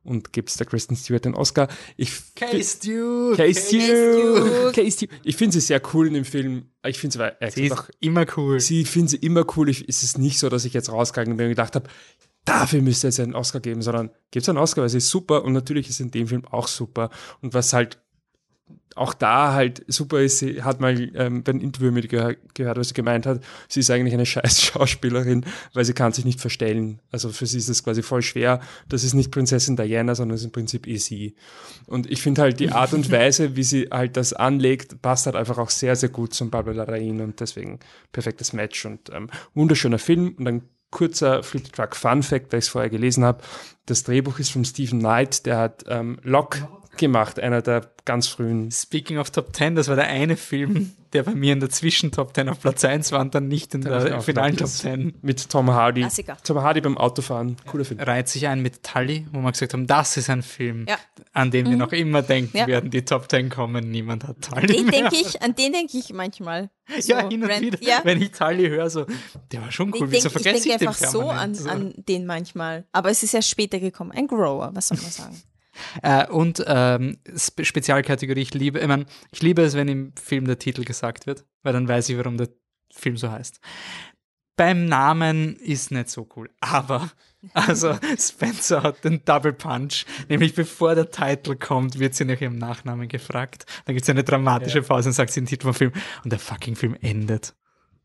Und 0.05 0.33
gibt's 0.33 0.57
der 0.57 0.67
Kristen 0.67 0.97
Stewart 0.97 1.25
den 1.27 1.35
Oscar. 1.35 1.69
Ich 1.97 2.11
Stew! 2.13 3.35
Case 3.37 3.61
Stew. 3.61 3.81
Stew. 3.81 4.73
Case 4.73 4.91
Stew. 4.93 5.07
Ich 5.25 5.37
finde 5.37 5.53
sie 5.55 5.61
sehr 5.61 5.83
cool 5.93 6.07
in 6.07 6.15
dem 6.15 6.25
Film. 6.25 6.71
Ich 6.87 6.99
finde 6.99 7.19
sie, 7.19 7.43
äh, 7.43 7.51
Sie 7.51 7.65
ist 7.67 7.73
einfach- 7.73 7.91
immer 8.01 8.25
cool. 8.37 8.59
sie 8.61 8.85
finde 8.85 9.11
sie 9.11 9.17
immer 9.19 9.45
cool. 9.57 9.69
Ich, 9.69 9.87
es 9.89 10.03
ist 10.03 10.17
nicht 10.19 10.39
so, 10.39 10.49
dass 10.49 10.65
ich 10.65 10.73
jetzt 10.73 10.91
rausgegangen 10.91 11.37
bin 11.37 11.47
und 11.47 11.51
gedacht 11.51 11.75
habe, 11.75 11.89
dafür 12.47 12.81
müsste 12.81 13.09
es 13.09 13.21
einen 13.21 13.35
Oscar 13.35 13.61
geben, 13.61 13.83
sondern 13.83 14.11
gibt 14.31 14.45
es 14.45 14.49
einen 14.49 14.57
Oscar, 14.59 14.83
weil 14.83 14.89
sie 14.89 14.99
ist 14.99 15.11
super 15.11 15.45
und 15.45 15.53
natürlich 15.53 15.91
ist 15.91 16.01
in 16.01 16.11
dem 16.11 16.29
Film 16.29 16.47
auch 16.47 16.69
super. 16.69 17.11
Und 17.43 17.53
was 17.53 17.73
halt 17.75 18.01
auch 18.97 19.15
da 19.15 19.53
halt 19.53 19.85
super 19.87 20.21
ist, 20.21 20.39
sie 20.39 20.63
hat 20.63 20.81
mal 20.81 21.11
ähm, 21.15 21.43
beim 21.43 21.61
Interview 21.61 21.91
mit 21.91 22.09
gehör, 22.09 22.35
gehört, 22.55 22.79
was 22.79 22.89
sie 22.89 22.95
gemeint 22.95 23.27
hat, 23.27 23.43
sie 23.69 23.81
ist 23.81 23.91
eigentlich 23.91 24.15
eine 24.15 24.27
scheiß 24.27 24.63
Schauspielerin, 24.63 25.45
weil 25.73 25.85
sie 25.85 25.93
kann 25.93 26.13
sich 26.13 26.25
nicht 26.25 26.41
verstellen. 26.41 27.01
Also 27.13 27.31
für 27.31 27.47
sie 27.47 27.59
ist 27.59 27.69
es 27.69 27.85
quasi 27.85 28.03
voll 28.03 28.23
schwer. 28.23 28.61
Das 28.89 29.05
ist 29.05 29.15
nicht 29.15 29.31
Prinzessin 29.31 29.77
Diana, 29.77 30.15
sondern 30.15 30.35
es 30.35 30.43
ist 30.43 30.47
im 30.47 30.53
Prinzip 30.53 30.87
eh 30.87 30.97
sie. 30.97 31.35
Und 31.87 32.11
ich 32.11 32.23
finde 32.23 32.43
halt 32.43 32.61
die 32.61 32.71
Art 32.73 32.93
und 32.93 33.11
Weise, 33.11 33.57
wie 33.57 33.63
sie 33.63 33.89
halt 33.91 34.17
das 34.17 34.33
anlegt, 34.33 35.01
passt 35.03 35.27
halt 35.27 35.37
einfach 35.37 35.59
auch 35.59 35.71
sehr, 35.71 35.97
sehr 35.97 36.09
gut 36.09 36.35
zum 36.35 36.51
Barbara 36.51 36.85
Larraín 36.85 37.23
und 37.23 37.41
deswegen 37.41 37.81
perfektes 38.13 38.53
Match 38.53 38.85
und 38.85 39.11
ähm, 39.13 39.31
wunderschöner 39.55 39.99
Film 39.99 40.35
und 40.39 40.47
ein 40.47 40.63
kurzer 40.91 41.43
Flip 41.43 41.71
Truck 41.73 41.97
Fun 41.97 42.23
Fact, 42.23 42.53
weil 42.53 42.61
ich 42.61 42.67
es 42.67 42.71
vorher 42.71 42.91
gelesen 42.91 43.25
habe. 43.25 43.43
Das 43.87 44.05
Drehbuch 44.05 44.39
ist 44.39 44.51
von 44.51 44.65
Stephen 44.65 45.01
Knight, 45.01 45.47
der 45.47 45.59
hat 45.59 45.85
ähm, 45.89 46.19
Lock 46.23 46.59
gemacht, 46.99 47.41
einer 47.41 47.63
der 47.63 47.91
ganz 48.05 48.27
frühen. 48.29 48.71
Speaking 48.71 49.19
of 49.19 49.31
Top 49.31 49.55
10, 49.55 49.75
das 49.75 49.89
war 49.89 49.97
der 49.97 50.07
eine 50.09 50.37
Film, 50.37 50.95
der 51.13 51.23
bei 51.25 51.35
mir 51.35 51.53
in 51.53 51.61
der 51.61 51.69
Zwischen-Top 51.71 52.35
10 52.35 52.49
auf 52.49 52.61
Platz 52.61 52.85
1 52.85 53.13
war 53.13 53.21
und 53.21 53.35
dann 53.35 53.49
nicht 53.49 53.75
in 53.75 53.81
ich 53.83 53.89
der 53.89 54.19
auch 54.19 54.23
finalen 54.23 54.57
Top 54.57 54.67
gedacht, 54.67 54.79
10. 54.81 55.15
Mit 55.23 55.49
Tom 55.51 55.71
Hardy. 55.71 56.01
Klassiker. 56.03 56.37
Tom 56.43 56.61
Hardy 56.61 56.81
beim 56.81 56.97
Autofahren. 56.99 57.57
Cooler 57.67 57.85
Film. 57.85 58.01
Reiht 58.01 58.29
sich 58.29 58.47
ein 58.47 58.61
mit 58.63 58.83
Tully, 58.83 59.27
wo 59.33 59.41
wir 59.41 59.53
gesagt 59.53 59.73
haben, 59.75 59.87
das 59.87 60.17
ist 60.17 60.29
ein 60.31 60.43
Film, 60.43 60.87
Ja. 60.89 60.97
an 61.33 61.51
den 61.51 61.69
wir 61.69 61.77
noch 61.77 61.93
immer 61.93 62.23
denken 62.23 62.57
Ja. 62.57 62.67
werden, 62.67 62.91
die 62.91 63.05
Top 63.05 63.31
10 63.31 63.49
kommen, 63.51 63.91
niemand 63.91 64.25
hat 64.27 64.41
Tully 64.43 64.67
Den 64.67 64.87
mehr. 64.87 65.03
denke 65.03 65.17
ich, 65.17 65.41
an 65.43 65.55
den 65.55 65.73
denke 65.73 65.97
ich 65.99 66.13
manchmal. 66.13 66.71
So, 67.01 67.13
ja, 67.13 67.29
hin 67.29 67.43
und 67.43 67.51
Rand- 67.51 67.61
wieder, 67.61 67.79
Ja, 67.83 68.01
wenn 68.05 68.23
ich 68.23 68.31
Tully 68.33 68.69
höre, 68.69 68.89
so, 68.89 69.05
der 69.53 69.61
war 69.61 69.71
schon 69.71 69.91
ich 69.95 70.01
cool, 70.01 70.11
wieso 70.11 70.29
denke 70.31 70.39
ich 70.39 70.43
vergesse 70.45 70.65
denk 70.65 70.75
ich, 70.75 70.79
den 70.79 70.89
einfach 70.89 71.07
so 71.11 71.29
an, 71.29 71.55
an 71.69 71.95
den 71.97 72.25
manchmal. 72.25 72.87
Aber 72.93 73.11
es 73.11 73.23
ist 73.23 73.33
ja 73.33 73.43
später 73.43 73.79
gekommen. 73.79 74.11
Ein 74.13 74.27
Grower, 74.27 74.71
was 74.73 74.89
soll 74.89 74.99
man 75.03 75.11
sagen? 75.11 75.43
Äh, 76.03 76.27
und 76.27 76.63
ähm, 76.67 77.19
Spe 77.37 77.65
Spezialkategorie, 77.65 78.43
ich 78.43 78.55
liebe, 78.55 78.79
ich, 78.79 78.87
mein, 78.87 79.07
ich 79.31 79.43
liebe 79.43 79.63
es, 79.63 79.75
wenn 79.75 79.89
im 79.89 80.13
Film 80.17 80.47
der 80.47 80.59
Titel 80.59 80.85
gesagt 80.85 81.27
wird, 81.27 81.45
weil 81.63 81.73
dann 81.73 81.89
weiß 81.89 82.09
ich, 82.09 82.19
warum 82.19 82.37
der 82.37 82.49
Film 82.93 83.17
so 83.17 83.31
heißt. 83.31 83.61
Beim 84.57 84.87
Namen 84.87 85.55
ist 85.57 85.93
nicht 85.93 86.11
so 86.11 86.29
cool, 86.35 86.51
aber 86.61 87.11
also 87.55 87.97
Spencer 88.19 88.83
hat 88.83 89.05
den 89.05 89.25
Double 89.25 89.53
Punch, 89.53 90.05
nämlich 90.29 90.55
bevor 90.55 90.97
der 90.97 91.11
Titel 91.11 91.55
kommt, 91.55 92.01
wird 92.01 92.15
sie 92.15 92.25
nach 92.25 92.41
ihrem 92.41 92.59
Nachnamen 92.59 93.07
gefragt. 93.07 93.67
Dann 93.85 93.95
gibt 93.95 94.03
es 94.03 94.11
eine 94.11 94.25
dramatische 94.25 94.83
Pause 94.83 95.11
und 95.11 95.13
sagt 95.13 95.33
sie 95.33 95.41
den 95.41 95.47
Titel 95.47 95.63
vom 95.65 95.75
Film 95.75 95.93
und 96.25 96.33
der 96.33 96.41
fucking 96.41 96.75
Film 96.75 96.97
endet 97.01 97.55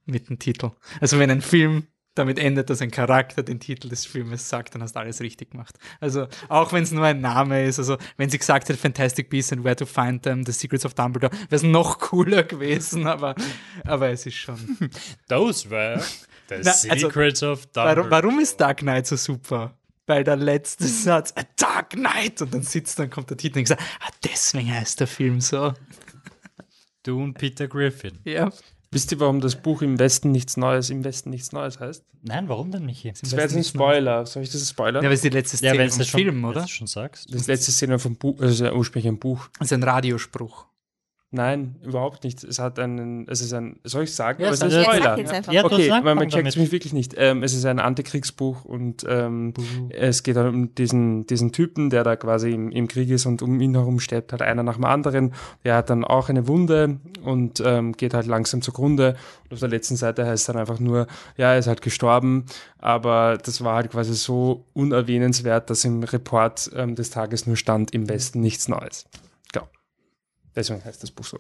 mit 0.06 0.30
dem 0.30 0.38
Titel. 0.38 0.72
Also 1.02 1.18
wenn 1.18 1.32
ein 1.32 1.42
Film 1.42 1.88
damit 2.16 2.38
endet, 2.40 2.70
dass 2.70 2.82
ein 2.82 2.92
Charakter 2.92 3.44
den 3.44 3.60
Titel 3.60 3.90
des 3.90 4.06
Filmes 4.06 4.48
sagt, 4.48 4.76
dann 4.76 4.84
hast 4.84 4.96
du 4.96 5.00
alles 5.00 5.22
richtig 5.22 5.52
gemacht. 5.52 5.78
Also 6.00 6.28
auch 6.50 6.72
wenn 6.74 6.84
es 6.84 6.92
nur 6.92 7.06
ein 7.06 7.22
Name 7.22 7.66
ist, 7.66 7.80
also 7.80 7.98
wenn 8.18 8.30
sie 8.30 8.38
gesagt 8.38 8.70
hätte 8.70 8.80
Fantastic 8.80 9.30
Beasts 9.30 9.52
and 9.52 9.64
Where 9.64 9.76
to 9.76 9.86
Find 9.86 10.24
Them, 10.24 10.46
The 10.46 10.52
Secrets 10.52 10.86
of 10.86 10.94
Dumbledore, 10.94 11.32
wäre 11.34 11.56
es 11.56 11.64
noch 11.64 12.00
cooler 12.00 12.44
gewesen, 12.44 13.08
aber, 13.08 13.36
aber 13.86 14.10
es 14.10 14.26
ist 14.26 14.36
schon. 14.36 14.58
Those 15.28 15.70
were 15.70 16.00
the 16.50 16.56
Na, 16.64 16.72
also, 16.72 17.08
secrets 17.08 17.42
of 17.44 17.68
Warum, 17.74 17.96
Dumbledore. 17.96 18.12
warum 18.12 18.40
ist 18.40 18.60
Dark 18.60 18.80
Knight 18.80 19.08
so 19.08 19.16
super? 19.16 19.76
Weil 20.06 20.24
der 20.26 20.36
letzte 20.36 20.86
Satz, 20.86 21.34
A 21.38 21.44
Dark 21.56 21.92
Knight, 21.92 22.42
und 22.42 22.54
dann 22.54 22.62
sitzt, 22.64 23.00
dann 23.00 23.10
kommt 23.10 23.30
der 23.30 23.38
Titel 23.38 23.58
und 23.60 23.62
ich 23.64 23.70
sage, 23.70 23.82
ah, 24.02 24.10
deswegen 24.24 24.72
heißt 24.74 25.00
der 25.00 25.08
Film 25.08 25.40
so. 25.40 25.74
Du 27.04 27.22
und 27.22 27.34
Peter 27.36 27.68
Griffin. 27.68 28.20
Ja. 28.26 28.52
Wisst 28.94 29.12
ihr, 29.12 29.20
warum 29.20 29.42
das 29.42 29.56
Buch 29.56 29.82
im 29.82 29.98
Westen 29.98 30.32
nichts 30.32 30.56
Neues, 30.56 30.90
im 30.90 31.04
Westen 31.04 31.32
nichts 31.32 31.52
Neues 31.52 31.80
heißt? 31.80 32.04
Nein, 32.22 32.48
warum 32.48 32.72
denn 32.72 32.86
nicht 32.86 33.00
hier? 33.00 33.14
Das 33.20 33.32
wäre 33.32 33.42
jetzt 33.42 33.56
ein 33.56 33.64
Spoiler. 33.64 34.26
Soll 34.26 34.44
ich 34.44 34.52
das 34.52 34.70
spoilern? 34.70 35.04
Ja, 35.04 35.08
aber 35.10 35.14
es 35.14 35.20
ist 35.24 35.26
die 35.26 35.30
letzte 35.38 35.58
Ja, 35.66 35.72
Szene 35.72 35.80
wenn 35.80 35.90
vom 35.90 36.04
schon, 36.06 36.20
Film, 36.20 36.44
wenn's 36.44 36.56
oder? 36.56 36.68
schon 36.68 36.88
sagst. 36.88 37.34
Das 37.34 37.48
letzte 37.48 37.72
Szene 37.72 38.00
vom 38.00 38.16
Buch, 38.16 38.40
also 38.40 38.66
ja 38.66 38.74
ursprünglich 38.74 39.12
ein 39.12 39.20
Buch. 39.20 39.50
Das 39.60 39.68
ist 39.68 39.74
ein 39.74 39.84
Radiospruch. 39.84 40.66
Nein, 41.36 41.78
überhaupt 41.82 42.24
nicht. 42.24 42.44
Es 42.44 42.60
hat 42.60 42.78
einen, 42.78 43.28
es 43.28 43.42
ist 43.42 43.54
ein, 43.54 43.80
soll 43.84 44.04
ich 44.04 44.14
sagen? 44.14 44.40
Ja, 44.44 44.50
Aber 44.50 44.54
es 44.54 44.62
ist 44.62 44.72
ein 44.72 44.84
Spoiler. 44.84 45.18
jetzt 45.18 45.34
einfach. 45.34 45.52
Ja, 45.52 45.66
Okay, 45.66 45.90
weil 45.90 46.14
man 46.14 46.30
checkt 46.30 46.44
damit. 46.46 46.58
mich 46.58 46.72
wirklich 46.72 46.94
nicht. 46.94 47.16
Ähm, 47.18 47.42
es 47.42 47.56
ist 47.56 47.66
ein 47.66 47.80
Antikriegsbuch 47.80 48.66
und 48.66 49.04
ähm, 49.10 49.56
es 49.90 50.22
geht 50.22 50.38
halt 50.38 50.54
um 50.54 50.76
diesen, 50.76 51.26
diesen 51.26 51.52
Typen, 51.52 51.90
der 51.90 52.04
da 52.04 52.16
quasi 52.18 52.52
im, 52.52 52.70
im 52.72 52.88
Krieg 52.88 53.10
ist 53.10 53.26
und 53.26 53.42
um 53.42 53.60
ihn 53.62 53.74
herum 53.74 54.00
stirbt 54.00 54.32
halt 54.32 54.44
einer 54.44 54.62
nach 54.62 54.76
dem 54.76 54.86
anderen. 54.86 55.34
Der 55.64 55.76
hat 55.76 55.90
dann 55.90 56.06
auch 56.06 56.30
eine 56.30 56.48
Wunde 56.48 57.00
und 57.24 57.64
ähm, 57.66 57.94
geht 57.94 58.14
halt 58.14 58.28
langsam 58.28 58.62
zugrunde. 58.62 59.16
Und 59.46 59.54
auf 59.54 59.60
der 59.60 59.70
letzten 59.70 59.96
Seite 59.96 60.28
heißt 60.28 60.48
dann 60.50 60.58
einfach 60.58 60.80
nur, 60.80 61.08
ja, 61.36 61.54
er 61.54 61.58
ist 61.58 61.66
halt 61.66 61.82
gestorben, 61.82 62.46
aber 62.78 63.40
das 63.44 63.64
war 63.64 63.78
halt 63.78 63.90
quasi 63.90 64.14
so 64.14 64.66
unerwähnenswert, 64.74 65.72
dass 65.72 65.84
im 65.84 66.04
Report 66.04 66.70
ähm, 66.76 66.94
des 66.94 67.10
Tages 67.10 67.48
nur 67.48 67.56
stand, 67.56 67.92
im 67.92 68.08
Westen 68.08 68.40
nichts 68.40 68.68
Neues. 68.68 69.06
Deswegen 70.56 70.84
heißt 70.84 71.02
das 71.02 71.12
Buch 71.12 71.26
so. 71.26 71.40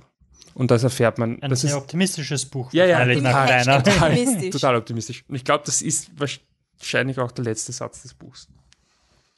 Und 0.53 0.71
das 0.71 0.83
erfährt 0.83 1.17
man. 1.17 1.41
Ein 1.41 1.49
das 1.49 1.61
sehr 1.61 1.71
ist 1.71 1.75
optimistisches 1.75 2.45
Buch. 2.45 2.71
Ja, 2.73 2.85
ja, 2.85 2.99
wahrscheinlich 2.99 3.23
nach 3.23 3.83
total, 3.83 4.09
Optimistisch. 4.11 4.49
total 4.51 4.75
optimistisch. 4.75 5.23
Und 5.27 5.35
ich 5.35 5.43
glaube, 5.43 5.63
das 5.65 5.81
ist 5.81 6.11
wahrscheinlich 6.17 7.19
auch 7.19 7.31
der 7.31 7.45
letzte 7.45 7.71
Satz 7.71 8.03
des 8.03 8.13
Buchs. 8.13 8.47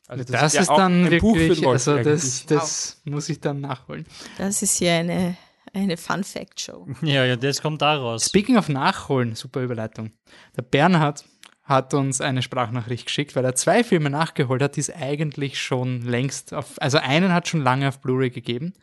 Also 0.08 0.24
Das, 0.24 0.54
ja 0.54 0.62
ist 0.62 0.70
auch 0.70 0.78
dann 0.78 1.06
ein 1.06 1.20
Buch 1.20 1.36
für 1.36 1.42
wirklich, 1.42 1.64
Wolf 1.64 1.88
also 1.88 2.04
das, 2.04 2.46
das 2.46 3.02
muss 3.06 3.30
ich 3.30 3.40
dann 3.40 3.62
nachholen. 3.62 4.06
Das 4.38 4.62
ist 4.62 4.78
hier 4.78 4.94
eine, 4.94 5.36
eine 5.74 5.98
Fun-Fact-Show. 5.98 6.88
Ja, 7.02 7.26
ja, 7.26 7.36
das 7.36 7.62
kommt 7.62 7.82
da 7.82 7.96
raus. 7.96 8.26
Speaking 8.26 8.58
of 8.58 8.70
Nachholen, 8.70 9.36
super 9.36 9.62
Überleitung. 9.62 10.12
Der 10.56 10.62
Bernhard 10.62 11.26
hat 11.64 11.96
uns 11.96 12.22
eine 12.22 12.44
Sprachnachricht 12.44 13.08
geschickt, 13.08 13.36
weil 13.36 13.44
er 13.44 13.56
zwei 13.56 13.84
Filme 13.84 14.12
nachgeholt 14.12 14.62
hat, 14.62 14.76
die 14.76 14.82
es 14.82 14.92
eigentlich 14.92 15.60
schon 15.60 16.04
längst 16.04 16.54
auf, 16.54 16.74
also 16.80 17.00
einen 17.00 17.34
hat 17.34 17.48
schon 17.48 17.62
lange 17.62 17.88
auf 17.88 18.00
Blu-ray 18.00 18.30
gegeben 18.30 18.74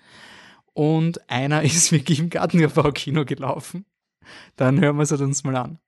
und 0.75 1.29
einer 1.31 1.63
ist 1.65 1.93
wirklich 1.93 2.19
im 2.21 2.31
Gartenbau-Kino 2.31 3.25
gelaufen. 3.25 3.85
Dann 4.57 4.81
hören 4.81 4.97
wir 4.97 5.03
es 5.03 5.13
uns 5.13 5.45
mal 5.45 5.57
an. 5.57 5.79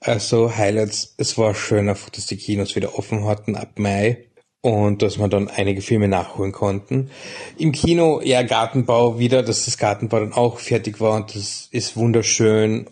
Also 0.00 0.54
Highlights, 0.54 1.14
es 1.18 1.36
war 1.36 1.54
schön 1.54 1.88
einfach, 1.88 2.10
dass 2.10 2.26
die 2.26 2.36
Kinos 2.36 2.76
wieder 2.76 2.98
offen 2.98 3.24
hatten 3.24 3.56
ab 3.56 3.78
Mai 3.78 4.28
und 4.60 5.02
dass 5.02 5.18
man 5.18 5.30
dann 5.30 5.48
einige 5.48 5.82
Filme 5.82 6.08
nachholen 6.08 6.52
konnten. 6.52 7.10
Im 7.58 7.72
Kino, 7.72 8.20
ja, 8.22 8.42
Gartenbau 8.42 9.18
wieder, 9.18 9.42
dass 9.42 9.64
das 9.64 9.78
Gartenbau 9.78 10.20
dann 10.20 10.32
auch 10.32 10.58
fertig 10.58 11.00
war 11.00 11.16
und 11.16 11.34
das 11.34 11.68
ist 11.70 11.96
wunderschön 11.96 12.88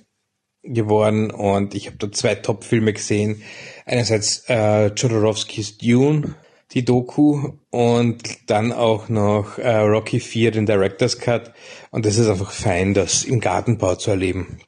geworden 0.62 1.30
und 1.30 1.74
ich 1.74 1.86
habe 1.86 1.96
da 1.96 2.12
zwei 2.12 2.34
Top-Filme 2.34 2.92
gesehen. 2.92 3.42
Einerseits 3.84 4.44
äh, 4.48 4.88
Jodorowskis 4.88 5.78
Dune, 5.78 6.34
die 6.74 6.84
Doku 6.84 7.58
und 7.70 8.50
dann 8.50 8.72
auch 8.72 9.08
noch 9.08 9.58
äh, 9.58 9.78
Rocky 9.78 10.20
4, 10.20 10.52
den 10.52 10.66
Director's 10.66 11.18
Cut 11.18 11.52
und 11.90 12.06
das 12.06 12.18
ist 12.18 12.28
einfach 12.28 12.50
fein, 12.50 12.94
das 12.94 13.24
im 13.24 13.40
Gartenbau 13.40 13.96
zu 13.96 14.10
erleben. 14.10 14.58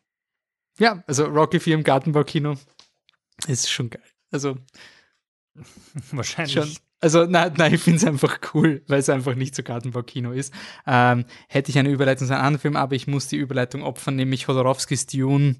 Ja, 0.79 1.03
also 1.07 1.27
Rocky 1.27 1.61
4 1.61 1.75
im 1.77 1.85
Gartenbau-Kino 1.85 2.57
ist 3.47 3.71
schon 3.71 3.91
geil. 3.91 4.03
Also 4.31 4.57
Wahrscheinlich. 6.13 6.53
schon. 6.53 6.71
Also 7.01 7.27
nein, 7.27 7.53
nein 7.57 7.75
ich 7.75 7.83
finde 7.83 7.99
es 7.99 8.05
einfach 8.05 8.39
cool, 8.55 8.83
weil 8.89 8.99
es 8.99 9.11
einfach 9.11 9.35
nicht 9.35 9.55
so 9.55 9.63
Gartenbau-Kino 9.63 10.33
ist. 10.33 10.55
Ähm, 10.87 11.27
hätte 11.49 11.71
ich 11.71 11.79
eine 11.79 11.91
Überleitung 11.91 12.27
zu 12.27 12.35
einem 12.35 12.45
anderen 12.45 12.61
Film, 12.63 12.77
aber 12.77 12.95
ich 12.95 13.07
muss 13.07 13.29
die 13.29 13.37
Überleitung 13.37 13.83
opfern, 13.83 14.17
nämlich 14.17 14.49
Hodorowskis 14.49 15.07
Dune. 15.07 15.57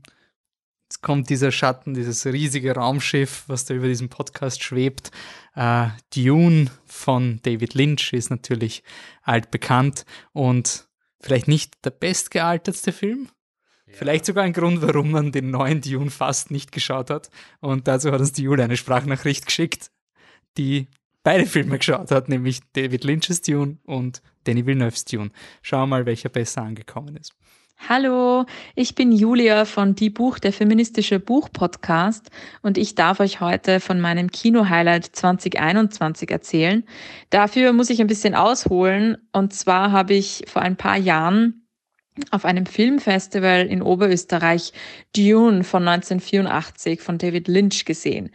Jetzt 0.95 1.03
kommt 1.03 1.29
dieser 1.29 1.51
Schatten, 1.51 1.93
dieses 1.95 2.25
riesige 2.25 2.77
Raumschiff, 2.77 3.43
was 3.49 3.65
da 3.65 3.75
über 3.75 3.89
diesem 3.89 4.11
Podcast 4.11 4.63
schwebt. 4.63 5.11
Äh, 5.57 5.89
Dune 6.15 6.71
von 6.87 7.41
David 7.43 7.75
Lynch 7.75 8.13
ist 8.13 8.31
natürlich 8.31 8.85
altbekannt 9.23 10.07
und 10.33 10.87
vielleicht 11.19 11.49
nicht 11.49 11.85
der 11.85 11.91
bestgealtertste 11.91 12.93
Film. 12.93 13.29
Vielleicht 13.89 14.25
sogar 14.25 14.45
ein 14.45 14.53
Grund, 14.53 14.83
warum 14.83 15.11
man 15.11 15.33
den 15.33 15.51
neuen 15.51 15.81
Dune 15.81 16.13
fast 16.13 16.53
nicht 16.53 16.71
geschaut 16.71 17.11
hat. 17.11 17.29
Und 17.59 17.89
dazu 17.89 18.13
hat 18.13 18.21
uns 18.21 18.31
die 18.31 18.45
Jule 18.45 18.63
eine 18.63 18.77
Sprachnachricht 18.77 19.47
geschickt, 19.47 19.91
die 20.57 20.87
beide 21.25 21.47
Filme 21.47 21.79
geschaut 21.79 22.13
hat, 22.13 22.29
nämlich 22.29 22.61
David 22.75 23.03
Lynch's 23.03 23.43
Dune 23.43 23.79
und 23.83 24.23
Danny 24.45 24.65
Villeneuve's 24.65 25.05
Dune. 25.07 25.31
Schauen 25.61 25.81
wir 25.81 25.87
mal, 25.89 26.07
welcher 26.07 26.29
besser 26.29 26.63
angekommen 26.63 27.17
ist. 27.17 27.35
Hallo, 27.77 28.47
ich 28.75 28.95
bin 28.95 29.13
Julia 29.13 29.67
von 29.67 29.95
Die 29.95 30.09
Buch, 30.09 30.39
der 30.39 30.55
feministische 30.55 31.21
Buch-Podcast 31.21 32.31
und 32.63 32.79
ich 32.79 32.95
darf 32.95 33.21
euch 33.21 33.41
heute 33.41 33.79
von 33.79 34.01
meinem 34.01 34.31
Kino-Highlight 34.31 35.05
2021 35.05 36.31
erzählen. 36.31 36.85
Dafür 37.29 37.75
muss 37.75 37.91
ich 37.91 38.01
ein 38.01 38.07
bisschen 38.07 38.35
ausholen 38.35 39.19
und 39.33 39.53
zwar 39.53 39.93
habe 39.93 40.15
ich 40.15 40.45
vor 40.47 40.63
ein 40.63 40.77
paar 40.77 40.97
Jahren 40.97 41.67
auf 42.31 42.45
einem 42.45 42.65
Filmfestival 42.65 43.67
in 43.67 43.83
Oberösterreich 43.83 44.73
Dune 45.15 45.65
von 45.65 45.87
1984 45.87 47.03
von 47.03 47.19
David 47.19 47.49
Lynch 47.49 47.85
gesehen. 47.85 48.31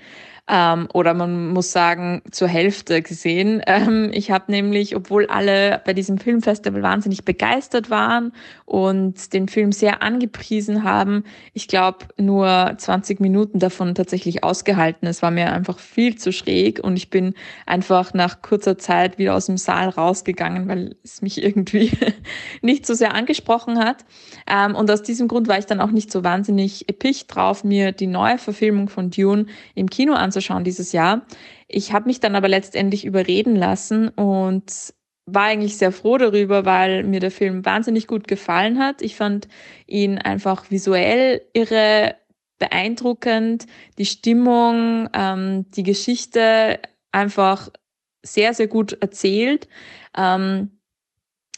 Ähm, 0.52 0.88
oder 0.94 1.14
man 1.14 1.50
muss 1.50 1.72
sagen, 1.72 2.24
zur 2.32 2.48
Hälfte 2.48 3.02
gesehen. 3.02 3.62
Ähm, 3.70 4.10
ich 4.14 4.32
habe 4.32 4.52
nämlich, 4.52 4.96
obwohl 4.96 5.28
alle 5.28 5.80
bei 5.86 5.94
diesem 5.94 6.18
Filmfestival 6.18 6.82
wahnsinnig 6.82 7.24
begeistert 7.24 7.92
waren 7.92 8.32
und 8.66 9.32
den 9.34 9.48
Film 9.48 9.72
sehr 9.72 10.02
angepriesen 10.02 10.84
haben, 10.84 11.24
ich 11.54 11.68
glaube, 11.68 12.08
nur 12.18 12.74
20 12.76 13.20
Minuten 13.20 13.60
davon 13.60 13.94
tatsächlich 13.94 14.44
ausgehalten. 14.44 15.08
Es 15.08 15.22
war 15.22 15.30
mir 15.30 15.54
einfach 15.54 15.78
viel 15.78 16.18
zu 16.18 16.32
schräg 16.32 16.80
und 16.84 16.98
ich 16.98 17.12
bin 17.12 17.36
einfach 17.68 18.16
nach 18.16 18.42
kurzer 18.42 18.80
Zeit 18.80 19.20
wieder 19.20 19.36
aus 19.36 19.46
dem 19.46 19.58
Saal 19.58 19.90
rausgegangen, 19.90 20.68
weil 20.68 20.96
es 21.04 21.22
mich 21.22 21.44
irgendwie 21.44 21.92
nicht 22.64 22.88
so 22.88 22.96
sehr 22.96 23.14
angesprochen 23.14 23.78
hat. 23.78 24.04
Ähm, 24.48 24.74
und 24.74 24.90
aus 24.90 25.04
diesem 25.04 25.28
Grund 25.28 25.48
war 25.48 25.60
ich 25.60 25.66
dann 25.66 25.80
auch 25.80 25.92
nicht 25.92 26.12
so 26.12 26.24
wahnsinnig 26.24 26.90
epicht 26.90 27.36
drauf, 27.36 27.64
mir 27.64 27.92
die 27.92 28.08
neue 28.08 28.40
Verfilmung 28.40 28.90
von 28.90 29.12
Dune 29.12 29.46
im 29.76 29.90
Kino 29.90 30.14
anzuschauen 30.40 30.64
dieses 30.64 30.92
Jahr. 30.92 31.26
Ich 31.68 31.94
habe 31.94 32.08
mich 32.08 32.20
dann 32.20 32.36
aber 32.36 32.48
letztendlich 32.48 33.06
überreden 33.06 33.56
lassen 33.56 34.10
und 34.10 34.94
war 35.26 35.44
eigentlich 35.44 35.78
sehr 35.78 35.92
froh 35.92 36.18
darüber, 36.18 36.66
weil 36.66 37.04
mir 37.04 37.20
der 37.20 37.32
Film 37.32 37.66
wahnsinnig 37.66 38.08
gut 38.08 38.28
gefallen 38.28 38.80
hat. 38.80 39.02
Ich 39.02 39.16
fand 39.16 39.48
ihn 39.86 40.18
einfach 40.18 40.72
visuell 40.72 41.42
irre 41.54 42.16
beeindruckend, 42.58 43.68
die 43.98 44.06
Stimmung, 44.06 45.08
ähm, 45.14 45.66
die 45.72 45.84
Geschichte 45.84 46.80
einfach 47.12 47.70
sehr, 48.22 48.54
sehr 48.54 48.68
gut 48.68 48.98
erzählt. 49.02 49.68
Ähm, 50.18 50.79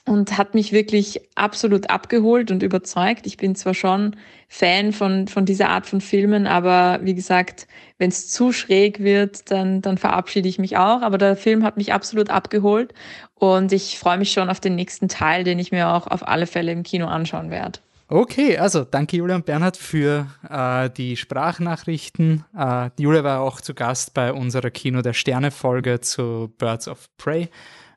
und 0.06 0.38
hat 0.38 0.56
mich 0.56 0.72
wirklich 0.72 1.22
absolut 1.36 1.90
abgeholt 1.90 2.52
und 2.52 2.64
überzeugt. 2.64 3.28
Ich 3.28 3.38
bin 3.38 3.56
zwar 3.56 3.74
schon 3.74 4.16
Fan 4.48 4.94
von, 4.94 5.28
von 5.28 5.46
dieser 5.46 5.70
Art 5.70 5.86
von 5.86 6.02
Filmen, 6.02 6.48
aber 6.48 7.00
wie 7.04 7.14
gesagt, 7.14 7.68
wenn 7.98 8.10
es 8.10 8.30
zu 8.30 8.52
schräg 8.52 9.00
wird, 9.00 9.52
dann, 9.52 9.82
dann 9.82 9.98
verabschiede 9.98 10.50
ich 10.50 10.58
mich 10.58 10.78
auch. 10.78 11.02
Aber 11.02 11.18
der 11.18 11.36
Film 11.36 11.64
hat 11.64 11.78
mich 11.78 11.94
absolut 11.94 12.30
abgeholt 12.30 12.94
und 13.36 13.72
ich 13.72 14.00
freue 14.00 14.18
mich 14.18 14.32
schon 14.32 14.50
auf 14.50 14.60
den 14.60 14.76
nächsten 14.76 15.08
Teil, 15.08 15.44
den 15.44 15.60
ich 15.60 15.72
mir 15.72 15.90
auch 15.90 16.08
auf 16.08 16.28
alle 16.28 16.48
Fälle 16.48 16.72
im 16.72 16.84
Kino 16.84 17.06
anschauen 17.08 17.52
werde. 17.52 17.80
Okay, 18.14 18.58
also 18.58 18.84
danke 18.84 19.16
Julia 19.16 19.38
und 19.38 19.46
Bernhard 19.46 19.78
für 19.78 20.28
äh, 20.50 20.90
die 20.90 21.16
Sprachnachrichten. 21.16 22.44
Äh, 22.58 22.90
Julia 23.00 23.24
war 23.24 23.40
auch 23.40 23.62
zu 23.62 23.74
Gast 23.74 24.14
bei 24.14 24.34
unserer 24.34 24.70
Kino 24.70 25.02
der 25.02 25.14
Sterne-Folge 25.14 26.02
zu 26.02 26.54
Birds 26.58 26.90
of 26.90 27.08
Prey. 27.16 27.50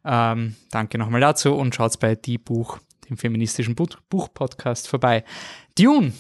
Ähm, 0.05 0.57
danke 0.71 0.99
nochmal 0.99 1.21
dazu 1.21 1.55
und 1.55 1.75
schaut 1.75 1.99
bei 1.99 2.15
Die 2.15 2.39
Buch, 2.39 2.79
dem 3.09 3.17
feministischen 3.17 3.75
Buch-Podcast, 3.75 4.89
vorbei. 4.89 5.25
Dune 5.79 6.13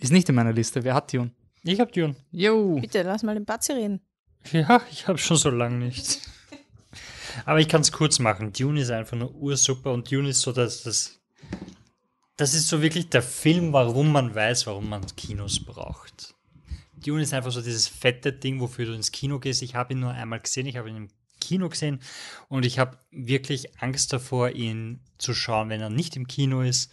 ist 0.00 0.12
nicht 0.12 0.28
in 0.28 0.34
meiner 0.34 0.52
Liste. 0.52 0.82
Wer 0.82 0.94
hat 0.94 1.12
Dune? 1.12 1.30
Ich 1.62 1.80
hab 1.80 1.92
Dune. 1.92 2.16
Jo. 2.30 2.78
Bitte, 2.80 3.02
lass 3.02 3.22
mal 3.22 3.34
den 3.34 3.44
Batzi 3.44 3.72
reden. 3.72 4.00
Ja, 4.52 4.82
ich 4.90 5.08
habe 5.08 5.18
schon 5.18 5.36
so 5.36 5.50
lange 5.50 5.76
nicht. 5.76 6.20
Aber 7.46 7.60
ich 7.60 7.68
kann 7.68 7.80
es 7.80 7.92
kurz 7.92 8.18
machen. 8.18 8.52
Dune 8.52 8.80
ist 8.80 8.90
einfach 8.90 9.16
nur 9.16 9.34
ursuper 9.34 9.92
und 9.92 10.10
Dune 10.10 10.28
ist 10.28 10.40
so, 10.40 10.52
dass 10.52 10.82
das. 10.82 11.20
Das 12.36 12.54
ist 12.54 12.68
so 12.68 12.82
wirklich 12.82 13.10
der 13.10 13.22
Film, 13.22 13.72
warum 13.72 14.10
man 14.10 14.34
weiß, 14.34 14.66
warum 14.66 14.88
man 14.88 15.06
Kinos 15.16 15.64
braucht. 15.64 16.34
Dune 16.96 17.22
ist 17.22 17.32
einfach 17.32 17.52
so 17.52 17.62
dieses 17.62 17.86
fette 17.86 18.32
Ding, 18.32 18.60
wofür 18.60 18.86
du 18.86 18.92
ins 18.92 19.12
Kino 19.12 19.38
gehst. 19.38 19.62
Ich 19.62 19.74
habe 19.74 19.92
ihn 19.92 20.00
nur 20.00 20.10
einmal 20.10 20.40
gesehen, 20.40 20.66
ich 20.66 20.76
habe 20.76 20.88
ihn 20.88 20.96
im 20.96 21.08
Kino 21.44 21.68
gesehen 21.68 22.00
und 22.48 22.64
ich 22.64 22.78
habe 22.78 22.98
wirklich 23.10 23.80
Angst 23.80 24.12
davor, 24.12 24.50
ihn 24.50 25.00
zu 25.18 25.34
schauen, 25.34 25.68
wenn 25.68 25.80
er 25.80 25.90
nicht 25.90 26.16
im 26.16 26.26
Kino 26.26 26.62
ist, 26.62 26.92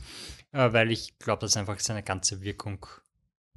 äh, 0.51 0.71
weil 0.73 0.91
ich 0.91 1.17
glaube, 1.19 1.41
dass 1.41 1.57
einfach 1.57 1.79
seine 1.79 2.03
ganze 2.03 2.41
Wirkung 2.41 2.85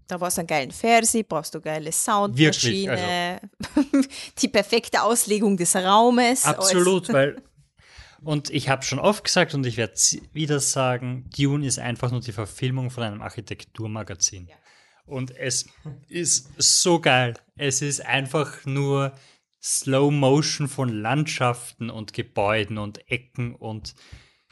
Da 0.07 0.19
brauchst 0.19 0.37
du 0.37 0.41
einen 0.41 0.49
geilen 0.49 0.71
Fernseh, 0.71 1.23
brauchst 1.23 1.55
du 1.55 1.61
geile 1.61 1.87
Wirklich, 1.87 2.89
also 2.89 3.03
Soundmaschine, 3.03 3.41
die 4.39 4.49
perfekte 4.49 5.03
Auslegung 5.03 5.57
des 5.57 5.75
Raumes. 5.77 6.45
Absolut, 6.45 7.09
weil. 7.13 7.43
Und 8.23 8.49
ich 8.49 8.71
habe 8.71 8.83
schon 8.83 8.99
oft 8.99 9.25
gesagt 9.25 9.53
und 9.53 9.67
ich 9.67 9.77
werde 9.77 9.95
wieder 10.33 10.59
sagen, 10.59 11.29
Dune 11.37 11.67
ist 11.67 11.79
einfach 11.79 12.11
nur 12.11 12.21
die 12.21 12.33
Verfilmung 12.33 12.91
von 12.91 13.03
einem 13.03 13.21
Architekturmagazin. 13.21 14.49
Und 15.07 15.37
es 15.37 15.67
ist 16.09 16.49
so 16.57 17.01
geil. 17.01 17.35
Es 17.57 17.83
ist 17.83 18.05
einfach 18.05 18.65
nur 18.65 19.13
Slow 19.65 20.11
Motion 20.11 20.69
von 20.69 20.91
Landschaften 20.91 21.89
und 21.89 22.13
Gebäuden 22.13 22.77
und 22.77 23.11
Ecken 23.11 23.55
und 23.55 23.95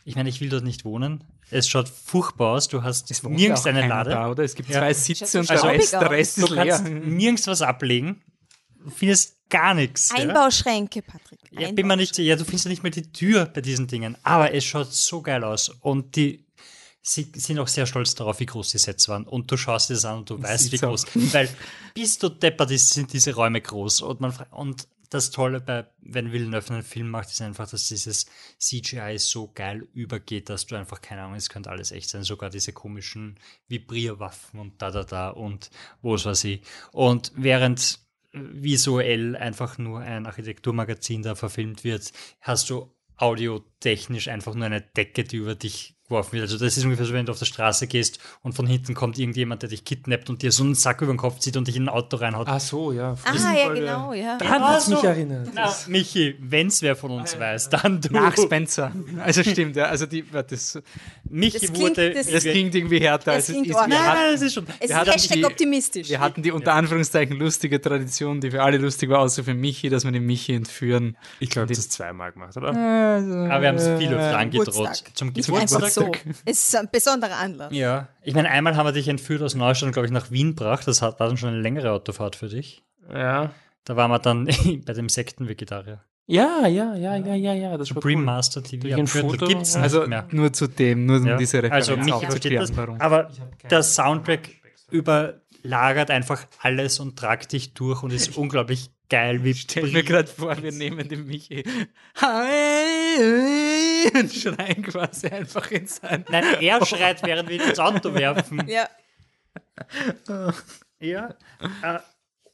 ich 0.05 0.17
meine, 0.17 0.31
ich 0.31 0.41
will 0.41 0.49
dort 0.49 0.65
nicht 0.65 0.85
wohnen. 0.87 1.23
Es 1.51 1.69
schaut 1.69 1.89
furchtbar 1.89 2.55
aus. 2.55 2.67
Du 2.69 2.83
hast 2.83 3.23
wohnt 3.23 3.37
nirgends 3.37 3.67
eine 3.67 3.87
Lade. 3.87 4.11
Da, 4.11 4.31
oder? 4.31 4.43
Es 4.43 4.55
gibt 4.55 4.71
Ja. 4.71 4.79
zwei 4.81 4.95
Sitze 4.95 5.39
und 5.41 5.51
Also- 5.51 5.65
der 5.67 5.75
Rest, 5.75 5.93
der 5.93 6.11
Rest 6.11 6.39
Du 6.39 6.45
ist 6.45 6.51
leer. 6.51 6.65
kannst 6.67 6.85
nirgends 6.89 7.47
was 7.47 7.61
ablegen. 7.63 8.23
Du 8.83 8.91
findest 8.91 9.37
gar 9.51 9.75
nichts. 9.75 10.11
Ja? 10.11 10.17
Einbauschränke, 10.23 11.03
Patrick. 11.03 11.41
Ja, 11.53 11.71
bin 11.71 11.87
mir 11.87 11.97
nicht, 11.97 12.17
ja, 12.19 12.35
du 12.35 12.45
findest 12.45 12.65
ja 12.65 12.71
nicht 12.71 12.83
mehr 12.83 12.91
die 12.91 13.13
Tür 13.13 13.45
bei 13.45 13.61
diesen 13.61 13.87
Dingen. 13.87 14.17
Aber 14.23 14.53
es 14.55 14.65
schaut 14.65 14.93
so 14.93 15.21
geil 15.21 15.45
aus. 15.45 15.69
Und 15.69 16.17
die 16.17 16.47
sie 17.05 17.31
sind 17.35 17.59
auch 17.59 17.69
sehr 17.69 17.85
stolz 17.87 18.15
darauf, 18.15 18.41
wie 18.41 18.47
groß 18.47 18.71
die 18.71 18.79
Sets 18.79 19.09
waren. 19.09 19.25
Und 19.25 19.51
du 19.51 19.57
schaust 19.57 19.91
es 19.91 20.05
an 20.05 20.19
und 20.21 20.31
du 20.31 20.41
weißt, 20.43 20.73
wie 20.73 20.79
groß. 20.79 21.05
Weil 21.33 21.49
bist 21.95 22.23
du 22.23 22.29
deppert, 22.29 22.71
ist, 22.71 22.91
sind 22.91 23.13
diese 23.13 23.35
Räume 23.35 23.61
groß. 23.61 24.01
Und, 24.03 24.21
man, 24.21 24.33
und 24.53 24.89
das 25.13 25.31
Tolle 25.31 25.61
bei, 25.61 25.87
wenn 26.01 26.33
Villeneuve 26.33 26.73
einen 26.73 26.83
Film 26.83 27.11
macht, 27.11 27.31
ist 27.31 27.43
einfach, 27.43 27.69
dass 27.69 27.89
dieses 27.89 28.27
CGI 28.59 29.19
so 29.19 29.51
geil 29.55 29.87
übergeht, 29.93 30.49
dass 30.49 30.67
du 30.67 30.77
einfach, 30.77 31.01
keine 31.01 31.23
Ahnung, 31.23 31.37
es 31.37 31.49
könnte 31.49 31.71
alles 31.71 31.93
echt 31.93 32.09
sein. 32.09 32.23
Sogar 32.23 32.51
diese 32.51 32.73
komischen 32.73 33.39
Vibrierwaffen 33.69 34.61
und 34.61 34.81
da, 34.81 34.91
da, 34.91 35.05
da 35.05 35.31
und 35.31 35.71
was 36.01 36.25
weiß 36.25 36.45
ich. 36.45 36.63
Und 36.93 37.33
während 37.35 38.01
visuell 38.33 39.37
einfach 39.37 39.79
nur 39.79 40.01
ein 40.01 40.27
Architekturmagazin 40.27 41.23
da 41.23 41.35
verfilmt 41.35 41.85
wird, 41.85 42.13
hast 42.41 42.71
du 42.71 42.95
audiotechnisch 43.17 44.29
einfach 44.29 44.55
nur 44.55 44.67
eine 44.67 44.81
Decke, 44.81 45.25
die 45.25 45.37
über 45.37 45.55
dich 45.55 45.97
geworfen 46.13 46.33
wird. 46.35 46.43
Also 46.43 46.59
das 46.59 46.77
ist 46.77 46.85
ungefähr 46.85 47.07
so, 47.07 47.13
wenn 47.15 47.27
du 47.27 47.33
auf 47.33 47.39
der 47.39 47.47
Straße 47.47 47.87
gehst 47.87 48.19
und 48.43 48.53
von 48.55 48.67
hinten 48.67 48.95
kommt 48.95 49.19
irgendjemand, 49.19 49.63
der 49.63 49.71
dich 49.71 49.85
kidnappt 49.85 50.29
und 50.31 50.43
dir 50.43 50.53
so 50.53 50.63
einen 50.63 50.75
Sack 50.75 51.01
über 51.03 51.13
den 51.13 51.17
Kopf 51.19 51.39
zieht 51.39 51.57
und 51.57 51.67
dich 51.69 51.77
in 51.77 51.85
ein 51.85 51.89
Auto 51.89 52.17
reinhaut. 52.19 52.47
Ach 52.49 52.61
so, 52.61 52.93
ja. 52.93 53.15
Ah, 53.25 53.33
ja, 53.57 53.73
genau, 53.73 54.13
ja. 54.13 54.37
Daran 54.39 54.63
hat's 54.63 54.89
mich 54.89 54.99
so. 54.99 55.07
erinnert. 55.07 55.49
Na, 55.55 55.75
Michi, 55.89 56.37
wenn's 56.41 56.83
wer 56.83 56.95
von 56.97 57.11
uns 57.13 57.39
weiß, 57.39 57.71
dann 57.71 58.01
du. 58.01 58.13
Nach 58.13 58.37
Spencer. 58.37 58.93
Also 59.25 59.43
stimmt, 59.43 59.77
ja. 59.77 59.87
Also 59.87 60.07
die, 60.07 60.25
das, 60.31 60.79
Michi 61.29 61.59
Das 61.59 61.73
klingt- 61.73 61.91
wurde. 61.97 62.13
das- 62.15 62.27
das 62.31 62.43
klingt 62.45 62.75
irgendwie 62.75 62.99
härter, 63.01 63.33
als 63.33 63.49
es 63.49 63.55
klingt 63.55 63.69
ist. 63.69 63.75
nein, 63.77 63.89
nein, 63.91 64.05
hatten, 64.05 64.33
das 64.33 64.43
ist 64.43 64.55
schon. 64.55 64.67
Es 64.81 64.91
ist 64.91 64.97
Hashtag 64.97 65.37
die- 65.37 65.45
optimistisch. 65.45 66.09
wir 66.11 66.21
hatten 66.21 66.43
die 66.43 66.53
unter 66.53 66.75
Anführungszeichen 66.75 67.37
lustige 67.39 67.81
Tradition, 67.81 68.41
die 68.41 68.51
für 68.51 68.63
alle 68.63 68.77
lustig 68.79 69.09
war, 69.09 69.21
außer 69.21 69.45
für 69.45 69.55
Michi, 69.55 69.89
dass 69.89 70.05
wir 70.05 70.13
den 70.13 70.27
Michi 70.27 70.55
entführen. 70.55 71.17
Ich 71.41 71.51
glaube, 71.51 71.69
das 71.69 71.89
zweimal 71.89 72.33
gemacht, 72.33 72.57
oder? 72.57 72.69
Aber 72.69 72.77
wir 72.77 73.69
haben 73.69 73.77
es 73.77 73.87
viel 73.99 74.13
öfter 74.13 74.39
angedroht. 74.39 74.67
Geburtstag. 74.75 75.17
Zum 75.17 75.29
Nicht 75.29 75.49
Geburtstag. 76.05 76.35
so. 76.35 76.43
Es 76.45 76.63
ist 76.69 76.77
ein 76.77 76.89
besonderer 76.91 77.37
Anlass. 77.39 77.73
Ja, 77.73 78.09
ich 78.23 78.35
meine, 78.35 78.51
einmal 78.51 78.77
haben 78.77 78.87
wir 78.87 78.93
dich 78.93 79.09
entführt 79.09 79.43
aus 79.43 79.55
Neustadt, 79.55 79.93
glaube 79.93 80.07
ich, 80.07 80.13
nach 80.13 80.31
Wien 80.31 80.55
gebracht. 80.57 80.87
Das 80.87 81.03
hat- 81.03 81.19
war 81.21 81.29
dann 81.29 81.37
schon 81.37 81.51
eine 81.51 81.61
längere 81.61 81.93
Autofahrt 81.93 82.37
für 82.37 82.49
dich. 82.49 82.83
Ja. 83.13 83.51
Da 83.85 83.97
waren 83.97 84.11
wir 84.11 84.19
dann 84.19 84.47
bei 84.87 84.93
dem 84.93 85.09
Sektenvegetarier. 85.09 86.01
Ja, 86.27 86.67
ja, 86.69 86.95
ja, 86.95 87.17
ja, 87.17 87.35
ja, 87.35 87.53
ja. 87.53 87.77
Das 87.77 87.89
Supreme 87.89 88.21
cool. 88.21 88.25
Master 88.27 88.63
TV. 88.63 88.97
Ein 88.97 89.07
Foto. 89.09 89.45
Gibt 89.47 89.63
es 89.63 89.75
Also 89.77 90.07
mehr. 90.07 90.27
nur 90.31 90.53
zu 90.53 90.69
dem, 90.69 91.05
nur 91.07 91.17
um 91.19 91.27
Ja. 91.27 91.37
diese 91.37 91.63
Referenz 91.63 91.89
Also 91.89 91.97
Michi 92.01 92.27
versteht 92.27 92.59
das. 92.61 92.73
Aber 93.01 93.29
der 93.69 93.83
Soundtrack 93.83 94.49
überlagert 94.91 96.11
einfach 96.11 96.47
alles 96.61 97.01
und 97.01 97.19
tragt 97.19 97.53
dich 97.53 97.75
durch 97.75 98.03
und 98.03 98.13
ist 98.13 98.37
unglaublich 98.37 98.91
geil. 99.13 99.45
Wie 99.45 99.53
Stell 99.53 99.91
mir 99.91 100.03
gerade 100.03 100.27
vor, 100.27 100.57
wir 100.63 100.73
nehmen 100.73 101.07
den 101.07 101.27
Michi 101.27 101.63
und 104.15 104.33
schreien 104.33 104.83
quasi 104.83 105.27
einfach 105.27 105.71
in 105.71 105.87
sein. 105.87 106.25
Nein, 106.31 106.45
er 106.61 106.85
schreit, 106.87 107.23
während 107.23 107.51
wir 107.51 107.57
ihn 107.57 107.69
ins 107.69 107.79
Auto 107.79 108.15
werfen. 108.15 108.67
Ja. 108.67 108.89
Ja. 110.99 111.35
Äh, 111.83 111.99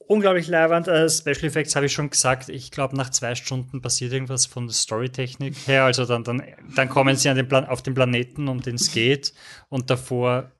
unglaublich 0.08 0.48
leibend. 0.48 0.88
Äh, 0.88 1.08
Special 1.08 1.44
Effects 1.44 1.76
habe 1.76 1.86
ich 1.86 1.92
schon 1.92 2.10
gesagt. 2.10 2.48
Ich 2.48 2.72
glaube, 2.72 2.96
nach 2.96 3.10
zwei 3.10 3.36
Stunden 3.36 3.80
passiert 3.80 4.12
irgendwas 4.12 4.46
von 4.46 4.66
der 4.66 4.74
Storytechnik 4.74 5.54
her. 5.68 5.84
Also 5.84 6.06
dann, 6.06 6.24
dann, 6.24 6.42
dann 6.74 6.88
kommen 6.88 7.14
sie 7.14 7.28
an 7.28 7.36
den 7.36 7.46
Plan 7.46 7.66
auf 7.66 7.84
den 7.84 7.94
Planeten, 7.94 8.48
um 8.48 8.62
den 8.62 8.74
es 8.74 8.90
geht. 8.90 9.32
Und 9.68 9.90
davor 9.90 10.50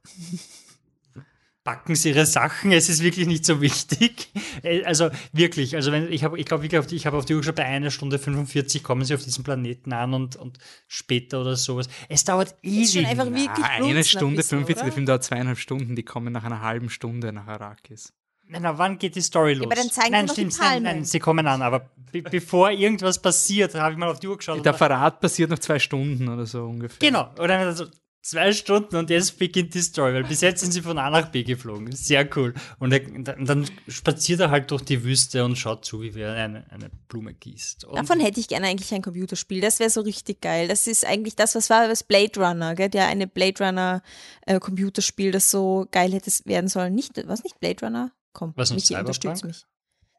backen 1.69 1.95
sie 1.97 2.09
ihre 2.11 2.25
Sachen. 2.25 2.73
Es 2.73 2.89
ist 2.89 3.03
wirklich 3.03 3.27
nicht 3.27 3.45
so 3.45 3.61
wichtig. 3.61 4.29
Äh, 4.63 4.83
Also 4.85 5.11
wirklich. 5.33 5.77
Also 5.77 5.93
wenn 5.93 6.11
ich 6.11 6.25
habe, 6.25 6.39
ich 6.39 6.47
glaube 6.47 6.63
wirklich, 6.65 6.79
auf 6.81 6.87
die, 6.87 6.97
ich 6.97 7.07
habe 7.07 7.17
auf 7.17 7.25
die 7.27 7.35
Uhr 7.35 7.41
geschaut, 7.41 7.55
bei 7.57 7.65
einer 7.65 7.91
Stunde 7.91 8.19
45 8.19 8.83
kommen 8.83 9.05
sie 9.05 9.15
auf 9.15 9.23
diesen 9.23 9.45
Planeten 9.45 9.93
an 9.93 10.15
und, 10.15 10.35
und 10.37 10.59
später 10.89 11.41
oder 11.43 11.55
sowas. 11.57 11.87
Es 12.09 12.25
dauert 12.25 12.53
Ist 12.63 12.65
easy. 12.65 12.99
schon 13.01 13.07
einfach 13.07 13.27
wirklich 13.27 13.65
Ah, 13.65 13.69
eine 13.77 13.85
blutzt 13.85 13.97
ein 13.99 14.05
Stunde 14.05 14.37
bisschen, 14.37 14.59
45, 14.65 14.75
der 14.77 14.85
oder? 14.85 14.93
Film 14.93 15.07
dauert 15.07 15.25
zweieinhalb 15.25 15.59
Stunden, 15.59 15.95
die 15.95 16.03
kommen 16.03 16.33
nach 16.33 16.45
einer 16.45 16.61
halben 16.63 16.91
Stunde 16.91 17.33
nach 17.33 17.47
Arrakis. 17.47 18.13
Nein, 18.49 18.63
na, 18.63 18.79
wann 18.79 18.99
geht 18.99 19.15
die 19.15 19.21
Story 19.21 19.53
los? 19.55 19.67
aber 19.67 19.75
dann 19.77 19.91
zeigen 19.91 20.11
nein, 20.13 20.29
stimmt, 20.29 20.59
nein, 20.59 20.83
nein, 20.83 21.05
sie 21.05 21.19
kommen 21.19 21.47
an, 21.47 21.61
aber 21.63 21.91
be 22.11 22.23
bevor 22.23 22.71
irgendwas 22.71 23.21
passiert, 23.21 23.75
habe 23.75 23.93
ich 23.93 23.99
mal 23.99 24.09
auf 24.09 24.19
die 24.21 24.27
Uhr 24.29 24.39
geschaut. 24.39 24.65
Der 24.65 24.73
Verrat 24.75 25.21
passiert 25.21 25.51
nach 25.51 25.59
zwei 25.59 25.79
Stunden 25.79 26.29
oder 26.29 26.47
so 26.47 26.65
ungefähr. 26.65 26.99
genau, 26.99 27.29
dann 27.37 27.77
so 27.77 27.85
zwei 28.29 28.53
Stunden 28.53 28.97
und 28.97 29.11
jetzt 29.11 29.39
beginnt 29.39 29.75
die 29.75 29.81
Story, 29.81 30.15
weil 30.15 30.25
bis 30.25 30.41
jetzt 30.41 30.61
sind 30.61 30.73
sie 30.73 30.83
von 30.83 30.99
A 30.99 31.09
nach 31.11 31.31
B 31.31 31.45
geflogen. 31.45 31.91
Sehr 31.93 32.29
cool. 32.37 32.55
Und 32.79 32.93
er, 32.93 33.01
dann, 33.01 33.45
dann 33.45 33.71
spaziert 33.89 34.41
er 34.41 34.51
halt 34.51 34.71
durch 34.71 34.83
die 34.83 35.03
Wüste 35.03 35.45
und 35.45 35.57
schaut 35.57 35.85
zu, 35.85 36.03
wie 36.03 36.15
wer 36.15 36.33
eine, 36.33 36.71
eine 36.71 36.91
Blume 37.09 37.33
gießt. 37.35 37.85
Und 37.85 37.97
Davon 37.97 38.21
hätte 38.21 38.41
ich 38.41 38.49
gerne 38.49 38.67
eigentlich 38.67 38.93
ein 38.93 39.03
Computerspiel. 39.03 39.61
Das 39.61 39.81
wäre 39.81 39.91
so 39.91 40.03
richtig 40.03 40.41
geil. 40.41 40.69
Das 40.69 40.87
ist 40.87 41.07
eigentlich 41.07 41.37
das, 41.37 41.55
was 41.55 41.71
war 41.71 41.89
das 41.89 42.03
Blade 42.03 42.39
Runner, 42.39 42.75
gell? 42.75 42.91
Der 42.91 43.07
eine 43.07 43.27
Blade 43.27 43.65
Runner 43.65 44.03
äh, 44.47 44.61
Computerspiel, 44.61 45.31
das 45.31 45.51
so 45.51 45.87
geil 45.91 46.13
hätte 46.13 46.31
werden 46.45 46.69
sollen. 46.69 46.95
Nicht, 46.95 47.27
was 47.27 47.43
nicht 47.43 47.59
Blade 47.61 47.87
Runner? 47.87 48.13
Komm, 48.35 48.53
Was, 48.57 48.71
nicht 48.71 48.91
Michi, 48.91 49.01
unterstützt 49.01 49.45
mich. 49.45 49.65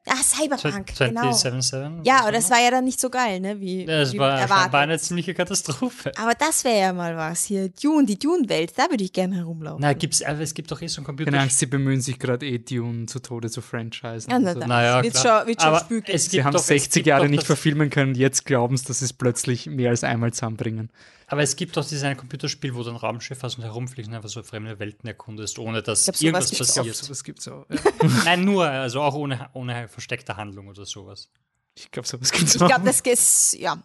Ah, 0.08 0.16
Cyberpunk, 0.22 0.96
genau. 0.96 1.30
2077? 1.32 2.06
Ja, 2.06 2.20
aber 2.22 2.32
das 2.32 2.50
war 2.50 2.58
ja 2.58 2.70
dann 2.70 2.84
nicht 2.84 2.98
so 2.98 3.10
geil, 3.10 3.38
ne? 3.38 3.60
Wie, 3.60 3.84
das 3.84 4.12
wie 4.14 4.18
war, 4.18 4.40
erwartet. 4.40 4.72
war 4.72 4.80
eine 4.80 4.98
ziemliche 4.98 5.34
Katastrophe. 5.34 6.10
aber 6.16 6.32
das 6.34 6.64
wäre 6.64 6.78
ja 6.80 6.92
mal 6.94 7.16
was 7.16 7.44
hier. 7.44 7.68
Dune, 7.68 8.06
die 8.06 8.18
Dune-Welt, 8.18 8.72
da 8.76 8.88
würde 8.88 9.04
ich 9.04 9.12
gerne 9.12 9.36
herumlaufen. 9.36 9.80
Na, 9.82 9.92
gibt's, 9.92 10.22
aber 10.22 10.40
es 10.40 10.54
gibt 10.54 10.70
doch 10.70 10.80
eh 10.80 10.86
so 10.86 11.02
ein 11.02 11.04
Computer. 11.04 11.30
Keine 11.30 11.42
Angst, 11.42 11.58
sie 11.58 11.66
bemühen 11.66 12.00
sich 12.00 12.18
gerade 12.18 12.46
eh 12.46 12.58
Dune 12.58 13.06
zu 13.06 13.20
Tode 13.20 13.50
zu 13.50 13.60
franchisen. 13.60 14.30
Ja, 14.30 14.38
na, 14.38 14.54
da 14.54 14.66
Naja, 14.66 15.02
wird 15.02 15.14
klar. 15.14 15.40
schon, 15.40 15.48
wird 15.48 15.60
schon 15.60 15.68
aber 15.74 15.86
es 16.06 16.24
sie 16.24 16.30
gibt 16.30 16.44
haben 16.44 16.52
doch, 16.54 16.60
es 16.60 16.66
60 16.66 16.92
gibt 16.94 17.06
Jahre 17.06 17.28
nicht 17.28 17.44
verfilmen 17.44 17.90
können, 17.90 18.14
jetzt 18.14 18.46
glauben 18.46 18.78
sie, 18.78 18.86
dass 18.86 19.00
sie 19.00 19.04
es 19.04 19.12
plötzlich 19.12 19.66
mehr 19.66 19.90
als 19.90 20.02
einmal 20.02 20.32
zusammenbringen. 20.32 20.90
Aber 21.30 21.42
es 21.42 21.54
gibt 21.54 21.76
doch 21.76 21.86
dieses 21.86 22.02
eine 22.02 22.16
Computerspiel, 22.16 22.74
wo 22.74 22.82
du 22.82 22.90
ein 22.90 22.96
Raumschiff 22.96 23.44
hast 23.44 23.56
und 23.56 23.62
herumfliegst 23.62 24.08
und 24.08 24.16
einfach 24.16 24.28
so 24.28 24.42
fremde 24.42 24.80
Welten 24.80 25.06
erkundest, 25.06 25.60
ohne 25.60 25.80
dass 25.80 26.02
glaub, 26.02 26.16
sowas 26.16 26.22
irgendwas 26.22 26.50
gibt's 26.50 26.74
passiert. 26.74 26.96
sowas 26.96 27.22
gibt 27.22 27.38
es 27.38 27.48
auch. 27.48 27.66
Ja. 27.70 27.78
Nein, 28.24 28.44
nur, 28.44 28.68
also 28.68 29.00
auch 29.00 29.14
ohne, 29.14 29.48
ohne 29.52 29.86
versteckte 29.86 30.36
Handlung 30.36 30.66
oder 30.66 30.84
sowas. 30.84 31.30
Ich 31.76 31.88
glaube, 31.92 32.08
sowas 32.08 32.32
gibt 32.32 32.48
es 32.48 32.56
ich 32.56 32.62
auch. 32.62 32.66
glaube, 32.66 32.84
das 32.84 33.00
ist, 33.02 33.52
ja. 33.60 33.80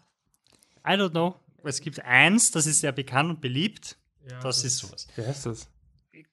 I 0.87 0.93
don't 0.93 1.11
know. 1.11 1.35
es 1.63 1.81
gibt 1.81 2.03
eins, 2.03 2.49
das 2.49 2.65
ist 2.65 2.79
sehr 2.79 2.91
bekannt 2.91 3.29
und 3.29 3.41
beliebt. 3.41 3.95
das 4.41 4.63
ist 4.63 4.79
sowas. 4.79 5.05
Wie 5.15 5.23
heißt 5.23 5.45
das? 5.45 5.67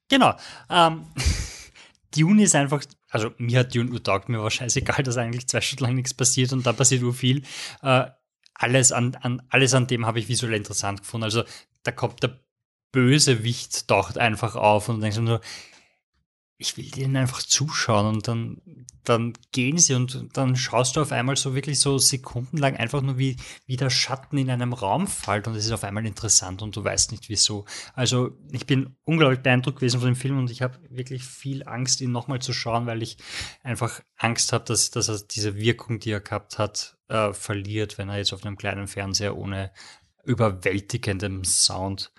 Genau. 0.08 0.34
Ähm, 0.70 1.04
Dune 2.16 2.42
ist 2.42 2.54
einfach, 2.54 2.82
also 3.10 3.32
mir 3.36 3.58
hat 3.58 3.74
Dune 3.74 3.90
urtaugt, 3.90 4.30
mir 4.30 4.42
war 4.42 4.50
scheißegal, 4.50 5.02
dass 5.02 5.18
eigentlich 5.18 5.46
zwei 5.46 5.60
Stunden 5.60 5.84
lang 5.84 5.94
nichts 5.94 6.14
passiert 6.14 6.54
und 6.54 6.64
da 6.64 6.72
passiert 6.72 7.02
ur 7.02 7.12
viel. 7.12 7.42
Äh, 7.82 8.06
alles 8.54 8.92
an, 8.92 9.14
an, 9.16 9.42
alles 9.48 9.74
an 9.74 9.86
dem 9.86 10.06
habe 10.06 10.18
ich 10.18 10.28
visuell 10.28 10.54
interessant 10.54 11.00
gefunden. 11.00 11.24
Also 11.24 11.44
da 11.82 11.92
kommt 11.92 12.22
der 12.22 12.38
Bösewicht 12.92 13.88
taucht 13.88 14.18
einfach 14.18 14.54
auf 14.54 14.88
und 14.88 15.00
denkst 15.00 15.16
du 15.16 15.22
nur, 15.22 15.40
ich 16.62 16.76
will 16.76 16.90
denen 16.90 17.16
einfach 17.16 17.42
zuschauen 17.42 18.06
und 18.06 18.28
dann, 18.28 18.62
dann 19.02 19.32
gehen 19.50 19.78
sie 19.78 19.94
und 19.94 20.28
dann 20.32 20.54
schaust 20.54 20.94
du 20.94 21.00
auf 21.00 21.10
einmal 21.10 21.36
so 21.36 21.56
wirklich 21.56 21.80
so 21.80 21.98
sekundenlang 21.98 22.76
einfach 22.76 23.02
nur 23.02 23.18
wie, 23.18 23.36
wie 23.66 23.76
der 23.76 23.90
Schatten 23.90 24.38
in 24.38 24.48
einem 24.48 24.72
Raum 24.72 25.08
fällt 25.08 25.48
und 25.48 25.56
es 25.56 25.66
ist 25.66 25.72
auf 25.72 25.82
einmal 25.82 26.06
interessant 26.06 26.62
und 26.62 26.76
du 26.76 26.84
weißt 26.84 27.10
nicht 27.10 27.28
wieso. 27.28 27.64
Also 27.94 28.30
ich 28.52 28.64
bin 28.64 28.94
unglaublich 29.04 29.40
beeindruckt 29.40 29.80
gewesen 29.80 29.98
von 29.98 30.10
dem 30.10 30.16
Film 30.16 30.38
und 30.38 30.50
ich 30.50 30.62
habe 30.62 30.78
wirklich 30.88 31.24
viel 31.24 31.66
Angst, 31.66 32.00
ihn 32.00 32.12
nochmal 32.12 32.40
zu 32.40 32.52
schauen, 32.52 32.86
weil 32.86 33.02
ich 33.02 33.16
einfach 33.64 34.00
Angst 34.16 34.52
habe, 34.52 34.64
dass, 34.64 34.90
dass 34.90 35.08
er 35.08 35.18
diese 35.18 35.56
Wirkung, 35.56 35.98
die 35.98 36.12
er 36.12 36.20
gehabt 36.20 36.58
hat, 36.58 36.96
äh, 37.08 37.32
verliert, 37.32 37.98
wenn 37.98 38.08
er 38.08 38.18
jetzt 38.18 38.32
auf 38.32 38.46
einem 38.46 38.56
kleinen 38.56 38.86
Fernseher 38.86 39.36
ohne 39.36 39.72
überwältigendem 40.24 41.42
Sound 41.44 42.12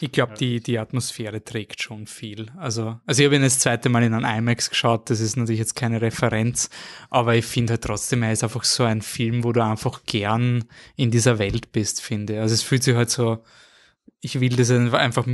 Ich 0.00 0.12
glaube, 0.12 0.34
die, 0.34 0.60
die 0.60 0.78
Atmosphäre 0.78 1.42
trägt 1.42 1.82
schon 1.82 2.06
viel. 2.06 2.46
Also, 2.56 2.98
also 3.06 3.22
ich 3.22 3.26
habe 3.26 3.36
ihn 3.36 3.42
das 3.42 3.58
zweite 3.58 3.88
Mal 3.88 4.02
in 4.02 4.14
einem 4.14 4.38
IMAX 4.38 4.70
geschaut, 4.70 5.10
das 5.10 5.20
ist 5.20 5.36
natürlich 5.36 5.58
jetzt 5.58 5.76
keine 5.76 6.00
Referenz, 6.00 6.70
aber 7.10 7.34
ich 7.34 7.44
finde 7.44 7.72
halt 7.74 7.82
trotzdem, 7.82 8.22
er 8.22 8.32
ist 8.32 8.44
einfach 8.44 8.64
so 8.64 8.84
ein 8.84 9.02
Film, 9.02 9.44
wo 9.44 9.52
du 9.52 9.62
einfach 9.62 10.04
gern 10.04 10.64
in 10.96 11.10
dieser 11.10 11.38
Welt 11.38 11.72
bist, 11.72 12.00
finde. 12.00 12.40
Also 12.40 12.54
es 12.54 12.62
fühlt 12.62 12.82
sich 12.82 12.94
halt 12.94 13.10
so, 13.10 13.42
ich 14.20 14.40
will 14.40 14.56
das 14.56 14.70
einfach 14.70 15.26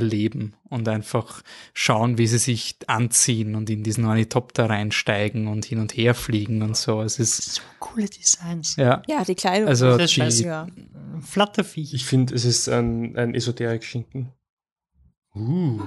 miterleben 0.00 0.54
und 0.68 0.88
einfach 0.88 1.42
schauen, 1.74 2.18
wie 2.18 2.26
sie 2.26 2.38
sich 2.38 2.76
anziehen 2.86 3.54
und 3.54 3.70
in 3.70 3.82
diesen 3.82 4.04
Ornithopter 4.04 4.68
reinsteigen 4.68 5.46
und 5.48 5.64
hin 5.64 5.78
und 5.78 5.96
her 5.96 6.14
fliegen 6.14 6.62
und 6.62 6.76
so. 6.76 7.02
Es 7.02 7.18
ist, 7.18 7.54
so 7.56 7.62
coole 7.80 8.06
Designs. 8.06 8.76
ja, 8.76 9.02
Ja, 9.08 9.24
die 9.24 9.34
Kleidung. 9.34 9.68
also 9.68 9.96
Das 9.96 10.02
ist 10.10 10.16
die, 10.16 10.20
scheiße. 10.20 10.44
ja. 10.44 10.66
Flatterviech. 11.20 11.94
Ich 11.94 12.04
finde, 12.04 12.34
es 12.34 12.44
ist 12.44 12.68
ein, 12.68 13.16
ein 13.16 13.34
Esoterik-Schinken. 13.34 14.32
Uh. 15.36 15.80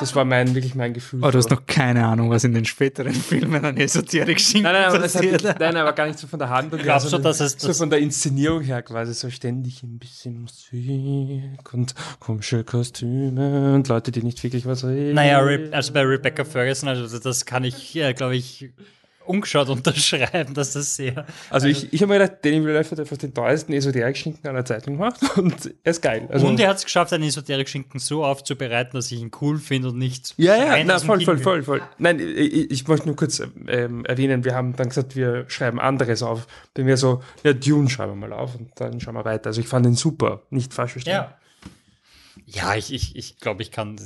Das 0.00 0.16
war 0.16 0.24
mein, 0.24 0.54
wirklich 0.54 0.74
mein 0.74 0.92
Gefühl. 0.92 1.20
oh, 1.22 1.30
du 1.30 1.38
hast 1.38 1.48
so. 1.50 1.54
noch 1.54 1.66
keine 1.66 2.04
Ahnung, 2.06 2.28
was 2.30 2.42
in 2.42 2.52
den 2.52 2.64
späteren 2.64 3.12
Filmen 3.12 3.64
an 3.64 3.76
Esoterik 3.76 4.40
schinken 4.40 4.64
Nein, 4.64 4.72
nein, 4.72 4.84
aber 4.90 4.98
passiert. 5.00 5.60
nein, 5.60 5.76
aber 5.76 5.92
gar 5.92 6.06
nicht 6.06 6.18
so 6.18 6.26
von 6.26 6.38
der 6.38 6.48
Handlung 6.48 6.80
her, 6.80 6.84
Glaubst 6.86 7.06
du, 7.06 7.10
sondern 7.10 7.30
dass 7.30 7.40
es 7.40 7.52
so 7.52 7.68
das- 7.68 7.78
von 7.78 7.90
der 7.90 8.00
Inszenierung 8.00 8.62
her 8.62 8.82
quasi 8.82 9.14
so 9.14 9.30
ständig 9.30 9.82
ein 9.84 9.98
bisschen 9.98 10.40
Musik 10.40 11.72
und 11.72 11.94
komische 12.18 12.64
Kostüme 12.64 13.74
und 13.74 13.86
Leute, 13.88 14.10
die 14.10 14.22
nicht 14.22 14.42
wirklich 14.42 14.66
was 14.66 14.84
reden. 14.84 15.14
Naja, 15.14 15.38
also 15.70 15.92
bei 15.92 16.02
Rebecca 16.02 16.44
Ferguson, 16.44 16.88
also 16.88 17.18
das 17.18 17.44
kann 17.46 17.62
ich, 17.62 17.94
äh, 17.96 18.14
glaube 18.14 18.34
ich, 18.36 18.70
ungeschaut 19.26 19.68
unterschreiben, 19.68 20.54
dass 20.54 20.72
das 20.72 20.96
sehr. 20.96 21.26
Also 21.50 21.66
ich, 21.66 21.92
ich 21.92 22.02
habe 22.02 22.12
mir 22.12 22.20
gedacht, 22.20 22.38
Danny 22.44 22.62
Villeneuve 22.62 22.90
hat 22.90 23.00
einfach 23.00 23.16
den 23.16 23.34
teuersten 23.34 23.72
Esoterik-Schinken 23.72 24.48
aller 24.48 24.64
Zeiten 24.64 24.92
gemacht 24.92 25.20
und 25.36 25.74
er 25.82 25.90
ist 25.90 26.02
geil. 26.02 26.28
Also, 26.30 26.46
und 26.46 26.60
er 26.60 26.68
hat 26.68 26.78
es 26.78 26.84
geschafft, 26.84 27.12
einen 27.12 27.24
Esoterik-Schinken 27.24 28.00
so 28.00 28.24
aufzubereiten, 28.24 28.92
dass 28.94 29.10
ich 29.10 29.20
ihn 29.20 29.30
cool 29.40 29.58
finde 29.58 29.88
und 29.88 29.98
nicht. 29.98 30.34
ja, 30.36 30.56
ja, 30.56 30.84
na, 30.84 30.98
voll, 30.98 31.20
voll, 31.20 31.38
voll, 31.38 31.62
voll. 31.62 31.82
Nein, 31.98 32.20
ich, 32.20 32.70
ich 32.70 32.88
möchte 32.88 33.06
nur 33.06 33.16
kurz 33.16 33.42
ähm, 33.68 34.04
erwähnen, 34.04 34.44
wir 34.44 34.54
haben 34.54 34.76
dann 34.76 34.88
gesagt, 34.88 35.16
wir 35.16 35.44
schreiben 35.48 35.80
anderes 35.80 36.22
auf. 36.22 36.46
Dann 36.74 36.86
wir 36.86 36.96
so, 36.96 37.22
ja, 37.42 37.52
Dune 37.52 37.88
schreiben 37.88 38.12
wir 38.12 38.28
mal 38.28 38.32
auf 38.32 38.54
und 38.54 38.70
dann 38.76 39.00
schauen 39.00 39.14
wir 39.14 39.24
weiter. 39.24 39.48
Also 39.48 39.60
ich 39.60 39.68
fand 39.68 39.86
den 39.86 39.94
super, 39.94 40.42
nicht 40.50 40.74
falsch 40.74 40.92
verstehen. 40.92 41.14
Ja. 41.14 41.38
Ja, 42.46 42.74
ich, 42.74 42.92
ich, 42.92 43.16
ich 43.16 43.38
glaube, 43.38 43.62
ich 43.62 43.70
kann 43.70 43.96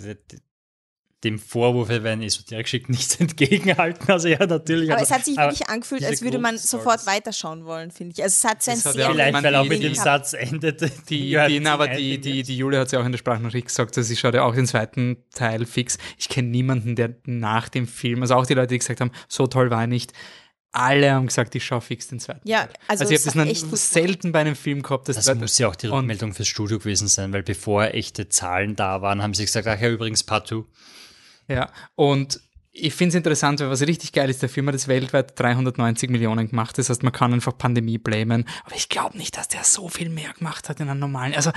dem 1.24 1.38
Vorwurf, 1.38 1.88
er 1.90 2.04
wäre 2.04 2.12
ein 2.12 2.22
Esoterik-Schick 2.22 2.88
nichts 2.88 3.16
entgegenhalten. 3.16 4.08
Also 4.10 4.28
ja, 4.28 4.46
natürlich. 4.46 4.92
Aber 4.92 5.02
es 5.02 5.10
hat 5.10 5.24
sich 5.24 5.38
aber 5.38 5.50
wirklich 5.52 5.68
angefühlt, 5.68 6.04
als 6.04 6.22
würde 6.22 6.38
man 6.38 6.56
sofort 6.58 7.06
weiterschauen 7.06 7.64
wollen, 7.64 7.90
finde 7.90 8.14
ich. 8.16 8.22
Also 8.22 8.34
es 8.46 8.50
hat 8.50 8.62
so 8.62 8.70
ein 8.70 8.76
Das 8.76 8.86
hat 8.86 8.94
sehr 8.94 9.10
Vielleicht, 9.10 9.42
weil 9.42 9.54
auch 9.56 9.64
mit 9.64 9.82
dem 9.82 9.94
Satz 9.94 10.32
endet. 10.32 10.80
Die, 11.10 11.36
die, 11.48 11.60
na, 11.60 11.74
aber 11.74 11.88
die, 11.88 12.18
die, 12.20 12.42
die 12.42 12.56
Julia 12.56 12.80
hat 12.80 12.86
es 12.86 12.92
ja 12.92 13.00
auch 13.00 13.06
in 13.06 13.12
der 13.12 13.18
Sprachnachricht 13.18 13.66
gesagt, 13.66 13.96
dass 13.96 14.06
sie 14.06 14.16
schaut 14.16 14.34
ja 14.34 14.44
auch 14.44 14.54
den 14.54 14.66
zweiten 14.66 15.24
Teil 15.34 15.66
fix. 15.66 15.98
Ich 16.18 16.28
kenne 16.28 16.48
niemanden, 16.48 16.94
der 16.94 17.16
nach 17.24 17.68
dem 17.68 17.88
Film, 17.88 18.22
also 18.22 18.34
auch 18.34 18.46
die 18.46 18.54
Leute, 18.54 18.68
die 18.68 18.78
gesagt 18.78 19.00
haben, 19.00 19.10
so 19.28 19.46
toll 19.46 19.70
war 19.70 19.80
er 19.82 19.86
nicht, 19.88 20.12
alle 20.70 21.12
haben 21.12 21.26
gesagt, 21.26 21.54
ich 21.54 21.64
schaue 21.64 21.80
fix 21.80 22.08
den 22.08 22.20
zweiten 22.20 22.46
Ja, 22.46 22.66
Teil. 22.66 22.74
also 22.88 23.04
Also, 23.04 23.14
ich 23.14 23.26
habe 23.26 23.70
das 23.70 23.90
selten 23.90 24.32
bei 24.32 24.40
einem 24.40 24.54
Film 24.54 24.82
gehabt. 24.82 25.08
dass 25.08 25.16
Das 25.16 25.34
muss 25.34 25.58
ja 25.58 25.68
auch 25.68 25.76
die 25.76 25.86
Rückmeldung 25.86 26.34
fürs 26.34 26.48
Studio 26.48 26.78
gewesen 26.78 27.08
sein, 27.08 27.32
weil 27.32 27.42
bevor 27.42 27.86
echte 27.94 28.28
Zahlen 28.28 28.76
da 28.76 29.00
waren, 29.02 29.22
haben 29.22 29.34
sie 29.34 29.44
gesagt, 29.44 29.66
ach 29.66 29.80
ja, 29.80 29.88
übrigens 29.88 30.24
Partout. 30.24 30.66
Ja, 31.48 31.70
und 31.94 32.40
ich 32.72 32.94
finde 32.94 33.10
es 33.10 33.14
interessant, 33.16 33.60
weil 33.60 33.70
was 33.70 33.82
richtig 33.82 34.12
geil 34.12 34.30
ist, 34.30 34.42
der 34.42 34.48
Film 34.48 34.68
hat 34.68 34.74
es 34.74 34.86
weltweit 34.86 35.38
390 35.38 36.10
Millionen 36.10 36.48
gemacht. 36.48 36.78
Das 36.78 36.90
heißt, 36.90 37.02
man 37.02 37.12
kann 37.12 37.32
einfach 37.32 37.56
Pandemie 37.56 37.98
blamen. 37.98 38.44
Aber 38.64 38.76
ich 38.76 38.88
glaube 38.88 39.18
nicht, 39.18 39.36
dass 39.36 39.48
der 39.48 39.64
so 39.64 39.88
viel 39.88 40.08
mehr 40.08 40.32
gemacht 40.32 40.68
hat 40.68 40.78
in 40.80 40.88
einem 40.88 41.00
normalen. 41.00 41.34
Also, 41.34 41.50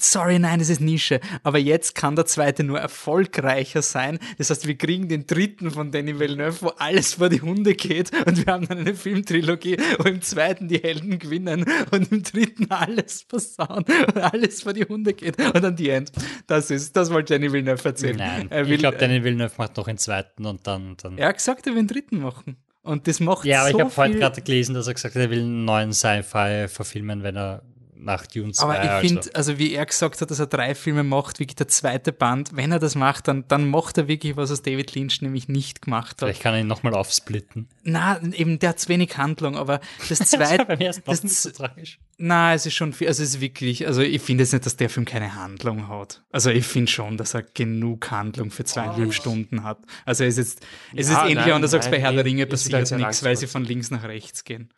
sorry, 0.00 0.38
nein, 0.38 0.58
das 0.58 0.68
ist 0.68 0.80
Nische. 0.80 1.20
Aber 1.42 1.58
jetzt 1.58 1.94
kann 1.94 2.16
der 2.16 2.26
zweite 2.26 2.64
nur 2.64 2.78
erfolgreicher 2.78 3.82
sein. 3.82 4.18
Das 4.38 4.50
heißt, 4.50 4.66
wir 4.66 4.76
kriegen 4.76 5.08
den 5.08 5.26
dritten 5.26 5.70
von 5.70 5.90
Danny 5.90 6.18
Villeneuve, 6.18 6.56
wo 6.62 6.68
alles 6.78 7.14
vor 7.14 7.28
die 7.28 7.40
Hunde 7.40 7.74
geht. 7.74 8.10
Und 8.26 8.44
wir 8.46 8.52
haben 8.52 8.66
dann 8.68 8.78
eine 8.78 8.94
Filmtrilogie, 8.94 9.76
wo 9.98 10.04
im 10.08 10.20
zweiten 10.22 10.68
die 10.68 10.78
Helden 10.78 11.18
gewinnen 11.18 11.64
und 11.90 12.12
im 12.12 12.22
dritten 12.22 12.70
alles 12.70 13.24
versauen 13.28 13.84
und 14.06 14.16
alles 14.18 14.62
vor 14.62 14.72
die 14.72 14.84
Hunde 14.84 15.14
geht. 15.14 15.38
Und 15.40 15.62
dann 15.62 15.76
die 15.76 15.90
End. 15.90 16.12
Das 16.46 16.70
ist, 16.70 16.94
das 16.96 17.10
wollte 17.10 17.34
Danny 17.34 17.52
Villeneuve 17.52 17.84
erzählen. 17.88 18.16
Nein, 18.16 18.50
Er 18.50 18.62
ich 18.62 18.68
will- 18.68 18.78
glaube, 18.78 18.98
Danny 18.98 19.22
Villeneuve 19.24 19.54
macht 19.58 19.76
noch 19.76 19.88
einen 19.88 19.98
zweiten 19.98 20.44
und 20.46 20.66
dann. 20.66 20.96
dann 21.02 21.18
er 21.18 21.28
hat 21.28 21.36
gesagt, 21.38 21.66
er 21.66 21.72
will 21.72 21.80
einen 21.80 21.88
dritten 21.88 22.20
machen. 22.20 22.56
Und 22.82 23.08
das 23.08 23.18
macht 23.18 23.44
ja, 23.44 23.62
aber 23.62 23.70
so 23.72 23.78
ich 23.78 23.84
habe 23.84 24.10
viel- 24.12 24.20
gerade 24.20 24.42
gelesen, 24.42 24.74
dass 24.74 24.86
er 24.86 24.94
gesagt 24.94 25.14
hat, 25.16 25.22
er 25.22 25.30
will 25.30 25.40
einen 25.40 25.64
neuen 25.64 25.92
Sci-Fi 25.92 26.68
verfilmen, 26.68 27.22
wenn 27.24 27.34
er 27.36 27.62
nach 28.06 28.26
Dune 28.26 28.52
2. 28.52 28.62
Aber 28.64 28.82
ich 28.82 28.88
also- 28.90 29.06
finde, 29.08 29.34
also 29.34 29.58
wie 29.58 29.74
er 29.74 29.84
gesagt 29.84 30.20
hat, 30.22 30.30
dass 30.30 30.38
er 30.38 30.46
drei 30.46 30.74
Filme 30.74 31.02
macht, 31.02 31.38
wirklich 31.38 31.56
der 31.56 31.68
zweite 31.68 32.12
Band, 32.12 32.56
wenn 32.56 32.72
er 32.72 32.78
das 32.78 32.94
macht, 32.94 33.28
dann, 33.28 33.46
dann 33.48 33.68
macht 33.68 33.98
er 33.98 34.08
wirklich 34.08 34.36
was, 34.36 34.50
was 34.50 34.62
David 34.62 34.94
Lynch 34.94 35.20
nämlich 35.20 35.48
nicht 35.48 35.82
gemacht 35.82 36.12
hat. 36.12 36.18
Vielleicht 36.20 36.40
kann 36.42 36.54
er 36.54 36.60
ihn 36.60 36.66
nochmal 36.66 36.94
aufsplitten. 36.94 37.68
Na, 37.82 38.18
eben, 38.32 38.58
der 38.58 38.70
hat 38.70 38.80
zu 38.80 38.88
wenig 38.88 39.16
Handlung, 39.18 39.56
aber 39.56 39.80
das 40.08 40.18
Das 40.20 40.32
war 40.38 40.46
zweite, 40.46 40.64
beim 40.64 40.78
ersten 40.80 41.02
das 41.04 41.22
nicht 41.22 41.34
so 41.36 41.50
tragisch. 41.50 41.98
na, 42.16 42.54
es 42.54 42.64
ist 42.64 42.74
schon 42.74 42.92
viel, 42.94 43.08
also 43.08 43.22
es 43.22 43.30
ist 43.34 43.40
wirklich, 43.40 43.86
also 43.86 44.00
ich 44.00 44.22
finde 44.22 44.44
jetzt 44.44 44.52
nicht, 44.52 44.64
dass 44.64 44.76
der 44.76 44.88
Film 44.88 45.04
keine 45.04 45.34
Handlung 45.34 45.88
hat. 45.88 46.22
Also 46.32 46.50
ich 46.50 46.66
finde 46.66 46.90
schon, 46.90 47.16
dass 47.18 47.34
er 47.34 47.42
genug 47.42 48.10
Handlung 48.10 48.50
für 48.50 48.64
zweieinhalb 48.64 49.12
Stunden 49.12 49.64
hat. 49.64 49.78
Also 50.04 50.24
es 50.24 50.38
ist 50.38 50.60
jetzt, 50.62 50.66
es 50.94 51.08
Ja, 51.10 51.18
ist 51.24 51.30
ähnlich, 51.30 51.44
nein, 51.46 51.52
und 51.54 51.62
du 51.62 51.68
sagst, 51.68 51.90
bei 51.90 52.00
Herr 52.00 52.12
der 52.12 52.24
Ringe 52.24 52.44
es 52.44 52.48
passiert 52.48 52.90
nichts, 52.98 53.22
weil 53.24 53.36
sie 53.36 53.46
von 53.48 53.64
links 53.64 53.90
nach 53.90 54.04
rechts 54.04 54.44
gehen. 54.44 54.72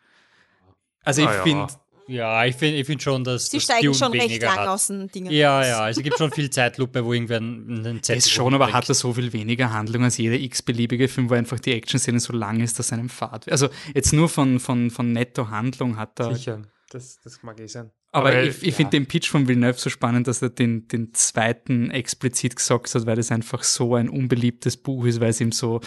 Also 1.03 1.21
ich 1.21 1.27
Ah, 1.29 1.35
ja. 1.35 1.43
finde, 1.43 1.59
Ja, 1.61 1.67
ich 2.09 2.55
finde 2.55 2.77
ich 2.77 2.85
find 2.85 3.01
schon, 3.01 3.23
dass 3.23 3.49
Sie 3.49 3.57
dass 3.57 3.63
steigen 3.65 3.85
Dune 3.85 3.95
schon 3.95 4.11
recht 4.11 4.41
lang 4.41 4.57
hat. 4.57 4.67
aus 4.67 4.87
den 4.87 5.07
Dingen. 5.09 5.31
Ja, 5.31 5.59
raus. 5.59 5.67
ja, 5.67 5.79
also 5.81 5.99
es 5.99 6.03
gibt 6.03 6.17
schon 6.17 6.31
viel 6.31 6.49
Zeitlupe, 6.49 7.05
wo 7.05 7.13
irgendwer 7.13 7.37
einen 7.37 8.01
Zettel 8.01 8.17
ist 8.17 8.31
schon, 8.31 8.53
aber 8.53 8.73
hat 8.73 8.89
er 8.89 8.95
so 8.95 9.13
viel 9.13 9.31
weniger 9.31 9.71
Handlung 9.71 10.03
als 10.03 10.17
jeder 10.17 10.39
x-beliebige 10.39 11.07
Film, 11.07 11.29
wo 11.29 11.35
einfach 11.35 11.59
die 11.59 11.73
Action-Szene 11.73 12.19
so 12.19 12.33
lang 12.33 12.59
ist, 12.61 12.79
dass 12.79 12.91
einem 12.91 13.09
Fahrt. 13.09 13.51
Also 13.51 13.69
jetzt 13.93 14.13
nur 14.13 14.29
von, 14.29 14.59
von, 14.59 14.89
von 14.89 15.13
netto 15.13 15.49
Handlung 15.49 15.97
hat 15.97 16.19
er. 16.19 16.33
Sicher, 16.35 16.61
das, 16.89 17.19
das 17.23 17.43
mag 17.43 17.59
eh 17.59 17.67
sein. 17.67 17.91
Aber 18.11 18.33
Weil, 18.33 18.47
ich, 18.47 18.63
ich 18.63 18.69
ja. 18.69 18.75
finde 18.75 18.91
den 18.91 19.05
Pitch 19.05 19.29
von 19.29 19.47
Villeneuve 19.47 19.77
so 19.77 19.89
spannend, 19.89 20.27
dass 20.27 20.41
er 20.41 20.49
den, 20.49 20.87
den 20.87 21.13
zweiten 21.13 21.91
explizit 21.91 22.55
gesagt 22.55 22.93
hat, 22.93 23.05
weil 23.05 23.15
das 23.15 23.31
einfach 23.31 23.63
so 23.63 23.95
ein 23.95 24.09
unbeliebtes 24.09 24.77
Buch 24.77 25.05
ist, 25.05 25.19
weil 25.19 25.29
es 25.29 25.41
ihm 25.41 25.51
so 25.51 25.81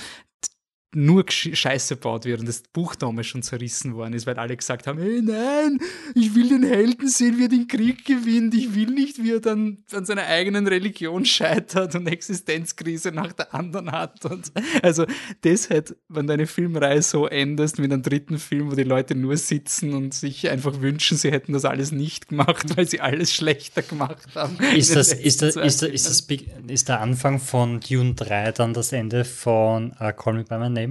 nur 0.94 1.24
Scheiße 1.28 1.97
baut 1.97 2.27
wird 2.27 2.40
und 2.40 2.47
das 2.47 2.62
Buch 2.73 2.94
damals 2.94 3.27
schon 3.27 3.43
zerrissen 3.43 3.94
worden 3.94 4.12
ist, 4.12 4.27
weil 4.27 4.39
alle 4.39 4.56
gesagt 4.56 4.86
haben, 4.86 4.98
hey, 4.98 5.23
nein, 5.23 5.78
ich 6.14 6.35
will 6.35 6.51
den 6.51 6.64
Helden 6.64 7.09
sehen, 7.09 7.39
wie 7.39 7.44
er 7.44 7.48
den 7.48 7.66
Krieg 7.66 8.05
gewinnt, 8.05 8.55
ich 8.55 8.74
will 8.74 8.90
nicht, 8.90 9.23
wie 9.23 9.32
er 9.32 9.40
dann 9.40 9.78
an 9.93 10.05
seiner 10.05 10.27
eigenen 10.27 10.66
Religion 10.66 11.24
scheitert 11.24 11.94
und 11.94 12.06
Existenzkrise 12.06 13.10
nach 13.10 13.32
der 13.32 13.55
anderen 13.55 13.90
hat. 13.90 14.24
Und 14.27 14.52
also 14.82 15.06
deshalb, 15.43 15.97
wenn 16.09 16.27
du 16.27 16.35
eine 16.35 16.47
Filmreihe 16.47 17.01
so 17.01 17.27
endest 17.27 17.78
mit 17.78 17.90
einem 17.90 18.02
dritten 18.02 18.39
Film, 18.39 18.70
wo 18.70 18.74
die 18.74 18.82
Leute 18.82 19.14
nur 19.14 19.39
sitzen 19.39 19.94
und 19.94 20.12
sich 20.12 20.51
einfach 20.51 20.82
wünschen, 20.82 21.16
sie 21.16 21.31
hätten 21.31 21.55
das 21.55 21.64
alles 21.64 21.93
nicht 21.93 22.28
gemacht, 22.28 22.77
weil 22.77 22.86
sie 22.86 23.01
alles 23.01 23.32
schlechter 23.32 23.82
gemacht 23.82 24.35
haben. 24.35 24.59
Ist 24.77 24.97
das, 24.97 25.12
ist, 25.12 25.43
das, 25.43 25.55
zwei 25.55 25.62
ist, 25.62 25.82
das, 25.82 25.89
ist, 25.89 26.06
das, 26.09 26.27
ist 26.69 26.89
der 26.89 27.01
Anfang 27.01 27.39
von 27.39 27.81
Dune 27.81 28.14
3 28.14 28.52
dann 28.52 28.74
das 28.74 28.93
Ende 28.93 29.24
von 29.24 29.93
uh, 30.01 30.12
Call 30.12 30.35
Me 30.35 30.44
By 30.44 30.59
My 30.59 30.69
Name? 30.70 30.81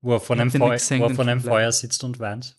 Wo 0.00 0.14
er 0.14 0.20
vor 0.20 0.36
einem, 0.36 0.50
Feu 0.50 0.70
gesehen, 0.70 1.00
wo 1.00 1.04
er 1.04 1.14
vor 1.14 1.26
einem 1.26 1.40
Film, 1.40 1.52
Feuer 1.52 1.72
sitzt 1.72 2.02
und 2.02 2.18
weint? 2.18 2.56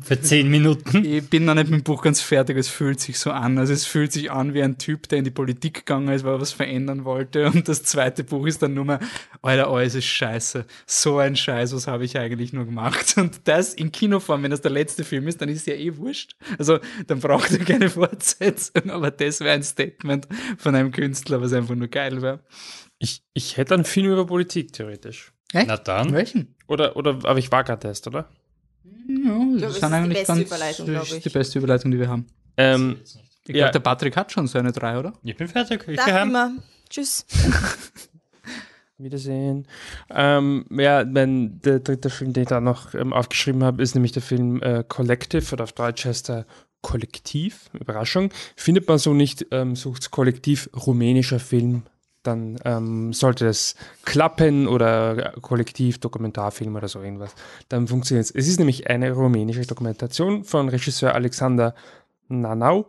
Für 0.00 0.20
zehn 0.20 0.48
Minuten. 0.48 1.04
Ich 1.10 1.28
bin 1.28 1.44
noch 1.44 1.54
nicht 1.54 1.68
mit 1.68 1.80
dem 1.80 1.84
Buch 1.84 2.02
ganz 2.02 2.20
fertig, 2.20 2.56
es 2.56 2.68
fühlt 2.68 3.00
sich 3.00 3.18
so 3.18 3.30
an. 3.32 3.58
Also 3.58 3.72
es 3.72 3.84
fühlt 3.84 4.12
sich 4.12 4.30
an 4.30 4.54
wie 4.54 4.62
ein 4.62 4.78
Typ, 4.78 5.08
der 5.08 5.18
in 5.18 5.24
die 5.24 5.30
Politik 5.30 5.74
gegangen 5.74 6.08
ist, 6.08 6.24
weil 6.24 6.34
er 6.34 6.40
was 6.40 6.52
verändern 6.52 7.04
wollte. 7.04 7.46
Und 7.50 7.68
das 7.68 7.82
zweite 7.82 8.22
Buch 8.24 8.46
ist 8.46 8.62
dann 8.62 8.74
nur 8.74 8.84
mehr, 8.84 9.00
Alter, 9.42 9.68
alles 9.68 9.94
ist 9.94 10.06
scheiße. 10.06 10.64
So 10.86 11.18
ein 11.18 11.36
Scheiß, 11.36 11.74
was 11.74 11.86
habe 11.86 12.04
ich 12.04 12.16
eigentlich 12.16 12.52
nur 12.52 12.66
gemacht? 12.66 13.14
Und 13.18 13.48
das 13.48 13.74
in 13.74 13.90
Kinoform, 13.90 14.42
wenn 14.42 14.50
das 14.50 14.62
der 14.62 14.70
letzte 14.70 15.04
Film 15.04 15.26
ist, 15.26 15.40
dann 15.40 15.48
ist 15.48 15.60
es 15.60 15.66
ja 15.66 15.74
eh 15.74 15.96
wurscht. 15.96 16.36
Also 16.58 16.78
dann 17.06 17.20
braucht 17.20 17.50
er 17.50 17.64
keine 17.64 17.90
Fortsetzung, 17.90 18.90
aber 18.90 19.10
das 19.10 19.40
wäre 19.40 19.54
ein 19.54 19.62
Statement 19.62 20.28
von 20.56 20.74
einem 20.74 20.92
Künstler, 20.92 21.40
was 21.40 21.52
einfach 21.52 21.74
nur 21.74 21.88
geil 21.88 22.22
wäre. 22.22 22.40
Ich, 22.98 23.22
ich 23.34 23.56
hätte 23.56 23.74
einen 23.74 23.84
Film 23.84 24.12
über 24.12 24.26
Politik, 24.26 24.72
theoretisch. 24.72 25.32
Echt? 25.52 25.66
Na 25.66 25.76
dann. 25.76 26.12
Welchen? 26.12 26.54
Oder, 26.68 26.96
oder, 26.96 27.10
aber 27.24 27.38
ich 27.38 27.50
war 27.50 27.64
gerade 27.64 27.88
erst, 27.88 28.06
oder? 28.06 28.28
Ja, 29.08 29.30
das 29.54 29.62
es 29.62 29.62
ist 29.62 29.74
ist 29.74 29.80
die 29.80 29.84
eigentlich 29.94 30.18
beste 30.18 30.32
ganz, 30.34 30.46
Überleitung, 30.46 30.86
das 30.86 30.94
glaube 30.94 31.06
ist 31.08 31.12
ich. 31.16 31.22
die 31.24 31.28
beste 31.38 31.58
Überleitung, 31.58 31.90
die 31.90 31.98
wir 31.98 32.08
haben. 32.08 32.26
Ähm, 32.56 32.96
Ich 33.46 33.54
Ja. 33.56 33.62
glaube, 33.64 33.72
der 33.72 33.80
Patrick 33.80 34.16
hat 34.16 34.30
schon 34.30 34.46
seine 34.46 34.70
drei, 34.70 34.98
oder? 34.98 35.12
Ich 35.24 35.36
bin 35.36 35.48
fertig. 35.48 35.86
Ich 35.88 35.96
Darf 35.96 36.22
immer. 36.22 36.52
Tschüss. 36.88 37.24
Wiedersehen. 38.98 39.66
Ähm, 40.10 40.66
ja, 40.70 41.04
mein, 41.06 41.58
der 41.62 41.80
dritte 41.80 42.10
Film, 42.10 42.34
den 42.34 42.42
ich 42.42 42.48
da 42.50 42.60
noch 42.60 42.94
ähm, 42.94 43.12
aufgeschrieben 43.14 43.64
habe, 43.64 43.82
ist 43.82 43.94
nämlich 43.94 44.12
der 44.12 44.20
Film 44.22 44.60
äh, 44.62 44.84
Collective 44.86 45.52
oder 45.54 45.64
auf 45.64 45.72
Deutsch 45.72 46.04
heißt 46.04 46.28
er 46.30 46.46
Kollektiv. 46.82 47.70
Überraschung. 47.72 48.30
Findet 48.56 48.86
man 48.88 48.98
so 48.98 49.14
nicht, 49.14 49.46
ähm, 49.52 49.74
sucht 49.74 50.10
Kollektiv 50.10 50.68
rumänischer 50.86 51.40
Film, 51.40 51.82
dann 52.22 52.58
ähm, 52.64 53.12
sollte 53.12 53.46
das 53.46 53.74
klappen 54.04 54.68
oder 54.68 55.32
Kollektiv 55.40 55.98
Dokumentarfilm 55.98 56.76
oder 56.76 56.88
so 56.88 57.02
irgendwas. 57.02 57.34
Dann 57.68 57.88
funktioniert 57.88 58.26
es. 58.26 58.30
Es 58.30 58.48
ist 58.48 58.58
nämlich 58.58 58.88
eine 58.88 59.12
rumänische 59.12 59.62
Dokumentation 59.62 60.44
von 60.44 60.68
Regisseur 60.68 61.14
Alexander 61.14 61.74
Nanau. 62.28 62.88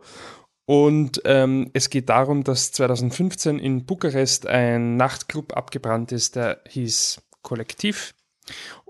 Und 0.64 1.22
ähm, 1.24 1.70
es 1.72 1.90
geht 1.90 2.08
darum, 2.08 2.44
dass 2.44 2.72
2015 2.72 3.58
in 3.58 3.84
Bukarest 3.84 4.46
ein 4.46 4.96
Nachtclub 4.96 5.56
abgebrannt 5.56 6.12
ist, 6.12 6.36
der 6.36 6.60
hieß 6.68 7.20
Kollektiv. 7.42 8.14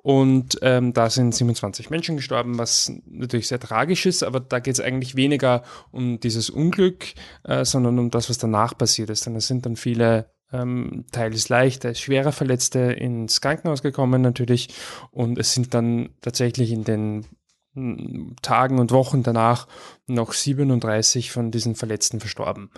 Und 0.02 0.58
ähm, 0.62 0.92
da 0.92 1.08
sind 1.10 1.32
27 1.32 1.88
Menschen 1.88 2.16
gestorben, 2.16 2.58
was 2.58 2.92
natürlich 3.06 3.46
sehr 3.46 3.60
tragisch 3.60 4.04
ist, 4.04 4.24
aber 4.24 4.40
da 4.40 4.58
geht 4.58 4.74
es 4.74 4.80
eigentlich 4.80 5.14
weniger 5.14 5.62
um 5.92 6.18
dieses 6.18 6.50
Unglück, 6.50 7.14
äh, 7.44 7.64
sondern 7.64 8.00
um 8.00 8.10
das, 8.10 8.28
was 8.28 8.38
danach 8.38 8.76
passiert 8.76 9.10
ist. 9.10 9.26
Denn 9.26 9.36
es 9.36 9.46
sind 9.46 9.64
dann 9.64 9.76
viele, 9.76 10.32
ähm, 10.52 11.04
teils 11.12 11.48
leichte, 11.48 11.94
schwerer 11.94 12.32
Verletzte 12.32 12.80
ins 12.80 13.40
Krankenhaus 13.40 13.82
gekommen 13.82 14.22
natürlich. 14.22 14.68
Und 15.12 15.38
es 15.38 15.54
sind 15.54 15.72
dann 15.72 16.10
tatsächlich 16.20 16.72
in 16.72 16.82
den 16.82 17.26
mm, 17.74 18.34
Tagen 18.42 18.80
und 18.80 18.90
Wochen 18.90 19.22
danach 19.22 19.68
noch 20.08 20.32
37 20.32 21.30
von 21.30 21.52
diesen 21.52 21.76
Verletzten 21.76 22.18
verstorben. 22.18 22.70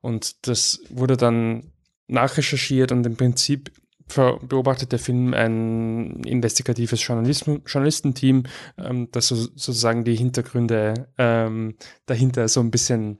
Und 0.00 0.46
das 0.48 0.80
wurde 0.88 1.18
dann 1.18 1.72
nachrecherchiert 2.06 2.90
und 2.90 3.06
im 3.06 3.16
Prinzip 3.16 3.70
beobachtet 4.06 4.92
der 4.92 4.98
Film 4.98 5.34
ein 5.34 6.22
investigatives 6.24 7.04
Journalism 7.06 7.56
Journalistenteam, 7.66 8.44
ähm, 8.78 9.08
das 9.12 9.28
so, 9.28 9.36
sozusagen 9.36 10.04
die 10.04 10.16
Hintergründe 10.16 11.08
ähm, 11.18 11.76
dahinter 12.06 12.48
so 12.48 12.60
ein 12.60 12.70
bisschen 12.70 13.18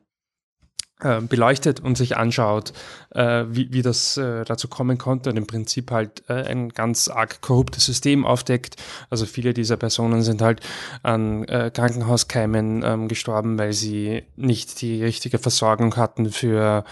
äh, 1.04 1.20
beleuchtet 1.20 1.80
und 1.80 1.96
sich 1.96 2.16
anschaut, 2.16 2.72
äh, 3.10 3.44
wie, 3.48 3.72
wie 3.72 3.82
das 3.82 4.16
äh, 4.16 4.44
dazu 4.44 4.68
kommen 4.68 4.98
konnte 4.98 5.30
und 5.30 5.36
im 5.36 5.46
Prinzip 5.46 5.90
halt 5.90 6.24
äh, 6.28 6.44
ein 6.44 6.70
ganz 6.70 7.08
arg 7.08 7.40
korruptes 7.40 7.84
System 7.84 8.24
aufdeckt. 8.24 8.76
Also 9.10 9.26
viele 9.26 9.54
dieser 9.54 9.76
Personen 9.76 10.22
sind 10.22 10.42
halt 10.42 10.60
an 11.02 11.44
äh, 11.44 11.70
Krankenhauskeimen 11.72 12.82
ähm, 12.84 13.08
gestorben, 13.08 13.58
weil 13.58 13.72
sie 13.72 14.24
nicht 14.36 14.80
die 14.80 15.04
richtige 15.04 15.38
Versorgung 15.38 15.96
hatten 15.96 16.30
für, 16.30 16.84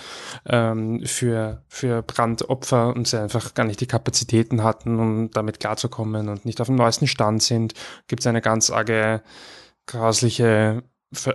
ähm, 0.46 1.04
für, 1.06 1.62
für 1.68 2.02
Brandopfer 2.02 2.94
und 2.94 3.08
sie 3.08 3.20
einfach 3.20 3.54
gar 3.54 3.64
nicht 3.64 3.80
die 3.80 3.86
Kapazitäten 3.86 4.62
hatten, 4.62 4.98
um 4.98 5.30
damit 5.30 5.58
klarzukommen 5.58 6.28
und 6.28 6.44
nicht 6.44 6.60
auf 6.60 6.66
dem 6.66 6.76
neuesten 6.76 7.06
Stand 7.06 7.42
sind. 7.42 7.74
Gibt 8.08 8.20
es 8.20 8.26
eine 8.26 8.42
ganz 8.42 8.70
arge, 8.70 9.22
grausliche, 9.86 10.82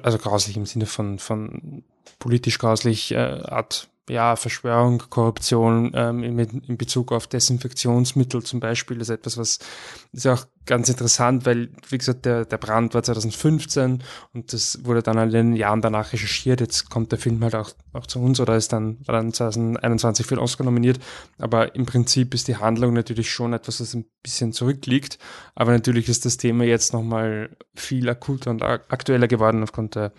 also 0.03 0.17
grauslich 0.17 0.57
im 0.57 0.65
Sinne 0.65 0.85
von, 0.85 1.19
von 1.19 1.83
politisch 2.19 2.57
grauslich 2.57 3.11
äh, 3.11 3.17
Art 3.17 3.89
ja, 4.09 4.35
Verschwörung, 4.35 5.03
Korruption 5.09 5.91
ähm, 5.93 6.23
in, 6.23 6.39
in 6.39 6.77
Bezug 6.77 7.11
auf 7.11 7.27
Desinfektionsmittel 7.27 8.41
zum 8.43 8.59
Beispiel. 8.59 9.01
Ist 9.01 9.09
etwas, 9.09 9.37
was 9.37 9.59
ist 10.13 10.27
auch 10.27 10.45
ganz 10.67 10.89
interessant, 10.89 11.45
weil, 11.45 11.69
wie 11.89 11.97
gesagt, 11.97 12.25
der, 12.25 12.45
der 12.45 12.57
Brand 12.57 12.93
war 12.93 13.01
2015 13.01 14.03
und 14.33 14.53
das 14.53 14.85
wurde 14.85 15.01
dann 15.01 15.17
in 15.17 15.31
den 15.31 15.55
Jahren 15.55 15.81
danach 15.81 16.13
recherchiert. 16.13 16.61
Jetzt 16.61 16.89
kommt 16.89 17.11
der 17.11 17.19
Film 17.19 17.43
halt 17.43 17.55
auch, 17.55 17.71
auch 17.93 18.05
zu 18.05 18.19
uns 18.19 18.39
oder 18.39 18.55
ist 18.55 18.73
dann, 18.73 18.97
war 19.05 19.15
dann 19.15 19.33
2021 19.33 20.25
für 20.25 20.35
den 20.35 20.43
Oscar 20.43 20.65
nominiert. 20.65 20.99
Aber 21.37 21.73
im 21.75 21.85
Prinzip 21.85 22.33
ist 22.33 22.47
die 22.47 22.57
Handlung 22.57 22.93
natürlich 22.93 23.31
schon 23.31 23.53
etwas, 23.53 23.77
das 23.77 23.93
ein 23.93 24.05
bisschen 24.21 24.53
zurückliegt. 24.53 25.17
Aber 25.55 25.71
natürlich 25.71 26.09
ist 26.09 26.25
das 26.25 26.37
Thema 26.37 26.65
jetzt 26.65 26.93
nochmal 26.93 27.55
viel 27.73 28.07
akuter 28.09 28.51
und 28.51 28.61
ak- 28.61 28.85
aktueller 28.89 29.27
geworden 29.27 29.63
aufgrund 29.63 29.95
der, 29.95 30.11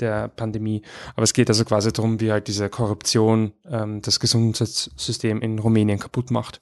der 0.00 0.28
Pandemie. 0.28 0.82
Aber 1.14 1.24
es 1.24 1.32
geht 1.34 1.48
also 1.48 1.64
quasi 1.64 1.92
darum, 1.92 2.20
wie 2.20 2.32
halt 2.32 2.48
diese 2.48 2.68
Korruption 2.68 3.52
ähm, 3.68 4.00
das 4.02 4.18
Gesundheitssystem 4.18 5.40
in 5.42 5.58
Rumänien 5.58 5.98
kaputt 5.98 6.30
macht. 6.30 6.60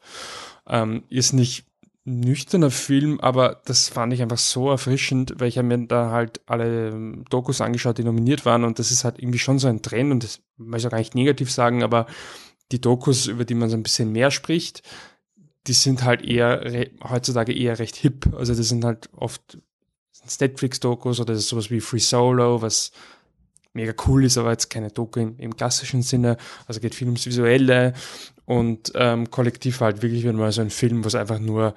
Ähm, 0.66 1.04
ist 1.08 1.32
nicht 1.32 1.67
nüchterner 2.08 2.70
Film, 2.70 3.20
aber 3.20 3.60
das 3.64 3.88
fand 3.88 4.12
ich 4.12 4.22
einfach 4.22 4.38
so 4.38 4.70
erfrischend, 4.70 5.34
weil 5.38 5.48
ich 5.48 5.62
mir 5.62 5.86
da 5.86 6.10
halt 6.10 6.40
alle 6.46 6.88
ähm, 6.88 7.24
Dokus 7.30 7.60
angeschaut, 7.60 7.98
die 7.98 8.04
nominiert 8.04 8.44
waren 8.44 8.64
und 8.64 8.78
das 8.78 8.90
ist 8.90 9.04
halt 9.04 9.18
irgendwie 9.18 9.38
schon 9.38 9.58
so 9.58 9.68
ein 9.68 9.82
Trend 9.82 10.12
und 10.12 10.24
das 10.24 10.40
möchte 10.56 10.82
ich 10.82 10.86
auch 10.86 10.90
gar 10.92 10.98
nicht 10.98 11.14
negativ 11.14 11.52
sagen, 11.52 11.82
aber 11.82 12.06
die 12.72 12.80
Dokus, 12.80 13.26
über 13.26 13.44
die 13.44 13.54
man 13.54 13.70
so 13.70 13.76
ein 13.76 13.82
bisschen 13.82 14.12
mehr 14.12 14.30
spricht, 14.30 14.82
die 15.66 15.72
sind 15.72 16.04
halt 16.04 16.22
eher 16.22 16.88
heutzutage 17.02 17.52
eher 17.52 17.78
recht 17.78 17.96
hip. 17.96 18.32
Also 18.34 18.54
das 18.54 18.68
sind 18.68 18.84
halt 18.84 19.10
oft 19.14 19.58
Netflix-Dokus 20.40 21.20
oder 21.20 21.32
das 21.32 21.44
ist 21.44 21.48
sowas 21.48 21.70
wie 21.70 21.80
Free 21.80 21.98
Solo, 21.98 22.60
was 22.60 22.92
mega 23.72 23.92
cool 24.06 24.24
ist, 24.24 24.38
aber 24.38 24.50
jetzt 24.50 24.70
keine 24.70 24.90
Doku 24.90 25.20
im, 25.20 25.38
im 25.38 25.56
klassischen 25.56 26.02
Sinne. 26.02 26.36
Also 26.66 26.80
geht 26.80 26.94
viel 26.94 27.06
ums 27.06 27.26
Visuelle 27.26 27.94
und 28.48 28.92
ähm, 28.94 29.30
Kollektiv 29.30 29.82
halt 29.82 30.00
wirklich 30.00 30.22
wieder 30.22 30.32
mal 30.32 30.50
so 30.52 30.62
ein 30.62 30.70
Film, 30.70 31.04
wo 31.04 31.08
es 31.08 31.14
einfach 31.14 31.38
nur, 31.38 31.74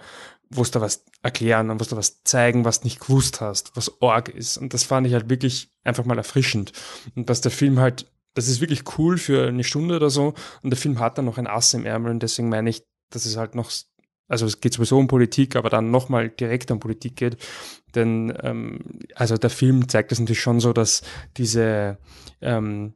wo 0.50 0.62
es 0.62 0.72
da 0.72 0.80
was 0.80 1.04
erklären 1.22 1.70
und 1.70 1.82
wo 1.82 1.84
da 1.84 1.98
was 1.98 2.24
zeigen, 2.24 2.64
was 2.64 2.86
nicht 2.86 3.02
gewusst 3.02 3.42
hast, 3.42 3.76
was 3.76 4.02
Org 4.02 4.30
ist. 4.30 4.56
Und 4.56 4.74
das 4.74 4.86
fand 4.86 5.06
ich 5.06 5.12
halt 5.12 5.30
wirklich 5.30 5.70
einfach 5.84 6.06
mal 6.06 6.18
erfrischend. 6.18 6.72
Und 7.14 7.30
dass 7.30 7.42
der 7.42 7.52
Film 7.52 7.80
halt, 7.80 8.10
das 8.36 8.48
ist 8.48 8.62
wirklich 8.62 8.84
cool 8.98 9.18
für 9.18 9.50
eine 9.50 9.66
Stunde 9.66 9.98
oder 9.98 10.10
so. 10.10 10.34
Und 10.64 10.70
der 10.70 10.78
Film 10.78 10.98
hat 11.00 11.18
dann 11.18 11.26
noch 11.26 11.38
ein 11.38 11.46
Ass 11.46 11.74
im 11.74 11.86
Ärmel 11.86 12.10
und 12.10 12.24
deswegen 12.24 12.48
meine 12.48 12.70
ich, 12.70 12.84
dass 13.10 13.26
es 13.26 13.36
halt 13.36 13.54
noch, 13.54 13.70
also 14.30 14.46
es 14.46 14.62
geht 14.62 14.74
sowieso 14.74 14.98
um 14.98 15.10
Politik, 15.10 15.58
aber 15.58 15.70
dann 15.70 15.92
nochmal 15.92 16.30
direkt 16.30 16.72
um 16.72 16.80
Politik 16.80 17.18
geht. 17.18 17.36
Denn 17.96 18.32
ähm, 18.44 18.80
also 19.16 19.36
der 19.36 19.50
Film 19.50 19.90
zeigt 19.90 20.14
es 20.14 20.22
natürlich 20.22 20.40
schon 20.40 20.62
so, 20.62 20.72
dass 20.72 21.02
diese 21.36 21.98
ähm, 22.40 22.94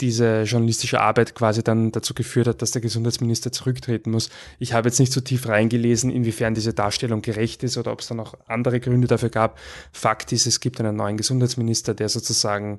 diese 0.00 0.42
journalistische 0.42 1.00
Arbeit 1.00 1.34
quasi 1.34 1.64
dann 1.64 1.90
dazu 1.90 2.14
geführt 2.14 2.46
hat, 2.46 2.62
dass 2.62 2.70
der 2.70 2.82
Gesundheitsminister 2.82 3.50
zurücktreten 3.50 4.12
muss. 4.12 4.30
Ich 4.60 4.72
habe 4.72 4.88
jetzt 4.88 5.00
nicht 5.00 5.12
so 5.12 5.20
tief 5.20 5.48
reingelesen, 5.48 6.10
inwiefern 6.10 6.54
diese 6.54 6.74
Darstellung 6.74 7.22
gerecht 7.22 7.64
ist 7.64 7.76
oder 7.76 7.90
ob 7.92 8.00
es 8.00 8.06
da 8.06 8.14
noch 8.14 8.34
andere 8.46 8.78
Gründe 8.78 9.08
dafür 9.08 9.30
gab. 9.30 9.58
Fakt 9.90 10.30
ist, 10.30 10.46
es 10.46 10.60
gibt 10.60 10.78
einen 10.78 10.94
neuen 10.94 11.16
Gesundheitsminister, 11.16 11.92
der 11.92 12.08
sozusagen, 12.08 12.78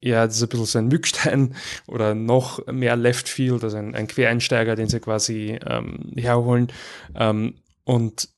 ja, 0.00 0.26
das 0.26 0.36
ist 0.36 0.42
ein 0.42 0.48
bisschen 0.50 0.66
so 0.66 0.78
ein 0.78 0.88
Mückstein 0.88 1.54
oder 1.86 2.14
noch 2.14 2.66
mehr 2.66 2.96
Left 2.96 3.30
Field, 3.30 3.64
also 3.64 3.78
ein, 3.78 3.94
ein 3.94 4.06
Quereinsteiger, 4.06 4.76
den 4.76 4.88
sie 4.88 5.00
quasi 5.00 5.58
ähm, 5.66 6.12
herholen. 6.16 6.70
Ähm, 7.14 7.54
und 7.84 8.28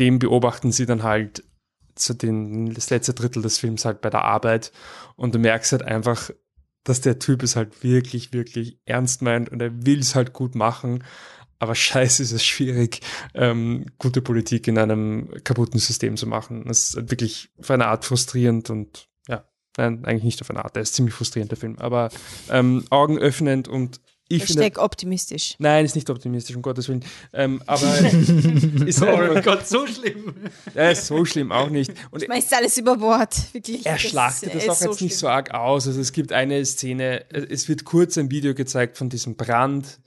dem 0.00 0.18
beobachten 0.18 0.72
sie 0.72 0.86
dann 0.86 1.04
halt 1.04 1.44
so 1.96 2.14
den, 2.14 2.74
das 2.74 2.90
letzte 2.90 3.14
Drittel 3.14 3.42
des 3.42 3.58
Films 3.58 3.84
halt 3.84 4.00
bei 4.00 4.10
der 4.10 4.24
Arbeit 4.24 4.72
und 5.14 5.34
du 5.36 5.38
merkst 5.38 5.70
halt 5.70 5.82
einfach, 5.82 6.30
dass 6.84 7.00
der 7.00 7.18
Typ 7.18 7.42
es 7.42 7.56
halt 7.56 7.82
wirklich, 7.82 8.32
wirklich 8.32 8.78
ernst 8.84 9.22
meint 9.22 9.48
und 9.48 9.60
er 9.60 9.84
will 9.86 9.98
es 9.98 10.14
halt 10.14 10.32
gut 10.32 10.54
machen. 10.54 11.02
Aber 11.58 11.74
scheiße 11.74 12.22
ist 12.22 12.32
es 12.32 12.44
schwierig, 12.44 13.00
ähm, 13.34 13.86
gute 13.98 14.22
Politik 14.22 14.68
in 14.68 14.78
einem 14.78 15.30
kaputten 15.44 15.80
System 15.80 16.16
zu 16.16 16.26
machen. 16.26 16.64
Das 16.66 16.90
ist 16.90 16.96
halt 16.96 17.10
wirklich 17.10 17.50
auf 17.58 17.70
eine 17.70 17.86
Art 17.86 18.04
frustrierend 18.04 18.70
und 18.70 19.08
ja, 19.28 19.44
nein, 19.76 20.04
eigentlich 20.04 20.24
nicht 20.24 20.42
auf 20.42 20.50
eine 20.50 20.64
Art. 20.64 20.76
Der 20.76 20.82
ist 20.82 20.94
ziemlich 20.94 21.14
frustrierend, 21.14 21.50
der 21.50 21.58
Film. 21.58 21.78
Aber 21.78 22.10
ähm, 22.50 22.84
augenöffnend 22.90 23.66
und 23.66 24.00
ich 24.28 24.44
finde. 24.44 24.62
Hashtag 24.62 24.82
optimistisch. 24.82 25.54
Nein, 25.58 25.84
ist 25.84 25.94
nicht 25.94 26.08
optimistisch, 26.08 26.56
um 26.56 26.62
Gottes 26.62 26.88
Willen. 26.88 27.04
Ähm, 27.32 27.62
aber 27.66 27.98
ist 28.86 29.02
Oh 29.02 29.40
Gott, 29.42 29.66
so 29.66 29.86
schlimm. 29.86 30.34
er 30.74 30.92
ist 30.92 31.06
so 31.06 31.24
schlimm 31.24 31.52
auch 31.52 31.68
nicht. 31.68 31.92
Und 32.10 32.22
Schmeißt 32.24 32.54
alles 32.54 32.76
über 32.78 32.96
Bord, 32.96 33.34
wirklich. 33.52 33.84
er 33.84 33.98
schlachtet 33.98 34.54
das 34.54 34.64
ist 34.64 34.70
auch 34.70 34.80
jetzt 34.80 35.00
nicht 35.02 35.16
so 35.16 35.28
arg 35.28 35.52
aus. 35.52 35.86
Also 35.86 36.00
es 36.00 36.12
gibt 36.12 36.32
eine 36.32 36.64
Szene, 36.64 37.24
es 37.30 37.68
wird 37.68 37.84
kurz 37.84 38.16
ein 38.16 38.30
Video 38.30 38.54
gezeigt 38.54 38.96
von 38.96 39.10
diesem 39.10 39.36
Brand. 39.36 39.98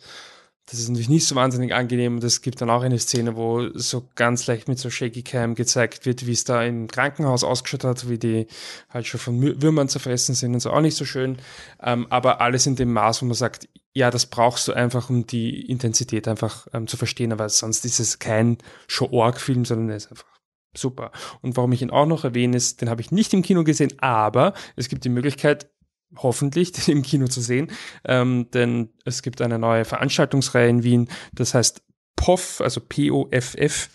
Das 0.70 0.80
ist 0.80 0.90
natürlich 0.90 1.08
nicht 1.08 1.26
so 1.26 1.36
wahnsinnig 1.36 1.74
angenehm 1.74 2.16
und 2.16 2.24
es 2.26 2.42
gibt 2.42 2.60
dann 2.60 2.70
auch 2.70 2.82
eine 2.82 3.00
Szene, 3.00 3.38
wo 3.38 3.70
so 3.74 4.10
ganz 4.16 4.48
leicht 4.48 4.68
mit 4.68 4.78
so 4.78 4.90
Shaky 4.90 5.24
Cam 5.24 5.56
gezeigt 5.56 6.06
wird, 6.06 6.28
wie 6.28 6.34
es 6.34 6.44
da 6.44 6.62
im 6.62 6.88
Krankenhaus 6.88 7.46
ausgeschaut 7.46 7.86
hat, 7.86 8.10
wie 8.10 8.18
die 8.18 8.48
halt 8.90 9.08
schon 9.08 9.22
von 9.22 9.62
Würmern 9.62 9.88
zerfressen 9.88 10.36
sind 10.36 10.54
und 10.54 10.60
so, 10.60 10.72
auch 10.72 10.82
nicht 10.82 10.98
so 10.98 11.06
schön. 11.06 11.38
Ähm, 11.82 12.06
aber 12.10 12.42
alles 12.42 12.68
in 12.68 12.76
dem 12.76 12.92
Maß, 12.92 13.22
wo 13.22 13.28
man 13.28 13.36
sagt, 13.36 13.70
ja, 13.94 14.12
das 14.12 14.26
brauchst 14.26 14.68
du 14.68 14.74
einfach, 14.74 15.10
um 15.10 15.26
die 15.26 15.62
Intensität 15.72 16.28
einfach 16.28 16.68
ähm, 16.74 16.86
zu 16.88 16.98
verstehen, 16.98 17.32
aber 17.32 17.48
sonst 17.48 17.86
ist 17.86 18.02
es 18.02 18.20
kein 18.20 18.58
Show-Org-Film, 18.88 19.64
sondern 19.64 19.90
er 19.90 19.96
ist 19.96 20.12
einfach 20.12 20.38
super. 20.76 21.12
Und 21.42 21.56
warum 21.56 21.72
ich 21.72 21.82
ihn 21.82 21.92
auch 21.92 22.06
noch 22.06 22.26
erwähne, 22.26 22.58
ist, 22.58 22.82
den 22.82 22.90
habe 22.90 23.02
ich 23.02 23.12
nicht 23.12 23.34
im 23.34 23.42
Kino 23.42 23.64
gesehen, 23.64 23.94
aber 24.00 24.54
es 24.76 24.90
gibt 24.90 25.06
die 25.06 25.10
Möglichkeit, 25.10 25.70
hoffentlich 26.16 26.72
den 26.74 26.98
im 26.98 27.04
Kino 27.04 27.28
zu 27.28 27.42
sehen, 27.42 27.72
ähm, 28.06 28.50
denn 28.52 28.90
es 29.06 29.22
gibt 29.22 29.42
eine 29.42 29.60
neue 29.60 29.86
Veranstaltungsreihe 29.86 30.70
in 30.70 30.84
Wien, 30.84 31.10
das 31.34 31.54
heißt 31.54 31.82
POF, 32.16 32.62
also 32.62 32.82
P-O-F-F 32.82 33.90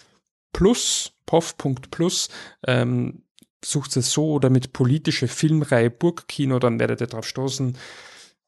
plus, 0.52 1.12
POF.plus, 1.26 2.28
ähm, 2.66 3.22
sucht 3.64 3.97
es 3.97 4.12
so 4.12 4.32
oder 4.32 4.51
mit 4.51 4.72
politische 4.72 5.28
Filmreihe 5.28 5.90
Burgkino, 5.90 6.59
dann 6.59 6.80
werdet 6.80 7.01
ihr 7.01 7.06
drauf 7.06 7.26
stoßen. 7.26 7.76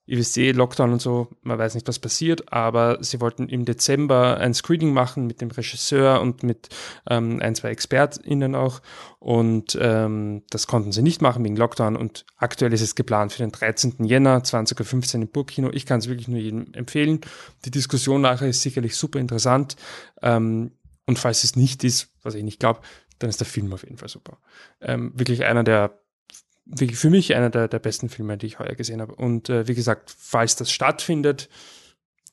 Eh, 0.06 0.52
Lockdown 0.52 0.92
und 0.92 1.00
so, 1.00 1.28
man 1.42 1.58
weiß 1.58 1.74
nicht, 1.74 1.88
was 1.88 1.98
passiert, 1.98 2.52
aber 2.52 3.02
sie 3.02 3.20
wollten 3.20 3.48
im 3.48 3.64
Dezember 3.64 4.36
ein 4.36 4.52
Screening 4.52 4.92
machen 4.92 5.26
mit 5.26 5.40
dem 5.40 5.50
Regisseur 5.50 6.20
und 6.20 6.42
mit 6.42 6.68
ähm, 7.08 7.40
ein, 7.40 7.54
zwei 7.54 7.70
ExpertInnen 7.70 8.54
auch. 8.54 8.82
Und 9.18 9.78
ähm, 9.80 10.42
das 10.50 10.66
konnten 10.66 10.92
sie 10.92 11.02
nicht 11.02 11.22
machen 11.22 11.42
wegen 11.44 11.56
Lockdown. 11.56 11.96
Und 11.96 12.26
aktuell 12.36 12.72
ist 12.74 12.82
es 12.82 12.94
geplant 12.94 13.32
für 13.32 13.38
den 13.38 13.52
13. 13.52 14.04
Jänner, 14.04 14.40
20.15 14.40 15.16
Uhr 15.16 15.22
im 15.22 15.28
Burgkino. 15.28 15.70
Ich 15.72 15.86
kann 15.86 16.00
es 16.00 16.08
wirklich 16.08 16.28
nur 16.28 16.40
jedem 16.40 16.74
empfehlen. 16.74 17.22
Die 17.64 17.70
Diskussion 17.70 18.20
nachher 18.20 18.48
ist 18.48 18.60
sicherlich 18.60 18.96
super 18.96 19.18
interessant. 19.18 19.76
Ähm, 20.20 20.72
und 21.06 21.18
falls 21.18 21.44
es 21.44 21.56
nicht 21.56 21.82
ist, 21.84 22.08
was 22.22 22.34
ich 22.34 22.44
nicht 22.44 22.60
glaube, 22.60 22.80
dann 23.18 23.30
ist 23.30 23.40
der 23.40 23.46
Film 23.46 23.72
auf 23.72 23.84
jeden 23.84 23.96
Fall 23.96 24.08
super. 24.08 24.38
Ähm, 24.80 25.12
wirklich 25.14 25.44
einer 25.44 25.64
der 25.64 25.98
für 26.92 27.10
mich 27.10 27.34
einer 27.34 27.50
der, 27.50 27.68
der 27.68 27.78
besten 27.78 28.08
Filme, 28.08 28.38
die 28.38 28.46
ich 28.46 28.58
heuer 28.58 28.74
gesehen 28.74 29.00
habe. 29.00 29.14
Und 29.14 29.48
äh, 29.50 29.68
wie 29.68 29.74
gesagt, 29.74 30.14
falls 30.16 30.56
das 30.56 30.70
stattfindet, 30.70 31.48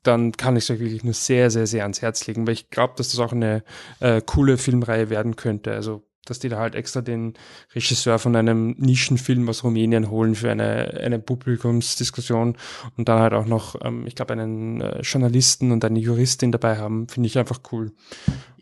dann 0.03 0.31
kann 0.31 0.55
ich 0.55 0.63
es 0.63 0.69
euch 0.71 0.79
wirklich 0.79 1.03
nur 1.03 1.13
sehr, 1.13 1.51
sehr, 1.51 1.67
sehr 1.67 1.83
ans 1.83 2.01
Herz 2.01 2.25
legen, 2.27 2.47
weil 2.47 2.53
ich 2.53 2.69
glaube, 2.69 2.93
dass 2.97 3.11
das 3.11 3.19
auch 3.19 3.33
eine 3.33 3.63
äh, 3.99 4.21
coole 4.25 4.57
Filmreihe 4.57 5.09
werden 5.09 5.35
könnte. 5.35 5.73
Also, 5.73 6.03
dass 6.25 6.39
die 6.39 6.49
da 6.49 6.59
halt 6.59 6.75
extra 6.75 7.01
den 7.01 7.33
Regisseur 7.73 8.19
von 8.19 8.35
einem 8.35 8.75
Nischenfilm 8.77 9.49
aus 9.49 9.63
Rumänien 9.63 10.09
holen 10.09 10.35
für 10.35 10.51
eine, 10.51 10.99
eine 11.01 11.19
Publikumsdiskussion 11.19 12.57
und 12.95 13.09
dann 13.09 13.19
halt 13.19 13.33
auch 13.33 13.45
noch, 13.45 13.75
ähm, 13.83 14.05
ich 14.07 14.15
glaube, 14.15 14.33
einen 14.33 14.81
äh, 14.81 15.01
Journalisten 15.01 15.71
und 15.71 15.83
eine 15.83 15.99
Juristin 15.99 16.51
dabei 16.51 16.77
haben, 16.77 17.07
finde 17.07 17.27
ich 17.27 17.37
einfach 17.37 17.59
cool. 17.71 17.91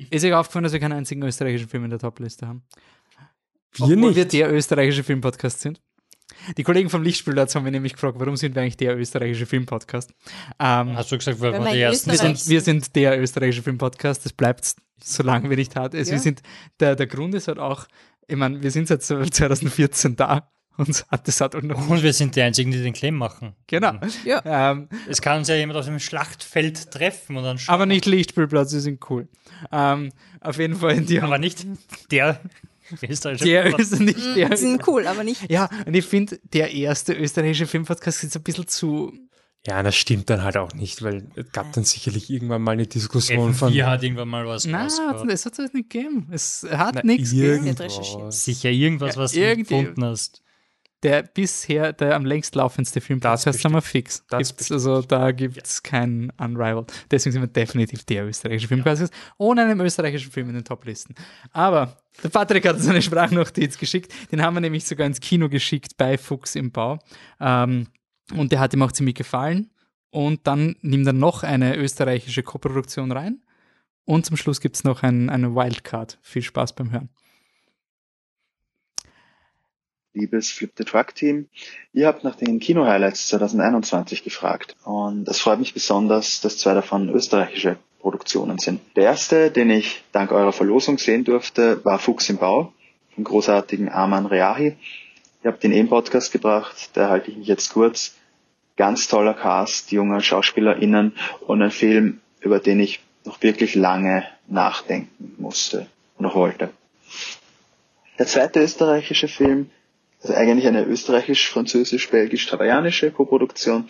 Ist 0.09 0.25
euch 0.25 0.33
aufgefallen, 0.33 0.63
dass 0.63 0.73
wir 0.73 0.79
keinen 0.79 0.93
einzigen 0.93 1.21
österreichischen 1.23 1.69
Film 1.69 1.83
in 1.83 1.89
der 1.89 1.99
Topliste 1.99 2.47
haben? 2.47 2.63
Wir 3.75 3.83
Obwohl 3.85 3.95
nicht. 3.97 4.15
wir 4.15 4.25
der 4.25 4.53
österreichische 4.53 5.03
Filmpodcast 5.03 5.61
sind. 5.61 5.81
Die 6.57 6.63
Kollegen 6.63 6.89
vom 6.89 7.03
Lichtspielplatz 7.03 7.55
haben 7.55 7.63
mich 7.63 7.71
nämlich 7.71 7.93
gefragt, 7.93 8.15
warum 8.19 8.37
sind 8.37 8.55
wir 8.55 8.61
eigentlich 8.61 8.77
der 8.77 8.97
österreichische 8.97 9.45
Filmpodcast? 9.45 10.11
Ähm, 10.59 10.95
Hast 10.95 11.11
du 11.11 11.17
gesagt, 11.17 11.39
weil 11.41 11.53
Wenn 11.53 11.63
wir 11.63 11.71
die 11.71 11.77
in 11.77 11.83
ersten 11.83 12.11
wir, 12.11 12.17
sind? 12.17 12.47
wir 12.47 12.61
sind 12.61 12.95
der 12.95 13.19
österreichische 13.21 13.61
Filmpodcast, 13.63 14.25
das 14.25 14.33
bleibt, 14.33 14.75
solange 15.03 15.49
wir 15.49 15.57
nicht 15.57 15.75
hat. 15.75 15.93
Also 15.95 16.09
Ja. 16.11 16.15
wir 16.17 16.21
sind, 16.21 16.41
der, 16.79 16.95
der 16.95 17.07
Grund 17.07 17.35
ist 17.35 17.47
halt 17.47 17.59
auch, 17.59 17.87
ich 18.27 18.35
meine, 18.37 18.61
wir 18.61 18.71
sind 18.71 18.87
seit 18.87 19.03
2014 19.03 20.15
da 20.15 20.49
und 20.77 21.05
hat 21.09 21.27
das 21.27 21.41
hat 21.41 21.55
auch 21.55 21.61
noch. 21.61 21.89
Und 21.89 22.03
wir 22.03 22.13
sind 22.13 22.35
die 22.35 22.41
Einzigen, 22.41 22.71
die 22.71 22.81
den 22.81 22.93
Claim 22.93 23.15
machen. 23.15 23.53
Genau. 23.67 23.93
Ja. 24.23 24.71
Ähm, 24.71 24.87
Es 25.09 25.21
kann 25.21 25.39
uns 25.39 25.47
ja 25.49 25.55
jemand 25.55 25.77
auf 25.79 25.85
dem 25.85 25.99
Schlachtfeld 25.99 26.91
treffen 26.91 27.35
und 27.37 27.43
dann 27.43 27.57
schauen 27.57 27.73
aber 27.73 27.85
nicht 27.85 28.05
Lichtspielplatz, 28.05 28.69
die 28.71 28.79
sind 28.79 29.09
cool. 29.09 29.27
Ähm, 29.71 30.11
auf 30.41 30.57
jeden 30.57 30.75
Fall, 30.75 31.01
die 31.01 31.19
aber 31.21 31.37
nicht 31.37 31.65
der 32.11 32.39
österreichische 33.09 33.45
der 33.45 33.61
Filmpodcast. 33.63 33.93
ist 33.93 33.99
nicht 34.01 34.35
der. 34.35 34.49
Die 34.49 34.57
sind 34.57 34.87
cool, 34.87 35.07
aber 35.07 35.23
nicht. 35.23 35.49
Ja, 35.51 35.69
und 35.85 35.95
ich 35.95 36.05
finde, 36.05 36.39
der 36.53 36.71
erste 36.73 37.13
österreichische 37.13 37.67
Filmpodcast 37.67 38.23
ist 38.23 38.35
ein 38.35 38.43
bisschen 38.43 38.67
zu. 38.67 39.13
Ja, 39.67 39.83
das 39.83 39.95
stimmt 39.97 40.29
dann 40.29 40.43
halt 40.43 40.55
auch 40.55 40.73
nicht, 40.73 41.01
weil 41.03 41.27
es 41.35 41.51
gab 41.51 41.73
dann 41.73 41.83
sicherlich 41.83 42.29
irgendwann 42.29 42.61
mal 42.61 42.71
eine 42.71 42.87
Diskussion 42.87 43.53
von 43.53 43.73
FM4 43.73 43.83
hat 43.85 44.03
irgendwann 44.03 44.29
mal 44.29 44.45
was 44.47 44.65
Nein, 44.65 44.87
es 44.87 45.45
hat 45.45 45.59
es 45.59 45.73
nicht 45.73 45.89
gegeben. 45.89 46.27
Es 46.31 46.65
hat 46.71 46.95
Na, 46.95 47.01
nichts 47.03 47.31
gegeben. 47.31 47.75
Sicher 48.31 48.69
irgendwas, 48.69 49.15
Ja, 49.15 49.21
was 49.21 49.31
du 49.33 49.39
irgendwie- 49.41 49.81
gefunden 49.81 50.05
hast. 50.05 50.41
Der 51.03 51.23
bisher 51.23 51.93
der 51.93 52.15
am 52.15 52.25
längst 52.25 52.55
laufendste 52.55 52.99
Filmpodcast 52.99 53.47
Das 53.47 53.63
haben 53.63 53.73
wir 53.73 53.81
fix. 53.81 54.25
Das 54.29 54.49
Gibt's, 54.49 54.71
also 54.71 55.01
da 55.01 55.31
gibt 55.31 55.65
es 55.65 55.81
keinen 55.81 56.29
Unrivaled. 56.31 56.91
Deswegen 57.09 57.33
sind 57.33 57.41
wir 57.41 57.47
definitiv 57.47 58.03
der 58.03 58.25
österreichische 58.25 58.67
Filmpodcast, 58.67 59.13
ohne 59.37 59.63
einen 59.63 59.79
österreichischen 59.79 60.31
Film 60.31 60.49
in 60.49 60.55
den 60.55 60.65
Toplisten. 60.65 61.15
Aber 61.51 61.97
der 62.21 62.29
Patrick 62.29 62.67
hat 62.67 62.75
uns 62.75 62.87
eine 62.87 63.01
Sprachnotiz 63.01 63.77
geschickt. 63.77 64.13
Den 64.31 64.41
haben 64.41 64.55
wir 64.55 64.61
nämlich 64.61 64.85
sogar 64.85 65.07
ins 65.07 65.21
Kino 65.21 65.47
geschickt 65.47 65.95
bei 65.97 66.17
Fuchs 66.17 66.55
im 66.55 66.71
Bau. 66.71 66.99
Ähm, 67.39 67.87
und 68.35 68.51
der 68.51 68.59
hat 68.59 68.73
ihm 68.73 68.81
auch 68.81 68.91
ziemlich 68.91 69.15
gefallen. 69.15 69.71
Und 70.11 70.47
dann 70.47 70.75
nimmt 70.81 71.07
er 71.07 71.13
noch 71.13 71.43
eine 71.43 71.77
österreichische 71.77 72.43
Koproduktion 72.43 73.11
rein. 73.11 73.41
Und 74.05 74.25
zum 74.25 74.37
Schluss 74.37 74.59
gibt 74.59 74.75
es 74.75 74.83
noch 74.83 75.03
ein, 75.03 75.29
eine 75.29 75.53
Wildcard. 75.55 76.17
Viel 76.21 76.41
Spaß 76.41 76.73
beim 76.73 76.91
Hören. 76.91 77.09
Liebes 80.13 80.51
Flip 80.51 80.71
the 80.77 80.83
Truck 80.83 81.13
Team. 81.15 81.47
Ihr 81.93 82.07
habt 82.07 82.23
nach 82.23 82.35
den 82.35 82.59
Kino-Highlights 82.59 83.27
2021 83.27 84.23
gefragt 84.23 84.75
und 84.83 85.27
es 85.27 85.39
freut 85.39 85.59
mich 85.59 85.73
besonders, 85.73 86.41
dass 86.41 86.57
zwei 86.57 86.73
davon 86.73 87.09
österreichische 87.09 87.77
Produktionen 87.99 88.57
sind. 88.57 88.81
Der 88.95 89.03
erste, 89.03 89.51
den 89.51 89.69
ich 89.69 90.03
dank 90.11 90.31
eurer 90.31 90.53
Verlosung 90.53 90.97
sehen 90.97 91.23
durfte, 91.23 91.83
war 91.85 91.99
Fuchs 91.99 92.29
im 92.29 92.37
Bau 92.37 92.73
vom 93.13 93.23
großartigen 93.23 93.89
Arman 93.89 94.25
Reahi. 94.25 94.77
Ihr 95.43 95.51
habt 95.51 95.63
den 95.63 95.71
eben 95.71 95.89
Podcast 95.89 96.31
gebracht, 96.31 96.89
da 96.93 97.09
halte 97.09 97.31
ich 97.31 97.37
mich 97.37 97.47
jetzt 97.47 97.73
kurz. 97.73 98.15
Ganz 98.77 99.09
toller 99.09 99.33
Cast, 99.33 99.91
junge 99.91 100.21
SchauspielerInnen 100.21 101.13
und 101.45 101.61
ein 101.61 101.71
Film, 101.71 102.21
über 102.39 102.59
den 102.59 102.79
ich 102.79 103.01
noch 103.25 103.41
wirklich 103.41 103.75
lange 103.75 104.25
nachdenken 104.47 105.35
musste 105.37 105.87
und 106.17 106.23
noch 106.23 106.35
wollte. 106.35 106.69
Der 108.17 108.25
zweite 108.25 108.61
österreichische 108.61 109.27
Film 109.27 109.69
also 110.21 110.33
eigentlich 110.33 110.67
eine 110.67 110.83
österreichisch-französisch-belgisch-hawaiianische 110.83 113.11
Koproduktion, 113.11 113.85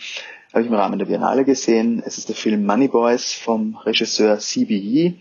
habe 0.52 0.62
ich 0.62 0.68
im 0.68 0.74
Rahmen 0.74 0.98
der 0.98 1.06
Biennale 1.06 1.44
gesehen. 1.44 2.02
Es 2.04 2.18
ist 2.18 2.28
der 2.28 2.36
Film 2.36 2.66
Money 2.66 2.88
Boys 2.88 3.32
vom 3.32 3.76
Regisseur 3.76 4.38
C.B. 4.38 4.76
Yee. 4.76 5.14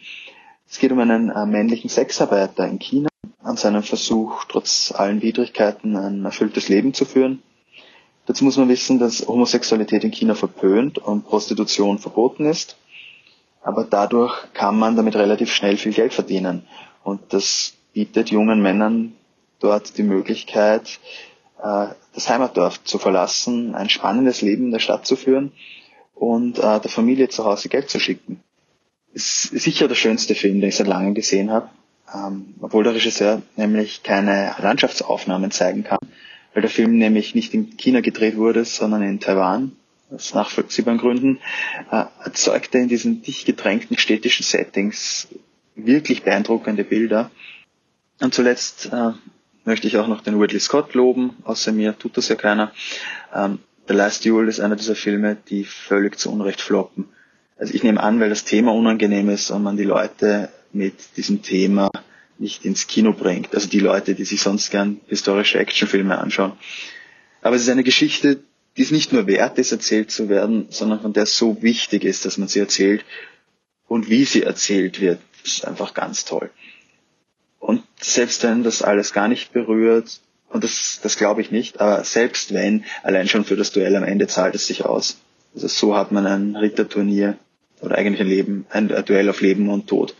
Es 0.69 0.79
geht 0.79 0.91
um 0.91 0.99
einen 0.99 1.29
äh, 1.29 1.45
männlichen 1.45 1.89
Sexarbeiter 1.89 2.67
in 2.67 2.79
China 2.79 3.09
an 3.41 3.57
seinem 3.57 3.83
Versuch, 3.83 4.43
trotz 4.45 4.93
allen 4.95 5.21
Widrigkeiten 5.21 5.95
ein 5.95 6.25
erfülltes 6.25 6.69
Leben 6.69 6.93
zu 6.93 7.05
führen. 7.05 7.41
Dazu 8.27 8.45
muss 8.45 8.57
man 8.57 8.69
wissen, 8.69 8.99
dass 8.99 9.27
Homosexualität 9.27 10.03
in 10.03 10.11
China 10.11 10.35
verpönt 10.35 10.99
und 10.99 11.25
Prostitution 11.25 11.97
verboten 11.97 12.45
ist. 12.45 12.77
Aber 13.63 13.83
dadurch 13.83 14.33
kann 14.53 14.77
man 14.77 14.95
damit 14.95 15.15
relativ 15.15 15.51
schnell 15.51 15.77
viel 15.77 15.93
Geld 15.93 16.13
verdienen. 16.13 16.67
Und 17.03 17.33
das 17.33 17.73
bietet 17.93 18.29
jungen 18.29 18.61
Männern 18.61 19.15
dort 19.59 19.97
die 19.97 20.03
Möglichkeit, 20.03 20.99
äh, 21.61 21.87
das 22.13 22.29
Heimatdorf 22.29 22.83
zu 22.83 22.97
verlassen, 22.97 23.75
ein 23.75 23.89
spannendes 23.89 24.41
Leben 24.41 24.65
in 24.65 24.71
der 24.71 24.79
Stadt 24.79 25.05
zu 25.05 25.15
führen 25.15 25.51
und 26.15 26.59
äh, 26.59 26.79
der 26.79 26.89
Familie 26.89 27.29
zu 27.29 27.45
Hause 27.45 27.69
Geld 27.69 27.89
zu 27.89 27.99
schicken. 27.99 28.41
Ist 29.13 29.43
sicher 29.43 29.87
der 29.87 29.95
schönste 29.95 30.35
Film, 30.35 30.59
den 30.59 30.69
ich 30.69 30.75
seit 30.75 30.87
langem 30.87 31.13
gesehen 31.13 31.51
habe, 31.51 31.69
ähm, 32.13 32.55
obwohl 32.61 32.83
der 32.83 32.93
Regisseur 32.93 33.41
nämlich 33.55 34.03
keine 34.03 34.55
Landschaftsaufnahmen 34.59 35.51
zeigen 35.51 35.83
kann, 35.83 35.99
weil 36.53 36.61
der 36.61 36.69
Film 36.69 36.97
nämlich 36.97 37.35
nicht 37.35 37.53
in 37.53 37.77
China 37.77 38.01
gedreht 38.01 38.37
wurde, 38.37 38.65
sondern 38.65 39.01
in 39.01 39.19
Taiwan, 39.19 39.73
aus 40.11 40.33
nachvollziehbaren 40.33 40.99
Gründen, 40.99 41.39
äh, 41.91 42.05
erzeugt 42.23 42.73
er 42.75 42.81
in 42.81 42.89
diesen 42.89 43.21
dicht 43.21 43.45
gedrängten 43.45 43.97
städtischen 43.97 44.43
Settings 44.43 45.27
wirklich 45.75 46.23
beeindruckende 46.23 46.83
Bilder. 46.83 47.31
Und 48.19 48.33
zuletzt 48.33 48.87
äh, 48.91 49.11
möchte 49.69 49.87
ich 49.87 49.97
auch 49.97 50.07
noch 50.07 50.21
den 50.21 50.39
Ridley 50.41 50.59
Scott 50.59 50.95
loben. 50.95 51.37
Außer 51.43 51.71
mir 51.71 51.95
tut 51.97 52.17
das 52.17 52.27
ja 52.27 52.35
keiner. 52.35 52.71
Ähm, 53.33 53.59
The 53.87 53.93
Last 53.93 54.25
Duel 54.25 54.47
ist 54.47 54.59
einer 54.59 54.75
dieser 54.75 54.95
Filme, 54.95 55.37
die 55.47 55.63
völlig 55.63 56.17
zu 56.17 56.31
Unrecht 56.31 56.59
floppen. 56.59 57.05
Also 57.55 57.75
ich 57.75 57.83
nehme 57.83 58.01
an, 58.01 58.19
weil 58.19 58.29
das 58.29 58.45
Thema 58.45 58.73
unangenehm 58.73 59.29
ist 59.29 59.51
und 59.51 59.61
man 59.61 59.77
die 59.77 59.83
Leute 59.83 60.49
mit 60.73 60.95
diesem 61.17 61.43
Thema 61.43 61.91
nicht 62.39 62.65
ins 62.65 62.87
Kino 62.87 63.13
bringt. 63.13 63.53
Also 63.53 63.69
die 63.69 63.79
Leute, 63.79 64.15
die 64.15 64.25
sich 64.25 64.41
sonst 64.41 64.71
gern 64.71 65.01
historische 65.07 65.59
Actionfilme 65.59 66.17
anschauen. 66.17 66.53
Aber 67.43 67.55
es 67.55 67.61
ist 67.61 67.69
eine 67.69 67.83
Geschichte, 67.83 68.39
die 68.75 68.81
es 68.81 68.91
nicht 68.91 69.13
nur 69.13 69.27
wert 69.27 69.59
ist, 69.59 69.71
erzählt 69.71 70.09
zu 70.09 70.29
werden, 70.29 70.65
sondern 70.69 71.01
von 71.01 71.13
der 71.13 71.23
es 71.23 71.37
so 71.37 71.61
wichtig 71.61 72.05
ist, 72.05 72.25
dass 72.25 72.39
man 72.39 72.47
sie 72.47 72.59
erzählt. 72.59 73.05
Und 73.87 74.09
wie 74.09 74.25
sie 74.25 74.41
erzählt 74.41 74.99
wird, 74.99 75.19
ist 75.43 75.67
einfach 75.67 75.93
ganz 75.93 76.25
toll. 76.25 76.49
Selbst 78.01 78.43
wenn 78.43 78.63
das 78.63 78.81
alles 78.81 79.13
gar 79.13 79.27
nicht 79.27 79.53
berührt, 79.53 80.21
und 80.49 80.63
das, 80.63 80.99
das 81.03 81.17
glaube 81.17 81.41
ich 81.41 81.51
nicht, 81.51 81.79
aber 81.79 82.03
selbst 82.03 82.53
wenn, 82.53 82.83
allein 83.03 83.27
schon 83.27 83.45
für 83.45 83.55
das 83.55 83.71
Duell 83.71 83.95
am 83.95 84.03
Ende 84.03 84.27
zahlt 84.27 84.55
es 84.55 84.67
sich 84.67 84.85
aus. 84.85 85.17
Also 85.53 85.67
so 85.67 85.95
hat 85.95 86.11
man 86.11 86.25
ein 86.25 86.55
Ritterturnier 86.55 87.37
oder 87.81 87.97
eigentlich 87.97 88.21
ein 88.21 88.27
Leben, 88.27 88.65
ein 88.69 88.87
Duell 88.87 89.29
auf 89.29 89.41
Leben 89.41 89.69
und 89.69 89.87
Tod 89.87 90.15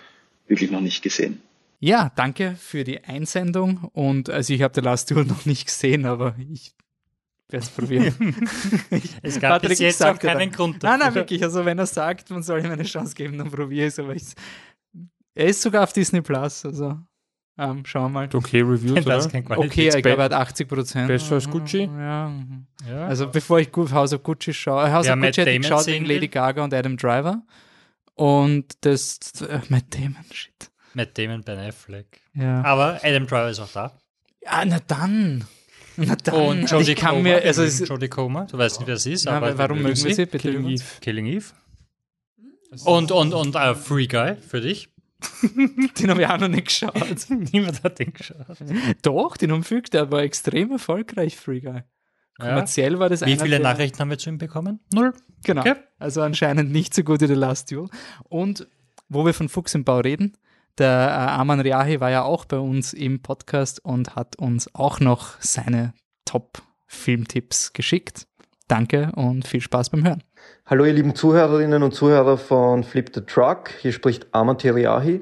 wirklich 0.48 0.72
noch 0.72 0.82
nicht 0.82 1.02
gesehen. 1.02 1.42
Ja, 1.80 2.12
danke 2.16 2.56
für 2.60 2.84
die 2.84 3.04
Einsendung 3.04 3.90
und 3.94 4.30
also 4.30 4.54
ich 4.54 4.62
habe 4.62 4.74
The 4.76 4.82
Last 4.82 5.10
Duel 5.10 5.26
noch 5.26 5.46
nicht 5.46 5.66
gesehen, 5.66 6.06
aber 6.06 6.36
ich 6.52 6.74
werde 7.48 7.66
es 7.66 7.72
probieren. 7.72 8.36
Es 9.24 9.40
gab 9.40 9.62
bis 9.62 9.80
jetzt 9.80 10.04
auch 10.04 10.20
keinen 10.20 10.52
Grund 10.52 10.84
Nein, 10.84 11.00
nein, 11.00 11.16
wirklich. 11.16 11.44
Also 11.44 11.66
wenn 11.66 11.80
er 11.80 11.86
sagt, 11.86 12.30
man 12.30 12.44
soll 12.44 12.64
ihm 12.64 12.72
eine 12.72 12.84
Chance 12.84 13.16
geben, 13.16 13.38
dann 13.38 13.50
probiere 13.50 13.88
ich 13.88 13.94
es. 13.94 14.00
Aber 14.00 14.14
ich, 14.14 14.24
er 15.34 15.48
ist 15.48 15.62
sogar 15.62 15.84
auf 15.84 15.94
Disney 15.94 16.22
Plus, 16.22 16.66
also 16.66 17.00
ähm, 17.60 17.86
schauen 17.86 18.04
wir 18.04 18.10
mal. 18.10 18.30
Okay, 18.34 18.62
Reviews, 18.62 18.94
Das 19.06 19.26
oder? 19.28 19.42
kein 19.42 19.58
Okay, 19.58 19.88
ich 19.90 20.02
glaube, 20.02 20.18
er 20.22 20.24
hat 20.26 20.34
80 20.34 20.68
Prozent. 20.68 21.08
Besser 21.08 21.36
als 21.36 21.50
Gucci? 21.50 21.84
Ja. 21.84 22.30
mhm. 22.30 22.66
ja. 22.90 23.06
Also 23.08 23.28
bevor 23.28 23.60
ich 23.60 23.70
House 23.76 24.14
of 24.14 24.24
Gucci 24.24 24.54
schaue, 24.54 24.92
House 24.92 25.08
Ja, 25.08 25.14
of 25.14 25.20
Gucci 25.20 25.42
hätte 25.42 25.52
ich 25.52 25.62
geschaut 25.62 25.88
wegen. 25.88 26.06
Lady 26.06 26.28
Gaga 26.28 26.64
und 26.64 26.74
Adam 26.74 26.98
Driver. 26.98 27.42
Und 28.16 28.66
das, 28.82 29.20
äh, 29.42 29.60
Matt 29.70 29.86
Damon, 29.96 30.26
shit. 30.32 30.72
Matt 30.94 31.18
Damon, 31.18 31.42
Ben 31.44 31.60
Affleck. 31.60 32.22
Ja. 32.34 32.64
Aber 32.64 33.00
Adam 33.04 33.28
Driver 33.28 33.50
ist 33.50 33.60
auch 33.60 33.72
da. 33.72 33.92
ja, 34.44 34.64
na 34.66 34.80
dann. 34.88 35.46
Na 35.98 36.16
dann. 36.16 36.36
Und 36.36 36.72
Jodie 36.72 36.96
Comer. 36.96 37.22
mir, 37.22 37.44
also 37.44 37.64
Jodie 37.64 38.08
Comer. 38.08 38.46
Du 38.46 38.58
weißt 38.58 38.80
nicht, 38.80 38.88
wer 38.88 38.98
sie 38.98 39.14
ist, 39.14 39.26
na, 39.26 39.38
aber 39.38 39.58
warum 39.58 39.82
mögen 39.82 40.02
wir 40.04 40.16
sie? 40.16 40.26
Bitte. 40.26 40.38
Killing 40.40 40.68
Eve. 40.68 40.84
Killing 41.02 41.26
Eve. 41.28 41.46
Und, 42.86 43.12
und, 43.12 43.34
und 43.34 43.56
äh, 43.56 43.76
Free 43.76 44.08
Guy 44.08 44.36
für 44.36 44.62
dich. 44.62 44.90
Den 46.00 46.10
habe 46.10 46.22
ich 46.22 46.28
auch 46.28 46.38
noch 46.40 46.48
nicht 46.48 46.68
geschaut. 46.68 46.94
Niemand 47.30 47.84
hat 47.84 48.00
den 48.00 48.14
geschaut. 48.14 48.46
Doch, 49.02 49.36
den 49.38 49.52
umfügt, 49.52 49.94
der 49.94 50.12
war 50.12 50.22
extrem 50.22 50.72
erfolgreich, 50.72 51.36
Free 51.38 51.60
Guy. 51.60 51.74
Ja. 51.74 51.84
Kommerziell 52.46 53.00
war 53.00 53.10
das 53.10 53.26
Wie 53.26 53.36
viele 53.36 53.58
der- 53.58 53.60
Nachrichten 53.60 54.00
haben 54.00 54.10
wir 54.10 54.18
zu 54.18 54.30
ihm 54.30 54.38
bekommen? 54.38 54.80
Null. 54.94 55.14
Genau. 55.44 55.62
Okay. 55.62 55.76
Also 55.98 56.22
anscheinend 56.22 56.72
nicht 56.72 56.94
so 56.94 57.04
gut 57.04 57.20
wie 57.22 57.28
The 57.28 57.34
Last 57.34 57.70
Duel. 57.72 57.90
Und 58.30 58.68
wo 59.10 59.26
wir 59.26 59.34
von 59.34 59.50
Fuchs 59.50 59.76
im 59.76 59.84
Bau 59.84 60.00
reden, 60.00 60.38
der 60.78 60.90
äh, 61.10 61.32
Aman 61.32 61.60
Riahi 61.60 62.00
war 62.00 62.10
ja 62.12 62.24
auch 62.24 62.46
bei 62.46 62.58
uns 62.58 62.94
im 62.94 63.22
Podcast 63.22 63.84
und 63.84 64.16
hat 64.16 64.38
uns 64.38 64.74
auch 64.74 65.02
noch 65.02 65.34
seine 65.42 65.94
Top-Filmtipps 66.24 67.74
geschickt. 67.74 68.26
Danke 68.70 69.12
und 69.16 69.48
viel 69.48 69.62
Spaß 69.62 69.90
beim 69.90 70.06
Hören. 70.06 70.24
Hallo 70.70 70.86
ihr 70.86 70.94
lieben 70.94 71.16
Zuhörerinnen 71.16 71.82
und 71.82 71.96
Zuhörer 71.96 72.38
von 72.38 72.84
Flip 72.84 73.10
the 73.12 73.22
Truck, 73.22 73.72
hier 73.82 73.92
spricht 73.92 74.28
Aman 74.34 74.60
Teriahi. 74.60 75.22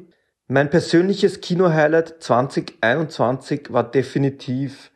Mein 0.49 0.69
persönliches 0.69 1.39
Kino-Highlight 1.39 2.15
2021 2.21 3.71
war 3.71 3.89
definitiv 3.89 4.91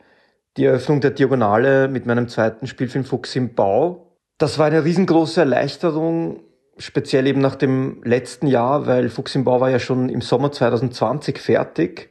die 0.57 0.65
Eröffnung 0.65 0.99
der 0.99 1.11
Diagonale 1.11 1.87
mit 1.87 2.05
meinem 2.05 2.27
zweiten 2.27 2.67
Spielfilm 2.67 3.05
Fuchs 3.05 3.33
im 3.37 3.55
Bau. 3.55 4.17
Das 4.39 4.59
war 4.59 4.65
eine 4.65 4.83
riesengroße 4.83 5.39
Erleichterung, 5.39 6.41
speziell 6.77 7.27
eben 7.27 7.39
nach 7.39 7.55
dem 7.55 8.03
letzten 8.03 8.47
Jahr, 8.47 8.87
weil 8.87 9.07
Fuchs 9.07 9.33
im 9.35 9.45
Bau 9.45 9.61
war 9.61 9.69
ja 9.69 9.79
schon 9.79 10.09
im 10.09 10.19
Sommer 10.19 10.51
2020 10.51 11.39
fertig 11.39 12.10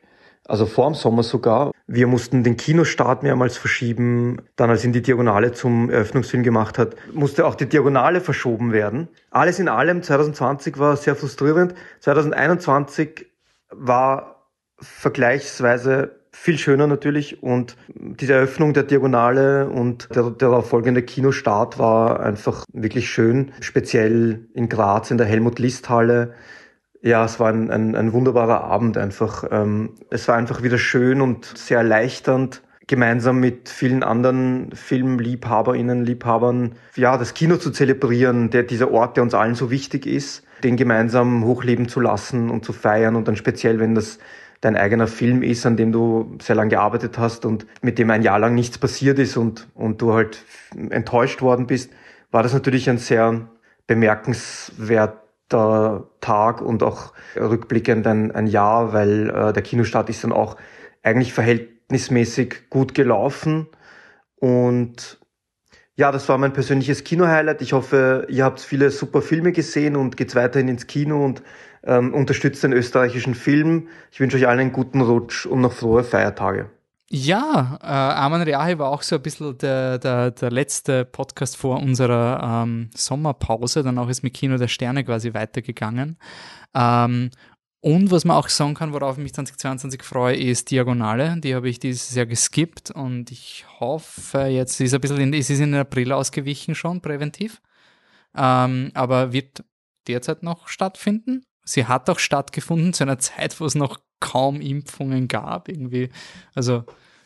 also 0.50 0.66
vor 0.66 0.90
dem 0.90 0.94
Sommer 0.94 1.22
sogar. 1.22 1.70
Wir 1.86 2.06
mussten 2.06 2.42
den 2.42 2.56
Kinostart 2.56 3.22
mehrmals 3.22 3.56
verschieben. 3.56 4.42
Dann, 4.56 4.68
als 4.68 4.84
ihn 4.84 4.92
die 4.92 5.02
Diagonale 5.02 5.52
zum 5.52 5.90
Eröffnungsfilm 5.90 6.42
gemacht 6.42 6.76
hat, 6.76 6.96
musste 7.12 7.46
auch 7.46 7.54
die 7.54 7.68
Diagonale 7.68 8.20
verschoben 8.20 8.72
werden. 8.72 9.08
Alles 9.30 9.60
in 9.60 9.68
allem, 9.68 10.02
2020 10.02 10.78
war 10.78 10.96
sehr 10.96 11.14
frustrierend. 11.14 11.74
2021 12.00 13.26
war 13.70 14.48
vergleichsweise 14.80 16.20
viel 16.32 16.58
schöner 16.58 16.86
natürlich 16.86 17.42
und 17.42 17.76
diese 17.94 18.34
Eröffnung 18.34 18.72
der 18.72 18.84
Diagonale 18.84 19.68
und 19.68 20.08
der 20.14 20.30
darauf 20.30 20.68
folgende 20.68 21.02
Kinostart 21.02 21.78
war 21.78 22.20
einfach 22.20 22.64
wirklich 22.72 23.10
schön, 23.10 23.52
speziell 23.60 24.46
in 24.54 24.68
Graz 24.68 25.10
in 25.10 25.18
der 25.18 25.26
Helmut-List-Halle. 25.26 26.34
Ja, 27.02 27.24
es 27.24 27.40
war 27.40 27.48
ein, 27.50 27.70
ein, 27.70 27.96
ein 27.96 28.12
wunderbarer 28.12 28.64
Abend 28.64 28.98
einfach. 28.98 29.44
Ähm, 29.50 29.94
es 30.10 30.28
war 30.28 30.36
einfach 30.36 30.62
wieder 30.62 30.78
schön 30.78 31.20
und 31.22 31.46
sehr 31.46 31.78
erleichternd, 31.78 32.62
gemeinsam 32.86 33.40
mit 33.40 33.68
vielen 33.68 34.02
anderen 34.02 34.72
Filmliebhaberinnen, 34.72 36.04
Liebhabern, 36.04 36.74
ja, 36.96 37.16
das 37.16 37.34
Kino 37.34 37.56
zu 37.56 37.70
zelebrieren, 37.70 38.50
der, 38.50 38.64
dieser 38.64 38.90
Ort, 38.90 39.16
der 39.16 39.22
uns 39.22 39.32
allen 39.32 39.54
so 39.54 39.70
wichtig 39.70 40.06
ist, 40.06 40.44
den 40.62 40.76
gemeinsam 40.76 41.44
hochleben 41.44 41.88
zu 41.88 42.00
lassen 42.00 42.50
und 42.50 42.64
zu 42.64 42.72
feiern 42.72 43.16
und 43.16 43.28
dann 43.28 43.36
speziell, 43.36 43.78
wenn 43.78 43.94
das 43.94 44.18
dein 44.60 44.76
eigener 44.76 45.06
Film 45.06 45.42
ist, 45.42 45.64
an 45.64 45.76
dem 45.76 45.92
du 45.92 46.36
sehr 46.42 46.56
lange 46.56 46.70
gearbeitet 46.70 47.16
hast 47.16 47.46
und 47.46 47.66
mit 47.80 47.98
dem 47.98 48.10
ein 48.10 48.22
Jahr 48.22 48.38
lang 48.38 48.54
nichts 48.54 48.76
passiert 48.76 49.18
ist 49.18 49.38
und, 49.38 49.68
und 49.74 50.02
du 50.02 50.12
halt 50.12 50.44
enttäuscht 50.90 51.40
worden 51.40 51.66
bist, 51.66 51.90
war 52.30 52.42
das 52.42 52.52
natürlich 52.52 52.90
ein 52.90 52.98
sehr 52.98 53.48
bemerkenswerter 55.50 56.08
Tag 56.20 56.62
und 56.62 56.82
auch 56.82 57.12
rückblickend 57.36 58.06
ein, 58.06 58.30
ein 58.32 58.46
Jahr, 58.46 58.92
weil 58.92 59.30
äh, 59.30 59.52
der 59.52 59.62
Kinostart 59.62 60.08
ist 60.08 60.24
dann 60.24 60.32
auch 60.32 60.56
eigentlich 61.02 61.32
verhältnismäßig 61.32 62.70
gut 62.70 62.94
gelaufen 62.94 63.68
und 64.36 65.18
ja, 65.96 66.10
das 66.12 66.28
war 66.30 66.38
mein 66.38 66.54
persönliches 66.54 67.04
Kino-Highlight. 67.04 67.60
Ich 67.60 67.74
hoffe, 67.74 68.26
ihr 68.30 68.44
habt 68.44 68.60
viele 68.60 68.90
super 68.90 69.20
Filme 69.20 69.52
gesehen 69.52 69.96
und 69.96 70.16
geht 70.16 70.34
weiterhin 70.34 70.68
ins 70.68 70.86
Kino 70.86 71.22
und 71.22 71.42
ähm, 71.84 72.14
unterstützt 72.14 72.62
den 72.64 72.72
österreichischen 72.72 73.34
Film. 73.34 73.88
Ich 74.10 74.18
wünsche 74.18 74.38
euch 74.38 74.48
allen 74.48 74.60
einen 74.60 74.72
guten 74.72 75.02
Rutsch 75.02 75.44
und 75.44 75.60
noch 75.60 75.72
frohe 75.72 76.02
Feiertage. 76.02 76.70
Ja, 77.12 77.76
äh, 77.82 77.86
Arman 77.86 78.42
Reahi 78.42 78.78
war 78.78 78.90
auch 78.90 79.02
so 79.02 79.16
ein 79.16 79.22
bisschen 79.22 79.58
der, 79.58 79.98
der, 79.98 80.30
der 80.30 80.50
letzte 80.52 81.04
Podcast 81.04 81.56
vor 81.56 81.80
unserer 81.80 82.62
ähm, 82.62 82.90
Sommerpause. 82.94 83.82
Danach 83.82 84.08
ist 84.08 84.22
mit 84.22 84.32
Kino 84.32 84.56
der 84.58 84.68
Sterne 84.68 85.02
quasi 85.02 85.34
weitergegangen. 85.34 86.18
Ähm, 86.72 87.30
und 87.80 88.12
was 88.12 88.24
man 88.24 88.36
auch 88.36 88.48
sagen 88.48 88.74
kann, 88.74 88.92
worauf 88.92 89.18
ich 89.18 89.24
mich 89.24 89.34
2022 89.34 90.04
freue, 90.04 90.36
ist 90.36 90.70
Diagonale. 90.70 91.40
Die 91.40 91.56
habe 91.56 91.68
ich 91.68 91.80
dieses 91.80 92.14
Jahr 92.14 92.26
geskippt 92.26 92.92
und 92.92 93.32
ich 93.32 93.64
hoffe 93.80 94.42
jetzt, 94.42 94.80
ist 94.80 94.94
ein 94.94 95.00
bisschen 95.00 95.20
in, 95.20 95.34
es 95.34 95.50
ist 95.50 95.58
in 95.58 95.72
den 95.72 95.80
April 95.80 96.12
ausgewichen 96.12 96.76
schon, 96.76 97.00
präventiv. 97.00 97.60
Ähm, 98.36 98.92
aber 98.94 99.32
wird 99.32 99.64
derzeit 100.06 100.44
noch 100.44 100.68
stattfinden. 100.68 101.44
Sie 101.70 101.86
hat 101.86 102.10
auch 102.10 102.18
stattgefunden 102.18 102.92
zu 102.92 103.04
einer 103.04 103.18
Zeit, 103.18 103.58
wo 103.60 103.64
es 103.64 103.74
noch 103.74 104.00
kaum 104.20 104.60
Impfungen 104.60 105.28
gab, 105.28 105.68
irgendwie. 105.68 106.10
Also 106.54 106.84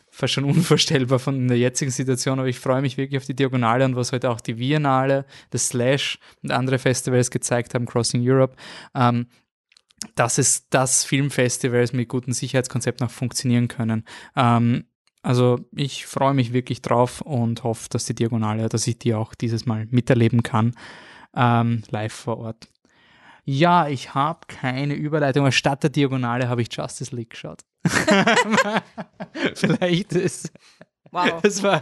fast 0.09 0.33
schon 0.33 0.45
unvorstellbar 0.45 1.19
von 1.19 1.47
der 1.47 1.57
jetzigen 1.57 1.91
Situation, 1.91 2.39
aber 2.39 2.47
ich 2.47 2.59
freue 2.59 2.81
mich 2.81 2.97
wirklich 2.97 3.17
auf 3.19 3.25
die 3.25 3.35
Diagonale 3.35 3.85
und 3.85 3.95
was 3.95 4.11
heute 4.11 4.29
auch 4.29 4.39
die 4.39 4.53
Biennale, 4.53 5.25
das 5.49 5.69
Slash 5.69 6.19
und 6.41 6.51
andere 6.51 6.79
Festivals 6.79 7.31
gezeigt 7.31 7.73
haben, 7.73 7.85
Crossing 7.85 8.21
Europe. 8.23 8.55
Ähm, 8.93 9.27
dass 10.13 10.37
es 10.37 10.69
das 10.69 11.03
Filmfestivals 11.03 11.93
mit 11.93 12.09
gutem 12.09 12.33
Sicherheitskonzept 12.33 12.99
noch 12.99 13.09
funktionieren 13.09 13.67
können. 13.67 14.03
Ähm, 14.35 14.85
also 15.23 15.59
ich 15.75 16.05
freue 16.05 16.35
mich 16.35 16.53
wirklich 16.53 16.83
drauf 16.83 17.21
und 17.21 17.63
hoffe, 17.63 17.89
dass 17.89 18.05
die 18.05 18.13
Diagonale, 18.13 18.69
dass 18.69 18.85
ich 18.85 18.99
die 18.99 19.15
auch 19.15 19.33
dieses 19.33 19.65
Mal 19.65 19.87
miterleben 19.89 20.43
kann, 20.43 20.75
ähm, 21.35 21.81
live 21.89 22.13
vor 22.13 22.37
Ort. 22.37 22.67
Ja, 23.47 23.87
ich 23.87 24.13
habe 24.15 24.39
keine 24.47 24.95
Überleitung. 24.95 25.51
Statt 25.51 25.83
der 25.83 25.91
Diagonale 25.91 26.49
habe 26.49 26.61
ich 26.63 26.69
Justice 26.73 27.15
League 27.15 27.29
geschaut. 27.29 27.61
Vielleicht 29.55 30.13
ist 30.13 30.51
Wow. 31.11 31.41
das 31.41 31.63
war 31.63 31.81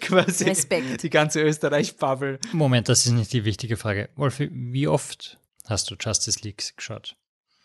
quasi 0.00 0.44
Respekt. 0.44 1.02
die 1.02 1.10
ganze 1.10 1.42
Österreich-Bubble. 1.42 2.38
Moment, 2.52 2.88
das 2.88 3.04
ist 3.04 3.12
nicht 3.12 3.32
die 3.32 3.44
wichtige 3.44 3.76
Frage. 3.76 4.08
Wolfi, 4.16 4.48
wie 4.50 4.88
oft 4.88 5.38
hast 5.66 5.90
du 5.90 5.96
Justice 6.00 6.40
League 6.42 6.72
geschaut? 6.76 7.16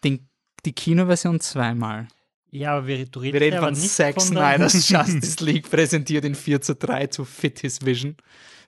Den, 0.04 0.28
die 0.66 0.74
Kinoversion 0.74 1.40
zweimal. 1.40 2.08
Ja, 2.50 2.76
aber 2.78 2.88
wir, 2.88 3.06
du 3.06 3.20
redest 3.20 3.34
Wir 3.36 3.42
reden 3.42 3.54
ja 3.54 3.60
aber 3.62 3.68
von 3.68 3.76
Zack 3.76 4.16
der- 4.16 4.24
Snyder's 4.24 4.90
Justice 4.90 5.42
League, 5.46 5.70
präsentiert 5.70 6.26
in 6.26 6.36
4 6.36 6.60
zu 6.62 6.76
3 6.76 7.08
to 7.08 7.24
fit 7.24 7.60
his 7.60 7.86
vision. 7.86 8.18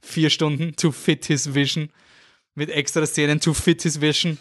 Vier 0.02 0.30
Stunden 0.30 0.76
to 0.78 0.92
fit 0.94 1.26
his 1.26 1.54
vision. 1.54 1.90
Mit 2.56 2.70
extra 2.70 3.06
Szenen 3.06 3.40
to 3.40 3.54
fit 3.54 3.82
his 3.84 4.02
vision. 4.02 4.38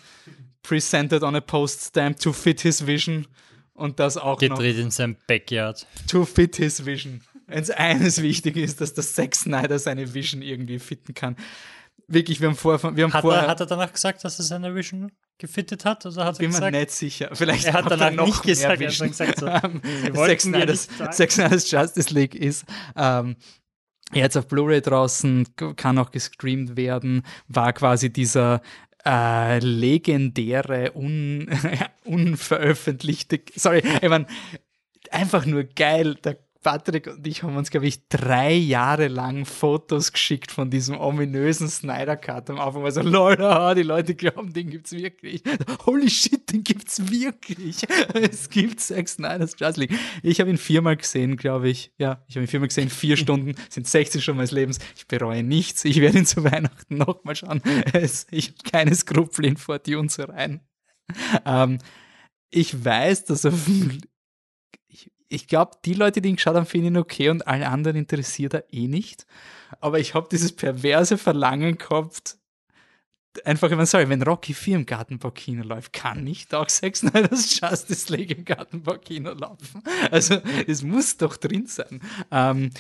Presented 0.63 1.23
on 1.23 1.35
a 1.37 1.41
post 1.41 1.83
stamp 1.83 2.19
to 2.19 2.33
fit 2.33 2.61
his 2.61 2.87
vision. 2.87 3.27
Und 3.75 4.01
das 4.01 4.17
auch 4.17 4.41
noch 4.41 4.57
gedreht 4.59 4.79
in 4.79 4.91
seinem 4.91 5.17
Backyard. 5.29 5.87
to 6.09 6.25
fit 6.25 6.57
his 6.57 6.85
vision. 6.85 7.21
Wenn 7.47 7.63
es 7.63 7.71
eines 7.71 8.21
wichtig 8.23 8.57
ist, 8.57 8.81
dass 8.81 8.93
der 8.93 9.05
Zack 9.05 9.35
Snyder 9.35 9.79
seine 9.79 10.13
Vision 10.15 10.43
irgendwie 10.43 10.79
fitten 10.79 11.15
kann. 11.15 11.37
Wirklich, 12.09 12.41
wir 12.41 12.49
haben 12.49 12.57
vorher, 12.57 12.97
wir 12.97 13.05
haben 13.05 13.13
Hat 13.13 13.21
vorher, 13.23 13.43
er, 13.43 13.49
hat 13.49 13.61
er 13.61 13.67
danach 13.67 13.93
gesagt, 13.93 14.25
dass 14.25 14.39
er 14.39 14.45
seine 14.45 14.75
Vision 14.75 15.13
gefittet 15.39 15.85
hat? 15.85 16.05
Oder 16.07 16.25
hat 16.25 16.37
er 16.37 16.39
bin 16.39 16.49
mir 16.51 16.57
gesagt, 16.57 16.73
nicht 16.75 16.91
sicher. 16.91 17.31
Vielleicht 17.33 17.67
Er 17.67 17.75
hat 17.75 17.91
danach 17.91 18.11
noch 18.11 18.27
nicht 18.27 18.43
gesagt, 18.43 18.65
er 18.65 18.73
hat 18.73 18.81
Vision. 18.81 19.09
gesagt 19.11 19.39
so. 19.39 19.47
Zack 21.13 21.31
Snyder's 21.31 21.71
Justice 21.71 22.13
League 22.13 22.35
ist 22.35 22.65
ähm, 22.97 23.37
jetzt 24.13 24.37
auf 24.37 24.49
Blu-ray 24.49 24.81
draußen, 24.81 25.47
kann 25.77 25.99
auch 25.99 26.11
gestreamt 26.11 26.77
werden, 26.77 27.23
war 27.49 27.73
quasi 27.73 28.13
dieser 28.13 28.63
äh, 29.05 29.59
legendäre, 29.59 30.93
un, 30.95 31.49
unveröffentlichte, 32.05 33.41
sorry, 33.55 33.83
ich 34.01 34.09
meine, 34.09 34.27
einfach 35.11 35.47
nur 35.47 35.65
geil, 35.65 36.17
der 36.17 36.39
Patrick 36.63 37.07
und 37.07 37.27
ich 37.27 37.43
haben 37.43 37.57
uns, 37.57 37.71
glaube 37.71 37.87
ich, 37.87 38.09
drei 38.09 38.53
Jahre 38.53 39.09
lang 39.09 39.45
Fotos 39.45 40.13
geschickt 40.13 40.51
von 40.51 40.71
diesem 40.71 40.99
ominösen 40.99 41.69
Snyder 41.69 42.17
Cut. 42.17 42.51
Am 42.51 42.59
Anfang 42.59 42.83
war 42.83 42.91
so, 42.91 43.01
lol, 43.01 43.39
haha, 43.39 43.75
die 43.75 43.83
Leute 43.83 44.15
glauben, 44.15 44.53
den 44.53 44.71
gibt's 44.71 44.93
wirklich. 44.93 45.43
Holy 45.87 46.11
shit, 46.11 46.51
den 46.53 46.65
gibt's 46.65 47.11
wirklich. 47.11 47.87
Es 48.15 48.51
gibt 48.51 48.81
Zack 48.81 49.09
Snyder's 49.09 49.55
Justice 49.59 49.81
League. 49.81 49.99
Ich 50.23 50.41
habe 50.41 50.51
ihn 50.51 50.59
viermal 50.59 50.97
gesehen, 50.97 51.37
glaube 51.37 51.69
ich. 51.69 51.93
Ja, 51.99 52.25
ich 52.27 52.37
habe 52.37 52.45
ihn 52.45 52.49
viermal 52.49 52.69
gesehen. 52.69 52.91
Vier 52.91 53.17
Stunden 53.19 53.55
sind 53.69 53.87
16 53.87 54.21
Stunden 54.21 54.39
meines 54.39 54.51
Lebens. 54.51 54.79
Ich 54.97 55.07
bereue 55.07 55.43
nichts. 55.43 55.85
Ich 55.85 56.01
werde 56.01 56.19
ihn 56.19 56.27
zu 56.27 56.45
Weihnachten 56.45 56.97
nochmal 56.97 57.37
schauen. 57.37 57.63
Es, 57.93 58.27
ich 58.31 58.49
habe 58.49 58.71
keine 58.71 58.95
Skrupel, 58.95 59.45
in 59.45 59.57
und 59.97 60.11
so 60.11 60.25
rein. 60.25 60.61
Ähm, 61.45 61.79
ich 62.51 62.85
weiß, 62.85 63.25
dass 63.27 63.45
er 63.45 63.53
ich, 64.89 65.11
ich 65.29 65.47
glaube, 65.47 65.73
die 65.85 65.95
Leute, 65.95 66.21
die 66.21 66.31
ihn 66.31 66.37
geschaut 66.37 66.55
haben, 66.57 66.67
finden 66.67 66.89
ihn 66.89 66.97
okay 66.97 67.29
und 67.29 67.47
alle 67.47 67.69
anderen 67.69 67.97
interessiert 67.97 68.55
er 68.55 68.65
eh 68.73 68.89
nicht. 68.89 69.27
Aber 69.81 69.99
ich 69.99 70.15
habe 70.15 70.29
dieses 70.31 70.53
perverse 70.53 71.19
Verlangen 71.19 71.77
gehabt, 71.77 72.39
einfach 73.45 73.71
immer, 73.71 73.87
sorry, 73.87 74.09
wenn 74.09 74.23
Rocky 74.23 74.55
4 74.55 74.77
im 74.77 74.87
Gartenbaukino 74.87 75.63
läuft, 75.63 75.93
kann 75.93 76.25
nicht 76.25 76.55
auch 76.55 76.69
Sex 76.69 77.01
Snyder's 77.01 77.61
Justice 77.61 78.15
League 78.15 78.37
im 78.37 78.45
Gartenbaukino 78.45 79.33
laufen. 79.33 79.83
Also, 80.11 80.41
es 80.67 80.83
muss 80.83 81.17
doch 81.17 81.37
drin 81.37 81.67
sein. 81.67 82.01
Ähm, 82.31 82.71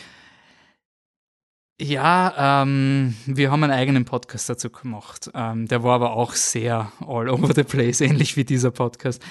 ja, 1.80 2.62
ähm, 2.62 3.14
wir 3.26 3.52
haben 3.52 3.62
einen 3.62 3.72
eigenen 3.72 4.04
Podcast 4.04 4.48
dazu 4.48 4.68
gemacht. 4.68 5.30
Ähm, 5.32 5.68
der 5.68 5.84
war 5.84 5.94
aber 5.94 6.14
auch 6.14 6.32
sehr 6.32 6.92
all 7.06 7.28
over 7.28 7.54
the 7.54 7.62
place, 7.62 8.00
ähnlich 8.00 8.36
wie 8.36 8.44
dieser 8.44 8.72
Podcast. 8.72 9.22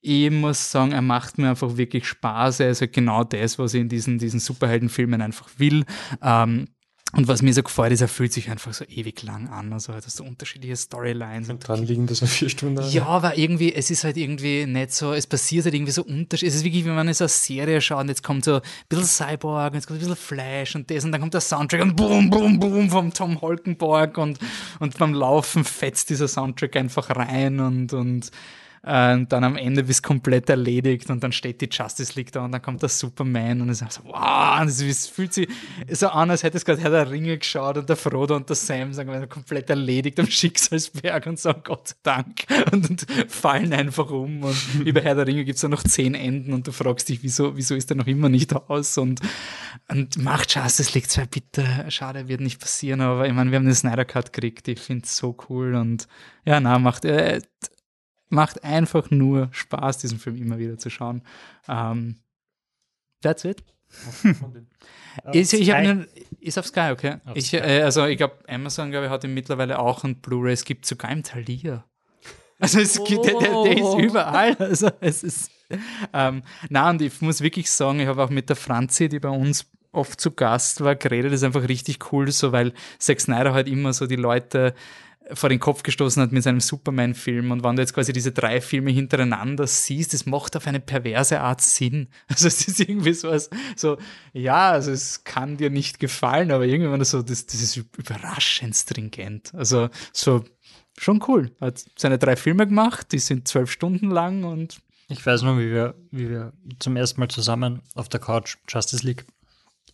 Ich 0.00 0.30
muss 0.30 0.70
sagen, 0.70 0.92
er 0.92 1.02
macht 1.02 1.38
mir 1.38 1.50
einfach 1.50 1.76
wirklich 1.76 2.06
Spaß. 2.06 2.60
Er 2.60 2.70
ist 2.70 2.80
halt 2.80 2.92
genau 2.92 3.24
das, 3.24 3.58
was 3.58 3.74
ich 3.74 3.82
in 3.82 3.88
diesen, 3.88 4.18
diesen 4.18 4.40
Superheldenfilmen 4.40 5.20
einfach 5.20 5.48
will. 5.58 5.84
Ähm, 6.22 6.68
und 7.12 7.26
was 7.26 7.42
mir 7.42 7.52
so 7.52 7.64
gefällt, 7.64 7.90
ist, 7.92 8.02
er 8.02 8.08
fühlt 8.08 8.32
sich 8.32 8.50
einfach 8.50 8.72
so 8.72 8.84
ewig 8.84 9.24
lang 9.24 9.48
an. 9.48 9.72
Also 9.72 9.92
hat 9.92 10.08
so 10.08 10.22
unterschiedliche 10.22 10.76
Storylines. 10.76 11.50
Und 11.50 11.66
dran 11.66 11.84
liegen, 11.84 12.06
dass 12.06 12.22
er 12.22 12.28
vier 12.28 12.48
Stunden 12.48 12.88
Ja, 12.90 13.06
aber 13.06 13.36
irgendwie, 13.36 13.74
es 13.74 13.90
ist 13.90 14.04
halt 14.04 14.16
irgendwie 14.16 14.64
nicht 14.64 14.92
so, 14.92 15.12
es 15.12 15.26
passiert 15.26 15.64
halt 15.64 15.74
irgendwie 15.74 15.90
so 15.90 16.04
unterschiedlich. 16.04 16.50
Es 16.50 16.54
ist 16.54 16.64
wirklich, 16.64 16.84
wie 16.84 16.90
man 16.90 17.12
so 17.12 17.24
eine 17.24 17.28
Serie 17.28 17.80
schaut 17.80 18.02
und 18.02 18.08
jetzt 18.10 18.22
kommt 18.22 18.44
so 18.44 18.56
ein 18.56 18.62
bisschen 18.88 19.06
Cyborg, 19.06 19.74
jetzt 19.74 19.88
kommt 19.88 19.98
ein 19.98 20.06
bisschen 20.06 20.16
Flash 20.16 20.76
und 20.76 20.88
das 20.88 21.04
und 21.04 21.10
dann 21.10 21.20
kommt 21.20 21.34
der 21.34 21.40
Soundtrack 21.40 21.82
und 21.82 21.96
boom, 21.96 22.30
boom, 22.30 22.60
boom 22.60 22.90
vom 22.90 23.12
Tom 23.12 23.40
Holkenborg 23.40 24.16
und, 24.16 24.38
und 24.78 24.96
beim 24.96 25.12
Laufen 25.12 25.64
fetzt 25.64 26.10
dieser 26.10 26.28
Soundtrack 26.28 26.76
einfach 26.76 27.10
rein 27.10 27.58
und, 27.58 27.92
und 27.92 28.30
und 28.82 29.30
dann 29.30 29.44
am 29.44 29.56
Ende 29.56 29.84
bist 29.84 30.02
komplett 30.02 30.48
erledigt 30.48 31.10
und 31.10 31.22
dann 31.22 31.32
steht 31.32 31.60
die 31.60 31.68
Justice 31.70 32.14
League 32.14 32.32
da 32.32 32.46
und 32.46 32.52
dann 32.52 32.62
kommt 32.62 32.80
der 32.80 32.88
Superman 32.88 33.60
und 33.60 33.68
es 33.68 33.82
ist 33.82 33.92
so, 33.92 34.04
wow, 34.06 34.62
es 34.64 35.06
fühlt 35.06 35.34
sich 35.34 35.48
so 35.90 36.08
an, 36.08 36.30
als 36.30 36.42
hätte 36.42 36.56
es 36.56 36.64
gerade 36.64 36.80
Herr 36.80 36.90
der 36.90 37.10
Ringe 37.10 37.36
geschaut 37.36 37.76
und 37.76 37.90
der 37.90 37.96
Frodo 37.96 38.36
und 38.36 38.48
der 38.48 38.56
Sam 38.56 38.94
sagen, 38.94 39.28
komplett 39.28 39.68
erledigt 39.68 40.18
am 40.18 40.26
Schicksalsberg 40.26 41.26
und 41.26 41.38
sagen 41.38 41.60
Gott 41.62 41.88
sei 41.88 41.94
Dank. 42.02 42.46
Und, 42.72 42.88
und 42.88 43.06
fallen 43.28 43.74
einfach 43.74 44.10
um 44.10 44.44
und 44.44 44.56
über 44.86 45.02
Herr 45.02 45.14
der 45.14 45.26
Ringe 45.26 45.44
gibt 45.44 45.58
es 45.58 45.62
noch 45.64 45.82
zehn 45.82 46.14
Enden 46.14 46.54
und 46.54 46.66
du 46.66 46.72
fragst 46.72 47.10
dich, 47.10 47.22
wieso, 47.22 47.58
wieso 47.58 47.74
ist 47.74 47.90
er 47.90 47.96
noch 47.96 48.06
immer 48.06 48.30
nicht 48.30 48.54
aus? 48.54 48.96
Und, 48.96 49.20
und 49.88 50.16
macht 50.16 50.54
Justice 50.54 50.92
League 50.94 51.10
2 51.10 51.26
bitte, 51.26 51.84
schade, 51.88 52.28
wird 52.28 52.40
nicht 52.40 52.58
passieren, 52.58 53.02
aber 53.02 53.26
ich 53.26 53.34
meine, 53.34 53.50
wir 53.50 53.58
haben 53.58 53.66
den 53.66 53.74
Snyder 53.74 54.06
Cut 54.06 54.32
gekriegt, 54.32 54.68
ich 54.68 54.80
finde 54.80 55.04
es 55.04 55.18
so 55.18 55.36
cool 55.50 55.74
und 55.74 56.08
ja, 56.46 56.60
na, 56.60 56.78
macht, 56.78 57.04
äh, 57.04 57.42
macht 58.30 58.64
einfach 58.64 59.10
nur 59.10 59.48
Spaß, 59.52 59.98
diesen 59.98 60.18
Film 60.18 60.36
immer 60.36 60.58
wieder 60.58 60.78
zu 60.78 60.88
schauen. 60.88 61.22
Um, 61.68 61.76
ähm, 61.76 62.16
that's 63.22 63.44
it. 63.44 63.62
ist, 65.32 65.52
ich 65.52 65.70
habe 65.72 66.06
ist 66.38 66.58
auf 66.58 66.66
Sky, 66.66 66.90
okay. 66.92 67.16
Auf 67.24 67.36
ich. 67.36 67.52
Äh, 67.52 67.82
also 67.82 68.06
ich 68.06 68.16
glaube, 68.16 68.38
Amazon 68.48 68.90
glaube 68.90 69.06
ich, 69.06 69.10
hat 69.10 69.24
ihn 69.24 69.34
mittlerweile 69.34 69.78
auch 69.78 70.04
ein 70.04 70.20
Blu-ray. 70.20 70.52
Es 70.52 70.64
gibt 70.64 70.86
sogar 70.86 71.10
im 71.10 71.22
Thalia. 71.22 71.84
Also 72.62 72.78
es 72.78 73.00
oh. 73.00 73.04
gibt, 73.04 73.24
der, 73.24 73.38
der, 73.38 73.62
der, 73.62 73.72
ist 73.72 73.82
oh. 73.82 73.98
überall. 73.98 74.54
Also 74.58 74.90
es 75.00 75.22
ist. 75.22 75.50
Ähm, 76.12 76.42
na 76.68 76.90
und 76.90 77.00
ich 77.00 77.22
muss 77.22 77.40
wirklich 77.40 77.70
sagen, 77.70 78.00
ich 78.00 78.06
habe 78.06 78.22
auch 78.22 78.28
mit 78.28 78.50
der 78.50 78.56
Franzi, 78.56 79.08
die 79.08 79.18
bei 79.18 79.30
uns 79.30 79.64
oft 79.92 80.20
zu 80.20 80.32
Gast 80.32 80.82
war, 80.82 80.94
geredet. 80.94 81.32
Das 81.32 81.40
ist 81.40 81.44
einfach 81.44 81.66
richtig 81.66 82.12
cool, 82.12 82.30
so 82.30 82.52
weil 82.52 82.74
Zack 82.98 83.20
Snyder 83.20 83.54
halt 83.54 83.66
immer 83.66 83.94
so 83.94 84.06
die 84.06 84.16
Leute 84.16 84.74
vor 85.34 85.48
den 85.48 85.60
Kopf 85.60 85.82
gestoßen 85.82 86.22
hat 86.22 86.32
mit 86.32 86.42
seinem 86.42 86.60
Superman-Film. 86.60 87.50
Und 87.50 87.62
wenn 87.62 87.76
du 87.76 87.82
jetzt 87.82 87.94
quasi 87.94 88.12
diese 88.12 88.32
drei 88.32 88.60
Filme 88.60 88.90
hintereinander 88.90 89.66
siehst, 89.66 90.12
das 90.14 90.26
macht 90.26 90.56
auf 90.56 90.66
eine 90.66 90.80
perverse 90.80 91.40
Art 91.40 91.60
Sinn. 91.60 92.08
Also 92.28 92.46
es 92.46 92.66
ist 92.66 92.80
irgendwie 92.80 93.12
so, 93.12 93.30
als, 93.30 93.50
so 93.76 93.98
ja, 94.32 94.70
also 94.70 94.92
es 94.92 95.24
kann 95.24 95.56
dir 95.56 95.70
nicht 95.70 95.98
gefallen, 95.98 96.50
aber 96.52 96.64
irgendwann 96.64 97.04
so, 97.04 97.22
das, 97.22 97.46
das 97.46 97.60
ist 97.60 97.76
überraschend 97.76 98.74
stringent. 98.74 99.54
Also 99.54 99.88
so 100.12 100.44
schon 100.98 101.22
cool. 101.28 101.50
Hat 101.60 101.84
seine 101.96 102.18
drei 102.18 102.36
Filme 102.36 102.66
gemacht, 102.66 103.12
die 103.12 103.18
sind 103.18 103.48
zwölf 103.48 103.70
Stunden 103.70 104.10
lang 104.10 104.44
und 104.44 104.80
ich 105.08 105.24
weiß 105.26 105.42
nur, 105.42 105.58
wie 105.58 105.70
wir, 105.70 105.94
wie 106.12 106.30
wir 106.30 106.52
zum 106.78 106.96
ersten 106.96 107.20
Mal 107.20 107.28
zusammen 107.28 107.82
auf 107.94 108.08
der 108.08 108.20
Couch 108.20 108.56
Justice 108.68 109.04
League 109.04 109.26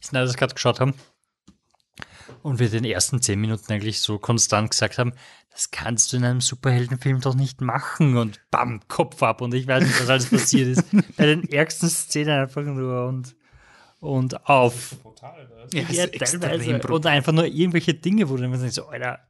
Snyder's 0.03 0.37
Cut 0.37 0.55
geschaut 0.55 0.79
haben. 0.79 0.95
Und 2.43 2.59
wir 2.59 2.69
den 2.69 2.85
ersten 2.85 3.21
zehn 3.21 3.41
Minuten 3.41 3.73
eigentlich 3.73 4.01
so 4.01 4.19
konstant 4.19 4.71
gesagt 4.71 4.99
haben, 4.99 5.13
das 5.57 5.71
kannst 5.71 6.13
du 6.13 6.19
in 6.19 6.25
einem 6.25 6.41
Superheldenfilm 6.43 7.21
doch 7.21 7.35
nicht 7.35 7.63
machen 7.63 8.19
und 8.19 8.41
bam, 8.51 8.81
Kopf 8.89 9.23
ab 9.23 9.41
und 9.41 9.55
ich 9.55 9.67
weiß 9.67 9.85
nicht, 9.85 10.01
was 10.01 10.11
alles 10.11 10.27
passiert 10.27 10.69
ist. 10.69 10.85
Bei 11.17 11.27
den 11.27 11.51
ärgsten 11.51 11.89
Szenen 11.89 12.41
einfach 12.41 12.63
nur 12.63 13.07
und, 13.07 13.35
und 14.01 14.47
auf. 14.47 14.97
Brutal, 15.03 15.69
ja, 15.73 15.83
ja 15.91 16.07
teilweise. 16.09 16.93
Und 16.93 17.07
einfach 17.07 17.33
nur 17.33 17.47
irgendwelche 17.47 17.95
Dinge, 17.95 18.29
wo 18.29 18.37
du 18.37 18.45
immer 18.45 18.59
so, 18.71 18.87
Alter, 18.89 19.21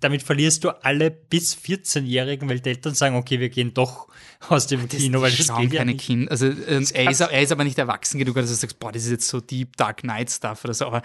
damit 0.00 0.22
verlierst 0.22 0.64
du 0.64 0.70
alle 0.82 1.10
bis 1.10 1.54
14-Jährigen, 1.54 2.48
weil 2.48 2.60
die 2.60 2.70
Eltern 2.70 2.94
sagen, 2.94 3.16
okay, 3.16 3.38
wir 3.38 3.50
gehen 3.50 3.74
doch 3.74 4.08
aus 4.48 4.66
dem 4.66 4.88
das 4.88 4.98
Kino, 4.98 5.20
weil 5.20 5.30
das 5.30 5.54
geht 5.54 5.72
keine 5.72 5.92
ja 5.92 5.98
Kinder. 5.98 6.30
Also 6.30 6.46
äh, 6.46 6.82
er, 6.94 7.10
ist, 7.10 7.20
er 7.20 7.42
ist 7.42 7.52
aber 7.52 7.64
nicht 7.64 7.78
erwachsen 7.78 8.18
genug, 8.18 8.34
dass 8.34 8.48
du 8.48 8.54
sagst, 8.54 8.78
boah, 8.78 8.90
das 8.90 9.04
ist 9.04 9.10
jetzt 9.10 9.28
so 9.28 9.40
Deep 9.40 9.76
Dark 9.76 9.98
Knight 9.98 10.30
Stuff 10.30 10.64
oder 10.64 10.74
so. 10.74 10.86
Aber 10.86 11.02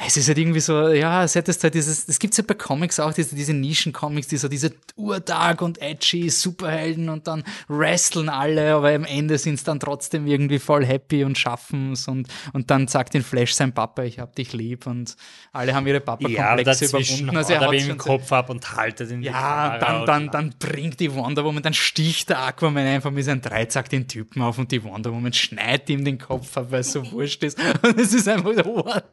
es 0.00 0.16
ist 0.16 0.28
halt 0.28 0.38
irgendwie 0.38 0.60
so, 0.60 0.88
ja, 0.90 1.24
es 1.24 1.34
hättest 1.34 1.64
halt 1.64 1.74
dieses, 1.74 2.06
das 2.06 2.20
gibt's 2.20 2.36
ja 2.36 2.44
bei 2.46 2.54
Comics 2.54 3.00
auch, 3.00 3.12
diese, 3.12 3.34
diese 3.34 3.52
Nischen-Comics, 3.52 4.28
die 4.28 4.36
so 4.36 4.46
diese 4.46 4.72
urdark 4.94 5.60
und 5.60 5.82
edgy 5.82 6.30
Superhelden 6.30 7.08
und 7.08 7.26
dann 7.26 7.42
wrestlen 7.66 8.28
alle, 8.28 8.74
aber 8.74 8.94
am 8.94 9.04
Ende 9.04 9.38
sind's 9.38 9.64
dann 9.64 9.80
trotzdem 9.80 10.28
irgendwie 10.28 10.60
voll 10.60 10.86
happy 10.86 11.24
und 11.24 11.36
schaffen's 11.36 12.06
und, 12.06 12.28
und 12.52 12.70
dann 12.70 12.86
sagt 12.86 13.14
den 13.14 13.22
Flash 13.22 13.54
sein 13.54 13.72
Papa, 13.72 14.04
ich 14.04 14.20
hab 14.20 14.36
dich 14.36 14.52
lieb 14.52 14.86
und 14.86 15.16
alle 15.52 15.74
haben 15.74 15.86
ihre 15.88 16.00
Papa-Komplexe 16.00 16.84
ja, 16.84 16.90
überwunden. 16.90 17.36
Also 17.36 17.52
er 17.54 17.60
hat 17.60 17.74
im 17.74 17.98
Kopf 17.98 18.30
ab 18.30 18.50
und 18.50 18.76
haltet 18.76 19.10
ihn. 19.10 19.22
Ja, 19.22 19.78
dann, 19.78 20.06
dann, 20.06 20.30
dann 20.30 20.54
bringt 20.60 21.00
die 21.00 21.12
Wonder 21.12 21.44
Woman, 21.44 21.64
dann 21.64 21.74
sticht 21.74 22.28
der 22.28 22.38
Aquaman 22.38 22.86
einfach 22.86 23.10
mit 23.10 23.24
seinem 23.24 23.42
Dreizack 23.42 23.88
den 23.88 24.06
Typen 24.06 24.42
auf 24.42 24.58
und 24.58 24.70
die 24.70 24.84
Wonder 24.84 25.12
Woman 25.12 25.32
schneidet 25.32 25.90
ihm 25.90 26.04
den 26.04 26.18
Kopf 26.18 26.56
ab, 26.56 26.66
weil 26.70 26.80
es 26.80 26.92
so 26.92 27.10
wurscht 27.10 27.42
ist. 27.42 27.58
Und 27.82 27.98
es 27.98 28.12
ist 28.12 28.28
einfach 28.28 28.52
so, 28.54 28.64
what 28.64 29.04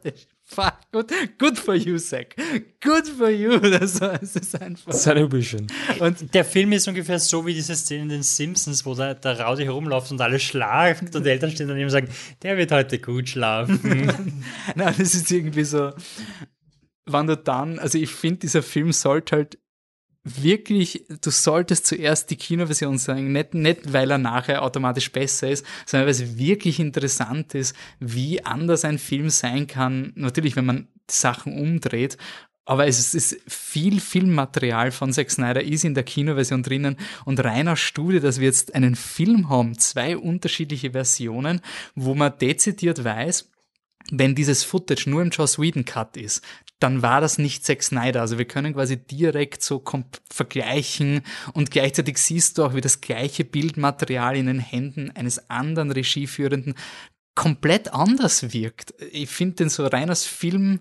fuck, 0.46 0.76
good, 0.92 1.12
good 1.38 1.58
for 1.58 1.76
you, 1.76 1.98
Zack. 1.98 2.36
Good 2.82 3.08
for 3.08 3.30
you. 3.30 3.60
Das, 3.76 4.00
das 4.00 4.36
ist 4.36 4.62
einfach. 4.62 4.94
Celebration. 4.94 5.68
Und 6.00 6.34
der 6.34 6.46
Film 6.46 6.72
ist 6.72 6.88
ungefähr 6.88 7.20
so 7.20 7.46
wie 7.46 7.54
diese 7.54 7.76
Szene 7.76 8.04
in 8.04 8.10
den 8.10 8.24
Simpsons, 8.24 8.86
wo 8.86 8.96
der, 8.96 9.16
der 9.16 9.40
Rowdy 9.40 9.64
herumläuft 9.64 10.12
und 10.12 10.22
alle 10.22 10.40
schlafen 10.40 11.10
und 11.14 11.26
die 11.26 11.30
Eltern 11.30 11.52
stehen 11.52 11.68
daneben 11.68 11.86
und 11.86 11.92
sagen, 11.92 12.10
der 12.42 12.58
wird 12.58 12.72
heute 12.72 13.00
gut 13.00 13.30
schlafen. 13.30 13.80
Nein, 14.76 14.96
das 14.98 15.16
ist 15.16 15.32
irgendwie 15.32 15.64
so, 15.64 15.92
wenn 17.06 17.28
du 17.28 17.36
dann, 17.36 17.80
also 17.80 17.98
ich 17.98 18.12
finde, 18.12 18.40
dieser 18.42 18.64
Film 18.64 18.92
sollte 18.92 19.36
halt 19.36 19.58
wirklich, 20.26 21.06
du 21.22 21.30
solltest 21.30 21.86
zuerst 21.86 22.30
die 22.32 22.36
Kinoversion 22.36 22.98
sagen, 22.98 23.32
nicht, 23.32 23.54
nicht 23.54 23.94
weil 23.94 24.10
er 24.10 24.18
nachher 24.18 24.64
automatisch 24.64 25.12
besser 25.12 25.50
ist, 25.50 25.66
sondern 25.86 26.08
weil 26.08 26.12
es 26.12 26.38
wirklich 26.38 26.80
interessant 26.80 27.54
ist, 27.54 27.76
wie 28.00 28.44
anders 28.44 28.84
ein 28.84 28.98
Film 28.98 29.30
sein 29.30 29.68
kann. 29.68 30.12
Natürlich, 30.16 30.56
wenn 30.56 30.66
man 30.66 30.88
Sachen 31.10 31.58
umdreht, 31.58 32.18
aber 32.66 32.88
es 32.88 33.14
ist 33.14 33.38
viel 33.48 34.00
Filmmaterial 34.00 34.92
von 34.92 35.14
Zack 35.14 35.30
Snyder 35.30 35.64
ist 35.64 35.86
in 35.86 35.94
der 35.94 36.04
Kinoversion 36.04 36.64
drinnen. 36.64 36.98
Und 37.24 37.44
reiner 37.44 37.76
Studie, 37.76 38.20
dass 38.20 38.40
wir 38.40 38.48
jetzt 38.48 38.74
einen 38.74 38.96
Film 38.96 39.50
haben, 39.50 39.78
zwei 39.78 40.18
unterschiedliche 40.18 40.92
Versionen, 40.92 41.62
wo 41.94 42.16
man 42.16 42.36
dezidiert 42.40 43.04
weiß, 43.04 43.52
wenn 44.12 44.36
dieses 44.36 44.64
Footage 44.64 45.10
nur 45.10 45.22
im 45.22 45.30
Joss 45.30 45.60
Whedon 45.60 45.86
Cut 45.86 46.18
ist, 46.18 46.44
dann 46.80 47.02
war 47.02 47.22
das 47.22 47.38
nicht 47.38 47.66
Zack 47.66 47.84
Snyder. 47.84 48.22
Also 48.22 48.38
wir 48.38 48.46
können 48.46 48.74
quasi 48.74 48.98
direkt 48.98 49.62
so 49.64 49.84
vergleichen 50.30 51.22
und 51.54 51.72
gleichzeitig 51.72 52.18
siehst 52.18 52.58
du 52.58 52.66
auch, 52.66 52.74
wie 52.74 52.82
das 52.82 53.02
gleiche 53.02 53.46
Bildmaterial 53.46 54.36
in 54.36 54.48
den 54.48 54.60
Händen 54.60 55.12
eines 55.12 55.50
anderen 55.50 55.92
Regieführenden 55.92 56.76
komplett 57.34 57.94
anders 57.94 58.54
wirkt. 58.54 58.94
Ich 59.12 59.30
finde 59.30 59.56
den 59.56 59.70
so 59.70 59.86
rein 59.86 60.10
als 60.10 60.26
Film 60.26 60.80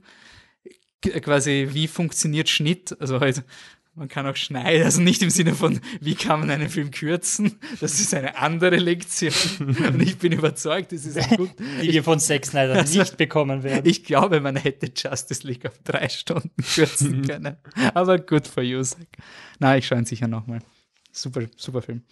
quasi, 1.03 1.69
wie 1.73 1.89
funktioniert 1.89 2.49
Schnitt, 2.49 2.97
also 3.01 3.21
halt 3.21 3.43
Man 3.97 4.09
kann 4.09 4.27
auch 4.27 4.35
schneiden, 4.35 4.83
also 4.83 5.01
nicht 5.01 5.23
im 5.23 5.31
Sinne 5.31 5.55
von, 5.55 5.81
wie 6.01 6.17
kann 6.17 6.41
man 6.41 6.51
einen 6.51 6.69
Film 6.69 6.91
kürzen? 6.91 7.61
Das 7.81 8.01
ist 8.01 8.13
eine 8.13 8.37
andere 8.37 8.77
Lektion. 8.77 9.33
Und 9.87 10.03
ich 10.03 10.19
bin 10.19 10.33
überzeugt, 10.33 10.91
das 10.91 11.05
ist 11.05 11.17
ein 11.17 11.37
gut. 11.37 11.51
Die 11.81 11.93
wir 11.93 12.03
von 12.03 12.19
Zack 12.19 12.45
Snyder 12.45 12.75
Also, 12.75 12.99
nicht 12.99 13.17
bekommen 13.17 13.63
werden. 13.63 13.89
Ich 13.89 14.03
glaube, 14.03 14.41
man 14.41 14.57
hätte 14.57 14.91
Justice 14.97 15.47
League 15.47 15.65
auf 15.65 15.79
drei 15.85 16.09
Stunden 16.09 16.51
kürzen 16.75 17.23
können. 17.23 17.57
Aber 17.95 18.19
good 18.19 18.49
for 18.49 18.65
you, 18.65 18.83
Zack. 18.83 19.07
Na, 19.61 19.77
ich 19.77 19.87
schaue 19.87 19.99
ihn 19.99 20.07
sicher 20.07 20.27
nochmal. 20.27 20.59
Super, 21.13 21.43
super 21.57 21.81
Film. 21.81 22.03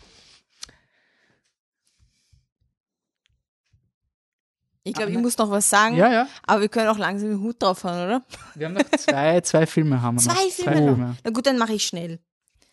Ich 4.84 4.94
glaube, 4.94 5.12
ich 5.12 5.18
muss 5.18 5.38
noch 5.38 5.48
was 5.50 5.68
sagen, 5.70 5.96
Ja, 5.96 6.12
ja. 6.12 6.28
aber 6.46 6.62
wir 6.62 6.68
können 6.68 6.88
auch 6.88 6.98
langsam 6.98 7.28
den 7.30 7.40
Hut 7.40 7.62
drauf 7.62 7.84
haben, 7.84 8.04
oder? 8.04 8.22
Wir 8.56 8.66
haben 8.66 8.74
noch 8.74 8.82
zwei, 8.98 9.40
zwei 9.42 9.66
Filme 9.66 10.02
haben 10.02 10.16
wir 10.16 10.22
Zwei 10.22 10.44
noch. 10.44 10.50
Filme 10.50 10.96
noch. 10.96 11.14
Na 11.22 11.30
gut, 11.30 11.46
dann 11.46 11.58
mache 11.58 11.74
ich 11.74 11.84
schnell. 11.86 12.18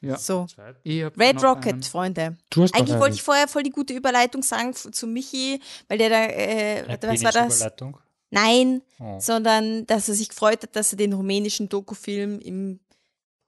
Ja. 0.02 0.18
So. 0.18 0.48
Red 0.86 1.44
Rocket, 1.44 1.74
einen. 1.74 1.84
Freunde. 1.84 2.38
Du 2.50 2.64
hast 2.64 2.74
Eigentlich 2.74 2.98
wollte 3.00 3.16
ich 3.16 3.22
vorher 3.22 3.48
voll 3.48 3.64
die 3.64 3.70
gute 3.70 3.94
Überleitung 3.94 4.42
sagen 4.44 4.74
zu 4.74 5.06
Michi, 5.08 5.60
weil 5.90 5.98
der 5.98 6.10
da, 6.10 6.24
äh, 6.26 6.84
Eine 6.88 6.98
was 7.02 7.24
war 7.24 7.32
das? 7.32 7.34
Penisüberleitung. 7.34 7.98
Nein, 8.32 8.82
Oh. 9.00 9.18
sondern 9.20 9.86
dass 9.88 10.08
er 10.08 10.16
sich 10.16 10.30
gefreut 10.30 10.64
hat, 10.64 10.76
dass 10.76 10.94
er 10.94 10.98
den 10.98 11.14
rumänischen 11.14 11.68
Dokufilm 11.70 12.40
im 12.40 12.80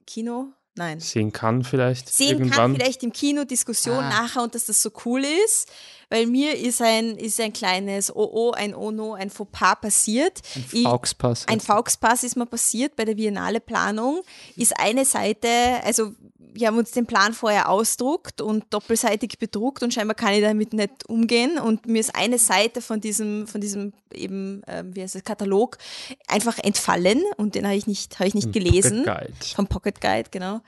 Kino, 0.06 0.52
nein, 0.76 1.00
sehen 1.00 1.32
kann 1.32 1.64
vielleicht 1.64 2.10
sehen 2.12 2.30
irgendwann. 2.40 2.52
kann, 2.52 2.76
vielleicht 2.76 3.04
im 3.04 3.12
Kino, 3.14 3.44
Diskussion 3.44 3.98
Ah. 3.98 4.10
nachher 4.10 4.44
und 4.44 4.56
dass 4.56 4.66
das 4.66 4.82
so 4.82 4.90
cool 5.06 5.24
ist, 5.46 5.70
weil 6.10 6.26
mir 6.28 6.58
ist 6.58 6.82
ein, 6.82 7.18
ist 7.18 7.40
ein 7.40 7.54
kleines 7.54 8.14
OO, 8.16 8.52
ein 8.52 8.76
Ono, 8.76 9.14
ein 9.14 9.30
Fauxpas 9.30 9.76
passiert. 9.82 10.40
Ich- 10.72 10.84
Fauxpass. 10.84 11.48
ein 11.48 11.60
Fauxpass 11.60 12.24
ist 12.24 12.36
mir 12.36 12.46
passiert 12.46 12.96
bei 12.96 13.06
der 13.06 13.16
Biennale 13.16 13.60
Planung, 13.60 14.22
ist 14.56 14.78
eine 14.80 15.06
Seite, 15.06 15.48
also 15.84 16.14
wir 16.54 16.68
haben 16.68 16.78
uns 16.78 16.92
den 16.92 17.06
Plan 17.06 17.34
vorher 17.34 17.70
ausdruckt 17.70 18.42
und 18.42 18.66
doppelseitig 18.72 19.38
bedruckt 19.40 19.84
und 19.84 19.94
scheinbar 19.94 20.16
kann 20.16 20.34
ich 20.34 20.42
damit 20.42 20.74
nicht 20.74 21.08
umgehen 21.08 21.58
und 21.58 21.86
mir 21.86 22.00
ist 22.00 22.16
eine 22.16 22.38
Seite 22.38 22.82
von 22.82 23.02
diesem, 23.02 23.48
von 23.48 23.62
diesem 23.62 23.94
eben, 24.14 24.62
ähm, 24.68 24.96
wie 24.96 25.02
heißt 25.02 25.16
es, 25.16 25.24
Katalog 25.24 25.78
einfach 26.28 26.58
entfallen 26.60 27.22
und 27.38 27.56
den 27.56 27.66
habe 27.66 27.76
ich 27.76 27.88
nicht, 27.88 28.20
habe 28.20 28.28
ich 28.28 28.34
nicht 28.34 28.48
Im 28.48 28.52
gelesen. 28.52 29.04
Pocket 29.06 29.20
Guide. 29.20 29.56
Vom 29.56 29.68
Pocket 29.68 30.02
Guide, 30.02 30.30
genau. 30.32 30.62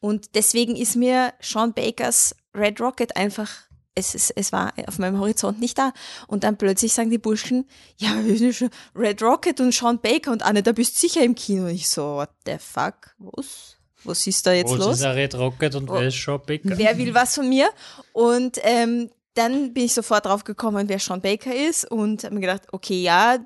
Und 0.00 0.34
deswegen 0.34 0.76
ist 0.76 0.96
mir 0.96 1.32
Sean 1.40 1.72
Bakers 1.72 2.34
Red 2.54 2.80
Rocket 2.80 3.16
einfach, 3.16 3.50
es, 3.94 4.14
ist, 4.14 4.30
es 4.36 4.52
war 4.52 4.72
auf 4.86 4.98
meinem 4.98 5.18
Horizont 5.18 5.60
nicht 5.60 5.78
da. 5.78 5.92
Und 6.26 6.44
dann 6.44 6.56
plötzlich 6.56 6.92
sagen 6.92 7.10
die 7.10 7.18
Burschen, 7.18 7.66
ja, 7.98 8.24
wir 8.24 8.36
sind 8.36 8.54
schon 8.54 8.70
Red 8.94 9.22
Rocket 9.22 9.60
und 9.60 9.74
Sean 9.74 10.00
Baker 10.00 10.32
und 10.32 10.42
Anne, 10.42 10.62
da 10.62 10.72
bist 10.72 10.96
du 10.96 11.00
sicher 11.00 11.22
im 11.22 11.34
Kino. 11.34 11.64
Und 11.64 11.74
ich 11.74 11.88
so, 11.88 12.16
what 12.16 12.30
the 12.46 12.56
fuck, 12.58 13.14
was? 13.18 13.79
Was 14.04 14.26
ist 14.26 14.46
da 14.46 14.52
jetzt 14.52 14.70
Wo 14.70 14.76
los? 14.76 14.96
ist 14.96 15.02
ein 15.04 15.12
Red 15.12 15.34
Rocket 15.34 15.74
und 15.74 15.90
Oh. 15.90 15.94
wer 15.94 16.08
ist 16.08 16.16
Sean 16.22 16.40
Baker? 16.44 16.76
Wer 16.78 16.96
will 16.98 17.14
was 17.14 17.34
von 17.34 17.48
mir? 17.48 17.68
Und 18.12 18.58
ähm, 18.62 19.10
dann 19.34 19.72
bin 19.74 19.84
ich 19.84 19.94
sofort 19.94 20.26
drauf 20.26 20.44
gekommen, 20.44 20.88
wer 20.88 20.98
Sean 20.98 21.20
Baker 21.20 21.54
ist 21.54 21.90
und 21.90 22.24
habe 22.24 22.34
mir 22.34 22.40
gedacht, 22.40 22.62
okay, 22.72 23.02
ja, 23.02 23.38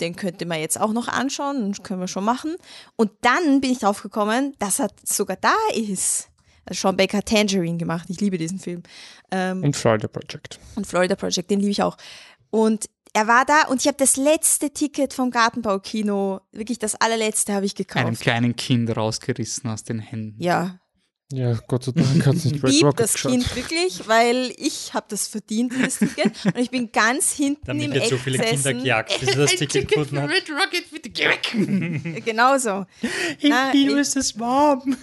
den 0.00 0.16
könnte 0.16 0.44
man 0.46 0.60
jetzt 0.60 0.80
auch 0.80 0.92
noch 0.92 1.08
anschauen, 1.08 1.70
das 1.72 1.82
können 1.82 2.00
wir 2.00 2.08
schon 2.08 2.24
machen. 2.24 2.56
Und 2.96 3.12
dann 3.22 3.60
bin 3.60 3.70
ich 3.72 3.78
drauf 3.78 4.02
gekommen, 4.02 4.54
dass 4.58 4.80
er 4.80 4.88
sogar 5.04 5.36
da 5.36 5.54
ist. 5.74 6.28
Also 6.66 6.80
Sean 6.80 6.96
Baker 6.96 7.18
hat 7.18 7.26
Tangerine 7.26 7.76
gemacht, 7.78 8.06
ich 8.08 8.20
liebe 8.20 8.38
diesen 8.38 8.58
Film. 8.58 8.82
Ähm, 9.30 9.62
Und 9.62 9.76
Florida 9.76 10.08
Project. 10.08 10.58
und 10.76 10.86
Florida 10.86 11.14
Project, 11.14 11.50
den 11.50 11.60
liebe 11.60 11.70
ich 11.72 11.82
auch. 11.82 11.96
Und 12.50 12.86
er 13.14 13.26
war 13.28 13.44
da 13.46 13.68
und 13.68 13.80
ich 13.80 13.86
habe 13.86 13.96
das 13.96 14.16
letzte 14.16 14.70
Ticket 14.70 15.14
vom 15.14 15.30
Gartenbaukino, 15.30 16.40
wirklich 16.52 16.78
das 16.78 16.94
allerletzte 16.96 17.54
habe 17.54 17.64
ich 17.64 17.74
einem 17.76 17.86
gekauft. 17.86 18.20
kleinen 18.20 18.56
Kind 18.56 18.94
rausgerissen 18.96 19.70
aus 19.70 19.84
den 19.84 20.00
Händen. 20.00 20.42
Ja, 20.42 20.78
Ja, 21.32 21.54
Gott 21.68 21.84
sei 21.84 21.92
Dank 21.92 22.26
hat 22.26 22.34
es 22.36 22.44
nicht 22.44 22.62
Red 22.62 22.72
lieb 22.72 22.84
Rocket 22.84 23.00
das 23.00 23.12
geschaut. 23.14 23.32
Kind 23.32 23.56
wirklich, 23.56 24.06
weil 24.08 24.52
ich 24.58 24.92
habe 24.94 25.06
das 25.08 25.26
verdient, 25.26 25.72
dieses 25.72 25.98
Ticket. 25.98 26.32
Und 26.44 26.58
ich 26.58 26.70
bin 26.70 26.92
ganz 26.92 27.32
hinten 27.32 27.64
Damit 27.66 27.84
im 27.86 27.92
wird 27.94 28.04
Eck 28.04 28.10
so 28.10 28.16
viele 28.18 28.38
Kinder 28.38 28.72
gejagt, 28.74 29.18
bis 29.20 29.34
das 29.34 29.50
Ticket 29.54 29.88
gefunden 29.88 30.20
hat. 30.20 30.30
Red 30.30 30.50
Rocket, 30.50 30.90
bitte 30.92 31.08
geh 31.10 31.24
weg. 32.14 32.24
Genauso. 32.24 32.84
Im 33.40 33.48
Na, 33.50 33.70
Kino 33.72 33.94
ich- 33.94 34.00
ist 34.00 34.16
es 34.16 34.38
warm. 34.38 34.96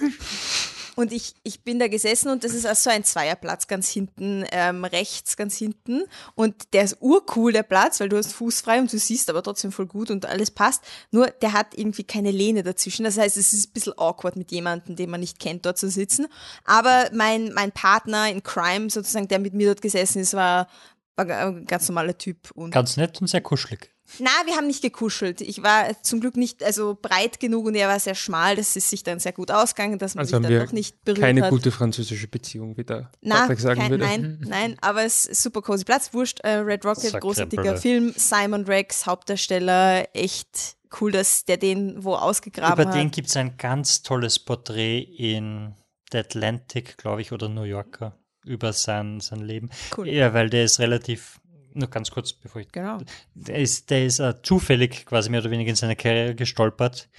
Und 0.95 1.13
ich, 1.13 1.35
ich 1.43 1.63
bin 1.63 1.79
da 1.79 1.87
gesessen 1.87 2.29
und 2.29 2.43
das 2.43 2.53
ist 2.53 2.65
also 2.65 2.89
so 2.89 2.89
ein 2.89 3.03
Zweierplatz 3.03 3.67
ganz 3.67 3.89
hinten, 3.89 4.45
ähm, 4.51 4.83
rechts 4.83 5.37
ganz 5.37 5.55
hinten. 5.55 6.03
Und 6.35 6.73
der 6.73 6.83
ist 6.83 6.97
urcool, 6.99 7.53
der 7.53 7.63
Platz, 7.63 7.99
weil 7.99 8.09
du 8.09 8.17
hast 8.17 8.33
Fuß 8.33 8.61
frei 8.61 8.79
und 8.79 8.91
du 8.91 8.97
siehst 8.97 9.29
aber 9.29 9.41
trotzdem 9.41 9.71
voll 9.71 9.85
gut 9.85 10.11
und 10.11 10.25
alles 10.25 10.51
passt. 10.51 10.83
Nur 11.11 11.27
der 11.27 11.53
hat 11.53 11.77
irgendwie 11.77 12.03
keine 12.03 12.31
Lehne 12.31 12.63
dazwischen. 12.63 13.03
Das 13.03 13.17
heißt, 13.17 13.37
es 13.37 13.53
ist 13.53 13.69
ein 13.69 13.73
bisschen 13.73 13.93
awkward 13.97 14.35
mit 14.35 14.51
jemandem, 14.51 14.95
den 14.95 15.09
man 15.09 15.21
nicht 15.21 15.39
kennt, 15.39 15.65
dort 15.65 15.77
zu 15.77 15.89
sitzen. 15.89 16.27
Aber 16.65 17.09
mein, 17.13 17.53
mein 17.53 17.71
Partner 17.71 18.29
in 18.29 18.43
Crime 18.43 18.89
sozusagen, 18.89 19.27
der 19.27 19.39
mit 19.39 19.53
mir 19.53 19.67
dort 19.67 19.81
gesessen 19.81 20.19
ist, 20.19 20.33
war, 20.33 20.67
war 21.15 21.25
ein 21.25 21.65
ganz 21.65 21.87
normaler 21.87 22.17
Typ. 22.17 22.51
Und 22.51 22.71
Ganz 22.71 22.97
nett 22.97 23.21
und 23.21 23.27
sehr 23.27 23.41
kuschelig. 23.41 23.91
Na, 24.19 24.29
wir 24.45 24.55
haben 24.55 24.67
nicht 24.67 24.81
gekuschelt. 24.81 25.41
Ich 25.41 25.63
war 25.63 26.01
zum 26.03 26.19
Glück 26.19 26.37
nicht 26.37 26.63
also 26.63 26.97
breit 27.01 27.39
genug 27.39 27.65
und 27.67 27.75
er 27.75 27.87
war 27.87 27.99
sehr 27.99 28.15
schmal. 28.15 28.55
Das 28.55 28.75
ist 28.75 28.89
sich 28.89 29.03
dann 29.03 29.19
sehr 29.19 29.31
gut 29.33 29.51
ausgegangen, 29.51 29.99
dass 29.99 30.15
man 30.15 30.21
Also 30.21 30.29
sich 30.29 30.35
haben 30.35 30.43
dann 30.43 30.51
wir 30.51 30.65
doch 30.65 30.71
nicht 30.71 31.03
berührt 31.03 31.19
Keine 31.21 31.43
hat. 31.43 31.49
gute 31.49 31.71
französische 31.71 32.27
Beziehung, 32.27 32.77
wie 32.77 32.83
der 32.83 33.11
Na, 33.21 33.41
Patrick 33.41 33.59
sagen 33.59 33.79
kein, 33.81 33.91
würde. 33.91 34.05
nein, 34.05 34.39
nein, 34.47 34.77
aber 34.81 35.03
es 35.03 35.25
ist 35.25 35.43
super 35.43 35.61
cozy 35.61 35.83
Platz. 35.85 36.13
Wurscht, 36.13 36.39
äh, 36.41 36.49
Red 36.57 36.85
Rocket, 36.85 37.19
großartiger. 37.19 37.77
Film. 37.77 38.13
Simon 38.15 38.65
Rex, 38.65 39.05
Hauptdarsteller, 39.05 40.07
echt 40.13 40.77
cool, 41.01 41.11
dass 41.11 41.45
der 41.45 41.57
den 41.57 42.03
wo 42.03 42.15
ausgegraben 42.15 42.73
Über 42.83 42.91
den 42.91 43.07
hat. 43.07 43.13
gibt 43.13 43.29
es 43.29 43.37
ein 43.37 43.57
ganz 43.57 44.03
tolles 44.03 44.39
Porträt 44.39 44.99
in 44.99 45.73
The 46.11 46.19
Atlantic, 46.19 46.97
glaube 46.97 47.21
ich, 47.21 47.31
oder 47.31 47.47
New 47.49 47.63
Yorker, 47.63 48.17
über 48.45 48.73
sein, 48.73 49.19
sein 49.19 49.39
Leben. 49.41 49.69
Cool. 49.97 50.09
Ja, 50.09 50.33
weil 50.33 50.49
der 50.49 50.65
ist 50.65 50.79
relativ, 50.79 51.39
nur 51.73 51.89
ganz 51.89 52.11
kurz, 52.11 52.33
bevor 52.33 52.61
ich 52.61 52.71
Genau. 52.71 52.99
Der 53.33 53.57
ist, 53.57 53.89
der 53.89 54.05
ist 54.05 54.19
äh, 54.19 54.41
zufällig 54.41 55.05
quasi 55.05 55.29
mehr 55.29 55.41
oder 55.41 55.51
weniger 55.51 55.69
in 55.69 55.75
seine 55.75 55.95
Karriere 55.95 56.35
gestolpert. 56.35 57.09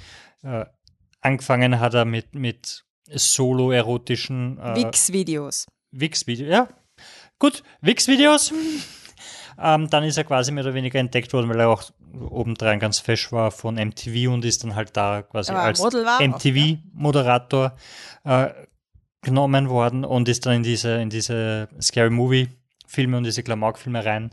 Äh, 0.43 0.65
angefangen 1.21 1.81
hat 1.81 1.95
er 1.95 2.05
mit, 2.05 2.35
mit 2.35 2.85
solo-erotischen 3.09 4.59
äh, 4.59 4.77
Wix-Videos. 4.77 5.67
Wix-Videos. 5.91 6.51
Ja, 6.51 6.69
gut, 7.39 7.63
Wix-Videos. 7.81 8.53
ähm, 9.59 9.91
dann 9.91 10.05
ist 10.05 10.17
er 10.17 10.25
quasi 10.25 10.53
mehr 10.53 10.65
oder 10.65 10.75
weniger 10.75 10.99
entdeckt 10.99 11.33
worden, 11.33 11.49
weil 11.49 11.61
er 11.61 11.69
auch 11.69 11.85
obendrein 12.19 12.81
ganz 12.81 12.99
fesch 12.99 13.33
war 13.33 13.51
von 13.51 13.75
MTV 13.77 14.33
und 14.33 14.45
ist 14.45 14.65
dann 14.65 14.75
halt 14.75 14.97
da 14.97 15.23
quasi 15.23 15.53
als 15.53 15.81
MTV-Moderator 15.81 17.77
genommen 19.23 19.71
worden 19.71 20.05
und 20.05 20.29
ist 20.29 20.45
dann 20.47 20.57
in 20.57 20.63
diese, 20.63 21.01
in 21.01 21.09
diese 21.09 21.69
Scary 21.81 22.11
Movie-Filme 22.93 23.17
und 23.17 23.25
diese 23.25 23.43
Klamauk-Filme 23.43 24.05
rein, 24.05 24.31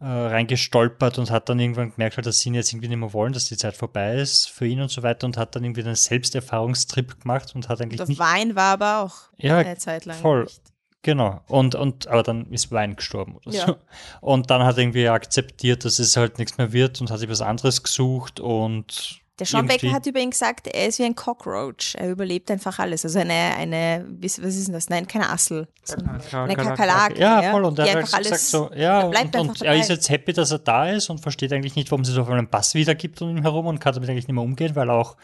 äh, 0.00 0.04
reingestolpert 0.06 1.18
und 1.18 1.30
hat 1.30 1.48
dann 1.48 1.58
irgendwann 1.58 1.92
gemerkt, 1.92 2.16
halt, 2.16 2.26
dass 2.26 2.40
sie 2.40 2.48
ihn 2.48 2.54
jetzt 2.54 2.72
irgendwie 2.72 2.88
nicht 2.88 2.98
mehr 2.98 3.12
wollen, 3.12 3.32
dass 3.32 3.46
die 3.46 3.56
Zeit 3.56 3.76
vorbei 3.76 4.14
ist 4.16 4.48
für 4.48 4.66
ihn 4.66 4.80
und 4.80 4.90
so 4.90 5.02
weiter 5.02 5.26
und 5.26 5.36
hat 5.36 5.54
dann 5.54 5.64
irgendwie 5.64 5.82
einen 5.82 5.94
Selbsterfahrungstrip 5.96 7.20
gemacht 7.20 7.54
und 7.54 7.68
hat 7.68 7.80
eigentlich 7.80 7.98
Der 7.98 8.08
nicht 8.08 8.18
Wein 8.18 8.54
war 8.56 8.72
aber 8.74 9.00
auch 9.02 9.14
Ja, 9.36 9.58
eine 9.58 9.76
Zeit 9.76 10.04
lang. 10.06 10.16
voll. 10.16 10.44
nicht. 10.44 10.62
Genau. 11.02 11.40
Und, 11.48 11.74
und, 11.74 12.08
aber 12.08 12.22
dann 12.22 12.50
ist 12.52 12.70
Wein 12.72 12.94
gestorben 12.96 13.36
oder 13.36 13.50
Ja. 13.54 13.66
so. 13.66 13.76
Und 14.20 14.50
dann 14.50 14.62
hat 14.64 14.76
er 14.76 14.82
irgendwie 14.82 15.08
akzeptiert, 15.08 15.84
dass 15.86 15.98
es 15.98 16.16
halt 16.16 16.38
nichts 16.38 16.58
mehr 16.58 16.72
wird 16.72 17.00
und 17.00 17.10
hat 17.10 17.18
sich 17.20 17.28
was 17.30 17.40
anderes 17.40 17.82
gesucht 17.82 18.38
und. 18.40 19.19
Der 19.40 19.46
Sean 19.46 19.64
irgendwie- 19.66 19.86
Becker 19.86 19.94
hat 19.96 20.06
über 20.06 20.20
ihn 20.20 20.30
gesagt, 20.30 20.66
er 20.68 20.86
ist 20.86 20.98
wie 20.98 21.04
ein 21.04 21.14
Cockroach. 21.16 21.94
Er 21.96 22.10
überlebt 22.10 22.50
einfach 22.50 22.78
alles. 22.78 23.04
Also 23.04 23.18
eine, 23.18 23.32
eine, 23.56 24.06
was 24.20 24.38
ist 24.38 24.66
denn 24.68 24.74
das? 24.74 24.88
Nein, 24.88 25.06
keine 25.08 25.30
Assel. 25.30 25.66
So 25.82 25.96
eine 25.96 26.54
Kakerlake. 26.54 27.18
Ja, 27.18 27.50
voll. 27.50 27.64
Und 27.64 27.78
er 27.78 27.86
hat 27.90 27.96
einfach 27.96 28.12
halt 28.12 28.24
gesagt 28.24 28.26
alles, 28.26 28.50
so, 28.50 28.70
ja, 28.76 29.00
und, 29.06 29.36
und 29.36 29.62
er 29.62 29.74
ist 29.76 29.88
jetzt 29.88 30.08
happy, 30.10 30.32
dass 30.32 30.50
er 30.52 30.58
da 30.60 30.88
ist 30.90 31.10
und 31.10 31.18
versteht 31.20 31.52
eigentlich 31.52 31.74
nicht, 31.74 31.90
warum 31.90 32.02
es 32.02 32.08
so 32.08 32.24
einen 32.24 32.48
Pass 32.48 32.74
wiedergibt 32.74 33.20
um 33.22 33.30
ihn 33.30 33.42
herum 33.42 33.66
und 33.66 33.80
kann 33.80 33.94
damit 33.94 34.08
eigentlich 34.10 34.28
nicht 34.28 34.34
mehr 34.34 34.44
umgehen, 34.44 34.76
weil 34.76 34.88
er 34.90 34.94
auch, 34.94 35.16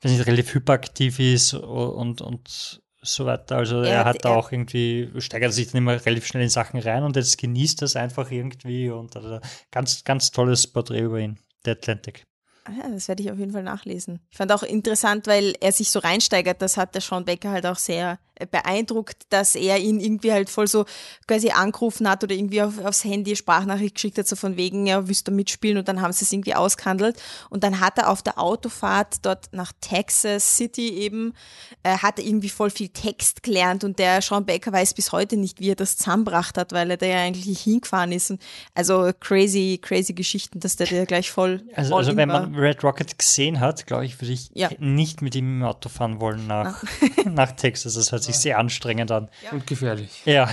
wenn 0.00 0.12
nicht 0.12 0.26
relativ 0.26 0.54
hyperaktiv 0.54 1.18
ist 1.20 1.54
und, 1.54 2.20
und 2.22 2.80
so 3.04 3.26
weiter. 3.26 3.56
Also 3.56 3.82
Er 3.82 3.92
er, 3.94 3.98
hat- 4.04 4.14
hat 4.16 4.24
da 4.24 4.30
er- 4.30 4.36
auch 4.36 4.50
irgendwie, 4.52 5.10
steigert 5.18 5.52
sich 5.52 5.66
dann 5.72 5.78
immer 5.78 5.92
relativ 6.06 6.26
schnell 6.26 6.42
in 6.44 6.48
Sachen 6.48 6.80
rein 6.80 7.02
und 7.02 7.16
jetzt 7.16 7.36
genießt 7.38 7.82
das 7.82 7.96
einfach 7.96 8.30
irgendwie 8.30 8.90
und 8.90 9.14
also 9.16 9.40
ganz, 9.70 10.04
ganz 10.04 10.30
tolles 10.30 10.66
Porträt 10.66 11.00
über 11.00 11.18
ihn, 11.18 11.38
der 11.64 11.72
Atlantic. 11.74 12.24
Ah 12.64 12.70
Ja, 12.78 12.88
das 12.88 13.08
werde 13.08 13.22
ich 13.22 13.30
auf 13.30 13.38
jeden 13.38 13.52
Fall 13.52 13.64
nachlesen. 13.64 14.20
Ich 14.30 14.36
fand 14.36 14.52
auch 14.52 14.62
interessant, 14.62 15.26
weil 15.26 15.54
er 15.60 15.72
sich 15.72 15.90
so 15.90 15.98
reinsteigert. 15.98 16.62
Das 16.62 16.76
hat 16.76 16.94
der 16.94 17.00
Sean 17.00 17.24
Becker 17.24 17.50
halt 17.50 17.66
auch 17.66 17.78
sehr 17.78 18.18
äh, 18.36 18.46
beeindruckt, 18.46 19.24
dass 19.30 19.54
er 19.56 19.78
ihn 19.78 19.98
irgendwie 19.98 20.32
halt 20.32 20.48
voll 20.48 20.68
so 20.68 20.84
quasi 21.26 21.50
angerufen 21.50 22.08
hat 22.08 22.22
oder 22.22 22.34
irgendwie 22.34 22.62
auf, 22.62 22.82
aufs 22.84 23.04
Handy 23.04 23.34
Sprachnachricht 23.34 23.96
geschickt 23.96 24.16
hat, 24.16 24.28
so 24.28 24.36
von 24.36 24.56
wegen, 24.56 24.86
ja, 24.86 25.08
willst 25.08 25.26
du 25.26 25.32
mitspielen? 25.32 25.78
Und 25.78 25.88
dann 25.88 26.00
haben 26.00 26.12
sie 26.12 26.24
es 26.24 26.32
irgendwie 26.32 26.54
ausgehandelt. 26.54 27.20
Und 27.50 27.64
dann 27.64 27.80
hat 27.80 27.98
er 27.98 28.10
auf 28.10 28.22
der 28.22 28.38
Autofahrt 28.38 29.16
dort 29.22 29.52
nach 29.52 29.72
Texas 29.80 30.56
City 30.56 30.88
eben, 30.90 31.34
äh, 31.82 31.98
hat 31.98 32.20
er 32.20 32.24
irgendwie 32.24 32.48
voll 32.48 32.70
viel 32.70 32.88
Text 32.88 33.42
gelernt 33.42 33.82
und 33.82 33.98
der 33.98 34.22
Sean 34.22 34.44
Becker 34.46 34.72
weiß 34.72 34.94
bis 34.94 35.10
heute 35.10 35.36
nicht, 35.36 35.58
wie 35.58 35.70
er 35.70 35.76
das 35.76 35.96
zusammengebracht 35.96 36.56
hat, 36.56 36.72
weil 36.72 36.92
er 36.92 36.96
da 36.96 37.06
ja 37.06 37.18
eigentlich 37.18 37.60
hingefahren 37.60 38.12
ist. 38.12 38.30
Und 38.30 38.40
also 38.74 39.10
crazy, 39.18 39.78
crazy 39.82 40.12
Geschichten, 40.12 40.60
dass 40.60 40.76
der 40.76 40.86
da 40.86 41.04
gleich 41.04 41.30
voll 41.30 41.64
Also, 41.74 41.96
also 41.96 42.16
wenn 42.16 42.28
man 42.28 42.51
Red 42.54 42.82
Rocket 42.84 43.18
gesehen 43.18 43.60
hat, 43.60 43.86
glaube 43.86 44.04
ich, 44.06 44.20
würde 44.20 44.32
ich 44.32 44.50
Ja. 44.54 44.70
nicht 44.78 45.22
mit 45.22 45.34
ihm 45.34 45.60
im 45.60 45.62
Auto 45.64 45.88
fahren 45.88 46.20
wollen 46.20 46.46
nach, 46.46 46.82
nach 47.24 47.52
Texas. 47.52 47.94
Das 47.94 48.12
hört 48.12 48.22
sich 48.22 48.36
sehr 48.36 48.58
anstrengend 48.58 49.10
an. 49.10 49.28
Und 49.50 49.66
gefährlich. 49.66 50.22
Ja. 50.24 50.52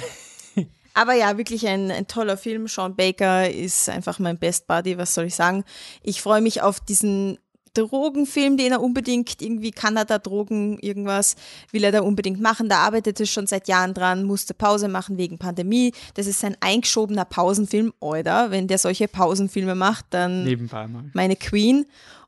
Aber 0.96 1.14
ja, 1.14 1.38
wirklich 1.38 1.68
ein, 1.68 1.92
ein 1.92 2.08
toller 2.08 2.36
Film. 2.36 2.68
Sean 2.68 2.96
Baker 2.96 3.50
ist 3.50 3.88
einfach 3.90 4.20
mein 4.20 4.38
Best 4.38 4.68
Buddy, 4.68 4.98
was 4.98 5.14
soll 5.14 5.26
ich 5.26 5.36
sagen. 5.36 5.64
Ich 6.02 6.22
freue 6.22 6.42
mich 6.42 6.62
auf 6.62 6.80
diesen 6.80 7.38
Drogenfilm, 7.80 8.58
den 8.58 8.72
er 8.72 8.82
unbedingt, 8.82 9.42
irgendwie 9.42 9.72
Kanada-Drogen, 9.72 10.80
irgendwas, 10.80 11.36
will 11.72 11.84
er 11.84 11.92
da 11.92 12.02
unbedingt 12.02 12.40
machen. 12.42 12.70
Da 12.70 12.80
arbeitet 12.80 13.20
er 13.20 13.26
schon 13.26 13.48
seit 13.48 13.68
Jahren 13.68 13.94
dran, 13.94 14.24
musste 14.24 14.54
Pause 14.54 14.88
machen 14.88 15.18
wegen 15.18 15.38
Pandemie. 15.38 15.94
Das 16.14 16.28
ist 16.28 16.44
ein 16.44 16.56
eingeschobener 16.60 17.26
Pausenfilm, 17.26 17.94
oder? 18.00 18.52
Wenn 18.52 18.68
der 18.68 18.78
solche 18.78 19.08
Pausenfilme 19.08 19.76
macht, 19.76 20.06
dann 20.12 20.44
Nebenbei 20.44 20.88
mal. 20.88 21.10
meine 21.14 21.36
Queen 21.36 21.86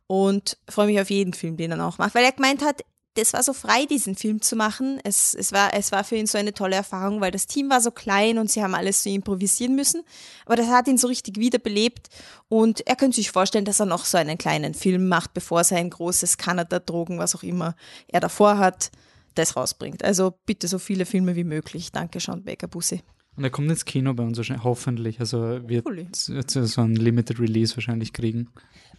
und 0.08 0.58
freue 0.68 0.88
mich 0.88 1.00
auf 1.00 1.10
jeden 1.10 1.34
Film, 1.34 1.58
den 1.58 1.72
er 1.72 1.88
auch 1.88 1.98
macht, 1.98 2.16
weil 2.16 2.26
er 2.26 2.32
gemeint 2.32 2.64
hat, 2.66 2.82
das 3.16 3.34
war 3.34 3.44
so 3.44 3.54
frei, 3.54 3.86
diesen 3.86 4.16
Film 4.16 4.42
zu 4.42 4.56
machen. 4.56 5.00
Es, 5.04 5.34
es, 5.34 5.52
war, 5.52 5.74
es 5.74 5.92
war 5.92 6.04
für 6.04 6.16
ihn 6.16 6.28
so 6.28 6.38
eine 6.38 6.54
tolle 6.54 6.78
Erfahrung, 6.78 7.20
weil 7.20 7.32
das 7.32 7.46
Team 7.46 7.70
war 7.70 7.82
so 7.82 7.92
klein 7.92 8.38
und 8.38 8.50
sie 8.50 8.64
haben 8.64 8.74
alles 8.74 9.04
so 9.04 9.10
improvisieren 9.10 9.76
müssen. 9.76 10.04
Aber 10.46 10.56
das 10.56 10.68
hat 10.68 10.88
ihn 10.88 10.98
so 10.98 11.08
richtig 11.08 11.38
wiederbelebt 11.38 12.10
und 12.48 12.88
er 12.88 12.96
könnte 12.96 13.16
sich 13.16 13.32
vorstellen, 13.32 13.66
dass 13.66 13.80
er 13.80 13.86
noch 13.86 14.06
so 14.06 14.18
einen 14.18 14.38
kleinen 14.38 14.74
Film 14.74 15.10
macht, 15.10 15.34
bevor 15.34 15.64
sein 15.64 15.90
großes 15.90 16.38
Kanada-Drogen, 16.38 17.20
was 17.20 17.36
auch 17.36 17.44
immer 17.44 17.76
er 18.08 18.22
davor 18.22 18.58
hat, 18.58 18.92
das 19.36 19.56
rausbringt. 19.56 20.04
Also 20.04 20.34
bitte 20.46 20.68
so 20.68 20.80
viele 20.80 21.06
Filme 21.06 21.36
wie 21.36 21.44
möglich. 21.44 21.92
Danke, 21.92 22.20
Sean 22.20 22.44
Baker 22.44 22.68
Bussi. 22.68 23.02
Und 23.38 23.46
er 23.46 23.50
kommt 23.50 23.70
ins 23.70 23.86
Kino 23.86 24.14
bei 24.14 24.24
uns 24.24 24.38
wahrscheinlich, 24.38 24.64
hoffentlich. 24.66 25.20
Also 25.20 25.44
er 25.44 25.70
wird 25.70 26.50
so 26.50 26.82
ein 26.82 26.96
Limited 26.96 27.40
Release 27.40 27.76
wahrscheinlich 27.78 28.12
kriegen. 28.12 28.50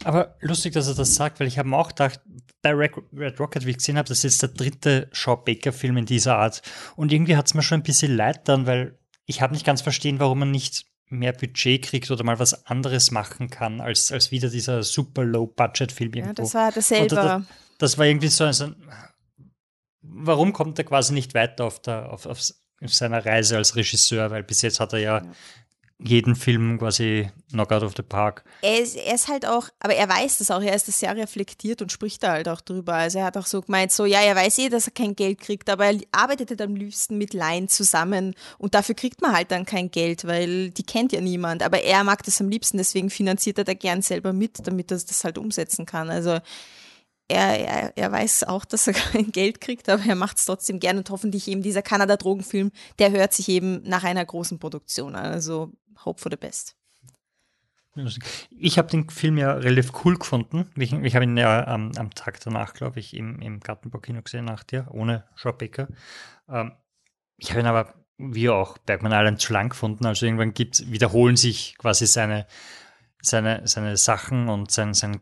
Aber 0.04 0.36
lustig, 0.40 0.72
dass 0.72 0.88
er 0.88 0.94
das 0.94 1.14
sagt, 1.14 1.38
weil 1.38 1.46
ich 1.46 1.58
habe 1.58 1.68
mir 1.68 1.76
auch 1.76 1.88
gedacht, 1.88 2.20
bei 2.62 2.70
Red, 2.70 2.94
Rocket, 3.38 3.66
wie 3.66 3.70
ich 3.70 3.78
gesehen 3.78 3.98
habe, 3.98 4.08
das 4.08 4.18
ist 4.18 4.24
jetzt 4.24 4.42
der 4.42 4.48
dritte 4.48 5.08
Shaw 5.12 5.36
Baker-Film 5.36 5.98
in 5.98 6.06
dieser 6.06 6.38
Art. 6.38 6.62
Und 6.96 7.12
irgendwie 7.12 7.36
hat 7.36 7.46
es 7.46 7.54
mir 7.54 7.62
schon 7.62 7.80
ein 7.80 7.82
bisschen 7.82 8.16
leid 8.16 8.48
dann, 8.48 8.66
weil 8.66 8.98
ich 9.26 9.42
habe 9.42 9.52
nicht 9.52 9.66
ganz 9.66 9.82
verstehen, 9.82 10.18
warum 10.18 10.40
man 10.40 10.50
nicht 10.50 10.86
mehr 11.08 11.32
Budget 11.32 11.82
kriegt 11.82 12.10
oder 12.10 12.24
mal 12.24 12.38
was 12.38 12.66
anderes 12.66 13.10
machen 13.10 13.50
kann, 13.50 13.80
als, 13.80 14.10
als 14.10 14.30
wieder 14.30 14.48
dieser 14.48 14.82
super 14.82 15.24
Low-Budget-Film 15.24 16.12
Ja, 16.14 16.24
irgendwo. 16.24 16.42
das 16.42 16.54
war 16.54 16.72
dasselbe. 16.72 17.14
Das, 17.14 17.42
das 17.78 17.98
war 17.98 18.06
irgendwie 18.06 18.28
so, 18.28 18.50
so 18.50 18.64
ein, 18.64 18.76
warum 20.00 20.52
kommt 20.54 20.78
er 20.78 20.84
quasi 20.84 21.12
nicht 21.12 21.34
weiter 21.34 21.66
auf, 21.66 21.80
der, 21.82 22.10
auf, 22.10 22.24
auf, 22.26 22.38
auf 22.38 22.61
seiner 22.88 23.24
Reise 23.24 23.56
als 23.56 23.76
Regisseur? 23.76 24.30
Weil 24.30 24.42
bis 24.42 24.62
jetzt 24.62 24.80
hat 24.80 24.92
er 24.92 24.98
ja, 24.98 25.22
jeden 26.04 26.34
Film 26.34 26.78
quasi 26.78 27.30
Knockout 27.50 27.82
of 27.82 27.92
the 27.96 28.02
Park. 28.02 28.44
er 28.62 28.80
ist, 28.80 28.96
er 28.96 29.14
ist 29.14 29.28
halt 29.28 29.46
auch, 29.46 29.68
aber 29.78 29.94
er 29.94 30.08
weiß 30.08 30.38
das 30.38 30.50
auch, 30.50 30.62
er 30.62 30.74
ist 30.74 30.88
das 30.88 30.98
sehr 30.98 31.16
reflektiert 31.16 31.80
und 31.80 31.92
spricht 31.92 32.22
da 32.22 32.32
halt 32.32 32.48
auch 32.48 32.60
drüber. 32.60 32.94
Also 32.94 33.20
er 33.20 33.26
hat 33.26 33.36
auch 33.36 33.46
so 33.46 33.60
gemeint, 33.62 33.92
so, 33.92 34.04
ja, 34.04 34.20
er 34.20 34.34
weiß 34.34 34.58
eh, 34.58 34.68
dass 34.68 34.86
er 34.86 34.92
kein 34.92 35.14
Geld 35.14 35.40
kriegt, 35.40 35.70
aber 35.70 35.86
er 35.86 36.00
arbeitet 36.10 36.50
halt 36.50 36.62
am 36.62 36.74
liebsten 36.74 37.18
mit 37.18 37.34
Laien 37.34 37.68
zusammen 37.68 38.34
und 38.58 38.74
dafür 38.74 38.94
kriegt 38.94 39.22
man 39.22 39.32
halt 39.32 39.50
dann 39.52 39.64
kein 39.64 39.90
Geld, 39.90 40.26
weil 40.26 40.70
die 40.70 40.82
kennt 40.82 41.12
ja 41.12 41.20
niemand. 41.20 41.62
Aber 41.62 41.82
er 41.82 42.02
mag 42.04 42.22
das 42.24 42.40
am 42.40 42.48
liebsten, 42.48 42.78
deswegen 42.78 43.10
finanziert 43.10 43.58
er 43.58 43.64
da 43.64 43.74
gern 43.74 44.02
selber 44.02 44.32
mit, 44.32 44.66
damit 44.66 44.90
er 44.90 44.98
das 44.98 45.24
halt 45.24 45.38
umsetzen 45.38 45.86
kann. 45.86 46.10
Also 46.10 46.38
er, 47.28 47.58
er, 47.60 47.92
er 47.96 48.12
weiß 48.12 48.44
auch, 48.44 48.64
dass 48.64 48.86
er 48.86 48.92
kein 49.12 49.32
Geld 49.32 49.60
kriegt, 49.60 49.88
aber 49.88 50.04
er 50.04 50.16
macht 50.16 50.38
es 50.38 50.44
trotzdem 50.44 50.80
gern 50.80 50.98
und 50.98 51.10
hoffentlich 51.10 51.48
eben 51.48 51.62
dieser 51.62 51.82
Kanada-Drogenfilm, 51.82 52.70
der 52.98 53.10
hört 53.10 53.32
sich 53.32 53.48
eben 53.48 53.82
nach 53.84 54.04
einer 54.04 54.24
großen 54.24 54.58
Produktion 54.58 55.14
an. 55.14 55.32
Also 55.32 55.72
hope 56.04 56.20
for 56.20 56.30
the 56.30 56.36
best. 56.36 56.76
Ich 58.50 58.78
habe 58.78 58.88
den 58.88 59.10
Film 59.10 59.36
ja 59.36 59.52
relativ 59.52 59.92
cool 60.04 60.16
gefunden. 60.16 60.70
Ich, 60.76 60.92
ich 60.92 61.14
habe 61.14 61.24
ihn 61.24 61.36
ja 61.36 61.66
am, 61.66 61.92
am 61.96 62.10
Tag 62.14 62.40
danach, 62.40 62.72
glaube 62.72 63.00
ich, 63.00 63.14
im, 63.14 63.40
im 63.42 63.60
Gartenbaukino 63.60 64.22
gesehen, 64.22 64.46
nach 64.46 64.64
dir, 64.64 64.86
ohne 64.92 65.24
Shaw 65.34 65.52
Baker. 65.52 65.88
Ähm, 66.48 66.72
ich 67.36 67.50
habe 67.50 67.60
ihn 67.60 67.66
aber, 67.66 67.94
wie 68.16 68.48
auch 68.48 68.78
Bergman 68.78 69.12
Island, 69.12 69.40
zu 69.40 69.52
lang 69.52 69.68
gefunden. 69.68 70.06
Also 70.06 70.24
irgendwann 70.24 70.54
gibt's, 70.54 70.90
wiederholen 70.90 71.36
sich 71.36 71.76
quasi 71.76 72.06
seine, 72.06 72.46
seine, 73.20 73.66
seine 73.66 73.98
Sachen 73.98 74.48
und 74.48 74.70
sein, 74.70 74.94
sein 74.94 75.20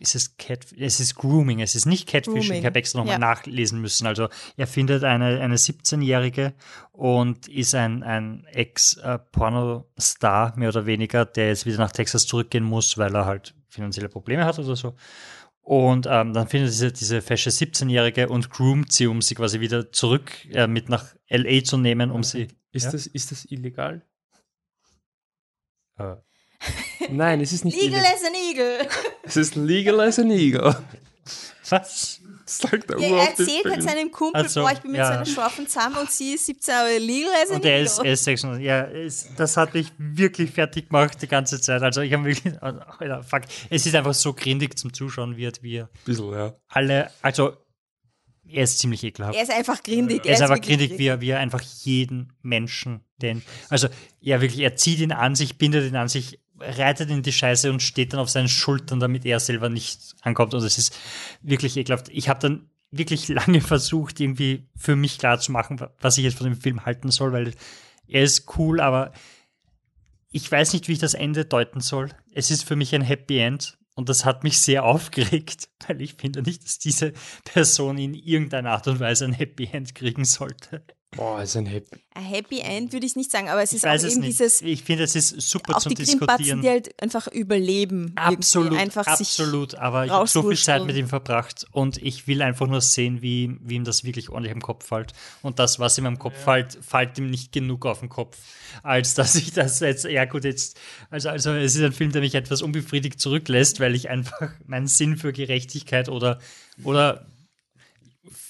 ist 0.00 0.14
es 0.14 0.36
Cat, 0.38 0.72
es 0.72 0.98
ist 0.98 1.14
Grooming, 1.14 1.60
es 1.60 1.74
ist 1.74 1.84
nicht 1.86 2.08
Catfishing. 2.08 2.40
Grooming, 2.40 2.60
Ich 2.60 2.66
habe 2.66 2.78
extra 2.78 2.98
nochmal 2.98 3.14
ja. 3.14 3.18
nachlesen 3.18 3.80
müssen. 3.80 4.06
Also 4.06 4.28
er 4.56 4.66
findet 4.66 5.04
eine, 5.04 5.40
eine 5.40 5.56
17-Jährige 5.56 6.54
und 6.92 7.46
ist 7.48 7.74
ein, 7.74 8.02
ein 8.02 8.46
Ex-Pornostar, 8.46 10.56
mehr 10.56 10.70
oder 10.70 10.86
weniger, 10.86 11.26
der 11.26 11.48
jetzt 11.48 11.66
wieder 11.66 11.78
nach 11.78 11.92
Texas 11.92 12.26
zurückgehen 12.26 12.64
muss, 12.64 12.96
weil 12.98 13.14
er 13.14 13.26
halt 13.26 13.54
finanzielle 13.68 14.08
Probleme 14.08 14.44
hat 14.46 14.58
oder 14.58 14.74
so. 14.74 14.94
Und 15.60 16.06
ähm, 16.10 16.32
dann 16.32 16.48
findet 16.48 16.70
diese, 16.70 16.90
diese 16.90 17.20
fesche 17.20 17.50
17-Jährige 17.50 18.28
und 18.28 18.48
groomt 18.50 18.90
sie, 18.92 19.06
um 19.06 19.20
sie 19.20 19.34
quasi 19.34 19.60
wieder 19.60 19.92
zurück 19.92 20.32
äh, 20.50 20.66
mit 20.66 20.88
nach 20.88 21.14
L.A. 21.26 21.62
zu 21.62 21.76
nehmen, 21.76 22.10
um 22.10 22.24
sie. 22.24 22.48
Ist, 22.72 22.86
Ja? 22.86 22.92
das, 22.92 23.06
ist 23.06 23.30
das 23.30 23.44
illegal? 23.50 24.02
Äh, 25.98 26.16
Nein, 27.10 27.40
es 27.40 27.52
ist 27.52 27.64
nicht 27.64 27.80
Legal 27.80 28.00
illegal. 28.00 28.14
as 28.14 28.24
an 28.24 28.34
eagle. 28.34 28.88
Es 29.22 29.36
ist 29.36 29.54
legal 29.56 30.00
as 30.00 30.18
an 30.18 30.30
eagle. 30.30 30.76
was? 31.68 32.20
Sagt 32.44 32.90
der 32.90 32.98
Ja, 32.98 33.08
er 33.16 33.28
erzählt 33.28 33.64
halt 33.64 33.82
seinem 33.84 34.10
Kumpel, 34.10 34.42
Also, 34.42 34.62
boah, 34.62 34.72
ich 34.72 34.80
bin 34.80 34.90
mit 34.90 34.98
ja. 34.98 35.06
seiner 35.06 35.24
Schorfen 35.24 35.68
zusammen 35.68 35.98
und 35.98 36.10
sie 36.10 36.34
ist 36.34 36.46
17, 36.46 36.74
aber 36.74 36.98
legal 36.98 37.30
as 37.44 37.50
an 37.50 37.56
Und 37.56 37.64
er 37.64 37.80
ist, 37.80 37.98
eagle. 37.98 38.06
er 38.08 38.12
ist 38.14 38.24
96. 38.24 38.66
Ja, 38.66 38.82
es, 38.86 39.28
das 39.36 39.56
hat 39.56 39.72
mich 39.74 39.92
wirklich 39.98 40.50
fertig 40.50 40.88
gemacht 40.88 41.16
die 41.22 41.28
ganze 41.28 41.60
Zeit. 41.60 41.80
Also 41.82 42.00
ich 42.00 42.12
habe 42.12 42.24
wirklich, 42.24 42.60
Alter, 42.60 43.22
fuck, 43.22 43.42
es 43.70 43.86
ist 43.86 43.94
einfach 43.94 44.14
so 44.14 44.32
grindig 44.34 44.76
zum 44.76 44.92
Zuschauen 44.92 45.36
wird, 45.36 45.62
wie 45.62 45.76
er 45.76 45.90
Bisschen, 46.04 46.32
ja. 46.32 46.54
alle, 46.68 47.12
also 47.22 47.52
er 48.48 48.64
ist 48.64 48.80
ziemlich 48.80 49.04
ekelhaft. 49.04 49.36
Er 49.36 49.44
ist 49.44 49.52
einfach 49.52 49.80
grindig. 49.84 50.26
Er 50.26 50.34
ist 50.34 50.42
einfach 50.42 50.60
grindig, 50.60 50.98
wie 50.98 51.06
er, 51.06 51.20
wie 51.20 51.30
er 51.30 51.38
einfach 51.38 51.60
jeden 51.62 52.32
Menschen, 52.42 53.04
den, 53.22 53.42
also 53.68 53.86
ja 54.18 54.40
wirklich, 54.40 54.58
er 54.62 54.74
zieht 54.74 54.98
ihn 54.98 55.12
an 55.12 55.36
sich, 55.36 55.56
bindet 55.56 55.86
ihn 55.88 55.94
an 55.94 56.08
sich, 56.08 56.40
reitet 56.60 57.10
in 57.10 57.22
die 57.22 57.32
Scheiße 57.32 57.70
und 57.70 57.82
steht 57.82 58.12
dann 58.12 58.20
auf 58.20 58.30
seinen 58.30 58.48
Schultern, 58.48 59.00
damit 59.00 59.24
er 59.24 59.40
selber 59.40 59.68
nicht 59.68 60.14
ankommt. 60.22 60.54
Und 60.54 60.62
es 60.62 60.78
ist 60.78 60.96
wirklich 61.42 61.76
ekelhaft. 61.76 62.08
Ich 62.10 62.28
habe 62.28 62.40
dann 62.40 62.70
wirklich 62.90 63.28
lange 63.28 63.60
versucht, 63.60 64.20
irgendwie 64.20 64.68
für 64.76 64.96
mich 64.96 65.18
klar 65.18 65.38
zu 65.40 65.52
machen, 65.52 65.80
was 66.00 66.18
ich 66.18 66.24
jetzt 66.24 66.38
von 66.38 66.46
dem 66.46 66.60
Film 66.60 66.84
halten 66.84 67.10
soll, 67.10 67.32
weil 67.32 67.54
er 68.06 68.22
ist 68.22 68.58
cool, 68.58 68.80
aber 68.80 69.12
ich 70.30 70.50
weiß 70.50 70.72
nicht, 70.72 70.88
wie 70.88 70.92
ich 70.92 70.98
das 70.98 71.14
Ende 71.14 71.44
deuten 71.44 71.80
soll. 71.80 72.10
Es 72.32 72.50
ist 72.50 72.64
für 72.64 72.76
mich 72.76 72.94
ein 72.94 73.02
Happy 73.02 73.38
End 73.38 73.78
und 73.94 74.08
das 74.08 74.24
hat 74.24 74.44
mich 74.44 74.60
sehr 74.60 74.84
aufgeregt, 74.84 75.68
weil 75.86 76.00
ich 76.00 76.14
finde 76.14 76.42
nicht, 76.42 76.64
dass 76.64 76.78
diese 76.78 77.12
Person 77.44 77.98
in 77.98 78.14
irgendeiner 78.14 78.72
Art 78.72 78.88
und 78.88 79.00
Weise 79.00 79.24
ein 79.24 79.32
Happy 79.32 79.68
End 79.72 79.94
kriegen 79.94 80.24
sollte. 80.24 80.84
Boah, 81.16 81.42
ist 81.42 81.56
ein 81.56 81.66
Happy. 81.66 81.96
Ein 82.14 82.22
Happy 82.22 82.60
End 82.60 82.92
würde 82.92 83.04
ich 83.04 83.16
nicht 83.16 83.32
sagen, 83.32 83.48
aber 83.48 83.62
es 83.62 83.72
ist 83.72 83.84
auch 83.84 83.94
eben 83.94 84.22
dieses, 84.22 84.62
ich 84.62 84.84
finde, 84.84 85.02
es 85.02 85.16
ist 85.16 85.40
super 85.40 85.76
auch 85.76 85.80
zum 85.80 85.90
die 85.90 86.04
Diskutieren. 86.04 86.62
die 86.62 86.68
halt 86.68 87.02
einfach 87.02 87.26
überleben. 87.26 88.12
Absolut, 88.14 88.78
einfach 88.78 89.08
absolut. 89.08 89.74
Aber 89.74 90.04
ich 90.04 90.12
habe 90.12 90.28
so 90.28 90.42
viel 90.42 90.56
Zeit 90.56 90.84
mit 90.84 90.94
ihm 90.96 91.08
verbracht 91.08 91.66
und 91.72 91.96
ich 91.98 92.28
will 92.28 92.42
einfach 92.42 92.68
nur 92.68 92.80
sehen, 92.80 93.22
wie, 93.22 93.56
wie 93.60 93.74
ihm 93.74 93.84
das 93.84 94.04
wirklich 94.04 94.30
ordentlich 94.30 94.52
im 94.52 94.62
Kopf 94.62 94.86
fällt. 94.86 95.12
Und 95.42 95.58
das, 95.58 95.80
was 95.80 95.98
ihm 95.98 96.06
am 96.06 96.18
Kopf 96.20 96.36
fällt, 96.36 96.78
fällt 96.80 97.18
ihm 97.18 97.28
nicht 97.28 97.50
genug 97.50 97.86
auf 97.86 98.00
den 98.00 98.08
Kopf, 98.08 98.38
als 98.84 99.14
dass 99.14 99.34
ich 99.34 99.52
das 99.52 99.80
jetzt, 99.80 100.04
ja 100.04 100.26
gut, 100.26 100.44
jetzt, 100.44 100.78
also, 101.10 101.28
also 101.28 101.52
es 101.54 101.74
ist 101.74 101.82
ein 101.82 101.92
Film, 101.92 102.12
der 102.12 102.20
mich 102.20 102.36
etwas 102.36 102.62
unbefriedigt 102.62 103.20
zurücklässt, 103.20 103.80
weil 103.80 103.96
ich 103.96 104.10
einfach 104.10 104.52
meinen 104.64 104.86
Sinn 104.86 105.16
für 105.16 105.32
Gerechtigkeit 105.32 106.08
oder, 106.08 106.38
oder 106.84 107.26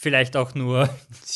vielleicht 0.01 0.37
auch 0.37 0.55
nur 0.55 0.89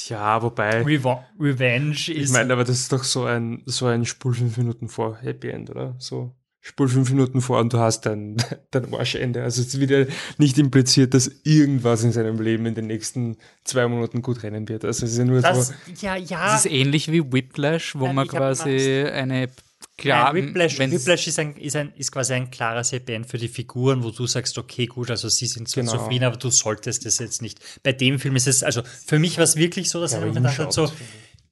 Ja, 0.08 0.42
wobei. 0.42 0.82
Revo 0.82 1.22
Revenge 1.38 1.92
Ich 1.92 2.08
ist. 2.08 2.32
meine, 2.32 2.52
aber 2.52 2.64
das 2.64 2.78
ist 2.80 2.92
doch 2.92 3.04
so 3.04 3.24
ein, 3.24 3.62
so 3.66 3.86
ein 3.86 4.06
Spul 4.06 4.34
fünf 4.34 4.56
Minuten 4.56 4.88
vor 4.88 5.18
Happy 5.18 5.50
End, 5.50 5.70
oder? 5.70 5.94
So. 5.98 6.34
Spul 6.60 6.88
fünf 6.88 7.10
Minuten 7.10 7.42
vor 7.42 7.60
und 7.60 7.74
du 7.74 7.78
hast 7.78 8.06
dein, 8.06 8.36
dein 8.70 8.92
Arschende. 8.94 9.42
Also 9.42 9.60
es 9.60 9.78
wird 9.78 9.90
ja 9.90 10.06
nicht 10.38 10.56
impliziert, 10.56 11.12
dass 11.12 11.30
irgendwas 11.44 12.04
in 12.04 12.12
seinem 12.12 12.40
Leben 12.40 12.64
in 12.64 12.74
den 12.74 12.86
nächsten 12.86 13.36
zwei 13.64 13.86
Monaten 13.86 14.22
gut 14.22 14.42
rennen 14.42 14.66
wird. 14.70 14.82
Also 14.86 15.04
es 15.04 15.12
ist 15.12 15.18
ja 15.18 15.24
nur 15.26 15.42
das, 15.42 15.68
so. 15.68 15.74
ja, 16.00 16.16
ja. 16.16 16.46
Das 16.52 16.64
ist 16.64 16.72
ähnlich 16.72 17.12
wie 17.12 17.30
Whiplash, 17.32 17.94
wo 17.96 18.06
Nein, 18.06 18.14
man 18.14 18.24
ich 18.24 18.30
quasi 18.30 19.04
eine 19.04 19.50
klar, 19.96 20.32
Nein, 20.32 20.46
Whiplash, 20.46 20.78
Whiplash 20.78 21.26
ist, 21.28 21.38
ein, 21.38 21.56
ist, 21.56 21.76
ein, 21.76 21.92
ist 21.94 22.10
quasi 22.12 22.34
ein 22.34 22.50
klares 22.50 22.92
Happy 22.92 23.12
End 23.12 23.26
für 23.26 23.38
die 23.38 23.48
Figuren, 23.48 24.02
wo 24.02 24.10
du 24.10 24.26
sagst, 24.26 24.56
okay, 24.58 24.86
gut, 24.86 25.10
also 25.10 25.28
sie 25.28 25.46
sind 25.46 25.68
zwar 25.68 25.84
Genau. 25.84 25.96
zufrieden, 25.96 26.24
aber 26.24 26.36
du 26.36 26.50
solltest 26.50 27.06
es 27.06 27.18
jetzt 27.18 27.42
nicht. 27.42 27.60
Bei 27.82 27.92
dem 27.92 28.18
Film 28.18 28.36
ist 28.36 28.46
es, 28.46 28.62
also 28.62 28.82
für 29.06 29.18
mich 29.18 29.36
war 29.36 29.44
es 29.44 29.56
wirklich 29.56 29.88
so, 29.90 30.00
dass 30.00 30.12
Ja, 30.12 30.18
ich 30.18 30.24
mir 30.26 30.32
gedacht 30.34 30.58
habe, 30.58 30.72
so, 30.72 30.86
schaut. 30.86 30.96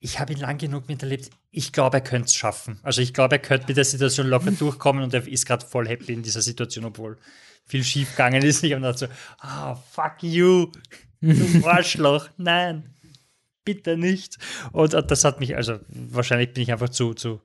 ich 0.00 0.18
habe 0.18 0.32
ihn 0.32 0.40
lang 0.40 0.58
genug 0.58 0.88
miterlebt, 0.88 1.30
ich 1.50 1.72
glaube, 1.72 1.98
er 1.98 2.00
könnte 2.02 2.26
es 2.26 2.34
schaffen. 2.34 2.78
Also 2.82 3.00
ich 3.02 3.14
glaube, 3.14 3.36
er 3.36 3.38
könnte 3.40 3.66
mit 3.68 3.76
der 3.76 3.84
Situation 3.84 4.26
locker 4.26 4.50
durchkommen 4.58 5.02
und 5.04 5.14
er 5.14 5.26
ist 5.26 5.46
gerade 5.46 5.64
voll 5.66 5.86
happy 5.88 6.12
in 6.12 6.22
dieser 6.22 6.42
Situation, 6.42 6.84
obwohl 6.84 7.18
viel 7.64 7.84
schief 7.84 8.10
gegangen 8.10 8.42
ist. 8.42 8.64
Ich 8.64 8.72
habe 8.72 8.82
gedacht 8.82 8.98
so, 8.98 9.06
ah, 9.38 9.74
fuck 9.74 10.22
you, 10.22 10.72
du 11.20 11.64
Arschloch, 11.66 12.28
nein, 12.38 12.92
bitte 13.64 13.96
nicht. 13.96 14.38
Und, 14.72 14.94
und 14.94 15.10
das 15.10 15.24
hat 15.24 15.38
mich, 15.38 15.54
also 15.56 15.78
wahrscheinlich 15.88 16.52
bin 16.52 16.64
ich 16.64 16.72
einfach 16.72 16.88
zu, 16.88 17.14
zu, 17.14 17.40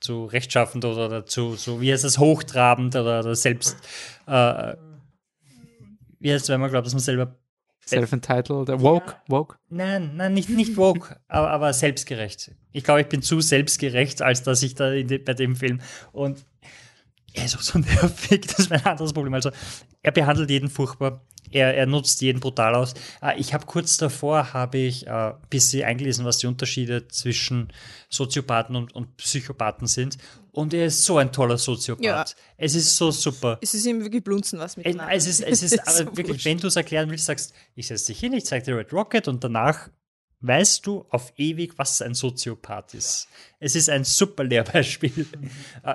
zu 0.00 0.24
rechtschaffend 0.26 0.84
oder, 0.84 1.06
oder 1.06 1.26
zu, 1.26 1.54
so 1.54 1.80
wie 1.80 1.92
heißt 1.92 2.04
das, 2.04 2.18
hochtrabend 2.18 2.94
oder, 2.96 3.20
oder 3.20 3.34
selbst, 3.34 3.76
äh, 4.26 4.74
wie 6.18 6.32
heißt 6.32 6.44
es, 6.44 6.48
wenn 6.48 6.60
man 6.60 6.70
glaubt, 6.70 6.86
dass 6.86 6.94
man 6.94 7.02
selber 7.02 7.36
Self-entitled, 7.86 8.68
äh, 8.70 8.80
woke, 8.80 9.16
woke. 9.28 9.58
Nein, 9.68 10.16
nein, 10.16 10.32
nicht, 10.32 10.48
nicht 10.48 10.76
woke, 10.76 11.20
aber, 11.28 11.50
aber 11.50 11.72
selbstgerecht. 11.72 12.52
Ich 12.72 12.82
glaube, 12.82 13.02
ich 13.02 13.08
bin 13.08 13.20
zu 13.20 13.40
selbstgerecht, 13.40 14.22
als 14.22 14.42
dass 14.42 14.62
ich 14.62 14.74
da 14.74 14.90
de, 14.90 15.18
bei 15.18 15.34
dem 15.34 15.54
Film. 15.54 15.80
Und 16.12 16.46
er 17.34 17.44
ist 17.44 17.56
auch 17.56 17.60
so 17.60 17.78
nervig, 17.80 18.46
das 18.46 18.60
ist 18.60 18.70
mein 18.70 18.84
anderes 18.86 19.12
Problem. 19.12 19.34
Also, 19.34 19.50
er 20.02 20.12
behandelt 20.12 20.48
jeden 20.50 20.70
furchtbar. 20.70 21.26
Er, 21.50 21.74
er 21.76 21.86
nutzt 21.86 22.20
jeden 22.20 22.40
brutal 22.40 22.74
aus. 22.74 22.94
Äh, 23.22 23.38
Ich 23.38 23.54
habe 23.54 23.66
kurz 23.66 23.96
davor, 23.96 24.52
habe 24.52 24.78
ich 24.78 25.06
äh, 25.06 25.10
ein 25.10 25.34
bisschen 25.50 25.84
eingelesen, 25.84 26.24
was 26.24 26.38
die 26.38 26.46
Unterschiede 26.46 27.06
zwischen 27.08 27.72
Soziopathen 28.08 28.76
und, 28.76 28.94
und 28.94 29.16
Psychopathen 29.16 29.86
sind. 29.86 30.18
Und 30.52 30.72
er 30.72 30.86
ist 30.86 31.04
so 31.04 31.18
ein 31.18 31.32
toller 31.32 31.58
Soziopath. 31.58 32.04
Ja. 32.04 32.24
Es 32.56 32.74
ist 32.74 32.96
so 32.96 33.10
super. 33.10 33.58
Es 33.60 33.74
ist 33.74 33.86
ihm 33.86 34.02
wirklich 34.02 34.22
blunzen, 34.22 34.58
was 34.58 34.76
mit 34.76 34.86
Es, 34.86 35.26
es 35.26 35.26
ist, 35.40 35.40
es 35.42 35.62
ist 35.62 35.80
aber 35.80 35.90
so 35.92 36.04
wirklich, 36.16 36.28
wurscht. 36.28 36.44
wenn 36.44 36.58
du 36.58 36.68
es 36.68 36.76
erklären 36.76 37.10
willst, 37.10 37.24
sagst, 37.26 37.52
ich 37.74 37.88
setze 37.88 38.06
dich 38.06 38.20
hin, 38.20 38.32
ich 38.32 38.44
zeige 38.46 38.64
dir 38.64 38.76
Red 38.78 38.92
Rocket 38.92 39.26
und 39.28 39.42
danach 39.42 39.88
weißt 40.40 40.86
du 40.86 41.06
auf 41.10 41.32
ewig, 41.36 41.78
was 41.78 42.02
ein 42.02 42.14
Soziopath 42.14 42.94
ist. 42.94 43.28
Es 43.60 43.74
ist 43.74 43.88
ein 43.90 44.04
super 44.04 44.44
Lehrbeispiel. 44.44 45.26
Äh, 45.82 45.94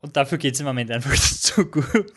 Und 0.00 0.16
dafür 0.16 0.38
geht 0.38 0.54
es 0.54 0.60
im 0.60 0.66
Moment 0.66 0.90
einfach 0.90 1.14
zu 1.16 1.64
gut. 1.66 2.12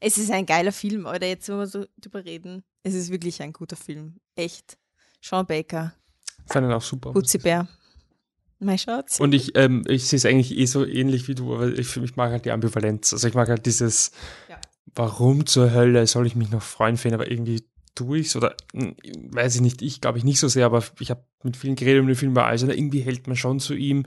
Es 0.00 0.16
ist 0.18 0.30
ein 0.30 0.46
geiler 0.46 0.72
Film, 0.72 1.04
oder 1.06 1.26
jetzt, 1.26 1.48
wenn 1.48 1.58
wir 1.58 1.66
so 1.66 1.84
drüber 2.00 2.24
reden, 2.24 2.64
es 2.82 2.94
ist 2.94 3.10
wirklich 3.10 3.42
ein 3.42 3.52
guter 3.52 3.76
Film. 3.76 4.16
Echt. 4.34 4.78
Sean 5.22 5.46
Baker, 5.46 5.92
Fand 6.46 6.66
ihn 6.66 6.72
auch 6.72 6.82
super. 6.82 7.12
Bär. 7.42 7.68
Mein 8.58 8.78
Schatz. 8.78 9.20
Und 9.20 9.34
ich, 9.34 9.56
ähm, 9.56 9.84
ich 9.86 10.06
sehe 10.06 10.16
es 10.16 10.26
eigentlich 10.26 10.56
eh 10.56 10.66
so 10.66 10.84
ähnlich 10.84 11.28
wie 11.28 11.34
du, 11.34 11.54
aber 11.54 11.68
ich, 11.68 11.96
mich 11.96 12.16
mag 12.16 12.30
halt 12.32 12.44
die 12.44 12.50
Ambivalenz. 12.50 13.12
Also 13.12 13.28
ich 13.28 13.34
mag 13.34 13.48
halt 13.48 13.64
dieses, 13.66 14.10
Ja. 14.48 14.58
warum 14.94 15.46
zur 15.46 15.72
Hölle 15.72 16.06
soll 16.06 16.26
ich 16.26 16.34
mich 16.36 16.50
noch 16.50 16.62
freuen 16.62 16.96
für 16.96 17.08
ihn, 17.08 17.14
aber 17.14 17.30
irgendwie 17.30 17.62
tue 17.94 18.18
ich's 18.18 18.36
oder 18.36 18.54
hm, 18.72 18.96
weiß 19.30 19.54
ich 19.56 19.60
nicht, 19.62 19.80
ich 19.82 20.00
glaube 20.00 20.18
ich 20.18 20.24
nicht 20.24 20.40
so 20.40 20.48
sehr, 20.48 20.66
aber 20.66 20.82
ich 21.00 21.10
habe 21.10 21.24
mit 21.42 21.56
vielen 21.56 21.74
geredet 21.76 22.00
um 22.02 22.06
den 22.06 22.16
Film 22.16 22.34
bei 22.34 22.44
also 22.44 22.68
irgendwie 22.68 23.00
hält 23.00 23.26
man 23.26 23.36
schon 23.36 23.60
zu 23.60 23.74
ihm. 23.74 24.04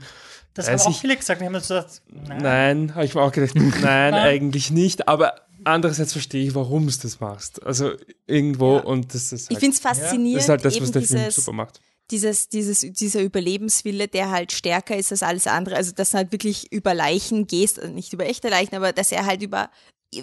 Das 0.54 0.68
haben 0.68 0.78
auch 0.80 0.90
ich- 0.90 0.98
viele 0.98 1.16
gesagt. 1.16 1.40
Wir 1.40 1.46
haben 1.48 1.54
uns 1.54 1.68
gesagt, 1.68 2.02
nein. 2.08 2.38
Nein, 2.42 2.94
habe 2.94 3.04
ich 3.06 3.14
mir 3.14 3.22
auch 3.22 3.32
gedacht, 3.32 3.54
nein, 3.82 4.14
eigentlich 4.14 4.70
nicht, 4.70 5.08
aber 5.08 5.34
andererseits 5.64 6.12
verstehe 6.12 6.46
ich, 6.48 6.54
warum 6.54 6.86
du 6.86 6.92
das 7.02 7.20
machst. 7.20 7.62
Also 7.64 7.92
irgendwo 8.26 8.76
Ja. 8.76 8.82
und 8.82 9.14
das 9.14 9.32
ist 9.32 9.44
Ich 9.50 9.56
halt, 9.56 9.60
finde 9.60 9.74
es 9.76 9.80
das 9.82 9.98
faszinierend, 9.98 10.42
ist 10.42 10.48
halt 10.48 10.64
das, 10.64 10.80
was 10.80 10.90
der 10.92 11.02
Film 11.02 11.20
dieses, 11.20 11.34
super 11.36 11.52
macht. 11.52 11.80
dieses, 12.10 12.48
dieses, 12.48 12.80
dieser 12.80 13.20
Überlebenswille, 13.22 14.08
der 14.08 14.30
halt 14.30 14.52
stärker 14.52 14.96
ist 14.96 15.10
als 15.12 15.22
alles 15.22 15.46
andere. 15.46 15.76
Also, 15.76 15.92
dass 15.92 16.10
du 16.10 16.18
halt 16.18 16.32
wirklich 16.32 16.70
über 16.72 16.94
Leichen 16.94 17.46
gehst, 17.46 17.78
also 17.80 17.92
nicht 17.92 18.12
über 18.12 18.26
echte 18.26 18.48
Leichen, 18.48 18.74
aber 18.74 18.92
dass 18.92 19.10
er 19.12 19.26
halt 19.26 19.42
über, 19.42 19.70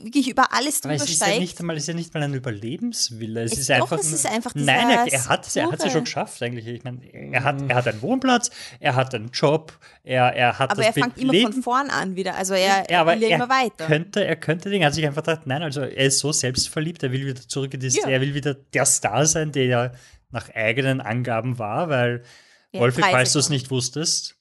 wirklich 0.03 0.29
über 0.29 0.53
alles 0.53 0.81
drüber 0.81 0.95
es 0.95 1.03
ist 1.03 1.19
ja 1.19 1.27
steigt. 1.27 1.39
nicht 1.41 1.59
einmal, 1.59 1.75
es 1.75 1.83
ist 1.83 1.87
ja 1.87 1.93
nicht 1.93 2.13
mal 2.13 2.23
ein 2.23 2.33
Überlebenswille. 2.33 3.43
Es 3.43 3.53
Es- 3.53 3.59
ist 3.59 3.69
doch, 3.69 3.75
einfach. 3.75 3.99
es 3.99 4.11
ist 4.11 4.25
einfach 4.25 4.51
Nein, 4.55 4.89
er, 4.89 5.05
er 5.11 5.27
hat 5.29 5.45
es 5.47 5.55
ja 5.55 5.89
schon 5.89 6.03
geschafft 6.05 6.41
eigentlich. 6.41 6.67
Ich 6.67 6.83
meine, 6.83 6.99
er 7.13 7.43
hat, 7.43 7.61
er 7.67 7.75
hat 7.75 7.87
einen 7.87 8.01
Wohnplatz, 8.01 8.49
er 8.79 8.95
hat 8.95 9.13
einen 9.15 9.29
Job, 9.31 9.77
er, 10.03 10.33
er 10.35 10.59
hat 10.59 10.71
aber 10.71 10.83
er 10.83 10.93
fängt 10.93 11.17
immer 11.17 11.33
von 11.51 11.63
vorn 11.63 11.89
an 11.89 12.15
wieder. 12.15 12.35
Also 12.35 12.53
er, 12.53 12.89
Ja, 12.89 13.01
aber 13.01 13.13
er 13.13 13.19
will 13.21 13.23
ja 13.29 13.29
er 13.29 13.35
immer 13.43 13.49
weiter. 13.49 13.85
könnte, 13.87 14.25
er 14.25 14.35
könnte 14.35 14.69
den, 14.69 14.83
hat 14.85 14.93
sich 14.93 15.05
einfach 15.05 15.23
gedacht, 15.23 15.45
nein, 15.45 15.61
also 15.63 15.81
er 15.81 16.05
ist 16.07 16.19
so 16.19 16.31
selbstverliebt, 16.31 17.03
er 17.03 17.11
will 17.11 17.25
wieder 17.25 17.41
zurück 17.47 17.73
in 17.73 17.79
dieses, 17.79 18.01
Ja. 18.03 18.09
er 18.09 18.21
will 18.21 18.33
wieder 18.33 18.53
der 18.53 18.85
Star 18.85 19.25
sein, 19.25 19.51
der 19.51 19.65
er 19.65 19.91
nach 20.31 20.49
eigenen 20.53 21.01
Angaben 21.01 21.59
war, 21.59 21.89
weil, 21.89 22.23
Ja, 22.71 22.79
Wolfi, 22.79 23.01
Preise 23.01 23.11
falls 23.15 23.33
du 23.33 23.39
es 23.39 23.49
nicht 23.49 23.69
wusstest, 23.69 24.37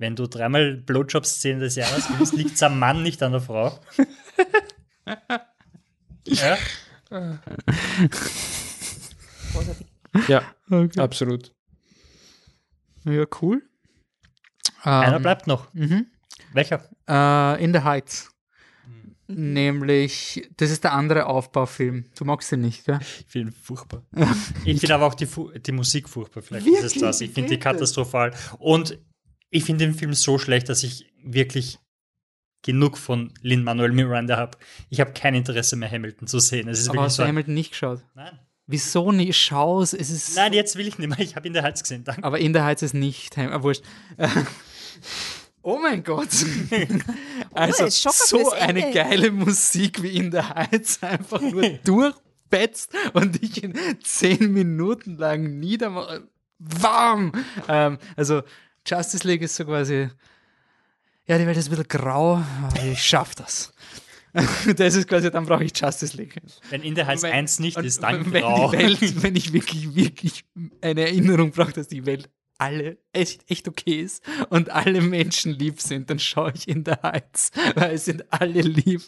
wenn 0.00 0.16
du 0.16 0.26
dreimal 0.26 0.76
Blowjob-Szene 0.76 1.60
des 1.60 1.76
Jahres 1.76 2.08
gewinnst, 2.08 2.32
liegt 2.32 2.54
es 2.54 2.62
am 2.62 2.78
Mann, 2.78 3.02
nicht 3.02 3.22
an 3.22 3.32
der 3.32 3.42
Frau. 3.42 3.78
ja? 6.26 6.56
Ja, 10.26 10.42
absolut. 10.96 11.52
Ja, 13.04 13.24
cool. 13.42 13.62
Einer 14.82 15.16
Ähm, 15.16 15.22
bleibt 15.22 15.46
noch. 15.46 15.72
mhm. 15.74 16.06
Welcher? 16.54 16.82
Äh, 17.06 17.62
in 17.62 17.74
the 17.74 17.80
Heights. 17.80 18.30
Nämlich, 19.26 20.48
das 20.56 20.70
ist 20.70 20.82
der 20.82 20.92
andere 20.94 21.26
Aufbaufilm. 21.26 22.06
Du 22.16 22.24
magst 22.24 22.50
ihn 22.52 22.62
nicht, 22.62 22.86
gell? 22.86 22.98
Ich 23.00 23.26
finde 23.28 23.52
ihn 23.52 23.54
furchtbar. 23.54 24.02
ich 24.64 24.80
finde 24.80 24.94
aber 24.94 25.06
auch 25.06 25.14
die, 25.14 25.26
Fu 25.26 25.50
die 25.50 25.72
Musik 25.72 26.08
furchtbar. 26.08 26.42
Vielleicht 26.42 26.66
ist 26.66 26.72
es 26.78 26.82
Wirklich? 26.82 27.02
das. 27.02 27.20
Ich 27.20 27.30
finde 27.32 27.50
die 27.50 27.58
katastrophal. 27.58 28.32
Und 28.58 28.98
ich 29.50 29.64
finde 29.64 29.84
den 29.86 29.94
Film 29.94 30.14
so 30.14 30.38
schlecht, 30.38 30.68
dass 30.68 30.82
ich 30.82 31.12
wirklich 31.22 31.78
genug 32.62 32.98
von 32.98 33.32
Lin-Manuel 33.42 33.92
Miranda 33.92 34.36
habe. 34.36 34.58
Ich 34.90 35.00
habe 35.00 35.12
kein 35.12 35.34
Interesse 35.34 35.76
mehr, 35.76 35.90
Hamilton 35.90 36.28
zu 36.28 36.38
sehen. 36.40 36.68
Es 36.68 36.78
ist 36.78 36.90
Aber 36.90 37.02
hast 37.02 37.16
so. 37.16 37.22
du 37.22 37.28
Hamilton 37.28 37.54
nicht 37.54 37.70
geschaut? 37.70 38.02
Nein. 38.14 38.38
Wieso 38.66 39.10
nicht? 39.10 39.36
Schau's, 39.36 39.92
es 39.94 40.10
ist. 40.10 40.36
Nein, 40.36 40.52
jetzt 40.52 40.76
will 40.76 40.86
ich 40.86 40.96
nicht 40.98 41.08
mehr. 41.08 41.18
Ich 41.18 41.34
habe 41.36 41.46
ihn 41.48 41.54
der 41.54 41.62
Hals 41.64 41.82
gesehen. 41.82 42.04
Danke. 42.04 42.22
Aber 42.22 42.38
in 42.38 42.52
der 42.52 42.64
Heiz 42.64 42.82
ist 42.82 42.94
nicht. 42.94 43.36
Ham- 43.36 43.52
Ah, 43.52 43.62
wurscht. 43.62 43.82
Oh 45.62 45.78
mein 45.78 46.02
Gott. 46.02 46.28
Also, 47.52 47.84
es 47.84 47.96
ist 47.96 48.02
Schocker 48.02 48.16
so 48.44 48.52
eine 48.52 48.86
Ende. 48.86 48.94
geile 48.98 49.30
Musik 49.32 50.02
wie 50.02 50.16
in 50.16 50.30
der 50.30 50.48
Heiz 50.50 51.02
einfach 51.02 51.40
nur 51.40 51.68
durchbetzt 51.84 52.92
und 53.12 53.42
ich 53.42 53.64
in 53.64 53.74
zehn 54.04 54.52
Minuten 54.52 55.16
lang 55.18 55.58
niedermache. 55.58 56.28
Warm! 56.60 57.32
Ähm, 57.68 57.98
also, 58.16 58.42
Justice 58.90 59.26
League 59.26 59.42
ist 59.42 59.56
so 59.56 59.64
quasi. 59.64 60.08
Ja, 61.26 61.38
die 61.38 61.46
Welt 61.46 61.56
ist 61.56 61.66
ein 61.68 61.70
bisschen 61.70 61.88
grau, 61.88 62.42
aber 62.64 62.82
ich 62.84 63.02
schaff 63.02 63.34
das. 63.34 63.72
Das 64.76 64.94
ist 64.94 65.08
quasi, 65.08 65.28
dann 65.30 65.44
brauche 65.44 65.64
ich 65.64 65.72
Justice 65.76 66.16
League. 66.16 66.40
Wenn 66.70 66.82
in 66.82 66.94
der 66.94 67.06
Wenn- 67.08 67.24
1 67.24 67.58
nicht 67.58 67.76
und 67.76 67.84
ist, 67.84 68.00
dann 68.02 68.32
wenn 68.32 68.42
grau. 68.42 68.70
die 68.70 68.78
Welt, 68.78 69.22
wenn 69.24 69.34
ich 69.34 69.52
wirklich, 69.52 69.94
wirklich 69.96 70.44
eine 70.80 71.00
Erinnerung 71.00 71.50
brauche, 71.50 71.72
dass 71.72 71.88
die 71.88 72.06
Welt 72.06 72.30
alle 72.56 72.98
echt, 73.12 73.50
echt 73.50 73.66
okay 73.66 74.02
ist 74.02 74.22
und 74.50 74.68
alle 74.70 75.00
Menschen 75.00 75.50
lieb 75.52 75.80
sind, 75.80 76.10
dann 76.10 76.18
schaue 76.20 76.52
ich 76.54 76.68
in 76.68 76.84
der 76.84 77.00
Heiz, 77.02 77.50
weil 77.74 77.94
es 77.94 78.04
sind 78.04 78.24
alle 78.32 78.60
lieb, 78.60 79.02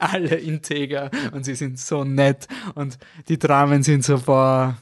alle 0.00 0.34
integer 0.36 1.10
und 1.32 1.44
sie 1.44 1.54
sind 1.54 1.78
so 1.78 2.04
nett 2.04 2.46
und 2.74 2.98
die 3.28 3.38
Dramen 3.38 3.82
sind 3.84 4.04
so, 4.04 4.18
boah, 4.18 4.76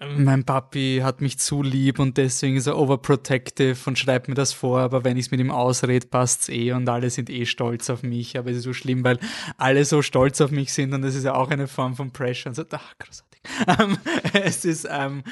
mein 0.00 0.44
Papi 0.44 1.00
hat 1.02 1.20
mich 1.20 1.38
zu 1.38 1.62
lieb 1.62 1.98
und 1.98 2.16
deswegen 2.18 2.56
ist 2.56 2.68
er 2.68 2.78
overprotective 2.78 3.76
und 3.86 3.98
schreibt 3.98 4.28
mir 4.28 4.34
das 4.34 4.52
vor, 4.52 4.78
aber 4.80 5.02
wenn 5.02 5.16
ich 5.16 5.26
es 5.26 5.30
mit 5.32 5.40
ihm 5.40 5.50
ausrede, 5.50 6.06
passt's 6.06 6.48
eh 6.48 6.72
und 6.72 6.88
alle 6.88 7.10
sind 7.10 7.28
eh 7.30 7.46
stolz 7.46 7.90
auf 7.90 8.04
mich, 8.04 8.38
aber 8.38 8.50
es 8.50 8.58
ist 8.58 8.62
so 8.62 8.72
schlimm, 8.72 9.02
weil 9.02 9.18
alle 9.56 9.84
so 9.84 10.00
stolz 10.02 10.40
auf 10.40 10.52
mich 10.52 10.72
sind 10.72 10.94
und 10.94 11.02
das 11.02 11.16
ist 11.16 11.24
ja 11.24 11.34
auch 11.34 11.50
eine 11.50 11.66
Form 11.66 11.96
von 11.96 12.12
Pressure 12.12 12.50
und 12.50 12.54
so, 12.54 12.64
ach, 12.70 12.94
großartig. 12.98 13.28
Ähm, 13.66 13.96
es 14.34 14.64
ist 14.64 14.86
ähm, 14.90 15.22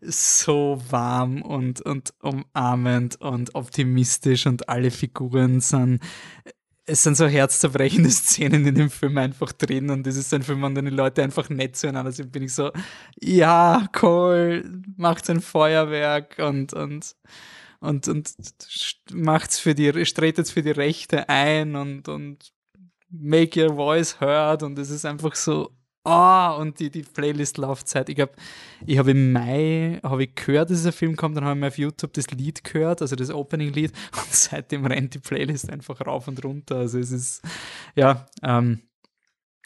so 0.00 0.80
warm 0.90 1.42
und, 1.42 1.80
und 1.80 2.14
umarmend 2.20 3.20
und 3.20 3.54
optimistisch 3.54 4.46
und 4.46 4.68
alle 4.68 4.90
Figuren 4.90 5.60
sind 5.60 6.00
es 6.86 7.02
sind 7.02 7.16
so 7.16 7.26
herzzerbrechende 7.26 8.10
Szenen 8.10 8.66
in 8.66 8.74
dem 8.74 8.90
Film 8.90 9.16
einfach 9.18 9.52
drin 9.52 9.90
und 9.90 10.06
das 10.06 10.16
ist 10.16 10.32
ein 10.34 10.42
Film, 10.42 10.64
an 10.64 10.74
dem 10.74 10.86
die 10.86 10.90
Leute 10.90 11.22
einfach 11.22 11.48
nett 11.48 11.76
zueinander 11.76 12.12
sind, 12.12 12.32
bin 12.32 12.42
ich 12.42 12.54
so, 12.54 12.70
ja, 13.20 13.88
cool, 14.02 14.82
macht 14.96 15.28
ein 15.30 15.40
Feuerwerk 15.40 16.38
und, 16.38 16.72
und, 16.72 17.16
und, 17.80 18.08
und 18.08 18.32
macht's 19.12 19.58
für 19.58 19.74
die, 19.74 20.04
stretet 20.04 20.48
für 20.48 20.62
die 20.62 20.70
Rechte 20.70 21.28
ein 21.28 21.76
und, 21.76 22.08
und 22.08 22.52
make 23.10 23.62
your 23.62 23.74
voice 23.74 24.20
heard 24.20 24.62
und 24.62 24.78
es 24.78 24.90
ist 24.90 25.04
einfach 25.06 25.34
so, 25.34 25.70
ah, 26.04 26.52
und 26.52 26.78
die, 26.78 26.90
die 26.90 27.02
Playlist-Laufzeit. 27.02 28.08
Ich 28.08 28.16
glaube, 28.16 28.34
ich 28.86 28.98
habe 28.98 29.10
im 29.10 29.32
Mai, 29.32 30.00
habe 30.02 30.24
ich 30.24 30.34
gehört, 30.34 30.70
dass 30.70 30.78
dieser 30.78 30.92
Film 30.92 31.16
kommt, 31.16 31.36
dann 31.36 31.44
habe 31.44 31.54
ich 31.56 31.60
mir 31.60 31.68
auf 31.68 31.78
YouTube 31.78 32.12
das 32.12 32.30
Lied 32.30 32.62
gehört, 32.62 33.02
also 33.02 33.16
das 33.16 33.30
Opening-Lied 33.30 33.92
und 34.16 34.26
seitdem 34.26 34.86
rennt 34.86 35.14
die 35.14 35.18
Playlist 35.18 35.70
einfach 35.70 36.00
rauf 36.06 36.28
und 36.28 36.44
runter. 36.44 36.76
Also 36.76 36.98
es 36.98 37.10
ist, 37.10 37.42
ja, 37.94 38.26
ähm, 38.42 38.82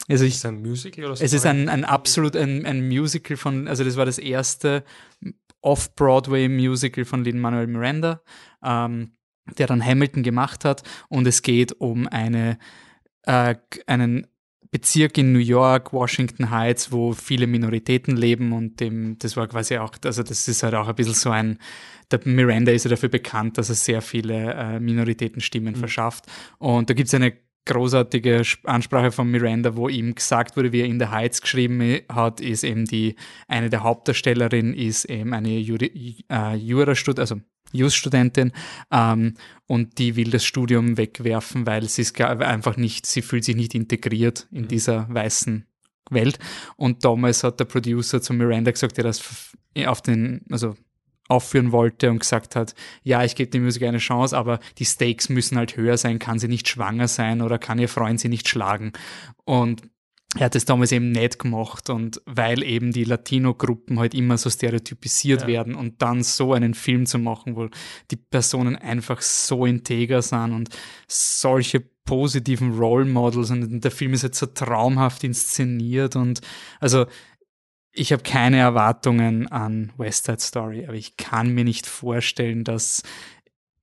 also 0.09 0.25
ich, 0.25 0.35
Ist 0.35 0.39
es 0.39 0.47
ein 0.47 0.63
Musical 0.63 1.05
oder 1.07 1.15
es 1.15 1.33
ist 1.33 1.45
ein, 1.45 1.69
ein 1.69 1.85
absolut 1.85 2.37
ein, 2.37 2.65
ein 2.65 2.87
Musical 2.87 3.37
von, 3.37 3.67
also 3.67 3.83
das 3.83 3.97
war 3.97 4.07
das 4.07 4.19
erste 4.19 4.85
Off-Broadway-Musical 5.61 7.05
von 7.05 7.25
Lin-Manuel 7.25 7.67
Miranda, 7.67 8.23
ähm, 8.63 9.17
der 9.59 9.67
dann 9.67 9.85
Hamilton 9.85 10.23
gemacht 10.23 10.65
hat 10.65 10.83
und 11.09 11.27
es 11.27 11.43
geht 11.43 11.73
um 11.81 12.07
eine, 12.07 12.59
äh, 13.25 13.57
einen 13.87 14.29
Bezirk 14.71 15.17
in 15.19 15.33
New 15.33 15.39
York, 15.39 15.93
Washington 15.93 16.51
Heights, 16.51 16.93
wo 16.93 17.13
viele 17.13 17.47
Minoritäten 17.47 18.17
leben 18.17 18.53
und 18.53 18.81
dem, 18.81 19.19
das 19.19 19.37
war 19.37 19.47
quasi 19.49 19.79
auch, 19.79 19.93
also 20.05 20.23
das 20.23 20.47
ist 20.49 20.63
halt 20.63 20.75
auch 20.75 20.89
ein 20.89 20.95
bisschen 20.95 21.15
so 21.15 21.31
ein, 21.31 21.59
der 22.11 22.21
Miranda 22.25 22.73
ist 22.73 22.85
ja 22.85 22.91
dafür 22.91 23.09
bekannt, 23.09 23.59
dass 23.59 23.69
er 23.69 23.75
sehr 23.75 24.03
viele 24.03 24.55
äh, 24.55 24.81
Minoritätenstimmen 24.81 25.75
verschafft. 25.75 26.25
Und 26.59 26.89
da 26.89 26.95
gibt 26.95 27.09
es 27.09 27.15
eine 27.15 27.35
großartige 27.67 28.41
Sp- 28.49 28.65
Ansprache 28.65 29.13
von 29.13 29.31
Miranda, 29.31 29.77
wo 29.77 29.89
ihm 29.89 30.15
gesagt 30.15 30.57
wurde, 30.57 30.73
wie 30.73 30.81
er 30.81 30.87
in 30.87 30.99
der 30.99 31.11
Heights 31.11 31.43
geschrieben 31.43 31.99
hat, 32.09 32.41
ist 32.41 32.65
eben 32.65 32.87
die, 32.87 33.15
eine 33.47 33.69
der 33.69 33.83
Hauptdarstellerinnen 33.83 34.73
ist 34.73 35.05
eben 35.05 35.35
eine 35.35 35.59
Juri, 35.59 36.25
äh, 36.31 36.57
Jurastud, 36.57 37.19
also 37.19 37.41
Jus-Studentin 37.73 38.53
ähm, 38.91 39.35
und 39.67 39.99
die 39.99 40.17
will 40.17 40.31
das 40.31 40.45
Studium 40.45 40.97
wegwerfen, 40.97 41.67
weil 41.67 41.89
sie 41.89 42.03
ist 42.03 42.21
einfach 42.21 42.77
nicht, 42.77 43.07
sie 43.07 43.23
fühlt 43.23 43.45
sich 43.45 43.57
nicht 43.57 43.75
integriert 43.75 44.47
in 44.51 44.69
dieser 44.69 45.07
weißen 45.13 45.67
Welt. 46.11 46.39
Und 46.77 47.05
damals 47.05 47.45
hat 47.45 47.61
der 47.61 47.67
Producer 47.67 48.23
zu 48.23 48.33
Miranda 48.33 48.71
gesagt, 48.71 48.97
der 48.97 49.05
das 49.05 49.53
auf 49.87 50.03
den, 50.03 50.45
also 50.51 50.75
aufführen 51.29 51.73
wollte 51.73 52.11
und 52.11 52.21
gesagt 52.21 52.57
hat, 52.57 52.75
ja, 53.03 53.23
ich 53.23 53.37
gebe 53.37 53.51
dem 53.51 53.65
Musiker 53.65 53.89
eine 53.89 53.99
Chance, 53.99 54.37
aber 54.37 54.61
die 54.79 54.87
Stakes 54.87 55.29
müssen 55.29 55.59
halt 55.59 55.77
höher 55.77 55.99
sein, 55.99 56.19
kann 56.19 56.39
sie 56.39 56.49
nicht 56.49 56.69
schwanger 56.69 57.07
sein 57.07 57.43
oder 57.43 57.59
kann 57.59 57.79
ihr 57.79 57.89
Freund 57.89 58.19
sie 58.19 58.31
nicht 58.31 58.49
schlagen. 58.49 58.93
Und 59.45 59.83
er 60.37 60.45
hat 60.47 60.55
es 60.55 60.67
damals 60.67 60.93
eben 60.93 61.11
nicht 61.11 61.39
gemacht 61.39 61.89
und 61.89 62.21
weil 62.27 62.63
eben 62.63 62.93
die 62.93 63.05
Latino-Gruppen 63.05 63.99
halt 63.99 64.15
immer 64.15 64.37
so 64.37 64.51
stereotypisiert 64.51 65.47
werden 65.47 65.75
und 65.75 66.03
dann 66.03 66.23
so 66.23 66.53
einen 66.53 66.75
Film 66.75 67.07
zu 67.07 67.19
machen, 67.19 67.57
wo 67.57 67.69
die 68.11 68.17
Personen 68.17 68.77
einfach 68.77 69.23
so 69.23 69.65
integer 69.65 70.21
sind 70.21 70.53
und 70.53 70.69
solche 71.07 71.81
positiven 71.81 72.79
Role 72.79 73.07
Models 73.07 73.51
und 73.51 73.81
der 73.81 73.91
Film 73.91 74.13
ist 74.13 74.23
jetzt 74.23 74.39
so 74.39 74.47
traumhaft 74.47 75.25
inszeniert 75.25 76.15
und 76.15 76.41
also 76.79 77.07
ich 77.93 78.13
habe 78.13 78.23
keine 78.23 78.59
Erwartungen 78.59 79.49
an 79.49 79.93
West 79.97 80.27
Side 80.27 80.41
Story, 80.41 80.85
aber 80.85 80.95
ich 80.95 81.17
kann 81.17 81.53
mir 81.53 81.65
nicht 81.65 81.87
vorstellen, 81.87 82.65
dass 82.65 83.03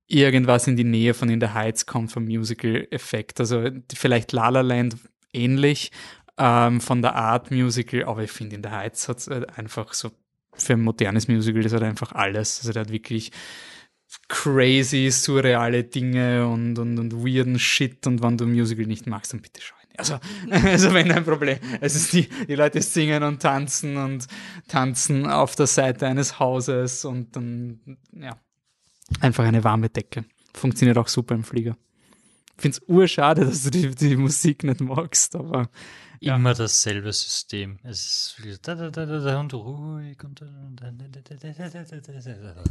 irgendwas 0.06 0.68
in 0.68 0.76
die 0.76 0.84
Nähe 0.84 1.12
von 1.12 1.28
In 1.28 1.40
the 1.40 1.48
Heights 1.48 1.86
kommt 1.86 2.12
vom 2.12 2.24
Musical-Effekt. 2.24 3.40
Also 3.40 3.68
vielleicht 3.92 4.32
La 4.32 4.48
La 4.48 4.60
Land 4.60 4.96
ähnlich 5.32 5.90
ähm, 6.38 6.80
von 6.80 7.02
der 7.02 7.14
Art 7.14 7.50
Musical, 7.50 8.04
aber 8.04 8.22
ich 8.22 8.32
finde 8.32 8.56
In 8.56 8.62
the 8.62 8.70
Heights 8.70 9.08
hat 9.08 9.28
einfach 9.58 9.92
so 9.94 10.10
für 10.54 10.74
ein 10.74 10.82
modernes 10.82 11.28
Musical, 11.28 11.62
das 11.62 11.72
hat 11.72 11.82
einfach 11.82 12.12
alles. 12.12 12.60
Also 12.60 12.72
der 12.72 12.82
hat 12.82 12.90
wirklich 12.90 13.30
crazy, 14.28 15.10
surreale 15.10 15.84
Dinge 15.84 16.46
und, 16.46 16.78
und, 16.78 16.98
und 16.98 17.12
weirden 17.24 17.58
Shit 17.58 18.06
und 18.06 18.22
wenn 18.22 18.38
du 18.38 18.44
ein 18.44 18.52
Musical 18.52 18.86
nicht 18.86 19.06
magst, 19.06 19.32
dann 19.32 19.40
bitte 19.40 19.60
schau. 19.60 19.76
Also, 19.96 20.18
also 20.50 20.92
wenn 20.94 21.10
ein 21.10 21.24
Problem. 21.24 21.58
Es 21.80 21.94
ist 21.94 22.12
die, 22.12 22.28
die 22.46 22.54
Leute 22.54 22.82
singen 22.82 23.22
und 23.22 23.40
tanzen 23.40 23.96
und 23.96 24.26
tanzen 24.68 25.26
auf 25.26 25.56
der 25.56 25.66
Seite 25.66 26.06
eines 26.06 26.38
Hauses 26.38 27.04
und 27.04 27.34
dann, 27.34 27.80
ja, 28.12 28.36
einfach 29.20 29.44
eine 29.44 29.64
warme 29.64 29.88
Decke. 29.88 30.24
Funktioniert 30.54 30.98
auch 30.98 31.08
super 31.08 31.34
im 31.34 31.44
Flieger 31.44 31.76
finde 32.58 32.78
es 32.78 32.88
urschade, 32.88 33.44
dass 33.44 33.64
du 33.64 33.70
die, 33.70 33.94
die, 33.94 34.16
Musik 34.16 34.64
nicht 34.64 34.80
magst, 34.80 35.36
aber. 35.36 35.68
Ja. 36.20 36.36
Immer 36.36 36.54
dasselbe 36.54 37.12
System. 37.12 37.78
Es 37.82 38.36
ist 38.42 38.66
da, 38.66 38.74
da, 38.74 38.90
da, 38.90 39.04
da, 39.04 39.40
und 39.40 39.52
ruhig 39.52 40.22
und. 40.24 40.40
Da, 40.40 40.46
da, 40.46 40.90
da, 40.90 41.08
da, 41.08 41.34
da, 41.34 41.52
da, 41.52 42.00
da, 42.00 42.54
da. 42.54 42.64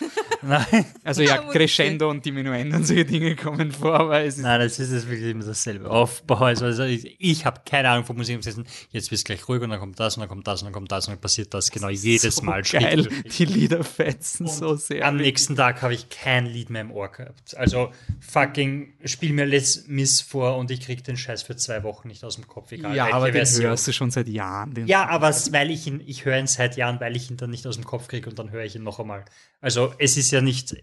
Nein, 0.42 0.84
also 1.04 1.22
ja, 1.22 1.38
Crescendo 1.38 2.10
und 2.10 2.24
Diminuendo 2.24 2.76
und 2.76 2.84
solche 2.84 3.04
Dinge 3.04 3.36
kommen 3.36 3.72
vor, 3.72 3.94
aber 3.94 4.20
es 4.22 4.36
ist 4.36 4.42
nein, 4.42 4.60
das 4.60 4.78
ist 4.78 4.90
es 4.90 5.08
wirklich 5.08 5.30
immer 5.30 5.44
dasselbe 5.44 5.90
Aufbau. 5.90 6.36
Also, 6.36 6.66
also 6.66 6.84
ich, 6.84 7.16
ich 7.18 7.44
habe 7.44 7.60
keine 7.64 7.88
Ahnung 7.88 8.04
von 8.04 8.16
Musik 8.16 8.36
gesessen. 8.36 8.66
Jetzt 8.90 9.10
wird 9.10 9.18
es 9.18 9.24
gleich 9.24 9.48
ruhig 9.48 9.62
und 9.62 9.70
dann 9.70 9.80
kommt 9.80 9.98
das 9.98 10.16
und 10.16 10.20
dann 10.20 10.28
kommt 10.28 10.46
das 10.46 10.62
und 10.62 10.66
dann 10.66 10.72
kommt 10.72 10.92
das 10.92 11.06
und 11.06 11.14
dann 11.14 11.20
passiert 11.20 11.54
das 11.54 11.70
genau 11.70 11.88
jedes 11.88 12.36
so 12.36 12.42
Mal. 12.42 12.62
Geil. 12.62 13.08
Die 13.38 13.44
Lieder 13.44 13.84
fetzen 13.84 14.46
so 14.46 14.74
sehr. 14.74 15.06
Am 15.06 15.16
nächsten 15.16 15.56
Tag 15.56 15.82
habe 15.82 15.94
ich 15.94 16.08
kein 16.08 16.46
Lied 16.46 16.70
mehr 16.70 16.82
im 16.82 16.90
Ohr 16.90 17.10
gehabt. 17.10 17.56
Also 17.56 17.92
fucking 18.20 18.92
spiel 19.04 19.32
mir 19.32 19.46
Les 19.46 19.86
Miss 19.86 20.20
vor 20.20 20.56
und 20.56 20.70
ich 20.70 20.80
krieg 20.80 21.04
den 21.04 21.16
Scheiß 21.16 21.42
für 21.42 21.56
zwei 21.56 21.82
Wochen 21.82 22.08
nicht 22.08 22.24
aus 22.24 22.36
dem 22.36 22.46
Kopf. 22.46 22.72
Egal 22.72 22.94
ja, 22.94 23.12
aber 23.12 23.26
den 23.26 23.34
Version. 23.34 23.66
hörst 23.66 23.86
du 23.86 23.92
schon 23.92 24.10
seit 24.10 24.28
Jahren. 24.28 24.74
Den 24.74 24.86
Ja, 24.86 25.08
aber 25.08 25.30
weil 25.50 25.70
ich 25.70 25.86
ihn, 25.86 26.02
ich 26.06 26.24
höre 26.24 26.38
ihn 26.38 26.46
seit 26.46 26.76
Jahren, 26.76 27.00
weil 27.00 27.16
ich 27.16 27.30
ihn 27.30 27.36
dann 27.36 27.50
nicht 27.50 27.66
aus 27.66 27.76
dem 27.76 27.84
Kopf 27.84 28.08
kriege 28.08 28.28
und 28.28 28.38
dann 28.38 28.50
höre 28.50 28.64
ich 28.64 28.74
ihn 28.76 28.82
noch 28.82 28.98
einmal. 28.98 29.24
Also 29.60 29.92
es 29.98 30.16
ist 30.16 30.30
ja 30.30 30.40
nicht, 30.40 30.76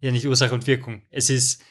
ja 0.00 0.10
nicht 0.10 0.26
Ursache 0.26 0.54
und 0.54 0.66
Wirkung. 0.66 1.02
Es 1.10 1.30
ist, 1.30 1.62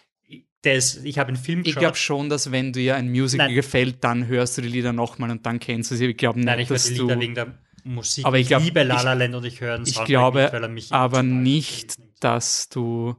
der 0.63 0.75
ist, 0.75 1.03
ich 1.05 1.19
habe 1.19 1.27
einen 1.29 1.37
Film 1.37 1.59
Ich 1.59 1.65
geschaut. 1.65 1.79
glaube 1.81 1.97
schon, 1.97 2.29
dass 2.29 2.51
wenn 2.51 2.73
dir 2.73 2.95
ein 2.95 3.09
Musical 3.11 3.47
Nein. 3.47 3.55
gefällt, 3.55 4.03
dann 4.03 4.27
hörst 4.27 4.57
du 4.57 4.61
die 4.61 4.69
Lieder 4.69 4.93
nochmal 4.93 5.29
und 5.31 5.45
dann 5.45 5.59
kennst 5.59 5.91
du 5.91 5.95
sie. 5.95 6.05
Ich 6.07 6.17
glaube 6.17 6.39
nicht, 6.39 6.45
Nein, 6.45 6.59
ich 6.59 6.67
dass 6.69 6.85
die 6.85 6.95
du. 6.95 7.03
Lieder 7.03 7.19
wegen 7.19 7.35
der 7.35 7.57
Musik. 7.83 8.25
Aber 8.25 8.37
ich 8.39 8.47
glaub, 8.47 8.63
liebe 8.63 8.83
La 8.83 8.97
ich- 8.97 9.03
La 9.03 9.13
Land 9.13 9.35
und 9.35 9.45
ich 9.45 9.61
höre 9.61 9.75
ihn 9.77 9.83
ich 9.83 9.89
Soundtrack 9.89 10.07
glaube 10.07 10.41
nicht, 10.41 10.53
weil 10.53 10.63
er 10.63 10.69
mich 10.69 10.91
aber 10.91 11.23
nicht, 11.23 11.95
dass 12.19 12.67
du, 12.69 13.15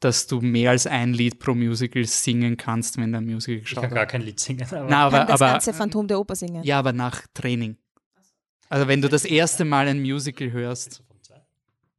dass 0.00 0.26
du 0.26 0.40
mehr 0.40 0.70
als 0.72 0.86
ein 0.86 1.14
Lied 1.14 1.38
pro 1.38 1.54
Musical 1.54 2.04
singen 2.04 2.56
kannst, 2.56 2.98
wenn 2.98 3.12
du 3.12 3.18
ein 3.18 3.24
Musical 3.24 3.58
Ich 3.62 3.68
geschaut 3.68 3.84
kann 3.84 3.94
gar 3.94 4.06
kein 4.06 4.20
Lied 4.22 4.40
singen. 4.40 4.66
Aber 4.70 4.86
Na, 4.90 5.06
aber, 5.06 5.18
kann 5.18 5.26
das 5.28 5.40
aber 5.40 5.52
ganze 5.52 5.72
Phantom 5.72 6.06
der 6.08 6.18
Oper 6.20 6.34
singen. 6.34 6.62
ja, 6.64 6.78
aber 6.78 6.92
nach 6.92 7.22
Training. 7.32 7.76
Also 8.68 8.88
wenn 8.88 9.00
du 9.00 9.08
das 9.08 9.24
erste 9.24 9.64
Mal 9.64 9.86
ein 9.88 10.00
Musical 10.02 10.50
hörst. 10.52 11.02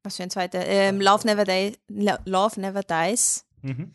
Was 0.05 0.17
für 0.17 0.23
ein 0.23 0.29
zweiter? 0.29 0.65
Ähm, 0.65 1.01
Love, 1.01 1.25
Never 1.27 1.45
Lo- 1.89 2.17
Love 2.25 2.59
Never 2.61 2.81
Dies. 2.83 3.43
Mhm. 3.63 3.91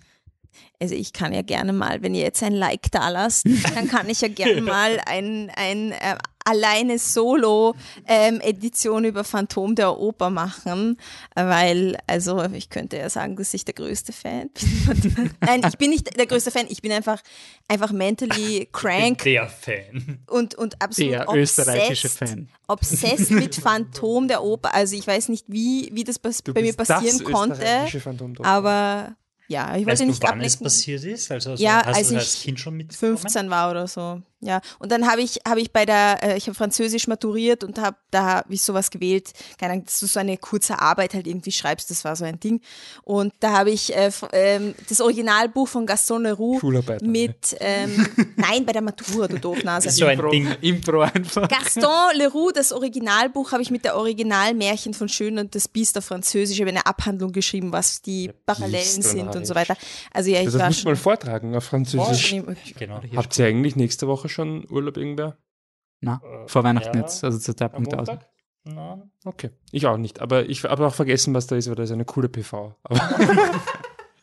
Also 0.81 0.95
ich 0.95 1.13
kann 1.13 1.33
ja 1.33 1.43
gerne 1.43 1.73
mal, 1.73 2.03
wenn 2.03 2.15
ihr 2.15 2.23
jetzt 2.23 2.43
ein 2.43 2.55
Like 2.55 2.91
da 2.91 3.09
lasst, 3.11 3.47
dann 3.75 3.89
kann 3.89 4.09
ich 4.09 4.21
ja 4.23 4.29
gerne 4.29 4.61
mal 4.63 5.01
ein, 5.07 5.51
ein 5.55 5.93
äh, 5.93 6.17
alleine 6.45 6.99
Solo-Edition 6.99 9.05
über 9.05 9.25
Phantom 9.25 9.75
der 9.75 9.99
Oper 9.99 10.31
machen, 10.31 10.97
weil, 11.35 11.97
also 12.07 12.43
ich 12.53 12.71
könnte 12.71 12.97
ja 12.97 13.11
sagen, 13.11 13.37
dass 13.37 13.53
ich 13.55 13.65
der 13.65 13.75
größte 13.75 14.13
Fan 14.13 14.51
bin. 14.51 15.31
Nein, 15.41 15.63
ich 15.69 15.79
bin 15.79 15.91
nicht 15.91 16.17
der 16.19 16.27
größte 16.27 16.51
Fan, 16.51 16.67
ich 16.69 16.83
bin 16.83 16.93
einfach, 16.93 17.21
einfach 17.69 17.93
mentally 17.93 18.69
crank 18.73 19.23
Der 19.25 19.49
Fan. 19.49 20.21
und, 20.29 20.55
und 20.55 20.81
absolut 20.83 21.13
Der 21.13 21.27
österreichische 21.35 22.09
obsessed, 22.09 22.29
Fan. 22.29 22.49
obsessed 22.69 23.31
mit 23.31 23.55
Phantom 23.55 24.29
der 24.29 24.43
Oper. 24.43 24.75
Also 24.75 24.97
ich 24.97 25.07
weiß 25.07 25.29
nicht, 25.29 25.45
wie, 25.49 25.91
wie 25.93 26.05
das 26.05 26.21
Du 26.21 26.55
bei 26.55 26.61
mir 26.63 26.69
bist 26.69 26.81
das 26.81 26.89
passieren 26.89 27.23
konnte, 27.25 27.63
österreichische 27.63 28.01
Phantom 28.01 28.35
der 28.35 28.41
Oper. 28.41 28.49
aber 28.49 29.17
ja, 29.51 29.77
ich 29.77 29.87
Weißt 29.87 29.87
wollte 29.87 30.03
du, 30.05 30.09
nicht 30.09 30.23
wann 30.23 30.41
es 30.41 30.55
ablenken. 30.55 30.65
passiert 30.65 31.05
ist? 31.05 31.31
Also, 31.31 31.51
also 31.51 31.63
Ja, 31.63 31.83
hast 31.85 31.97
als 31.97 32.09
du 32.09 32.15
ich 32.15 32.21
als 32.21 32.41
Kind 32.43 32.61
schon 32.61 32.77
mitbekommen? 32.77 33.19
15 33.19 33.51
war 33.51 33.71
oder 33.71 33.87
so. 33.87 34.23
Ja, 34.41 34.61
und 34.79 34.91
dann 34.91 35.07
habe 35.07 35.21
ich 35.23 35.41
habe 35.47 35.61
ich 35.61 35.73
bei 35.73 35.85
der 35.85 36.23
äh, 36.23 36.37
ich 36.37 36.47
habe 36.47 36.55
Französisch 36.55 37.09
maturiert 37.09 37.65
und 37.65 37.79
habe 37.79 37.97
da 38.11 38.23
habe 38.23 38.55
ich 38.55 38.63
sowas 38.63 38.91
gewählt, 38.91 39.33
keine 39.59 39.73
Ahnung, 39.73 39.85
dass 39.85 40.01
du 40.01 40.07
so 40.07 40.21
eine 40.21 40.39
kurze 40.39 40.79
Arbeit 40.79 41.15
halt 41.15 41.27
irgendwie 41.27 41.53
schreibst, 41.53 41.91
das 41.91 42.05
war 42.05 42.17
so 42.17 42.25
ein 42.25 42.41
Ding. 42.41 42.61
Und 43.03 43.33
da 43.41 43.53
habe 43.53 43.71
ich 43.71 43.95
äh, 43.95 44.11
ähm, 44.33 44.75
das 44.89 45.01
Originalbuch 45.01 45.69
von 45.69 45.85
Gaston 45.85 46.23
Leroux 46.23 46.59
Schularbeit. 46.61 47.03
mit 47.03 47.57
ähm, 47.61 48.07
nein, 48.37 48.65
bei 48.65 48.73
der 48.73 48.83
Matura, 48.83 49.29
du 49.29 49.39
Doofnase. 49.39 49.91
So 49.91 50.07
ein 50.07 50.19
Impro, 50.19 50.31
Ding. 50.31 50.49
Impro 50.63 51.01
einfach. 51.03 51.49
Gaston 51.49 52.17
Leroux, 52.17 52.51
das 52.53 52.73
Originalbuch, 52.73 53.53
habe 53.53 53.63
ich 53.63 53.71
mit 53.71 53.85
der 53.85 53.97
Originalmärchen 53.97 54.95
von 54.95 55.09
Schön 55.09 55.39
und 55.39 55.55
das 55.55 55.69
Biest 55.69 55.99
auf 55.99 56.07
Französisch 56.07 56.61
ich 56.61 56.61
habe 56.61 56.71
eine 56.71 56.87
Abhandlung 56.87 57.33
geschrieben, 57.33 57.73
was 57.73 58.03
die 58.03 58.31
Parallelen 58.47 58.73
Biest, 58.73 59.03
sind 59.03 59.35
und 59.35 59.47
so 59.47 59.55
weiter. 59.55 59.77
Also 60.13 60.31
ja, 60.31 60.41
ich 60.41 60.47
das 60.47 60.59
war 60.59 60.67
musst 60.67 60.85
du 60.85 60.89
mal 60.89 60.97
schon. 60.97 61.03
vortragen 61.03 61.57
auf 61.57 61.65
Französisch. 61.65 62.35
Genau. 62.79 63.01
Habt 63.17 63.39
ihr 63.39 63.47
eigentlich 63.47 63.77
nächste 63.77 64.09
Woche 64.09 64.29
schon 64.31 64.67
Urlaub 64.71 64.97
irgendwer? 64.97 65.37
Na, 66.01 66.21
vor 66.47 66.65
Weihnachten 66.65 66.97
ja. 66.97 67.03
jetzt, 67.03 67.23
also 67.25 67.39
zur 67.39 67.57
Zeitpunkt 67.57 67.95
aus. 67.95 68.09
Nein. 68.65 69.11
Okay. 69.25 69.51
Ich 69.71 69.87
auch 69.87 69.97
nicht. 69.97 70.21
Aber 70.21 70.49
ich 70.49 70.65
habe 70.65 70.87
auch 70.87 70.95
vergessen, 70.95 71.35
was 71.35 71.47
da 71.47 71.57
ist, 71.57 71.69
weil 71.69 71.77
da 71.77 71.83
ist 71.83 71.93
eine 71.93 72.05
coole 72.05 72.29
PV. 72.29 72.75
Aber 72.83 72.99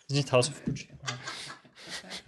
Das 0.07 0.15
ist 0.15 0.23
nicht 0.23 0.31
House 0.31 0.49
of 0.49 0.63
Gucci. 0.63 0.87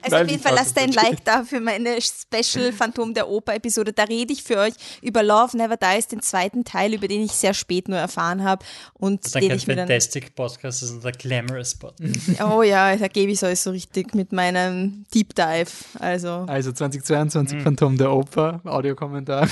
Also 0.01 0.15
Nein, 0.15 0.26
auf 0.26 0.31
jeden 0.31 0.43
Fall 0.43 0.55
lasst 0.55 0.77
ein 0.77 0.91
Like 0.91 1.23
da 1.26 1.43
für 1.43 1.59
meine 1.59 1.97
Special 2.01 2.71
Phantom 2.71 3.13
der 3.13 3.27
Oper 3.30 3.55
Episode. 3.55 3.93
Da 3.93 4.03
rede 4.03 4.34
ich 4.34 4.43
für 4.43 4.57
euch 4.57 4.73
über 5.01 5.23
Love 5.23 5.57
Never 5.57 5.77
Dies, 5.77 6.07
den 6.07 6.21
zweiten 6.21 6.63
Teil, 6.63 6.93
über 6.93 7.07
den 7.07 7.21
ich 7.21 7.31
sehr 7.31 7.53
spät 7.53 7.88
nur 7.88 7.97
erfahren 7.97 8.43
habe 8.43 8.65
und 8.93 9.26
Das 9.26 9.35
ist 9.35 9.41
den 9.41 9.51
ich 9.51 9.67
mir 9.67 9.76
dann 9.76 9.88
Fantastic 9.88 10.35
Podcast, 10.35 10.81
das 10.81 10.91
ist 10.91 11.03
der 11.03 11.11
Glamorous 11.11 11.76
Podcast. 11.76 12.39
Oh 12.41 12.63
ja, 12.63 12.95
da 12.95 13.07
gebe 13.07 13.31
ich 13.31 13.38
es 13.38 13.43
euch 13.43 13.59
so 13.59 13.71
richtig 13.71 14.13
mit 14.15 14.31
meinem 14.31 15.05
Deep 15.13 15.35
Dive. 15.35 15.71
Also 15.99 16.45
Also 16.47 16.71
2022 16.71 17.61
Phantom 17.61 17.97
der 17.97 18.11
Oper, 18.11 18.61
Audiokommentar. 18.63 19.47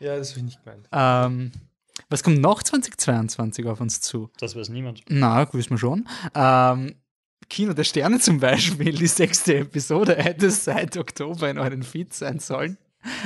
ja, 0.00 0.16
das 0.16 0.30
habe 0.30 0.38
ich 0.40 0.44
nicht 0.44 0.64
gemeint. 0.64 0.88
ähm, 0.92 1.52
was 2.10 2.22
kommt 2.22 2.40
noch 2.40 2.62
2022 2.62 3.66
auf 3.66 3.80
uns 3.80 4.00
zu? 4.00 4.30
Das 4.38 4.56
weiß 4.56 4.68
niemand. 4.70 5.02
Na, 5.08 5.46
wissen 5.52 5.70
wir 5.70 5.78
schon. 5.78 6.08
Ähm, 6.34 6.94
Kino 7.48 7.72
der 7.72 7.84
Sterne 7.84 8.18
zum 8.20 8.40
Beispiel, 8.40 8.92
die 8.92 9.06
sechste 9.06 9.56
Episode 9.58 10.16
hätte 10.16 10.50
seit 10.50 10.96
Oktober 10.96 11.48
in 11.50 11.58
euren 11.58 11.82
Feeds 11.82 12.18
sein 12.18 12.38
sollen. 12.38 12.78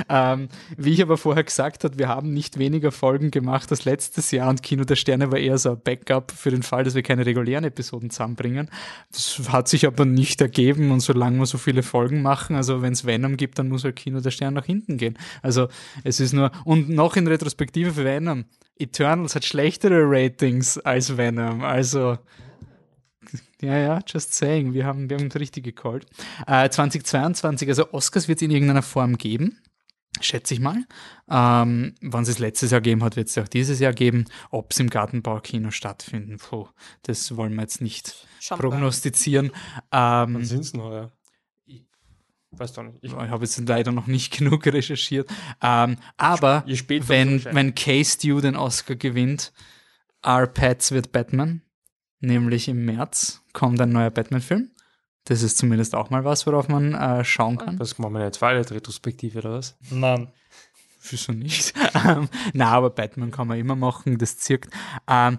Ähm, 0.08 0.48
wie 0.76 0.92
ich 0.92 1.02
aber 1.02 1.16
vorher 1.16 1.44
gesagt 1.44 1.84
habe, 1.84 1.98
wir 1.98 2.06
haben 2.08 2.32
nicht 2.32 2.58
weniger 2.58 2.92
Folgen 2.92 3.30
gemacht 3.30 3.70
als 3.70 3.84
letztes 3.84 4.30
Jahr 4.30 4.50
und 4.50 4.62
Kino 4.62 4.84
der 4.84 4.96
Sterne 4.96 5.32
war 5.32 5.38
eher 5.38 5.58
so 5.58 5.70
ein 5.70 5.80
Backup 5.82 6.30
für 6.30 6.50
den 6.50 6.62
Fall, 6.62 6.84
dass 6.84 6.94
wir 6.94 7.02
keine 7.02 7.24
regulären 7.24 7.64
Episoden 7.64 8.10
zusammenbringen. 8.10 8.70
Das 9.10 9.40
hat 9.48 9.68
sich 9.68 9.86
aber 9.86 10.04
nicht 10.04 10.40
ergeben 10.40 10.90
und 10.90 11.00
solange 11.00 11.38
wir 11.38 11.46
so 11.46 11.58
viele 11.58 11.82
Folgen 11.82 12.22
machen, 12.22 12.54
also 12.54 12.82
wenn 12.82 12.92
es 12.92 13.06
Venom 13.06 13.36
gibt, 13.36 13.58
dann 13.58 13.68
muss 13.68 13.84
halt 13.84 13.96
Kino 13.96 14.20
der 14.20 14.30
Sterne 14.30 14.56
nach 14.56 14.66
hinten 14.66 14.98
gehen. 14.98 15.18
Also 15.40 15.68
es 16.04 16.20
ist 16.20 16.32
nur, 16.32 16.52
und 16.64 16.88
noch 16.90 17.16
in 17.16 17.26
Retrospektive 17.26 17.92
für 17.92 18.04
Venom, 18.04 18.44
Eternals 18.78 19.34
hat 19.34 19.44
schlechtere 19.44 20.02
Ratings 20.04 20.78
als 20.78 21.16
Venom, 21.16 21.62
also 21.62 22.18
ja, 23.60 23.78
ja, 23.78 24.00
just 24.06 24.34
saying. 24.34 24.72
Wir 24.74 24.86
haben, 24.86 25.08
wir 25.10 25.18
haben 25.18 25.30
richtig 25.32 25.64
gecallt. 25.64 26.06
Äh, 26.46 26.68
2022, 26.68 27.68
also 27.68 27.92
Oscars 27.92 28.28
wird 28.28 28.38
es 28.38 28.42
in 28.42 28.50
irgendeiner 28.50 28.82
Form 28.82 29.16
geben. 29.18 29.58
schätze 30.20 30.54
ich 30.54 30.60
mal. 30.60 30.84
Ähm, 31.30 31.94
Wann 32.02 32.22
es 32.24 32.38
letztes 32.38 32.70
Jahr 32.70 32.80
gegeben 32.80 33.02
hat, 33.04 33.16
wird 33.16 33.28
es 33.28 33.38
auch 33.38 33.48
dieses 33.48 33.78
Jahr 33.80 33.92
geben. 33.92 34.26
Ob 34.50 34.72
es 34.72 34.80
im 34.80 34.90
Gartenbaukino 34.90 35.70
stattfinden, 35.70 36.36
puh, 36.38 36.68
das 37.02 37.36
wollen 37.36 37.54
wir 37.54 37.62
jetzt 37.62 37.80
nicht 37.80 38.26
mal. 38.50 38.56
prognostizieren. 38.58 39.52
Wann 39.90 40.34
Ähm, 40.36 40.44
sind 40.44 40.60
es 40.60 40.74
noch, 40.74 40.90
ja? 40.92 41.10
Weiß 42.54 42.74
doch 42.74 42.82
nicht. 42.82 42.98
Ich, 43.00 43.10
ich 43.12 43.16
habe 43.16 43.44
jetzt 43.44 43.66
leider 43.66 43.92
noch 43.92 44.06
nicht 44.06 44.30
genug 44.38 44.66
recherchiert. 44.66 45.30
Ähm, 45.62 45.96
aber 46.18 46.64
wenn, 46.66 47.42
wenn 47.46 47.74
K-Stew 47.74 48.40
den 48.42 48.56
Oscar 48.56 48.94
gewinnt, 48.94 49.52
Our 50.24 50.46
Pets 50.46 50.92
wird 50.92 51.12
Batman, 51.12 51.62
nämlich 52.22 52.68
im 52.68 52.84
März 52.84 53.42
kommt 53.52 53.80
ein 53.80 53.90
neuer 53.90 54.10
Batman-Film. 54.10 54.70
Das 55.24 55.42
ist 55.42 55.58
zumindest 55.58 55.94
auch 55.94 56.10
mal 56.10 56.24
was, 56.24 56.46
worauf 56.46 56.68
man 56.68 56.94
äh, 56.94 57.24
schauen 57.24 57.58
kann. 57.58 57.78
was 57.78 57.98
machen 57.98 58.14
wir 58.14 58.24
jetzt? 58.24 58.38
Twilight-Retrospektive 58.38 59.38
oder 59.38 59.52
was? 59.52 59.76
Nein. 59.90 60.32
Wieso 61.08 61.32
nicht? 61.32 61.74
ähm, 61.94 62.28
na, 62.52 62.68
aber 62.70 62.90
Batman 62.90 63.30
kann 63.30 63.48
man 63.48 63.58
immer 63.58 63.76
machen, 63.76 64.18
das 64.18 64.38
zirkt. 64.38 64.72
Ähm, 65.08 65.38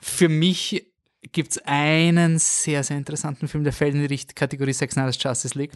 für 0.00 0.28
mich 0.28 0.86
gibt 1.32 1.52
es 1.52 1.58
einen 1.64 2.38
sehr, 2.38 2.82
sehr 2.84 2.96
interessanten 2.96 3.48
Film, 3.48 3.64
der 3.64 3.72
fällt 3.72 3.94
in 3.94 4.00
die 4.00 4.06
Richt- 4.06 4.36
Kategorie 4.36 4.72
Sex 4.72 4.94
Snyder's 4.94 5.22
Justice 5.22 5.58
League. 5.58 5.72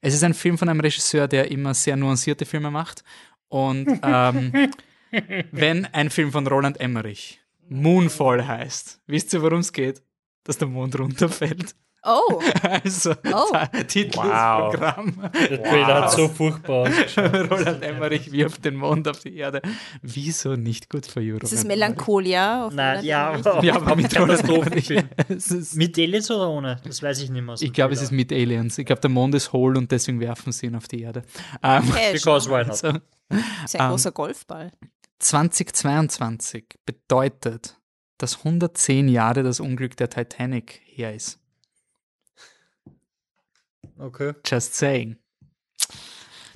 Es 0.00 0.14
ist 0.14 0.24
ein 0.24 0.34
Film 0.34 0.58
von 0.58 0.68
einem 0.68 0.80
Regisseur, 0.80 1.28
der 1.28 1.50
immer 1.50 1.74
sehr 1.74 1.96
nuancierte 1.96 2.44
Filme 2.44 2.70
macht. 2.70 3.04
Und 3.48 4.00
ähm, 4.02 4.70
wenn 5.52 5.86
ein 5.86 6.10
Film 6.10 6.32
von 6.32 6.46
Roland 6.46 6.80
Emmerich 6.80 7.40
Moonfall 7.70 8.46
heißt, 8.46 9.00
wisst 9.06 9.32
ihr, 9.32 9.42
worum 9.42 9.60
es 9.60 9.72
geht? 9.72 10.02
Dass 10.44 10.58
der 10.58 10.68
Mond 10.68 10.98
runterfällt. 10.98 11.74
Oh, 12.02 12.40
Also, 12.82 13.12
Oh. 13.30 13.52
Titel 13.86 14.16
Wow. 14.16 14.70
des 14.72 14.80
Programm. 14.80 15.30
Der 15.50 15.62
Trailer 15.62 15.94
hat 16.02 16.12
so 16.12 16.28
furchtbar 16.28 16.88
ausgeschaut. 16.88 17.34
Roland 17.50 17.82
Emmerich 17.82 18.32
wirft 18.32 18.64
den 18.64 18.76
Mond 18.76 19.06
auf 19.06 19.20
die 19.20 19.36
Erde. 19.36 19.60
Wieso 20.00 20.56
nicht 20.56 20.88
gut 20.88 21.04
für 21.06 21.20
Euro? 21.20 21.40
das 21.40 21.52
ist 21.52 21.66
Melancholia. 21.66 22.66
auf 22.66 22.72
Nein, 22.72 23.04
ja, 23.04 23.32
aber, 23.32 23.62
Ja, 23.62 23.76
aber 23.76 23.96
mit 23.96 24.14
Roland. 24.18 24.42
Emmerich. 24.48 24.90
Es 25.28 25.50
ist, 25.50 25.76
Mit 25.76 25.98
Aliens 25.98 26.30
oder 26.30 26.48
ohne? 26.48 26.80
Das 26.84 27.02
weiß 27.02 27.20
ich 27.22 27.28
nicht 27.30 27.42
mehr. 27.44 27.54
dem 27.54 27.66
ich 27.66 27.72
glaube, 27.74 27.92
es 27.92 28.00
ist 28.00 28.08
Trailer. 28.08 28.16
mit 28.16 28.32
Aliens. 28.32 28.78
Ich 28.78 28.86
glaube, 28.86 29.02
der 29.02 29.10
Mond 29.10 29.34
ist 29.34 29.52
hohl 29.52 29.76
und 29.76 29.92
deswegen 29.92 30.20
werfen 30.20 30.52
sie 30.52 30.66
ihn 30.66 30.76
auf 30.76 30.88
die 30.88 31.02
Erde. 31.02 31.22
Ähm, 31.62 31.84
Okay, 31.90 32.12
Because 32.14 32.48
why 32.48 32.60
not? 32.64 32.70
also, 32.70 32.88
ist 33.64 33.74
ja 33.74 33.80
ein 33.80 33.86
ähm, 33.86 33.90
großer 33.90 34.12
Golfball. 34.12 34.72
2022 35.20 36.78
bedeutet, 36.84 37.78
dass 38.18 38.38
110 38.38 39.08
Jahre 39.08 39.42
das 39.42 39.60
Unglück 39.60 39.96
der 39.96 40.10
Titanic 40.10 40.80
her 40.84 41.14
ist. 41.14 41.38
Okay. 43.98 44.34
Just 44.46 44.74
saying. 44.74 45.16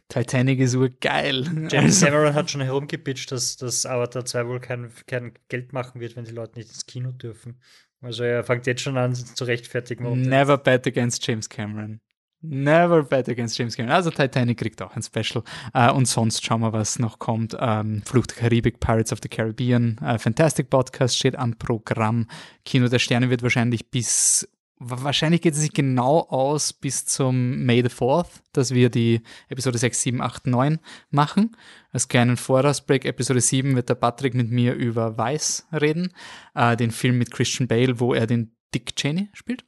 Titanic 0.08 0.60
ist 0.60 0.74
urgeil. 0.74 1.44
James 1.70 1.74
Also, 1.74 2.06
Cameron 2.06 2.34
hat 2.34 2.50
schon 2.50 2.60
herumgepitcht, 2.60 3.32
dass, 3.32 3.56
dass 3.56 3.86
Avatar 3.86 4.24
2 4.24 4.46
wohl 4.46 4.60
kein, 4.60 4.92
kein 5.06 5.32
Geld 5.48 5.72
machen 5.72 6.00
wird, 6.00 6.16
wenn 6.16 6.24
die 6.24 6.32
Leute 6.32 6.58
nicht 6.58 6.68
ins 6.68 6.86
Kino 6.86 7.10
dürfen. 7.10 7.60
Also 8.00 8.22
er 8.22 8.44
fängt 8.44 8.66
jetzt 8.66 8.82
schon 8.82 8.98
an 8.98 9.14
zu 9.14 9.44
rechtfertigen. 9.44 10.22
Never 10.22 10.58
bet 10.58 10.86
against 10.86 11.26
James 11.26 11.48
Cameron. 11.48 12.00
Never 12.46 13.02
bet 13.02 13.28
against 13.28 13.56
James 13.58 13.74
Cameron. 13.76 13.94
Also 13.96 14.10
Titanic 14.10 14.58
kriegt 14.58 14.82
auch 14.82 14.94
ein 14.94 15.02
Special. 15.02 15.42
Äh, 15.72 15.90
und 15.90 16.06
sonst 16.06 16.44
schauen 16.44 16.60
wir, 16.60 16.72
was 16.72 16.98
noch 16.98 17.18
kommt. 17.18 17.56
Ähm, 17.58 18.02
Flucht 18.04 18.32
der 18.32 18.36
Karibik, 18.38 18.80
Pirates 18.80 19.12
of 19.12 19.20
the 19.22 19.28
Caribbean, 19.28 19.98
äh, 20.02 20.18
Fantastic 20.18 20.68
Podcast 20.68 21.16
steht 21.16 21.36
am 21.36 21.56
Programm. 21.56 22.26
Kino 22.64 22.88
der 22.88 22.98
Sterne 22.98 23.30
wird 23.30 23.42
wahrscheinlich 23.42 23.90
bis, 23.90 24.46
wa- 24.78 24.98
wahrscheinlich 25.02 25.40
geht 25.40 25.54
es 25.54 25.60
sich 25.60 25.72
genau 25.72 26.20
aus 26.28 26.72
bis 26.74 27.06
zum 27.06 27.64
May 27.64 27.80
the 27.82 27.88
4th, 27.88 28.42
dass 28.52 28.72
wir 28.72 28.90
die 28.90 29.22
Episode 29.48 29.78
6, 29.78 30.02
7, 30.02 30.20
8, 30.20 30.46
9 30.46 30.78
machen. 31.10 31.56
Als 31.92 32.08
kleinen 32.08 32.36
Vorausbreak, 32.36 33.04
Episode 33.06 33.40
7 33.40 33.74
wird 33.74 33.88
der 33.88 33.94
Patrick 33.94 34.34
mit 34.34 34.50
mir 34.50 34.74
über 34.74 35.16
Vice 35.16 35.66
reden, 35.72 36.12
äh, 36.54 36.76
den 36.76 36.90
Film 36.90 37.16
mit 37.16 37.30
Christian 37.30 37.68
Bale, 37.68 38.00
wo 38.00 38.12
er 38.12 38.26
den 38.26 38.54
Dick 38.74 38.96
Cheney 38.96 39.28
spielt. 39.32 39.64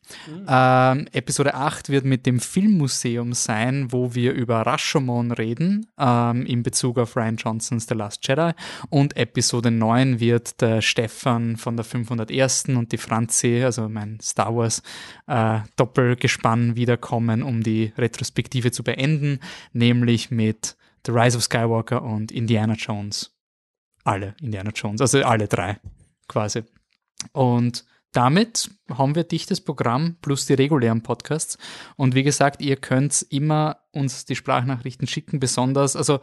Ähm, 0.49 1.07
Episode 1.13 1.55
8 1.55 1.89
wird 1.91 2.05
mit 2.05 2.27
dem 2.27 2.41
Filmmuseum 2.41 3.33
sein, 3.33 3.93
wo 3.93 4.15
wir 4.15 4.33
über 4.33 4.63
Rashomon 4.63 5.31
reden, 5.31 5.87
ähm, 5.99 6.45
in 6.45 6.65
Bezug 6.65 6.99
auf 6.99 7.17
Ryan 7.17 7.37
Johnsons 7.37 7.87
The 7.89 7.95
Last 7.95 8.27
Jedi. 8.27 8.53
Und 8.91 9.17
Episode 9.17 9.71
9 9.71 10.19
wird 10.19 10.61
der 10.61 10.83
Stefan 10.83 11.57
von 11.57 11.77
der 11.77 11.85
501. 11.85 12.65
und 12.71 12.91
die 12.91 12.99
Franzi, 12.99 13.63
also 13.63 13.89
mein 13.89 14.19
Star 14.21 14.55
Wars 14.55 14.83
äh, 15.29 15.61
Doppelgespann, 15.77 16.75
wiederkommen, 16.75 17.43
um 17.43 17.63
die 17.63 17.93
Retrospektive 17.97 18.73
zu 18.73 18.83
beenden, 18.83 19.39
nämlich 19.73 20.31
mit 20.33 20.77
The 21.07 21.13
Rise 21.13 21.37
of 21.37 21.45
Skywalker 21.45 22.03
und 22.03 22.33
Indiana 22.33 22.75
Jones. 22.75 23.33
Alle 24.03 24.35
Indiana 24.41 24.71
Jones, 24.75 25.01
also 25.01 25.23
alle 25.23 25.47
drei 25.47 25.79
quasi. 26.29 26.65
Und 27.33 27.85
damit 28.17 28.71
haben 28.91 29.15
wir 29.15 29.25
dichtes 29.25 29.61
Programm 29.61 30.17
plus 30.23 30.47
die 30.47 30.55
regulären 30.55 31.03
Podcasts. 31.03 31.59
Und 31.97 32.15
wie 32.15 32.23
gesagt, 32.23 32.63
ihr 32.63 32.77
könnt 32.77 33.27
immer 33.29 33.79
uns 33.93 34.25
die 34.25 34.37
Sprachnachrichten 34.37 35.07
schicken, 35.07 35.39
besonders, 35.39 35.97
also 35.97 36.21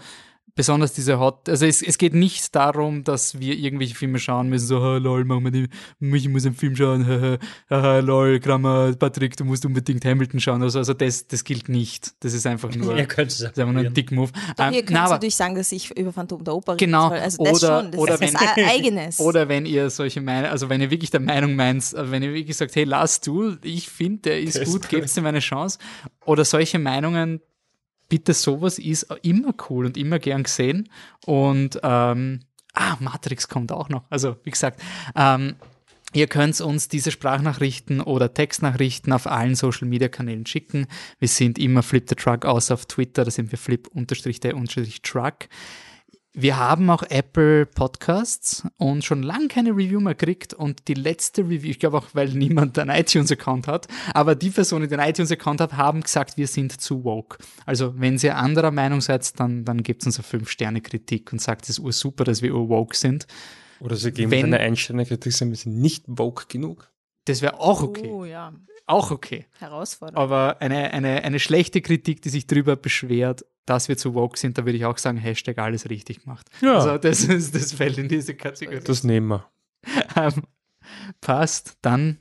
besonders 0.55 0.93
diese 0.93 1.19
Hot, 1.19 1.49
also 1.49 1.65
es, 1.65 1.81
es 1.81 1.97
geht 1.97 2.13
nicht 2.13 2.53
darum, 2.55 3.03
dass 3.03 3.39
wir 3.39 3.57
irgendwelche 3.57 3.95
Filme 3.95 4.19
schauen 4.19 4.49
müssen, 4.49 4.67
so, 4.67 4.81
"Ha, 4.81 4.97
lol, 4.97 5.25
machen 5.25 5.45
wir 5.45 5.51
die, 5.51 6.15
ich 6.15 6.29
muss 6.29 6.45
einen 6.45 6.53
Film 6.53 6.75
schauen, 6.75 7.05
haha, 7.69 7.99
lol, 7.99 8.39
Grammar, 8.39 8.93
Patrick, 8.93 9.35
du 9.35 9.45
musst 9.45 9.65
unbedingt 9.65 10.05
Hamilton 10.05 10.39
schauen, 10.39 10.61
also, 10.61 10.77
also 10.79 10.93
das, 10.93 11.27
das 11.27 11.43
gilt 11.43 11.69
nicht. 11.69 12.11
Das 12.23 12.33
ist 12.33 12.45
einfach 12.45 12.73
nur, 12.75 12.91
Ihr 12.97 13.05
das 13.05 13.15
könnt 13.15 13.31
es 13.31 13.43
einfach 13.43 13.57
nur 13.57 13.67
ein 13.69 13.73
probieren. 13.73 13.93
Dick-Move. 13.95 14.31
Doch, 14.57 14.65
Ähm, 14.67 14.73
ihr 14.73 14.79
könnt 14.81 14.91
na, 14.91 15.03
aber- 15.05 15.13
natürlich 15.15 15.35
sagen, 15.35 15.55
dass 15.55 15.71
ich 15.71 15.97
über 15.97 16.13
Phantom 16.13 16.43
der 16.43 16.53
Oper 16.55 16.75
Genau. 16.77 17.09
soll. 17.09 17.17
Also 17.17 17.43
das 17.43 17.63
Oder- 17.63 17.81
schon, 17.81 17.91
das 17.91 17.99
oder 17.99 18.13
ist 18.13 18.19
wenn- 18.21 18.33
was 18.35 18.57
Eigenes. 18.71 19.19
Oder 19.19 19.49
wenn 19.49 19.65
ihr 19.65 19.89
solche 19.89 20.21
Meinung, 20.21 20.51
also 20.51 20.69
wenn 20.69 20.81
ihr 20.81 20.91
wirklich 20.91 21.09
der 21.09 21.19
Meinung 21.21 21.55
meint, 21.55 21.95
also 21.95 22.11
wenn 22.11 22.21
ihr 22.21 22.33
wirklich 22.33 22.55
sagt, 22.57 22.75
hey, 22.75 22.83
lass 22.83 23.21
du, 23.21 23.55
ich 23.63 23.89
finde, 23.89 24.21
der 24.23 24.39
ist 24.41 24.55
ist 24.57 24.71
gut, 24.71 24.87
gebt 24.89 25.15
ihm 25.17 25.25
eine 25.25 25.39
Chance. 25.39 25.79
Oder 26.25 26.45
solche 26.45 26.77
Meinungen, 26.79 27.41
bitte 28.13 28.35
sowas 28.35 28.77
ist 28.77 29.07
immer 29.23 29.55
cool 29.71 29.87
und 29.87 29.97
immer 29.97 30.19
gern 30.19 30.43
gesehen. 30.43 30.87
Und 31.25 31.79
ähm, 31.81 32.41
ah, 32.75 32.95
Matrix 32.99 33.47
kommt 33.47 33.71
auch 33.71 33.89
noch. 33.89 34.03
Also 34.11 34.35
wie 34.43 34.51
gesagt, 34.51 34.79
ähm, 35.15 35.55
Ihr 36.15 36.27
könnt 36.27 36.61
uns 36.61 36.89
diese 36.89 37.09
Sprachnachrichten 37.09 37.99
oder 37.99 38.31
Textnachrichten 38.31 39.11
auf 39.13 39.25
allen 39.25 39.55
Social 39.55 39.87
Media 39.87 40.09
Kanälen 40.09 40.45
schicken. 40.45 40.85
Wir 41.17 41.27
sind 41.27 41.57
immer 41.57 41.81
Flip 41.81 42.07
the 42.07 42.13
Truck, 42.13 42.45
außer 42.45 42.75
auf 42.75 42.85
Twitter, 42.85 43.25
da 43.25 43.31
sind 43.31 43.51
wir 43.51 43.57
flip-der-truck. 43.57 45.35
Wir 46.35 46.57
haben 46.57 46.89
auch 46.89 47.03
Apple 47.03 47.67
Podcasts 47.67 48.63
und 48.77 49.03
schon 49.05 49.21
lange 49.21 49.49
keine 49.49 49.69
Review 49.69 49.99
mehr 49.99 50.15
gekriegt 50.15 50.55
und 50.55 50.87
die 50.87 50.95
letzte 50.95 51.43
Review, 51.43 51.69
ich 51.69 51.79
glaube 51.79 51.99
auch, 51.99 52.07
weil 52.13 52.29
niemand 52.29 52.79
einen 52.79 52.89
iTunes-Account 52.89 53.67
hat, 53.67 53.87
aber 54.15 54.33
die 54.33 54.49
Personen, 54.49 54.89
die 54.89 54.95
einen 54.95 55.07
iTunes-Account 55.07 55.61
hat, 55.61 55.73
haben 55.73 56.01
gesagt, 56.01 56.35
wir 56.35 56.47
sind 56.47 56.81
zu 56.81 57.03
woke. 57.03 57.37
Also 57.67 57.99
wenn 57.99 58.17
ihr 58.17 58.35
anderer 58.35 58.71
Meinung 58.71 58.99
seid, 59.01 59.39
dann, 59.39 59.63
dann 59.63 59.83
gebt 59.83 60.07
uns 60.07 60.17
eine 60.17 60.41
5-Sterne-Kritik 60.41 61.31
und 61.33 61.39
sagt, 61.39 61.65
es 61.65 61.69
ist 61.77 61.79
ursuper, 61.79 62.23
dass 62.23 62.41
wir 62.41 62.55
urwoke 62.55 62.97
sind. 62.97 63.27
Oder 63.79 63.95
sie 63.95 64.11
geben 64.11 64.31
Wenn- 64.31 64.45
eine 64.45 64.59
Einsterne-Kritik, 64.59 65.31
sie 65.33 65.53
sind 65.53 65.77
nicht 65.77 66.05
woke 66.07 66.45
genug. 66.47 66.89
Das 67.25 67.43
wäre 67.43 67.59
auch 67.59 67.83
okay. 67.83 68.09
Oh 68.09 68.25
ja, 68.25 68.53
Auch 68.85 69.11
okay. 69.11 69.45
herausfordernd. 69.59 70.17
Aber 70.17 70.61
eine, 70.61 70.91
eine, 70.91 71.23
eine 71.23 71.39
schlechte 71.39 71.81
Kritik, 71.81 72.21
die 72.21 72.29
sich 72.29 72.47
darüber 72.47 72.75
beschwert, 72.75 73.45
dass 73.65 73.87
wir 73.87 73.97
zu 73.97 74.13
woke 74.13 74.37
sind, 74.37 74.57
da 74.57 74.65
würde 74.65 74.77
ich 74.77 74.85
auch 74.85 74.97
sagen, 74.97 75.17
Hashtag 75.17 75.57
alles 75.57 75.89
richtig 75.89 76.23
gemacht. 76.23 76.49
Ja. 76.61 76.75
Also 76.75 76.97
das, 76.97 77.23
ist, 77.23 77.55
das 77.55 77.73
fällt 77.73 77.97
in 77.97 78.09
diese 78.09 78.35
Kategorie. 78.35 78.81
Das 78.83 79.03
nehmen 79.03 79.27
wir. 79.27 79.49
Ähm, 80.15 80.43
passt. 81.21 81.77
Dann 81.81 82.19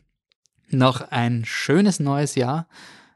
noch 0.68 1.01
ein 1.10 1.44
schönes 1.44 2.01
neues 2.01 2.36
Jahr. 2.36 2.68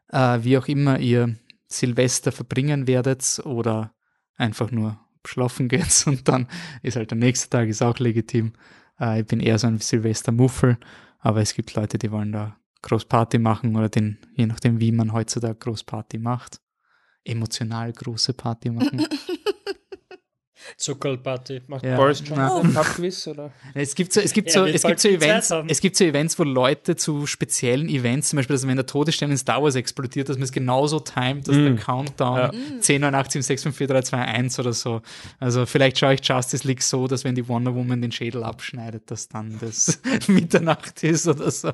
Äh, 0.09 0.41
wie 0.43 0.59
auch 0.59 0.67
immer 0.67 0.99
ihr 0.99 1.37
Silvester 1.69 2.33
verbringen 2.33 2.87
werdet 2.87 3.41
oder 3.45 3.95
einfach 4.37 4.71
nur 4.71 4.99
schlafen 5.25 5.69
geht 5.69 6.05
und 6.07 6.29
dann 6.29 6.49
ist 6.83 6.97
halt 6.97 7.11
der 7.11 7.19
nächste 7.19 7.51
Tag 7.51 7.69
ist 7.69 7.83
auch 7.83 7.99
legitim. 7.99 8.53
Äh, 9.01 9.21
ich 9.21 9.27
bin 9.27 9.41
eher 9.41 9.59
so 9.59 9.67
ein 9.67 9.79
Silvester-Muffel, 9.79 10.79
aber 11.19 11.41
es 11.41 11.55
gibt 11.55 11.75
Leute, 11.75 11.99
die 11.99 12.11
wollen 12.11 12.33
da 12.33 12.57
groß 12.83 13.07
Party 13.07 13.39
machen 13.39 13.75
oder 13.77 13.89
den, 13.89 14.19
je 14.35 14.47
nachdem, 14.47 14.81
wie 14.81 14.93
man 14.93 15.13
heutzutage 15.13 15.55
groß 15.57 15.85
Party 15.85 16.19
macht, 16.19 16.61
emotional 17.25 17.93
große 17.93 18.33
Party 18.35 18.71
machen. 18.71 19.07
Zuckerlparty. 20.79 21.63
Macht 21.69 21.85
Ja. 21.85 21.97
Boris 21.97 22.23
Johnson 22.27 22.67
ein 22.67 22.75
Pubquiz? 22.75 23.27
Oder? 23.29 23.53
Es 23.75 23.95
gibt 23.95 24.13
so, 24.13 24.21
es 24.21 24.33
gibt 24.33 24.51
so, 24.51 24.65
wird 24.65 24.75
es 24.75 24.83
gibt 24.83 25.01
so 25.01 25.09
Events, 25.09 25.53
es 25.69 25.81
gibt 25.81 25.97
so 25.97 26.05
Events, 26.05 26.39
wo 26.39 26.43
Leute 26.45 26.97
zu 26.97 27.27
speziellen 27.27 27.89
Events, 27.89 28.31
zum 28.31 28.39
Beispiel, 28.39 28.55
also 28.55 28.67
wenn 28.67 28.77
der 28.77 28.87
Todesstern 28.87 29.31
in 29.31 29.37
Star 29.37 29.63
Wars 29.63 29.75
explodiert, 29.77 30.29
dass 30.29 30.37
man 30.37 30.45
es 30.45 30.53
genauso 30.53 30.99
timet, 31.01 31.47
dass 31.47 31.55
der 31.55 31.71
Mm. 31.73 31.77
Countdown 31.77 32.37
Ja. 32.39 32.81
10, 32.81 33.01
9, 33.01 33.15
8, 33.15 33.33
7, 33.33 33.43
6, 33.43 33.63
5, 33.65 33.77
4, 33.77 33.87
3, 33.87 34.03
2, 34.03 34.19
1 34.19 34.59
oder 34.59 34.73
so. 34.73 35.03
Also 35.39 35.67
vielleicht 35.67 35.99
schaue 35.99 36.15
ich 36.15 36.27
Justice 36.27 36.67
League 36.67 36.83
so, 36.83 37.07
dass 37.07 37.23
wenn 37.23 37.35
die 37.35 37.47
Wonder 37.47 37.75
Woman 37.75 38.03
den 38.03 38.11
Schädel 38.13 38.43
abschneidet, 38.43 39.11
dass 39.11 39.29
dann 39.29 39.57
das 39.61 40.01
Mitternacht 40.29 41.05
ist 41.05 41.29
oder 41.29 41.51
so. 41.51 41.73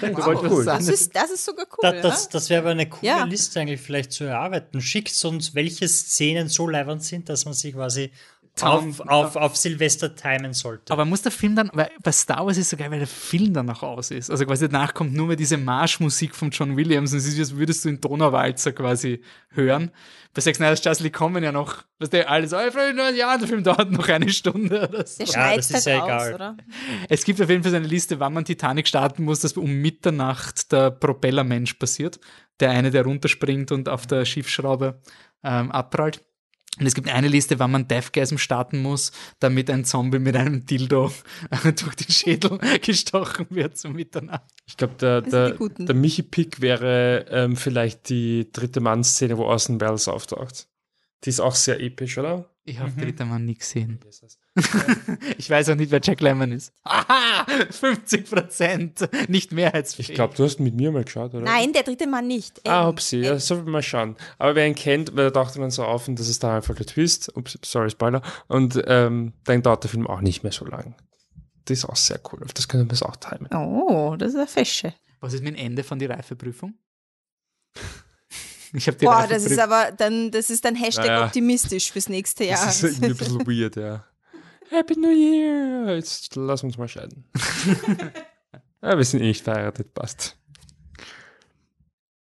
Wow, 0.00 0.62
sagen. 0.62 0.86
das, 0.86 0.88
ist, 0.88 1.14
das 1.16 1.30
ist 1.30 1.44
sogar 1.44 1.66
cool. 1.72 1.78
Da, 1.82 1.92
das 1.92 2.28
das 2.28 2.50
wäre 2.50 2.62
aber 2.62 2.70
eine 2.70 2.88
coole 2.88 3.06
Ja. 3.06 3.24
Liste 3.24 3.60
eigentlich 3.60 3.80
vielleicht 3.80 4.12
zu 4.12 4.24
erarbeiten. 4.24 4.80
Schickt 4.80 5.24
uns, 5.24 5.54
welche 5.54 5.88
Szenen 5.88 6.48
so 6.48 6.68
leibend 6.68 7.02
sind, 7.02 7.28
dass 7.28 7.44
man 7.44 7.54
sie 7.54 7.72
quasi 7.72 8.10
auf, 8.62 9.00
auf, 9.00 9.36
auf 9.36 9.56
Silvester 9.56 10.14
timen 10.14 10.52
sollte. 10.52 10.92
Aber 10.92 11.04
muss 11.04 11.22
der 11.22 11.32
Film 11.32 11.56
dann, 11.56 11.70
weil 11.74 11.90
bei 12.02 12.12
Star 12.12 12.46
Wars 12.46 12.56
ist 12.56 12.70
so 12.70 12.76
geil, 12.76 12.90
weil 12.90 13.00
der 13.00 13.08
Film 13.08 13.52
dann 13.52 13.66
noch 13.66 13.82
aus 13.82 14.10
ist. 14.10 14.30
Also 14.30 14.46
quasi 14.46 14.68
danach 14.68 14.94
kommt 14.94 15.14
nur 15.14 15.26
mehr 15.26 15.36
diese 15.36 15.56
Marschmusik 15.56 16.34
von 16.34 16.50
John 16.50 16.76
Williams 16.76 17.12
und 17.12 17.18
es 17.18 17.26
ist, 17.26 17.36
wie 17.36 17.40
als 17.40 17.56
würdest 17.56 17.84
du 17.84 17.90
in 17.90 18.00
Donauwalzer 18.00 18.72
quasi 18.72 19.20
hören. 19.50 19.90
Bei 20.32 20.40
Sex 20.40 20.58
Nights 20.58 20.84
Justly 20.84 21.10
kommen 21.10 21.42
ja 21.42 21.50
noch, 21.50 21.84
was 21.98 22.10
der 22.10 22.30
alles, 22.30 22.52
oh, 22.52 22.58
ja, 22.58 23.38
der 23.38 23.48
Film 23.48 23.64
dauert 23.64 23.90
noch 23.90 24.08
eine 24.08 24.28
Stunde 24.28 24.86
oder 24.86 25.06
so. 25.06 25.24
Der 25.24 25.32
schneidet 25.32 25.58
das 25.58 25.70
ist 25.70 25.86
ja 25.86 26.02
aus, 26.02 26.06
egal. 26.06 26.34
oder? 26.34 26.56
Es 27.08 27.24
gibt 27.24 27.40
auf 27.40 27.48
jeden 27.48 27.62
Fall 27.62 27.70
so 27.70 27.78
eine 27.78 27.86
Liste, 27.86 28.20
wann 28.20 28.34
man 28.34 28.44
Titanic 28.44 28.86
starten 28.86 29.24
muss, 29.24 29.40
dass 29.40 29.54
um 29.54 29.70
Mitternacht 29.80 30.72
der 30.72 30.90
Propellermensch 30.90 31.74
passiert. 31.74 32.20
Der 32.60 32.70
eine, 32.70 32.90
der 32.90 33.04
runterspringt 33.04 33.72
und 33.72 33.88
auf 33.88 34.06
der 34.06 34.24
Schiffsschraube 34.24 35.00
ähm, 35.42 35.70
abprallt. 35.70 36.25
Und 36.78 36.86
es 36.86 36.94
gibt 36.94 37.08
eine 37.08 37.28
Liste, 37.28 37.58
wann 37.58 37.70
man 37.70 37.88
Deathgasm 37.88 38.36
starten 38.36 38.82
muss, 38.82 39.12
damit 39.40 39.70
ein 39.70 39.84
Zombie 39.84 40.18
mit 40.18 40.36
einem 40.36 40.66
Dildo 40.66 41.10
durch 41.62 41.94
den 41.94 42.10
Schädel 42.10 42.58
gestochen 42.82 43.46
wird 43.50 43.78
zum 43.78 43.94
Mitternacht. 43.94 44.44
Ich 44.66 44.76
glaube, 44.76 44.94
der, 45.00 45.22
Das 45.22 45.30
der, 45.30 45.52
der 45.52 45.94
Michi-Pick 45.94 46.60
wäre 46.60 47.26
ähm, 47.30 47.56
vielleicht 47.56 48.08
die 48.10 48.50
dritte 48.52 48.80
Mann-Szene, 48.80 49.38
wo 49.38 49.44
Orson 49.44 49.80
Welles 49.80 50.08
auftaucht. 50.08 50.68
Die 51.24 51.30
ist 51.30 51.40
auch 51.40 51.54
sehr 51.54 51.80
episch, 51.80 52.18
oder? 52.18 52.50
Ich 52.64 52.78
habe 52.78 52.92
dritter 52.92 53.24
Mann 53.24 53.44
nie 53.46 53.54
gesehen. 53.54 53.98
Ich 55.38 55.50
weiß 55.50 55.68
auch 55.70 55.74
nicht, 55.74 55.90
wer 55.90 56.00
Jack 56.02 56.20
Lemmon 56.20 56.52
ist. 56.52 56.72
Aha! 56.84 57.46
50 57.70 58.30
Prozent! 58.30 59.08
Nicht 59.28 59.52
mehrheitsfähig. 59.52 60.10
Ich 60.10 60.14
glaube, 60.14 60.34
du 60.34 60.44
hast 60.44 60.58
mit 60.60 60.74
mir 60.74 60.90
mal 60.92 61.04
geschaut, 61.04 61.34
oder? 61.34 61.42
Nein, 61.44 61.72
der 61.72 61.82
dritte 61.82 62.06
Mann 62.06 62.26
nicht. 62.26 62.60
Ah, 62.66 62.82
Ähm, 62.84 62.88
upsie, 62.88 63.20
ja, 63.20 63.38
soll 63.38 63.64
wir 63.66 63.70
mal 63.70 63.82
schauen. 63.82 64.16
Aber 64.38 64.54
wer 64.54 64.66
ihn 64.66 64.74
kennt, 64.74 65.14
weil 65.16 65.30
da 65.30 65.42
taucht 65.44 65.56
man 65.58 65.70
so 65.70 65.84
auf 65.84 66.08
und 66.08 66.18
das 66.18 66.28
ist 66.28 66.42
dann 66.42 66.52
einfach 66.52 66.74
der 66.74 66.86
Twist. 66.86 67.36
Ups, 67.36 67.58
sorry, 67.64 67.90
Spoiler. 67.90 68.22
Und 68.48 68.82
ähm, 68.86 69.32
dann 69.44 69.62
dauert 69.62 69.82
der 69.84 69.90
Film 69.90 70.06
auch 70.06 70.20
nicht 70.20 70.42
mehr 70.42 70.52
so 70.52 70.64
lang. 70.64 70.94
Das 71.66 71.78
ist 71.78 71.84
auch 71.84 71.96
sehr 71.96 72.20
cool. 72.32 72.42
Auf 72.44 72.52
das 72.54 72.68
können 72.68 72.86
wir 72.88 72.92
es 72.94 73.02
auch 73.02 73.16
timen. 73.16 73.48
Oh, 73.52 74.16
das 74.18 74.30
ist 74.30 74.36
eine 74.36 74.46
Fesche. 74.46 74.94
Was 75.20 75.34
ist 75.34 75.42
mit 75.42 75.56
dem 75.56 75.64
Ende 75.64 75.82
von 75.84 75.98
die 75.98 76.06
Reifeprüfung? 76.06 76.74
Ich 78.72 78.86
habe 78.88 78.98
die 78.98 79.04
Boah, 79.06 79.26
das 79.30 79.44
ist 79.46 79.58
aber 79.60 79.92
dann, 79.92 80.30
das 80.32 80.50
ist 80.50 80.64
dann 80.64 80.74
Hashtag 80.74 81.06
Naja. 81.06 81.24
optimistisch 81.26 81.92
fürs 81.92 82.08
nächste 82.08 82.44
Jahr. 82.44 82.66
Das 82.66 82.82
ist 82.82 82.98
irgendwie 82.98 83.12
ein 83.12 83.16
bisschen 83.16 83.46
weird, 83.46 83.76
ja. 83.76 84.04
Happy 84.70 84.98
New 84.98 85.10
Year! 85.10 85.94
Jetzt 85.96 86.34
lass 86.36 86.62
uns 86.62 86.76
mal 86.76 86.88
scheiden. 86.88 87.24
ja, 88.82 88.96
wir 88.96 89.04
sind 89.04 89.20
eh 89.22 89.26
nicht 89.28 89.44
verheiratet, 89.44 89.94
passt. 89.94 90.36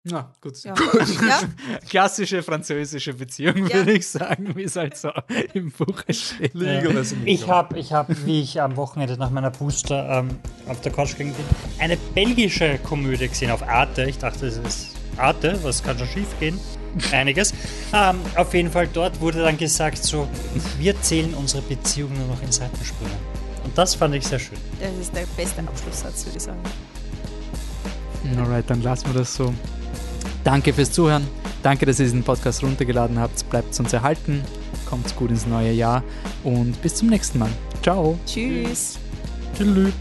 Ja, 0.06 0.34
gut. 0.42 0.64
ja. 0.64 0.74
ja, 1.28 1.42
Klassische 1.90 2.42
französische 2.42 3.14
Beziehung, 3.14 3.68
Ja. 3.68 3.74
würde 3.76 3.92
ich 3.92 4.08
sagen, 4.08 4.56
wie 4.56 4.64
es 4.64 4.76
halt 4.78 4.96
so 4.98 5.12
im 5.54 5.72
Buch 5.72 6.02
steht. 6.10 6.54
Legalism. 6.54 7.18
Ich 7.26 7.48
habe, 7.50 7.78
ich 7.78 7.92
hab, 7.92 8.08
wie 8.26 8.42
ich 8.42 8.62
am 8.62 8.78
Wochenende 8.78 9.18
nach 9.18 9.30
meiner 9.30 9.52
Booster 9.52 10.10
ähm, 10.20 10.40
auf 10.68 10.80
der 10.82 10.94
Couch 10.94 11.18
gegangen 11.18 11.36
bin, 11.36 11.46
eine 11.80 11.98
belgische 12.16 12.80
Komödie 12.80 13.28
gesehen 13.28 13.52
auf 13.52 13.62
Arte. 13.68 14.06
Ich 14.06 14.18
dachte, 14.18 14.48
es 14.48 14.58
ist 14.58 14.96
Arte, 15.18 15.60
was 15.64 15.84
kann 15.84 15.98
schon 16.00 16.08
schief 16.08 16.40
gehen? 16.40 16.58
Einiges. 17.12 17.54
Ähm, 17.94 18.18
auf 18.36 18.54
jeden 18.54 18.72
Fall 18.72 18.88
dort 18.92 19.20
wurde 19.22 19.44
dann 19.44 19.58
gesagt, 19.58 20.04
so, 20.04 20.28
wir 20.78 21.00
zählen 21.02 21.34
unsere 21.34 21.62
Beziehung 21.62 22.12
nur 22.18 22.28
noch 22.28 22.42
in 22.44 22.52
Seitensprüngen. 22.52 23.16
Und 23.64 23.78
das 23.78 23.96
fand 23.96 24.16
ich 24.16 24.26
sehr 24.26 24.40
schön. 24.40 24.58
das 24.80 24.92
ist 25.00 25.16
der 25.16 25.26
beste 25.38 25.62
Abschlusssatz, 25.62 26.26
würde 26.26 26.38
ich 26.38 26.44
sagen. 26.44 26.60
Alright, 28.38 28.70
dann 28.70 28.82
lassen 28.82 29.08
wir 29.08 29.20
das 29.20 29.34
so. 29.34 29.54
Danke 30.44 30.74
fürs 30.74 30.92
Zuhören. 30.92 31.28
Danke, 31.64 31.86
dass 31.86 32.00
ihr 32.00 32.06
diesen 32.06 32.24
Podcast 32.24 32.64
runtergeladen 32.64 33.20
habt. 33.20 33.50
Bleibt 33.50 33.78
uns 33.80 33.92
erhalten. 33.94 34.44
Kommt 34.86 35.16
gut 35.16 35.30
ins 35.30 35.46
neue 35.46 35.72
Jahr 35.72 36.04
und 36.44 36.82
bis 36.82 36.96
zum 36.96 37.10
nächsten 37.10 37.40
Mal. 37.40 37.50
Ciao. 37.84 38.18
Tschüss. 38.26 38.98
Tschüss. 39.56 39.94